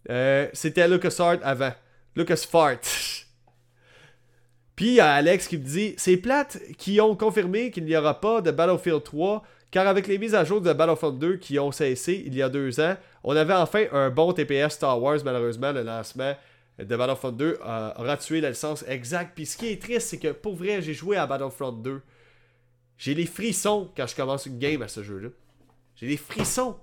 Euh, 0.08 0.48
c'était 0.52 0.88
LucasArts 0.88 1.38
avant. 1.42 1.72
LucasFart. 2.16 2.80
Puis 4.76 4.88
il 4.88 4.94
y 4.94 5.00
a 5.00 5.12
Alex 5.12 5.46
qui 5.46 5.58
me 5.58 5.64
dit, 5.64 5.94
c'est 5.98 6.16
plate 6.16 6.58
qui 6.78 7.00
ont 7.00 7.14
confirmé 7.14 7.70
qu'il 7.70 7.84
n'y 7.84 7.96
aura 7.96 8.18
pas 8.18 8.40
de 8.40 8.50
Battlefield 8.50 9.02
3, 9.02 9.42
car 9.70 9.86
avec 9.86 10.06
les 10.06 10.16
mises 10.16 10.34
à 10.34 10.44
jour 10.44 10.60
de 10.60 10.72
Battlefield 10.72 11.18
2 11.18 11.36
qui 11.36 11.58
ont 11.58 11.70
cessé 11.70 12.22
il 12.24 12.34
y 12.34 12.42
a 12.42 12.48
deux 12.48 12.80
ans, 12.80 12.96
on 13.22 13.36
avait 13.36 13.54
enfin 13.54 13.84
un 13.92 14.08
bon 14.08 14.32
TPS 14.32 14.70
Star 14.70 15.00
Wars, 15.00 15.18
malheureusement, 15.22 15.72
le 15.72 15.82
lancement 15.82 16.34
de 16.84 16.96
Battlefront 16.96 17.32
2 17.32 17.58
aura 17.62 18.16
tué 18.16 18.40
la 18.40 18.50
licence 18.50 18.84
exact. 18.88 19.32
Puis 19.34 19.46
ce 19.46 19.56
qui 19.56 19.68
est 19.68 19.80
triste, 19.80 20.08
c'est 20.08 20.18
que 20.18 20.32
pour 20.32 20.54
vrai, 20.56 20.82
j'ai 20.82 20.94
joué 20.94 21.16
à 21.16 21.26
Battlefront 21.26 21.72
2. 21.72 22.00
J'ai 22.98 23.14
les 23.14 23.26
frissons 23.26 23.90
quand 23.96 24.06
je 24.06 24.14
commence 24.14 24.46
une 24.46 24.58
game 24.58 24.82
à 24.82 24.88
ce 24.88 25.02
jeu-là. 25.02 25.28
J'ai 25.96 26.06
des 26.06 26.16
frissons. 26.16 26.76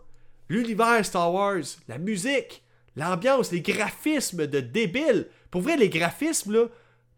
L'univers 0.49 1.05
Star 1.05 1.33
Wars, 1.33 1.63
la 1.87 1.97
musique, 1.97 2.63
l'ambiance, 2.95 3.51
les 3.51 3.61
graphismes 3.61 4.47
de 4.47 4.59
débile. 4.59 5.27
Pour 5.51 5.61
vrai, 5.61 5.77
les 5.77 5.89
graphismes 5.89 6.69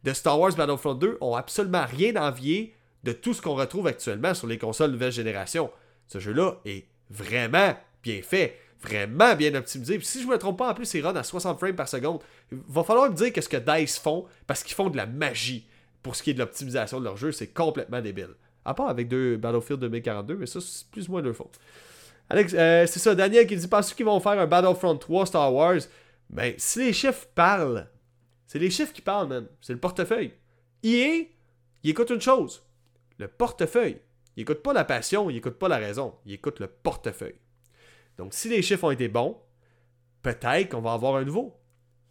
de 0.04 0.14
Star 0.14 0.40
Wars 0.40 0.54
Battlefront 0.54 0.96
2 0.96 1.18
ont 1.22 1.36
absolument 1.36 1.86
rien 1.86 2.16
envié 2.16 2.74
de 3.04 3.12
tout 3.12 3.34
ce 3.34 3.42
qu'on 3.42 3.56
retrouve 3.56 3.88
actuellement 3.88 4.34
sur 4.34 4.48
les 4.48 4.58
consoles 4.58 4.92
nouvelle 4.92 5.12
génération. 5.12 5.72
Ce 6.08 6.20
jeu-là 6.20 6.60
est 6.66 6.86
vraiment 7.10 7.76
bien 8.04 8.22
fait, 8.22 8.58
vraiment 8.82 9.36
bien 9.36 9.54
optimisé. 9.56 9.98
Puis 9.98 10.08
si 10.08 10.22
je 10.22 10.28
ne 10.28 10.32
me 10.32 10.38
trompe 10.38 10.58
pas, 10.58 10.70
en 10.70 10.74
plus, 10.74 10.86
c'est 10.86 11.02
run 11.02 11.16
à 11.16 11.24
60 11.24 11.60
frames 11.60 11.76
par 11.76 11.88
seconde. 11.88 12.22
Il 12.52 12.60
va 12.68 12.84
falloir 12.84 13.10
me 13.10 13.16
dire 13.16 13.34
qu'est-ce 13.34 13.50
que 13.50 13.58
DICE 13.58 13.98
font, 14.00 14.26
parce 14.48 14.64
qu'ils 14.64 14.76
font 14.76 14.90
de 14.90 14.98
la 14.98 15.06
magie 15.06 15.68
pour 16.02 16.16
ce 16.16 16.24
qui 16.24 16.32
est 16.32 16.34
de 16.34 16.40
l'optimisation 16.40 17.00
de 17.00 17.06
leur 17.06 17.18
jeu. 17.18 17.32
C'est 17.32 17.54
complètement 17.54 18.02
débile. 18.02 18.36
À 18.66 18.74
part 18.74 18.90
avec 18.90 19.08
deux 19.08 19.38
Battlefield 19.38 19.80
2042, 19.82 20.36
mais 20.36 20.46
ça, 20.46 20.60
c'est 20.62 20.88
plus 20.88 21.08
ou 21.08 21.14
moins 21.14 21.22
leur 21.22 21.36
faute. 21.36 21.60
Alex, 22.30 22.54
euh, 22.54 22.86
c'est 22.86 23.00
ça, 23.00 23.16
Daniel 23.16 23.48
qui 23.48 23.56
dit 23.56 23.68
Penses-tu 23.68 23.96
qu'ils 23.96 24.06
vont 24.06 24.20
faire 24.20 24.40
un 24.40 24.48
Battlefront 24.48 24.96
3 24.96 25.26
Star 25.26 25.54
Wars? 25.54 25.80
Ben, 26.30 26.54
si 26.58 26.80
les 26.80 26.94
chiffres 26.94 27.28
parlent, 27.34 27.88
c'est 28.46 28.60
les 28.60 28.70
chiffres 28.70 28.94
qui 28.94 29.02
parlent, 29.02 29.28
man. 29.28 29.48
C'est 29.62 29.74
le 29.74 29.80
portefeuille. 29.80 30.34
EA, 30.84 31.26
il 31.84 31.90
écoute 31.90 32.12
une 32.12 32.22
chose 32.22 32.62
le 33.20 33.28
portefeuille. 33.28 34.00
Il 34.36 34.42
écoute 34.42 34.64
pas 34.64 34.74
la 34.74 34.86
passion, 34.86 35.30
il 35.30 35.38
écoute 35.38 35.60
pas 35.60 35.68
la 35.68 35.78
raison, 35.78 36.16
il 36.26 36.34
écoute 36.34 36.60
le 36.60 36.68
portefeuille. 36.68 37.36
Donc, 38.20 38.34
si 38.34 38.50
les 38.50 38.62
chiffres 38.62 38.84
ont 38.84 38.92
été 38.92 39.08
bons, 39.08 39.38
peut-être 40.22 40.70
qu'on 40.70 40.82
va 40.82 40.92
avoir 40.92 41.16
un 41.16 41.24
nouveau. 41.24 41.56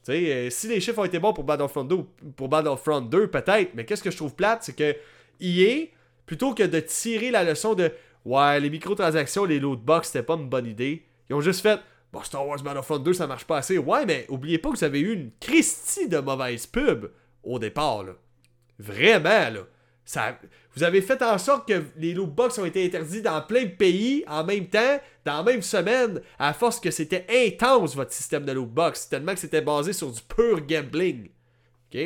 Euh, 0.09 0.49
si 0.49 0.69
les 0.69 0.81
chiffres 0.81 0.99
ont 0.99 1.05
été 1.05 1.19
bons 1.19 1.35
pour 1.35 1.45
Battlefront 1.45 1.85
2, 1.85 1.97
pour 2.35 2.49
Battlefront 2.49 3.03
2 3.03 3.27
peut-être, 3.27 3.75
mais 3.75 3.85
qu'est-ce 3.85 4.03
que 4.03 4.11
je 4.11 4.17
trouve 4.17 4.35
plate, 4.35 4.63
c'est 4.63 4.75
que 4.75 4.97
EA, 5.39 5.89
plutôt 6.25 6.55
que 6.55 6.63
de 6.63 6.81
tirer 6.81 7.31
la 7.31 7.45
leçon 7.45 7.75
de 7.75 7.93
Ouais, 8.25 8.59
les 8.59 8.71
microtransactions, 8.71 9.45
les 9.45 9.61
lootbox, 9.61 10.09
c'était 10.09 10.23
pas 10.23 10.35
une 10.35 10.49
bonne 10.49 10.67
idée. 10.67 11.05
Ils 11.29 11.35
ont 11.35 11.41
juste 11.43 11.61
fait 11.61 11.79
Bon, 12.11 12.23
Star 12.23 12.47
Wars 12.47 12.63
Battlefront 12.63 12.99
2, 12.99 13.13
ça 13.13 13.27
marche 13.27 13.45
pas 13.45 13.59
assez. 13.59 13.77
Ouais, 13.77 14.07
mais 14.07 14.25
oubliez 14.31 14.57
pas 14.57 14.71
que 14.71 14.79
vous 14.79 14.85
avez 14.85 15.01
eu 15.01 15.13
une 15.13 15.31
Christie 15.41 16.09
de 16.09 16.19
mauvaise 16.19 16.67
pub 16.67 17.11
au 17.43 17.59
départ, 17.59 18.03
là. 18.03 18.13
Vraiment, 18.79 19.51
là. 19.51 19.61
Ça, 20.07 20.39
vous 20.79 20.85
avez 20.85 21.03
fait 21.03 21.21
en 21.23 21.39
sorte 21.39 21.67
que 21.67 21.83
les 21.97 22.15
lootbox 22.15 22.57
ont 22.59 22.65
été 22.65 22.87
interdits 22.87 23.21
dans 23.21 23.41
plein 23.43 23.65
de 23.65 23.71
pays 23.71 24.23
en 24.29 24.45
même 24.45 24.69
temps, 24.69 25.01
dans 25.25 25.39
la 25.39 25.43
même 25.43 25.61
semaine, 25.61 26.21
à 26.39 26.53
force 26.53 26.79
que 26.79 26.93
c'était 26.93 27.27
intense 27.29 27.97
votre 27.97 28.13
système 28.13 28.45
de 28.45 28.53
lootbox, 28.53 29.09
tellement 29.09 29.35
que 29.35 29.41
c'était 29.41 29.61
basé 29.61 29.93
sur 29.93 30.13
du 30.13 30.21
pur 30.23 30.61
gambling. 30.61 31.31
OK? 31.93 32.01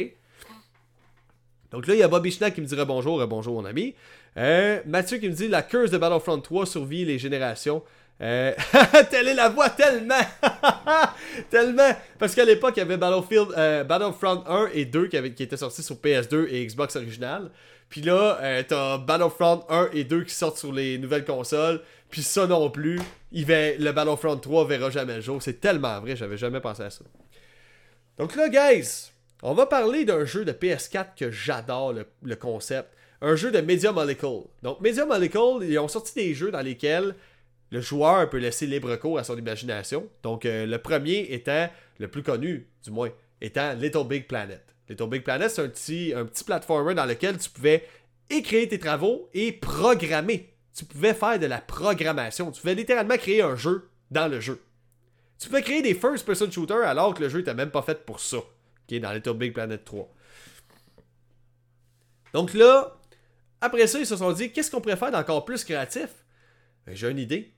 Donc 1.70 1.86
là, 1.86 1.94
il 1.94 2.00
y 2.00 2.02
a 2.02 2.08
Bobby 2.08 2.30
Schnack 2.30 2.54
qui 2.54 2.62
me 2.62 2.66
dirait 2.66 2.86
bonjour, 2.86 3.26
bonjour 3.26 3.60
mon 3.60 3.66
ami. 3.66 3.94
Euh, 4.38 4.80
Mathieu 4.86 5.18
qui 5.18 5.28
me 5.28 5.34
dit 5.34 5.48
la 5.48 5.60
curse 5.60 5.90
de 5.90 5.98
Battlefront 5.98 6.40
3 6.40 6.64
survit 6.64 7.04
les 7.04 7.18
générations. 7.18 7.82
Euh, 8.22 8.54
telle 9.10 9.28
est 9.28 9.34
la 9.34 9.50
voix 9.50 9.68
tellement 9.68 10.20
tellement 11.50 11.90
parce 12.18 12.36
qu'à 12.36 12.44
l'époque 12.44 12.74
il 12.76 12.80
y 12.80 12.82
avait 12.82 12.98
Battlefield 12.98 13.48
euh, 13.56 13.82
Battlefront 13.84 14.44
1 14.46 14.68
et 14.74 14.84
2 14.84 15.08
qui, 15.08 15.32
qui 15.32 15.42
étaient 15.42 15.56
sortis 15.56 15.82
sur 15.82 15.96
PS2 15.96 16.46
et 16.48 16.64
Xbox 16.64 16.94
original 16.94 17.50
puis 17.92 18.00
là 18.00 18.38
euh, 18.40 18.62
t'as 18.66 18.98
Battlefront 18.98 19.64
1 19.68 19.90
et 19.92 20.04
2 20.04 20.24
qui 20.24 20.34
sortent 20.34 20.58
sur 20.58 20.72
les 20.72 20.98
nouvelles 20.98 21.24
consoles 21.24 21.80
puis 22.10 22.22
ça 22.22 22.46
non 22.46 22.70
plus 22.70 22.98
il 23.30 23.46
va, 23.46 23.74
le 23.74 23.92
Battlefront 23.92 24.38
3 24.38 24.66
verra 24.66 24.90
jamais 24.90 25.16
le 25.16 25.20
jour 25.20 25.40
c'est 25.42 25.60
tellement 25.60 26.00
vrai 26.00 26.16
j'avais 26.16 26.38
jamais 26.38 26.60
pensé 26.60 26.82
à 26.82 26.90
ça 26.90 27.04
donc 28.18 28.34
là 28.34 28.48
guys 28.48 29.10
on 29.42 29.52
va 29.52 29.66
parler 29.66 30.04
d'un 30.04 30.24
jeu 30.24 30.44
de 30.44 30.52
PS4 30.52 31.08
que 31.16 31.30
j'adore 31.30 31.92
le 31.92 32.36
concept 32.36 32.88
un 33.22 33.36
jeu 33.36 33.52
de 33.52 33.60
Media 33.60 33.92
Molecule. 33.92 34.42
Donc, 34.62 34.80
Media 34.80 35.06
Molecule, 35.06 35.62
ils 35.62 35.78
ont 35.78 35.88
sorti 35.88 36.14
des 36.14 36.34
jeux 36.34 36.50
dans 36.50 36.60
lesquels 36.60 37.14
le 37.70 37.80
joueur 37.80 38.28
peut 38.28 38.38
laisser 38.38 38.66
libre 38.66 38.94
cours 38.96 39.18
à 39.18 39.24
son 39.24 39.38
imagination. 39.38 40.08
Donc, 40.22 40.44
euh, 40.44 40.66
le 40.66 40.78
premier 40.78 41.28
étant, 41.30 41.70
le 41.98 42.08
plus 42.08 42.22
connu 42.22 42.66
du 42.84 42.90
moins, 42.90 43.10
étant 43.40 43.72
Little 43.74 44.06
Big 44.06 44.26
Planet. 44.26 44.62
Little 44.92 45.08
Big 45.08 45.22
Planet, 45.22 45.50
c'est 45.50 45.62
un 45.62 45.68
petit, 45.68 46.12
un 46.14 46.24
petit 46.24 46.44
platformer 46.44 46.94
dans 46.94 47.06
lequel 47.06 47.38
tu 47.38 47.48
pouvais 47.50 47.86
écrire 48.30 48.68
tes 48.68 48.78
travaux 48.78 49.28
et 49.32 49.52
programmer. 49.52 50.54
Tu 50.74 50.84
pouvais 50.84 51.14
faire 51.14 51.38
de 51.38 51.46
la 51.46 51.58
programmation. 51.58 52.50
Tu 52.50 52.60
pouvais 52.60 52.74
littéralement 52.74 53.16
créer 53.16 53.42
un 53.42 53.56
jeu 53.56 53.88
dans 54.10 54.28
le 54.28 54.40
jeu. 54.40 54.62
Tu 55.38 55.48
pouvais 55.48 55.62
créer 55.62 55.82
des 55.82 55.94
first-person 55.94 56.50
shooters 56.50 56.86
alors 56.86 57.14
que 57.14 57.22
le 57.22 57.28
jeu 57.28 57.38
n'était 57.38 57.54
même 57.54 57.70
pas 57.70 57.82
fait 57.82 58.04
pour 58.04 58.20
ça. 58.20 58.38
Qui 58.86 58.96
est 58.96 59.00
dans 59.00 59.12
Little 59.12 59.34
Big 59.34 59.52
Planet 59.52 59.84
3. 59.84 60.08
Donc 62.32 62.54
là, 62.54 62.98
après 63.60 63.86
ça, 63.86 63.98
ils 63.98 64.06
se 64.06 64.16
sont 64.16 64.32
dit, 64.32 64.52
qu'est-ce 64.52 64.70
qu'on 64.70 64.80
pourrait 64.80 64.96
faire 64.96 65.10
d'encore 65.10 65.44
plus 65.44 65.64
créatif? 65.64 66.08
Ben, 66.86 66.94
j'ai 66.94 67.10
une 67.10 67.18
idée. 67.18 67.52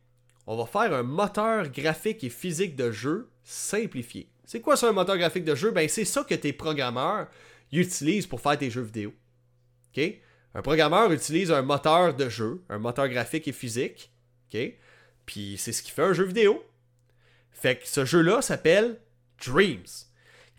On 0.47 0.57
va 0.57 0.67
faire 0.67 0.93
un 0.93 1.03
moteur 1.03 1.69
graphique 1.69 2.23
et 2.25 2.31
physique 2.31 2.77
de 2.77 2.91
jeu 2.91 3.31
simplifié. 3.43 4.29
C'est 4.45 4.61
quoi 4.61 4.77
ça, 4.77 4.89
un 4.89 4.93
moteur 4.93 5.17
graphique 5.17 5.45
de 5.45 5.55
jeu? 5.55 5.71
Ben, 5.71 5.89
c'est 5.89 6.05
ça 6.05 6.25
que 6.25 6.35
tes 6.35 6.53
programmeurs 6.53 7.29
utilisent 7.73 8.27
pour 8.27 8.41
faire 8.41 8.59
tes 8.59 8.71
jeux 8.71 8.83
vidéo. 8.83 9.13
Un 10.55 10.63
programmeur 10.63 11.11
utilise 11.13 11.51
un 11.51 11.63
moteur 11.63 12.15
de 12.15 12.29
jeu, 12.29 12.63
un 12.69 12.79
moteur 12.79 13.09
graphique 13.09 13.49
et 13.49 13.53
physique. 13.53 14.11
Puis 15.27 15.57
c'est 15.59 15.73
ce 15.73 15.83
qui 15.83 15.91
fait 15.91 16.03
un 16.03 16.13
jeu 16.13 16.25
vidéo. 16.25 16.65
Fait 17.51 17.77
que 17.77 17.89
ce 17.89 18.05
jeu-là 18.05 18.43
s'appelle 18.43 18.99
Dreams. 19.45 19.87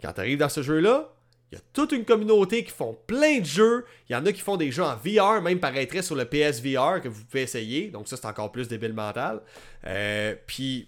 Quand 0.02 0.14
tu 0.14 0.20
arrives 0.20 0.40
dans 0.40 0.50
ce 0.50 0.62
jeu-là, 0.62 1.14
il 1.52 1.56
y 1.56 1.58
a 1.58 1.62
toute 1.74 1.92
une 1.92 2.04
communauté 2.04 2.64
qui 2.64 2.72
font 2.72 2.98
plein 3.08 3.40
de 3.40 3.46
jeux. 3.46 3.86
Il 4.10 4.14
y 4.14 4.16
en 4.16 4.26
a 4.26 4.34
qui 4.34 4.42
font 4.42 4.58
des 4.58 4.72
jeux 4.72 4.84
en 4.84 4.96
VR, 4.96 5.42
même 5.42 5.60
paraîtrait 5.60 6.02
sur 6.02 6.16
le 6.16 6.26
PSVR 6.26 7.02
que 7.02 7.08
vous 7.08 7.24
pouvez 7.24 7.44
essayer. 7.44 7.90
Donc 7.90 8.08
ça, 8.08 8.18
c'est 8.18 8.26
encore 8.26 8.52
plus 8.52 8.68
débile 8.68 8.94
mental. 8.94 9.42
Euh, 9.86 10.36
puis, 10.48 10.88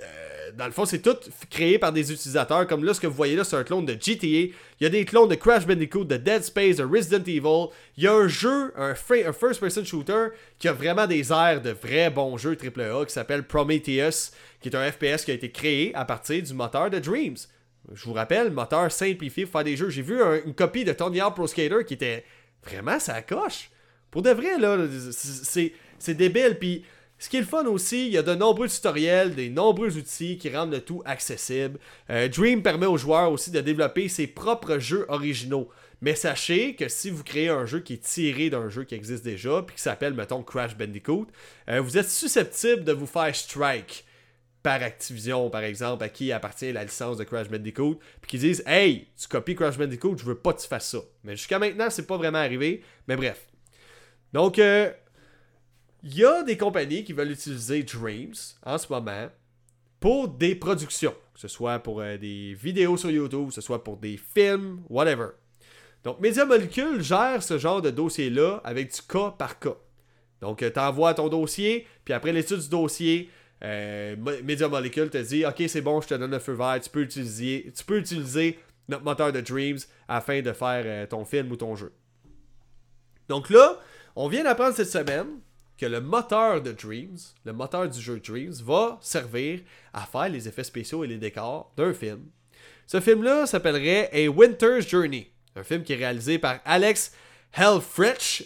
euh, 0.00 0.50
dans 0.56 0.66
le 0.66 0.72
fond, 0.72 0.84
c'est 0.84 1.00
tout 1.00 1.16
créé 1.50 1.78
par 1.78 1.92
des 1.92 2.12
utilisateurs. 2.12 2.66
Comme 2.66 2.84
là, 2.84 2.94
ce 2.94 3.00
que 3.00 3.06
vous 3.06 3.14
voyez 3.14 3.36
là, 3.36 3.44
c'est 3.44 3.56
un 3.56 3.64
clone 3.64 3.86
de 3.86 3.94
GTA. 3.94 4.26
Il 4.26 4.52
y 4.80 4.86
a 4.86 4.88
des 4.88 5.04
clones 5.04 5.28
de 5.28 5.34
Crash 5.34 5.66
Bandicoot, 5.66 6.04
de 6.04 6.16
Dead 6.16 6.42
Space, 6.42 6.76
de 6.76 6.84
Resident 6.84 7.24
Evil. 7.24 7.68
Il 7.96 8.04
y 8.04 8.06
a 8.06 8.14
un 8.14 8.28
jeu, 8.28 8.72
un, 8.76 8.94
first-person 8.94 9.84
shooter, 9.84 10.28
qui 10.58 10.68
a 10.68 10.72
vraiment 10.72 11.06
des 11.06 11.32
airs 11.32 11.60
de 11.60 11.70
vrais 11.70 12.10
bons 12.10 12.36
jeux 12.36 12.56
AAA, 12.56 13.06
qui 13.06 13.12
s'appelle 13.12 13.44
Prometheus, 13.44 14.32
qui 14.60 14.68
est 14.68 14.76
un 14.76 14.90
FPS 14.90 15.24
qui 15.24 15.30
a 15.30 15.34
été 15.34 15.50
créé 15.50 15.94
à 15.94 16.04
partir 16.04 16.42
du 16.42 16.54
moteur 16.54 16.90
de 16.90 16.98
Dreams. 16.98 17.36
Je 17.92 18.04
vous 18.04 18.14
rappelle, 18.14 18.50
moteur 18.50 18.90
simplifié 18.90 19.44
pour 19.44 19.52
faire 19.52 19.64
des 19.64 19.76
jeux. 19.76 19.90
J'ai 19.90 20.02
vu 20.02 20.20
une 20.46 20.54
copie 20.54 20.84
de 20.84 20.92
Tony 20.92 21.20
Hawk 21.20 21.34
Pro 21.34 21.46
Skater 21.46 21.84
qui 21.86 21.94
était 21.94 22.24
vraiment 22.64 22.98
ça 22.98 23.20
coche. 23.22 23.70
Pour 24.10 24.22
de 24.22 24.30
vrai, 24.30 24.58
là, 24.58 24.78
c'est 25.10 26.14
débile. 26.14 26.56
Puis 26.58 26.84
ce 27.18 27.28
qui 27.28 27.36
est 27.36 27.40
le 27.40 27.46
fun 27.46 27.64
aussi, 27.66 28.06
il 28.06 28.12
y 28.12 28.18
a 28.18 28.22
de 28.22 28.34
nombreux 28.34 28.68
tutoriels, 28.68 29.34
des 29.34 29.48
nombreux 29.48 29.96
outils 29.96 30.36
qui 30.36 30.50
rendent 30.50 30.72
le 30.72 30.80
tout 30.80 31.02
accessible. 31.04 31.78
Euh, 32.10 32.28
Dream 32.28 32.62
permet 32.62 32.86
aux 32.86 32.96
joueurs 32.96 33.30
aussi 33.30 33.50
de 33.50 33.60
développer 33.60 34.08
ses 34.08 34.26
propres 34.26 34.78
jeux 34.78 35.06
originaux. 35.08 35.70
Mais 36.00 36.14
sachez 36.14 36.74
que 36.74 36.88
si 36.88 37.10
vous 37.10 37.24
créez 37.24 37.48
un 37.48 37.66
jeu 37.66 37.80
qui 37.80 37.94
est 37.94 38.04
tiré 38.04 38.50
d'un 38.50 38.68
jeu 38.68 38.84
qui 38.84 38.94
existe 38.94 39.24
déjà, 39.24 39.62
puis 39.62 39.76
qui 39.76 39.82
s'appelle, 39.82 40.12
mettons, 40.12 40.42
Crash 40.42 40.76
Bandicoot, 40.76 41.28
euh, 41.70 41.80
vous 41.80 41.96
êtes 41.96 42.10
susceptible 42.10 42.84
de 42.84 42.92
vous 42.92 43.06
faire 43.06 43.34
strike 43.34 44.04
par 44.62 44.82
Activision, 44.82 45.50
par 45.50 45.62
exemple, 45.62 46.02
à 46.02 46.08
qui 46.08 46.32
appartient 46.32 46.72
la 46.72 46.84
licence 46.84 47.16
de 47.16 47.24
Crash 47.24 47.48
Bandicoot, 47.48 47.98
puis 48.20 48.30
qui 48.30 48.38
disent 48.38 48.62
Hey, 48.66 49.08
tu 49.18 49.28
copies 49.28 49.54
Crash 49.54 49.78
Bandicoot, 49.78 50.16
je 50.18 50.24
veux 50.24 50.34
pas 50.34 50.52
que 50.52 50.60
tu 50.60 50.68
fasses 50.68 50.90
ça. 50.90 50.98
Mais 51.22 51.36
jusqu'à 51.36 51.58
maintenant, 51.58 51.88
c'est 51.90 52.06
pas 52.06 52.16
vraiment 52.16 52.38
arrivé. 52.38 52.82
Mais 53.06 53.16
bref. 53.16 53.46
Donc, 54.32 54.58
il 56.04 56.18
y 56.18 56.24
a 56.24 56.42
des 56.42 56.58
compagnies 56.58 57.02
qui 57.02 57.14
veulent 57.14 57.30
utiliser 57.30 57.82
Dreams 57.82 58.34
en 58.64 58.76
ce 58.76 58.92
moment 58.92 59.28
pour 60.00 60.28
des 60.28 60.54
productions, 60.54 61.14
que 61.32 61.40
ce 61.40 61.48
soit 61.48 61.78
pour 61.78 62.02
euh, 62.02 62.18
des 62.18 62.52
vidéos 62.52 62.98
sur 62.98 63.10
YouTube, 63.10 63.48
que 63.48 63.54
ce 63.54 63.62
soit 63.62 63.82
pour 63.82 63.96
des 63.96 64.18
films, 64.18 64.82
whatever. 64.90 65.28
Donc, 66.04 66.20
Media 66.20 66.44
Molecule 66.44 67.00
gère 67.00 67.42
ce 67.42 67.56
genre 67.56 67.80
de 67.80 67.88
dossier-là 67.88 68.60
avec 68.64 68.94
du 68.94 69.00
cas 69.00 69.30
par 69.30 69.58
cas. 69.58 69.76
Donc, 70.42 70.62
euh, 70.62 70.70
tu 70.70 70.78
envoies 70.78 71.14
ton 71.14 71.30
dossier, 71.30 71.86
puis 72.04 72.12
après 72.12 72.32
l'étude 72.32 72.58
du 72.58 72.68
dossier, 72.68 73.30
euh, 73.62 74.14
Media 74.44 74.68
Molecule 74.68 75.08
te 75.08 75.16
dit 75.16 75.46
Ok, 75.46 75.62
c'est 75.68 75.80
bon, 75.80 76.02
je 76.02 76.08
te 76.08 76.14
donne 76.14 76.32
le 76.32 76.38
feu 76.38 76.52
vert, 76.52 76.78
tu 76.82 76.90
peux 76.90 77.00
utiliser, 77.00 77.72
tu 77.74 77.82
peux 77.82 77.96
utiliser 77.96 78.58
notre 78.88 79.04
moteur 79.04 79.32
de 79.32 79.40
Dreams 79.40 79.78
afin 80.06 80.42
de 80.42 80.52
faire 80.52 81.08
ton 81.08 81.24
film 81.24 81.50
ou 81.50 81.56
ton 81.56 81.74
jeu. 81.74 81.94
Donc 83.30 83.48
là, 83.48 83.80
on 84.16 84.28
vient 84.28 84.44
d'apprendre 84.44 84.74
cette 84.74 84.90
semaine 84.90 85.28
que 85.78 85.86
le 85.86 86.00
moteur 86.00 86.62
de 86.62 86.72
Dreams, 86.72 87.18
le 87.44 87.52
moteur 87.52 87.88
du 87.88 88.00
jeu 88.00 88.20
Dreams, 88.20 88.54
va 88.64 88.98
servir 89.00 89.60
à 89.92 90.02
faire 90.02 90.28
les 90.28 90.48
effets 90.48 90.64
spéciaux 90.64 91.04
et 91.04 91.08
les 91.08 91.18
décors 91.18 91.72
d'un 91.76 91.92
film. 91.92 92.26
Ce 92.86 93.00
film-là 93.00 93.46
s'appellerait 93.46 94.10
A 94.12 94.28
Winter's 94.28 94.86
Journey, 94.86 95.30
un 95.56 95.62
film 95.62 95.82
qui 95.82 95.94
est 95.94 95.96
réalisé 95.96 96.38
par 96.38 96.60
Alex 96.64 97.12
Hellfretch, 97.56 98.44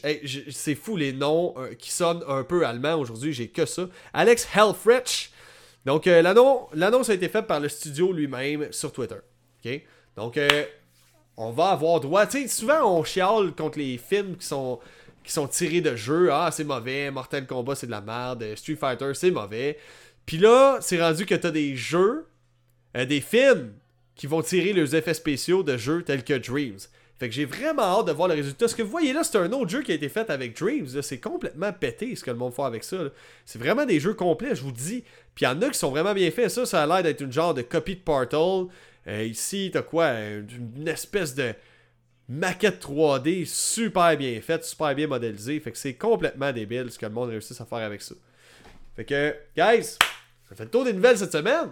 c'est 0.51 0.75
fou 0.75 0.97
les 0.97 1.13
noms 1.13 1.55
euh, 1.57 1.75
qui 1.75 1.91
sonnent 1.91 2.23
un 2.29 2.45
peu 2.45 2.67
allemand 2.67 2.97
aujourd'hui, 2.97 3.33
j'ai 3.33 3.49
que 3.49 3.65
ça. 3.65 3.89
Alex 4.13 4.47
Hellfretch. 4.55 5.31
Donc 5.87 6.07
euh, 6.07 6.21
l'annonce 6.75 7.09
a 7.09 7.15
été 7.15 7.29
faite 7.29 7.47
par 7.47 7.61
le 7.61 7.71
studio 7.71 8.13
lui-même 8.13 8.71
sur 8.71 8.93
Twitter. 8.93 9.17
Donc 10.17 10.37
euh, 10.37 10.65
on 11.39 11.53
va 11.53 11.69
avoir 11.69 12.01
droit. 12.01 12.27
Tu 12.27 12.43
sais, 12.43 12.49
souvent 12.49 12.99
on 12.99 13.05
chiale 13.05 13.53
contre 13.57 13.79
les 13.79 13.97
films 13.97 14.37
qui 14.37 14.47
sont 14.47 14.79
qui 15.29 15.35
sont 15.35 15.47
tirés 15.47 15.83
de 15.83 15.95
jeux. 15.95 16.31
Ah, 16.33 16.49
c'est 16.51 16.65
mauvais, 16.65 17.11
Mortal 17.11 17.47
Kombat, 17.47 17.75
c'est 17.75 17.87
de 17.87 17.91
la 17.91 18.01
merde, 18.01 18.43
Street 18.57 18.77
Fighter, 18.77 19.13
c'est 19.13 19.31
mauvais. 19.31 19.77
Puis 20.25 20.39
là, 20.39 20.79
c'est 20.81 20.99
rendu 20.99 21.27
que 21.27 21.35
t'as 21.35 21.51
des 21.51 21.77
jeux, 21.77 22.27
euh, 22.97 23.05
des 23.05 23.21
films 23.21 23.75
qui 24.17 24.27
vont 24.27 24.41
tirer 24.41 24.73
leurs 24.73 24.95
effets 24.95 25.13
spéciaux 25.13 25.63
de 25.63 25.77
jeux 25.77 26.03
tels 26.03 26.25
que 26.25 26.33
Dreams. 26.33 26.79
Fait 27.19 27.29
que 27.29 27.35
j'ai 27.35 27.45
vraiment 27.45 27.83
hâte 27.83 28.07
de 28.07 28.13
voir 28.13 28.29
le 28.29 28.37
résultat. 28.37 28.69
Ce 28.69 28.75
que 28.75 28.81
vous 28.81 28.91
voyez 28.91 29.13
là, 29.13 29.23
c'est 29.23 29.37
un 29.37 29.53
autre 29.53 29.69
jeu 29.69 29.83
qui 29.83 29.93
a 29.93 29.97
été 29.97 30.09
fait 30.09 30.31
avec 30.31 30.59
Dreams. 30.59 31.03
C'est 31.03 31.21
complètement 31.21 31.75
pété 31.75 32.17
ce 32.17 32.25
que 32.25 32.31
le 32.31 32.39
monde 32.39 32.55
fait 32.55 32.63
avec 32.63 32.83
ça. 32.83 32.97
C'est 33.45 33.59
vraiment 33.59 33.85
des 33.85 34.01
jeux 34.01 34.15
complets, 34.15 34.55
je 34.55 34.63
vous 34.63 34.73
dis. 34.73 35.05
Puis 35.35 35.45
il 35.45 35.45
y 35.45 35.49
en 35.49 35.61
a 35.61 35.69
qui 35.69 35.79
sont 35.79 35.91
vraiment 35.91 36.15
bien 36.15 36.31
faits. 36.31 36.49
Ça, 36.49 36.65
ça 36.65 36.83
a 36.83 36.87
l'air 36.87 37.03
d'être 37.03 37.21
une 37.21 37.33
genre 37.33 37.53
de 37.53 37.61
copie 37.61 37.97
de 37.97 38.01
Portal. 38.01 38.69
Euh, 39.07 39.25
ici, 39.25 39.69
t'as 39.71 39.83
quoi? 39.83 40.11
Une 40.15 40.89
espèce 40.89 41.35
de 41.35 41.53
maquette 42.29 42.85
3D 42.85 43.47
super 43.47 44.17
bien 44.17 44.41
faite, 44.41 44.65
super 44.65 44.95
bien 44.95 45.07
modélisée. 45.07 45.59
Fait 45.61 45.73
que 45.73 45.79
c'est 45.79 45.95
complètement 45.95 46.53
débile 46.53 46.91
ce 46.91 46.99
que 46.99 47.07
le 47.07 47.13
monde 47.13 47.31
réussit 47.31 47.61
à 47.61 47.65
faire 47.65 47.79
avec 47.79 48.03
ça. 48.03 48.15
Fait 48.97 49.05
que, 49.05 49.35
guys, 49.57 49.97
ça 50.49 50.55
fait 50.55 50.65
le 50.65 50.71
tour 50.71 50.85
des 50.85 50.93
nouvelles 50.93 51.19
cette 51.19 51.33
semaine. 51.33 51.71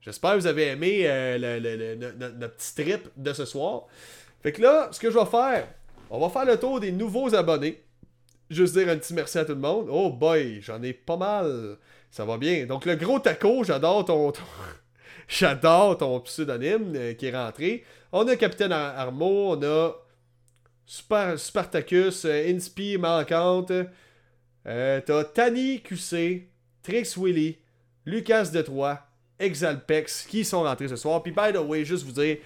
J'espère 0.00 0.34
que 0.34 0.38
vous 0.38 0.46
avez 0.46 0.68
aimé 0.68 1.02
euh, 1.04 2.38
notre 2.38 2.56
petit 2.56 2.74
trip 2.74 3.08
de 3.16 3.32
ce 3.32 3.44
soir. 3.44 3.86
Fait 4.42 4.52
que 4.52 4.62
là, 4.62 4.88
ce 4.92 5.00
que 5.00 5.10
je 5.10 5.18
vais 5.18 5.26
faire, 5.26 5.68
on 6.10 6.20
va 6.20 6.28
faire 6.28 6.44
le 6.44 6.58
tour 6.58 6.78
des 6.78 6.92
nouveaux 6.92 7.34
abonnés. 7.34 7.82
Juste 8.48 8.74
dire 8.78 8.88
un 8.88 8.96
petit 8.96 9.14
merci 9.14 9.38
à 9.38 9.44
tout 9.44 9.54
le 9.54 9.60
monde. 9.60 9.88
Oh 9.90 10.10
boy, 10.10 10.60
j'en 10.60 10.80
ai 10.82 10.92
pas 10.92 11.16
mal. 11.16 11.78
Ça 12.10 12.24
va 12.24 12.38
bien. 12.38 12.66
Donc 12.66 12.84
le 12.84 12.94
gros 12.94 13.18
taco, 13.18 13.64
j'adore 13.64 14.04
ton... 14.04 14.32
j'adore 15.28 15.98
ton 15.98 16.20
pseudonyme 16.20 16.92
euh, 16.94 17.14
qui 17.14 17.26
est 17.26 17.36
rentré. 17.36 17.84
On 18.12 18.26
a 18.28 18.36
Capitaine 18.36 18.72
Armo, 18.72 19.52
on 19.52 19.62
a 19.62 19.92
Super, 20.86 21.38
Spartacus, 21.38 22.24
euh, 22.24 22.54
Inspi, 22.54 22.96
Manquante. 22.98 23.72
Euh, 24.66 25.00
T'as 25.04 25.24
Tani 25.24 25.80
QC, 25.80 26.48
Trix 26.82 27.16
Willy, 27.16 27.58
Lucas 28.04 28.50
Detroit, 28.52 29.00
Exalpex 29.38 30.26
qui 30.26 30.44
sont 30.44 30.62
rentrés 30.62 30.88
ce 30.88 30.96
soir. 30.96 31.22
Puis 31.22 31.32
by 31.32 31.52
the 31.52 31.58
way, 31.58 31.84
juste 31.84 32.04
vous 32.04 32.12
dire, 32.12 32.38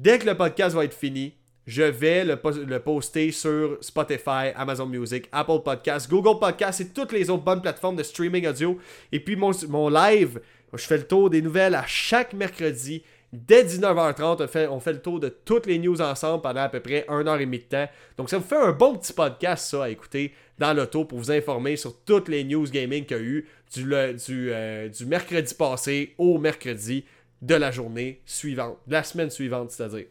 Dès 0.00 0.18
que 0.18 0.24
le 0.24 0.34
podcast 0.34 0.74
va 0.74 0.86
être 0.86 0.94
fini, 0.94 1.34
je 1.66 1.82
vais 1.82 2.24
le, 2.24 2.36
poster 2.78 3.32
sur 3.32 3.76
Spotify, 3.82 4.48
Amazon 4.56 4.86
Music, 4.86 5.28
Apple 5.30 5.60
Podcasts, 5.62 6.08
Google 6.08 6.38
Podcasts 6.40 6.80
et 6.80 6.88
toutes 6.88 7.12
les 7.12 7.28
autres 7.28 7.44
bonnes 7.44 7.60
plateformes 7.60 7.96
de 7.96 8.02
streaming 8.02 8.46
audio. 8.46 8.78
Et 9.12 9.20
puis 9.20 9.36
mon, 9.36 9.50
mon 9.68 9.90
live, 9.90 10.40
je 10.74 10.84
fais 10.84 10.98
le 10.98 11.06
tour 11.06 11.30
des 11.30 11.42
nouvelles 11.42 11.74
à 11.74 11.84
chaque 11.86 12.32
mercredi. 12.32 13.02
Dès 13.32 13.62
19h30, 13.64 14.68
on 14.70 14.80
fait, 14.80 14.92
le 14.92 15.00
tour 15.00 15.20
de 15.20 15.28
toutes 15.28 15.66
les 15.66 15.78
news 15.78 16.00
ensemble 16.00 16.42
pendant 16.42 16.62
à 16.62 16.68
peu 16.68 16.80
près 16.80 17.06
1h30 17.08 17.50
de 17.50 17.56
temps. 17.58 17.88
Donc 18.16 18.28
ça 18.28 18.38
vous 18.38 18.44
fait 18.44 18.56
un 18.56 18.72
bon 18.72 18.96
petit 18.96 19.12
podcast, 19.12 19.70
ça, 19.70 19.84
à 19.84 19.88
écouter 19.88 20.34
dans 20.58 20.74
l'auto 20.74 21.04
pour 21.04 21.18
vous 21.18 21.30
informer 21.30 21.76
sur 21.76 22.02
toutes 22.04 22.28
les 22.28 22.42
news 22.42 22.64
gaming 22.64 23.04
qu'il 23.04 23.16
y 23.16 23.20
a 23.20 23.22
eu 23.22 23.48
du, 23.72 23.94
euh, 23.94 24.88
du 24.88 25.06
mercredi 25.06 25.54
passé 25.54 26.14
au 26.18 26.38
mercredi 26.38 27.04
de 27.40 27.54
la 27.54 27.70
journée 27.70 28.20
suivante, 28.26 28.78
de 28.86 28.92
la 28.92 29.04
semaine 29.04 29.30
suivante, 29.30 29.70
c'est-à-dire. 29.70 30.06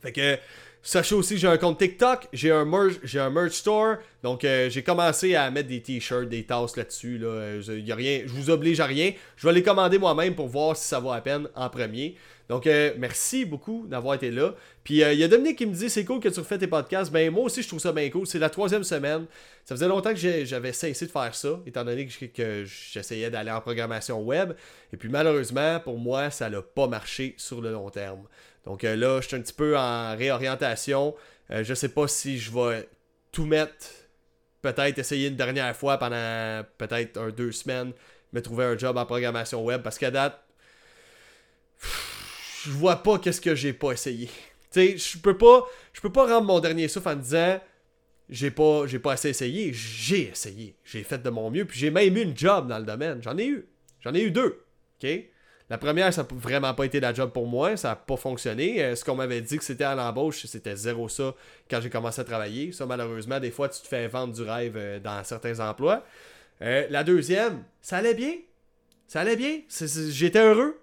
Fait 0.00 0.12
que 0.12 0.38
sachez 0.82 1.14
aussi 1.14 1.38
j'ai 1.38 1.48
un 1.48 1.58
compte 1.58 1.78
TikTok, 1.78 2.28
j'ai 2.32 2.50
un 2.50 2.64
merch, 2.64 3.14
un 3.14 3.30
merch 3.30 3.52
store, 3.52 3.96
donc 4.22 4.44
euh, 4.44 4.68
j'ai 4.68 4.82
commencé 4.82 5.34
à 5.34 5.50
mettre 5.50 5.68
des 5.68 5.80
t-shirts, 5.80 6.28
des 6.28 6.44
tasses 6.44 6.76
là-dessus. 6.76 7.18
Là, 7.18 7.28
euh, 7.28 7.60
je 7.62 8.32
vous 8.32 8.50
oblige 8.50 8.80
à 8.80 8.86
rien. 8.86 9.12
Je 9.36 9.46
vais 9.46 9.52
les 9.52 9.62
commander 9.62 9.98
moi-même 9.98 10.34
pour 10.34 10.48
voir 10.48 10.76
si 10.76 10.86
ça 10.86 11.00
vaut 11.00 11.12
la 11.12 11.20
peine 11.20 11.48
en 11.54 11.68
premier. 11.70 12.16
Donc, 12.48 12.66
euh, 12.66 12.92
merci 12.98 13.44
beaucoup 13.44 13.86
d'avoir 13.88 14.14
été 14.14 14.30
là. 14.30 14.54
Puis, 14.84 15.00
il 15.00 15.18
y 15.18 15.24
a 15.24 15.28
Dominique 15.28 15.56
qui 15.56 15.66
me 15.66 15.72
dit 15.72 15.88
c'est 15.88 16.04
cool 16.04 16.20
que 16.20 16.28
tu 16.28 16.40
refais 16.40 16.58
tes 16.58 16.66
podcasts. 16.66 17.10
Ben, 17.10 17.30
moi 17.30 17.44
aussi, 17.44 17.62
je 17.62 17.68
trouve 17.68 17.80
ça 17.80 17.92
bien 17.92 18.10
cool. 18.10 18.26
C'est 18.26 18.38
la 18.38 18.50
troisième 18.50 18.84
semaine. 18.84 19.26
Ça 19.64 19.74
faisait 19.74 19.88
longtemps 19.88 20.12
que 20.12 20.44
j'avais 20.44 20.72
cessé 20.72 21.06
de 21.06 21.10
faire 21.10 21.34
ça, 21.34 21.60
étant 21.66 21.84
donné 21.84 22.06
que, 22.06 22.64
j'essayais 22.64 23.30
d'aller 23.30 23.52
en 23.52 23.60
programmation 23.60 24.20
web. 24.20 24.52
Et 24.92 24.96
puis, 24.96 25.08
malheureusement, 25.08 25.80
pour 25.80 25.98
moi, 25.98 26.30
ça 26.30 26.50
n'a 26.50 26.60
pas 26.60 26.88
marché 26.88 27.34
sur 27.38 27.60
le 27.60 27.72
long 27.72 27.88
terme. 27.90 28.24
Donc, 28.66 28.82
là, 28.82 29.20
je 29.20 29.26
suis 29.28 29.36
un 29.36 29.40
petit 29.40 29.52
peu 29.52 29.76
en 29.76 30.16
réorientation. 30.16 31.14
je 31.50 31.74
sais 31.74 31.88
pas 31.88 32.06
si 32.08 32.38
je 32.38 32.50
vais 32.52 32.88
tout 33.32 33.44
mettre 33.44 33.86
peut-être 34.62 34.98
essayer 34.98 35.28
une 35.28 35.36
dernière 35.36 35.76
fois 35.76 35.98
pendant 35.98 36.62
peut-être 36.78 37.18
un, 37.18 37.30
deux 37.30 37.52
semaines, 37.52 37.92
me 38.32 38.40
trouver 38.40 38.64
un 38.64 38.78
job 38.78 38.96
en 38.96 39.04
programmation 39.04 39.62
web 39.64 39.82
parce 39.82 39.98
qu'à 39.98 40.10
date, 40.10 40.40
je 42.64 42.70
vois 42.70 43.02
pas 43.02 43.18
qu'est-ce 43.18 43.40
que 43.40 43.54
j'ai 43.54 43.72
pas 43.72 43.92
essayé. 43.92 44.28
Tu 44.70 44.96
sais, 44.96 44.96
je 44.96 45.18
peux 45.18 45.36
pas, 45.36 45.66
je 45.92 46.00
peux 46.00 46.12
pas 46.12 46.26
rendre 46.26 46.46
mon 46.46 46.60
dernier 46.60 46.88
souffle 46.88 47.08
en 47.08 47.16
disant 47.16 47.60
j'ai 48.30 48.50
pas, 48.50 48.86
j'ai 48.86 48.98
pas 48.98 49.12
assez 49.12 49.28
essayé. 49.28 49.72
J'ai 49.74 50.30
essayé. 50.30 50.74
J'ai 50.84 51.02
fait 51.02 51.22
de 51.22 51.28
mon 51.28 51.50
mieux. 51.50 51.66
Puis 51.66 51.78
j'ai 51.78 51.90
même 51.90 52.16
eu 52.16 52.22
une 52.22 52.36
job 52.36 52.68
dans 52.68 52.78
le 52.78 52.84
domaine. 52.84 53.22
J'en 53.22 53.36
ai 53.36 53.46
eu. 53.46 53.66
J'en 54.00 54.14
ai 54.14 54.22
eu 54.22 54.30
deux. 54.30 54.64
OK? 55.02 55.10
La 55.72 55.78
première, 55.78 56.12
ça 56.12 56.20
n'a 56.20 56.28
vraiment 56.32 56.74
pas 56.74 56.84
été 56.84 57.00
la 57.00 57.14
job 57.14 57.32
pour 57.32 57.46
moi, 57.46 57.78
ça 57.78 57.88
n'a 57.88 57.96
pas 57.96 58.18
fonctionné. 58.18 58.84
Euh, 58.84 58.94
ce 58.94 59.02
qu'on 59.02 59.14
m'avait 59.14 59.40
dit 59.40 59.56
que 59.56 59.64
c'était 59.64 59.84
à 59.84 59.94
l'embauche, 59.94 60.44
c'était 60.44 60.76
zéro 60.76 61.08
ça 61.08 61.34
quand 61.70 61.80
j'ai 61.80 61.88
commencé 61.88 62.20
à 62.20 62.24
travailler. 62.24 62.72
Ça, 62.72 62.84
malheureusement, 62.84 63.40
des 63.40 63.50
fois, 63.50 63.70
tu 63.70 63.80
te 63.80 63.88
fais 63.88 64.06
vendre 64.06 64.34
du 64.34 64.42
rêve 64.42 64.74
euh, 64.76 65.00
dans 65.00 65.24
certains 65.24 65.60
emplois. 65.66 66.04
Euh, 66.60 66.86
la 66.90 67.04
deuxième, 67.04 67.64
ça 67.80 67.96
allait 67.96 68.12
bien. 68.12 68.34
Ça 69.08 69.22
allait 69.22 69.34
bien. 69.34 69.60
J'étais 70.10 70.40
heureux. 70.40 70.78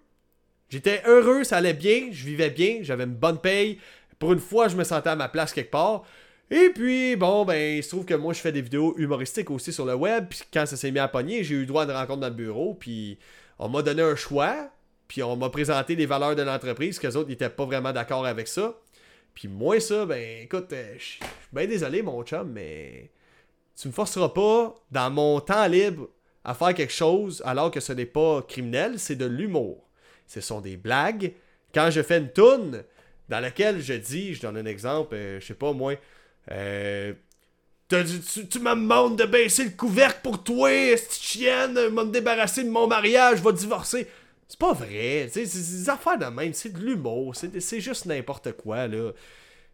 J'étais 0.69 1.03
heureux, 1.05 1.43
ça 1.43 1.57
allait 1.57 1.75
bien, 1.75 2.07
je 2.11 2.25
vivais 2.25 2.49
bien, 2.49 2.79
j'avais 2.81 3.03
une 3.03 3.13
bonne 3.13 3.37
paye. 3.37 3.77
Pour 4.17 4.33
une 4.33 4.39
fois, 4.39 4.69
je 4.69 4.75
me 4.75 4.83
sentais 4.83 5.11
à 5.11 5.15
ma 5.15 5.29
place 5.29 5.53
quelque 5.53 5.69
part. 5.69 6.03
Et 6.49 6.71
puis, 6.73 7.15
bon, 7.15 7.45
ben, 7.45 7.77
il 7.77 7.83
se 7.83 7.89
trouve 7.89 8.05
que 8.05 8.15
moi, 8.15 8.33
je 8.33 8.39
fais 8.39 8.51
des 8.51 8.63
vidéos 8.63 8.95
humoristiques 8.97 9.51
aussi 9.51 9.71
sur 9.71 9.85
le 9.85 9.93
web. 9.93 10.25
Puis 10.31 10.39
quand 10.51 10.65
ça 10.65 10.75
s'est 10.75 10.89
mis 10.89 10.97
à 10.97 11.07
pogner, 11.07 11.43
j'ai 11.43 11.53
eu 11.53 11.67
droit 11.67 11.85
de 11.85 11.91
rencontre 11.91 12.21
dans 12.21 12.29
le 12.29 12.33
bureau. 12.33 12.73
Puis 12.73 13.19
on 13.59 13.69
m'a 13.69 13.83
donné 13.83 14.01
un 14.01 14.15
choix. 14.15 14.71
Puis 15.10 15.23
on 15.23 15.36
m'a 15.36 15.49
présenté 15.49 15.95
les 15.95 16.06
valeurs 16.06 16.36
de 16.36 16.44
l'entreprise, 16.44 16.99
que 16.99 17.07
les 17.07 17.15
autres 17.18 17.30
n'étaient 17.30 17.49
pas 17.49 17.65
vraiment 17.65 17.91
d'accord 17.91 18.26
avec 18.27 18.48
ça. 18.48 18.76
Puis 19.34 19.48
moi, 19.48 19.80
ça, 19.80 20.06
ben 20.06 20.44
écoute, 20.44 20.72
euh, 20.72 20.94
je 20.98 21.03
suis 21.03 21.19
bien 21.52 21.65
désolé, 21.65 22.03
mon 22.03 22.23
chum, 22.23 22.49
mais 22.53 23.10
tu 23.76 23.88
me 23.88 23.94
forceras 23.94 24.30
pas, 24.30 24.76
dans 24.91 25.10
mon 25.10 25.40
temps 25.40 25.65
libre, 25.65 26.07
à 26.44 26.53
faire 26.53 26.76
quelque 26.76 26.94
chose 26.94 27.41
alors 27.44 27.72
que 27.72 27.80
ce 27.80 27.91
n'est 27.91 28.06
pas 28.06 28.44
criminel, 28.44 28.99
c'est 28.99 29.15
de 29.15 29.26
l'humour. 29.26 29.84
Ce 30.27 30.41
sont 30.41 30.61
des 30.61 30.77
blagues. 30.77 31.34
Quand 31.73 31.90
je 31.90 32.03
fais 32.03 32.19
une 32.19 32.31
toune 32.31 32.84
dans 33.30 33.40
laquelle 33.40 33.81
je 33.81 33.94
dis, 33.95 34.36
je 34.36 34.41
donne 34.41 34.57
un 34.57 34.65
exemple, 34.65 35.15
euh, 35.15 35.40
je 35.40 35.45
sais 35.48 35.53
pas 35.56 35.73
moi, 35.73 35.95
euh, 36.52 37.14
tu, 37.90 38.48
tu, 38.48 38.60
me 38.60 38.76
demandes 38.76 39.18
de 39.18 39.26
baisser 39.26 39.64
le 39.64 39.72
couvercle 39.72 40.19
pour 40.22 40.44
toi, 40.44 40.69
cette 40.95 41.15
chienne, 41.15 41.73
me 41.73 42.06
débarrasser 42.06 42.64
de 42.64 42.69
mon 42.69 42.86
mariage, 42.86 43.41
vais 43.41 43.53
divorcer. 43.53 44.07
C'est 44.49 44.59
pas 44.59 44.73
vrai. 44.73 45.30
C'est 45.31 45.43
des 45.43 45.89
affaires 45.89 46.17
de 46.17 46.26
même. 46.26 46.53
C'est 46.53 46.73
de 46.73 46.80
l'humour. 46.80 47.35
C'est 47.35 47.80
juste 47.80 48.07
n'importe 48.07 48.51
quoi, 48.53 48.88
là. 48.88 49.11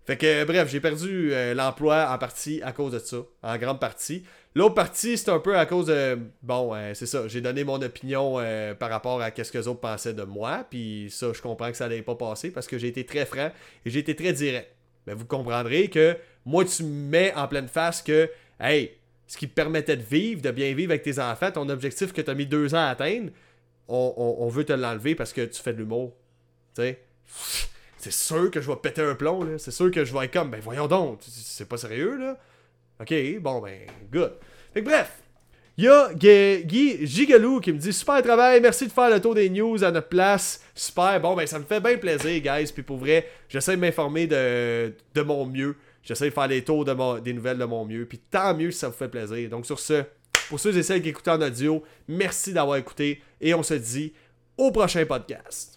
Fait 0.06 0.18
que, 0.18 0.44
bref, 0.44 0.70
j'ai 0.70 0.80
perdu 0.80 1.34
euh, 1.34 1.56
l'emploi 1.56 2.12
en 2.12 2.18
partie 2.20 2.62
à 2.62 2.74
cause 2.74 2.92
de 2.92 3.00
ça. 3.00 3.18
En 3.42 3.58
grande 3.58 3.80
partie. 3.80 4.24
L'autre 4.54 4.76
partie, 4.76 5.18
c'est 5.18 5.30
un 5.32 5.40
peu 5.40 5.58
à 5.58 5.66
cause 5.66 5.88
de. 5.88 6.20
Bon, 6.44 6.76
euh, 6.76 6.94
c'est 6.94 7.08
ça. 7.08 7.28
J'ai 7.28 7.42
donné 7.42 7.64
mon 7.64 7.82
opinion 7.82 8.36
euh, 8.38 8.76
par 8.76 8.90
rapport 8.90 9.20
à 9.22 9.32
ce 9.36 9.52
que 9.52 9.58
les 9.58 9.68
autres 9.68 9.80
pensaient 9.80 10.14
de 10.14 10.24
moi. 10.24 10.68
Puis 10.70 11.08
ça, 11.10 11.34
je 11.34 11.42
comprends 11.42 11.72
que 11.72 11.78
ça 11.78 11.88
n'allait 11.88 12.04
pas 12.04 12.16
passer 12.16 12.52
parce 12.52 12.68
que 12.68 12.78
j'ai 12.78 12.90
été 12.90 13.06
très 13.06 13.26
franc 13.26 13.50
et 13.86 13.90
j'ai 13.90 14.00
été 14.00 14.16
très 14.16 14.34
direct. 14.34 14.70
Mais 15.08 15.14
vous 15.14 15.26
comprendrez 15.26 15.88
que 15.88 16.18
moi, 16.46 16.66
tu 16.66 16.84
me 16.84 17.10
mets 17.10 17.34
en 17.34 17.48
pleine 17.48 17.68
face 17.68 18.04
que, 18.04 18.30
hey, 18.60 18.92
ce 19.26 19.38
qui 19.38 19.48
te 19.48 19.54
permettait 19.56 19.98
de 19.98 20.04
vivre, 20.04 20.42
de 20.42 20.52
bien 20.52 20.74
vivre 20.76 20.92
avec 20.92 21.02
tes 21.02 21.18
enfants, 21.18 21.50
ton 21.52 21.68
objectif 21.70 22.14
que 22.14 22.22
tu 22.22 22.30
as 22.30 22.36
mis 22.36 22.46
deux 22.46 22.76
ans 22.76 22.86
à 22.86 22.90
atteindre, 22.90 23.32
on, 23.88 24.48
veut 24.50 24.66
te 24.66 24.74
l'enlever 24.74 25.16
parce 25.16 25.34
que 25.34 25.42
tu 25.42 25.62
fais 25.62 25.74
de 25.74 25.80
l'humour. 25.80 26.14
Tu 26.76 26.82
sais? 26.82 27.00
C'est 27.98 28.14
sûr 28.14 28.52
que 28.52 28.62
je 28.62 28.68
vais 28.70 28.76
péter 28.76 29.02
un 29.02 29.16
plomb, 29.16 29.44
là. 29.44 29.58
C'est 29.58 29.72
sûr 29.72 29.90
que 29.92 30.06
je 30.06 30.14
vais 30.14 30.26
être 30.26 30.34
comme, 30.34 30.52
ben 30.52 30.60
voyons 30.62 30.88
donc, 30.88 31.20
c'est 31.22 31.68
pas 31.68 31.78
sérieux, 31.78 32.18
là. 32.18 32.38
Ok, 33.00 33.14
bon, 33.40 33.62
ben, 33.62 33.80
good. 34.12 34.34
Fait 34.74 34.82
que 34.82 34.86
bref, 34.86 35.12
il 35.78 35.84
y 35.84 35.88
a 35.90 36.14
Guy 36.14 37.06
Gigalou 37.06 37.60
qui 37.60 37.74
me 37.74 37.78
dit 37.78 37.92
Super 37.92 38.22
travail, 38.22 38.62
merci 38.62 38.88
de 38.88 38.92
faire 38.92 39.10
le 39.10 39.20
tour 39.20 39.36
des 39.36 39.50
news 39.50 39.84
à 39.84 39.92
notre 39.92 40.08
place. 40.08 40.64
Super, 40.74 41.20
bon, 41.20 41.36
ben 41.36 41.46
ça 41.46 41.60
me 41.60 41.66
fait 41.66 41.82
bien 41.82 41.98
plaisir, 41.98 42.42
guys. 42.42 42.72
Puis 42.72 42.84
pour 42.84 42.98
vrai, 42.98 43.28
j'essaie 43.50 43.76
de 43.76 43.82
m'informer 43.82 44.26
de, 44.26 44.94
de 45.14 45.22
mon 45.22 45.46
mieux. 45.46 45.76
J'essaie 46.02 46.30
de 46.30 46.34
faire 46.34 46.48
les 46.48 46.64
tours 46.64 46.86
de 46.86 47.20
des 47.20 47.34
nouvelles 47.34 47.58
de 47.58 47.66
mon 47.66 47.84
mieux. 47.84 48.06
Puis 48.06 48.20
tant 48.20 48.56
mieux 48.56 48.72
si 48.72 48.80
ça 48.80 48.88
vous 48.88 48.94
fait 48.94 49.10
plaisir. 49.10 49.50
Donc 49.50 49.66
sur 49.66 49.80
ce, 49.80 50.04
pour 50.50 50.60
ceux 50.60 50.76
et 50.78 50.84
celles 50.84 51.02
qui 51.02 51.10
écoutent 51.10 51.28
en 51.28 51.42
audio, 51.42 51.84
merci 52.08 52.54
d'avoir 52.54 52.78
écouté 52.78 53.22
et 53.42 53.54
on 53.54 53.64
se 53.64 53.74
dit 53.74 54.14
au 54.58 54.72
prochain 54.72 55.06
podcast. 55.06 55.75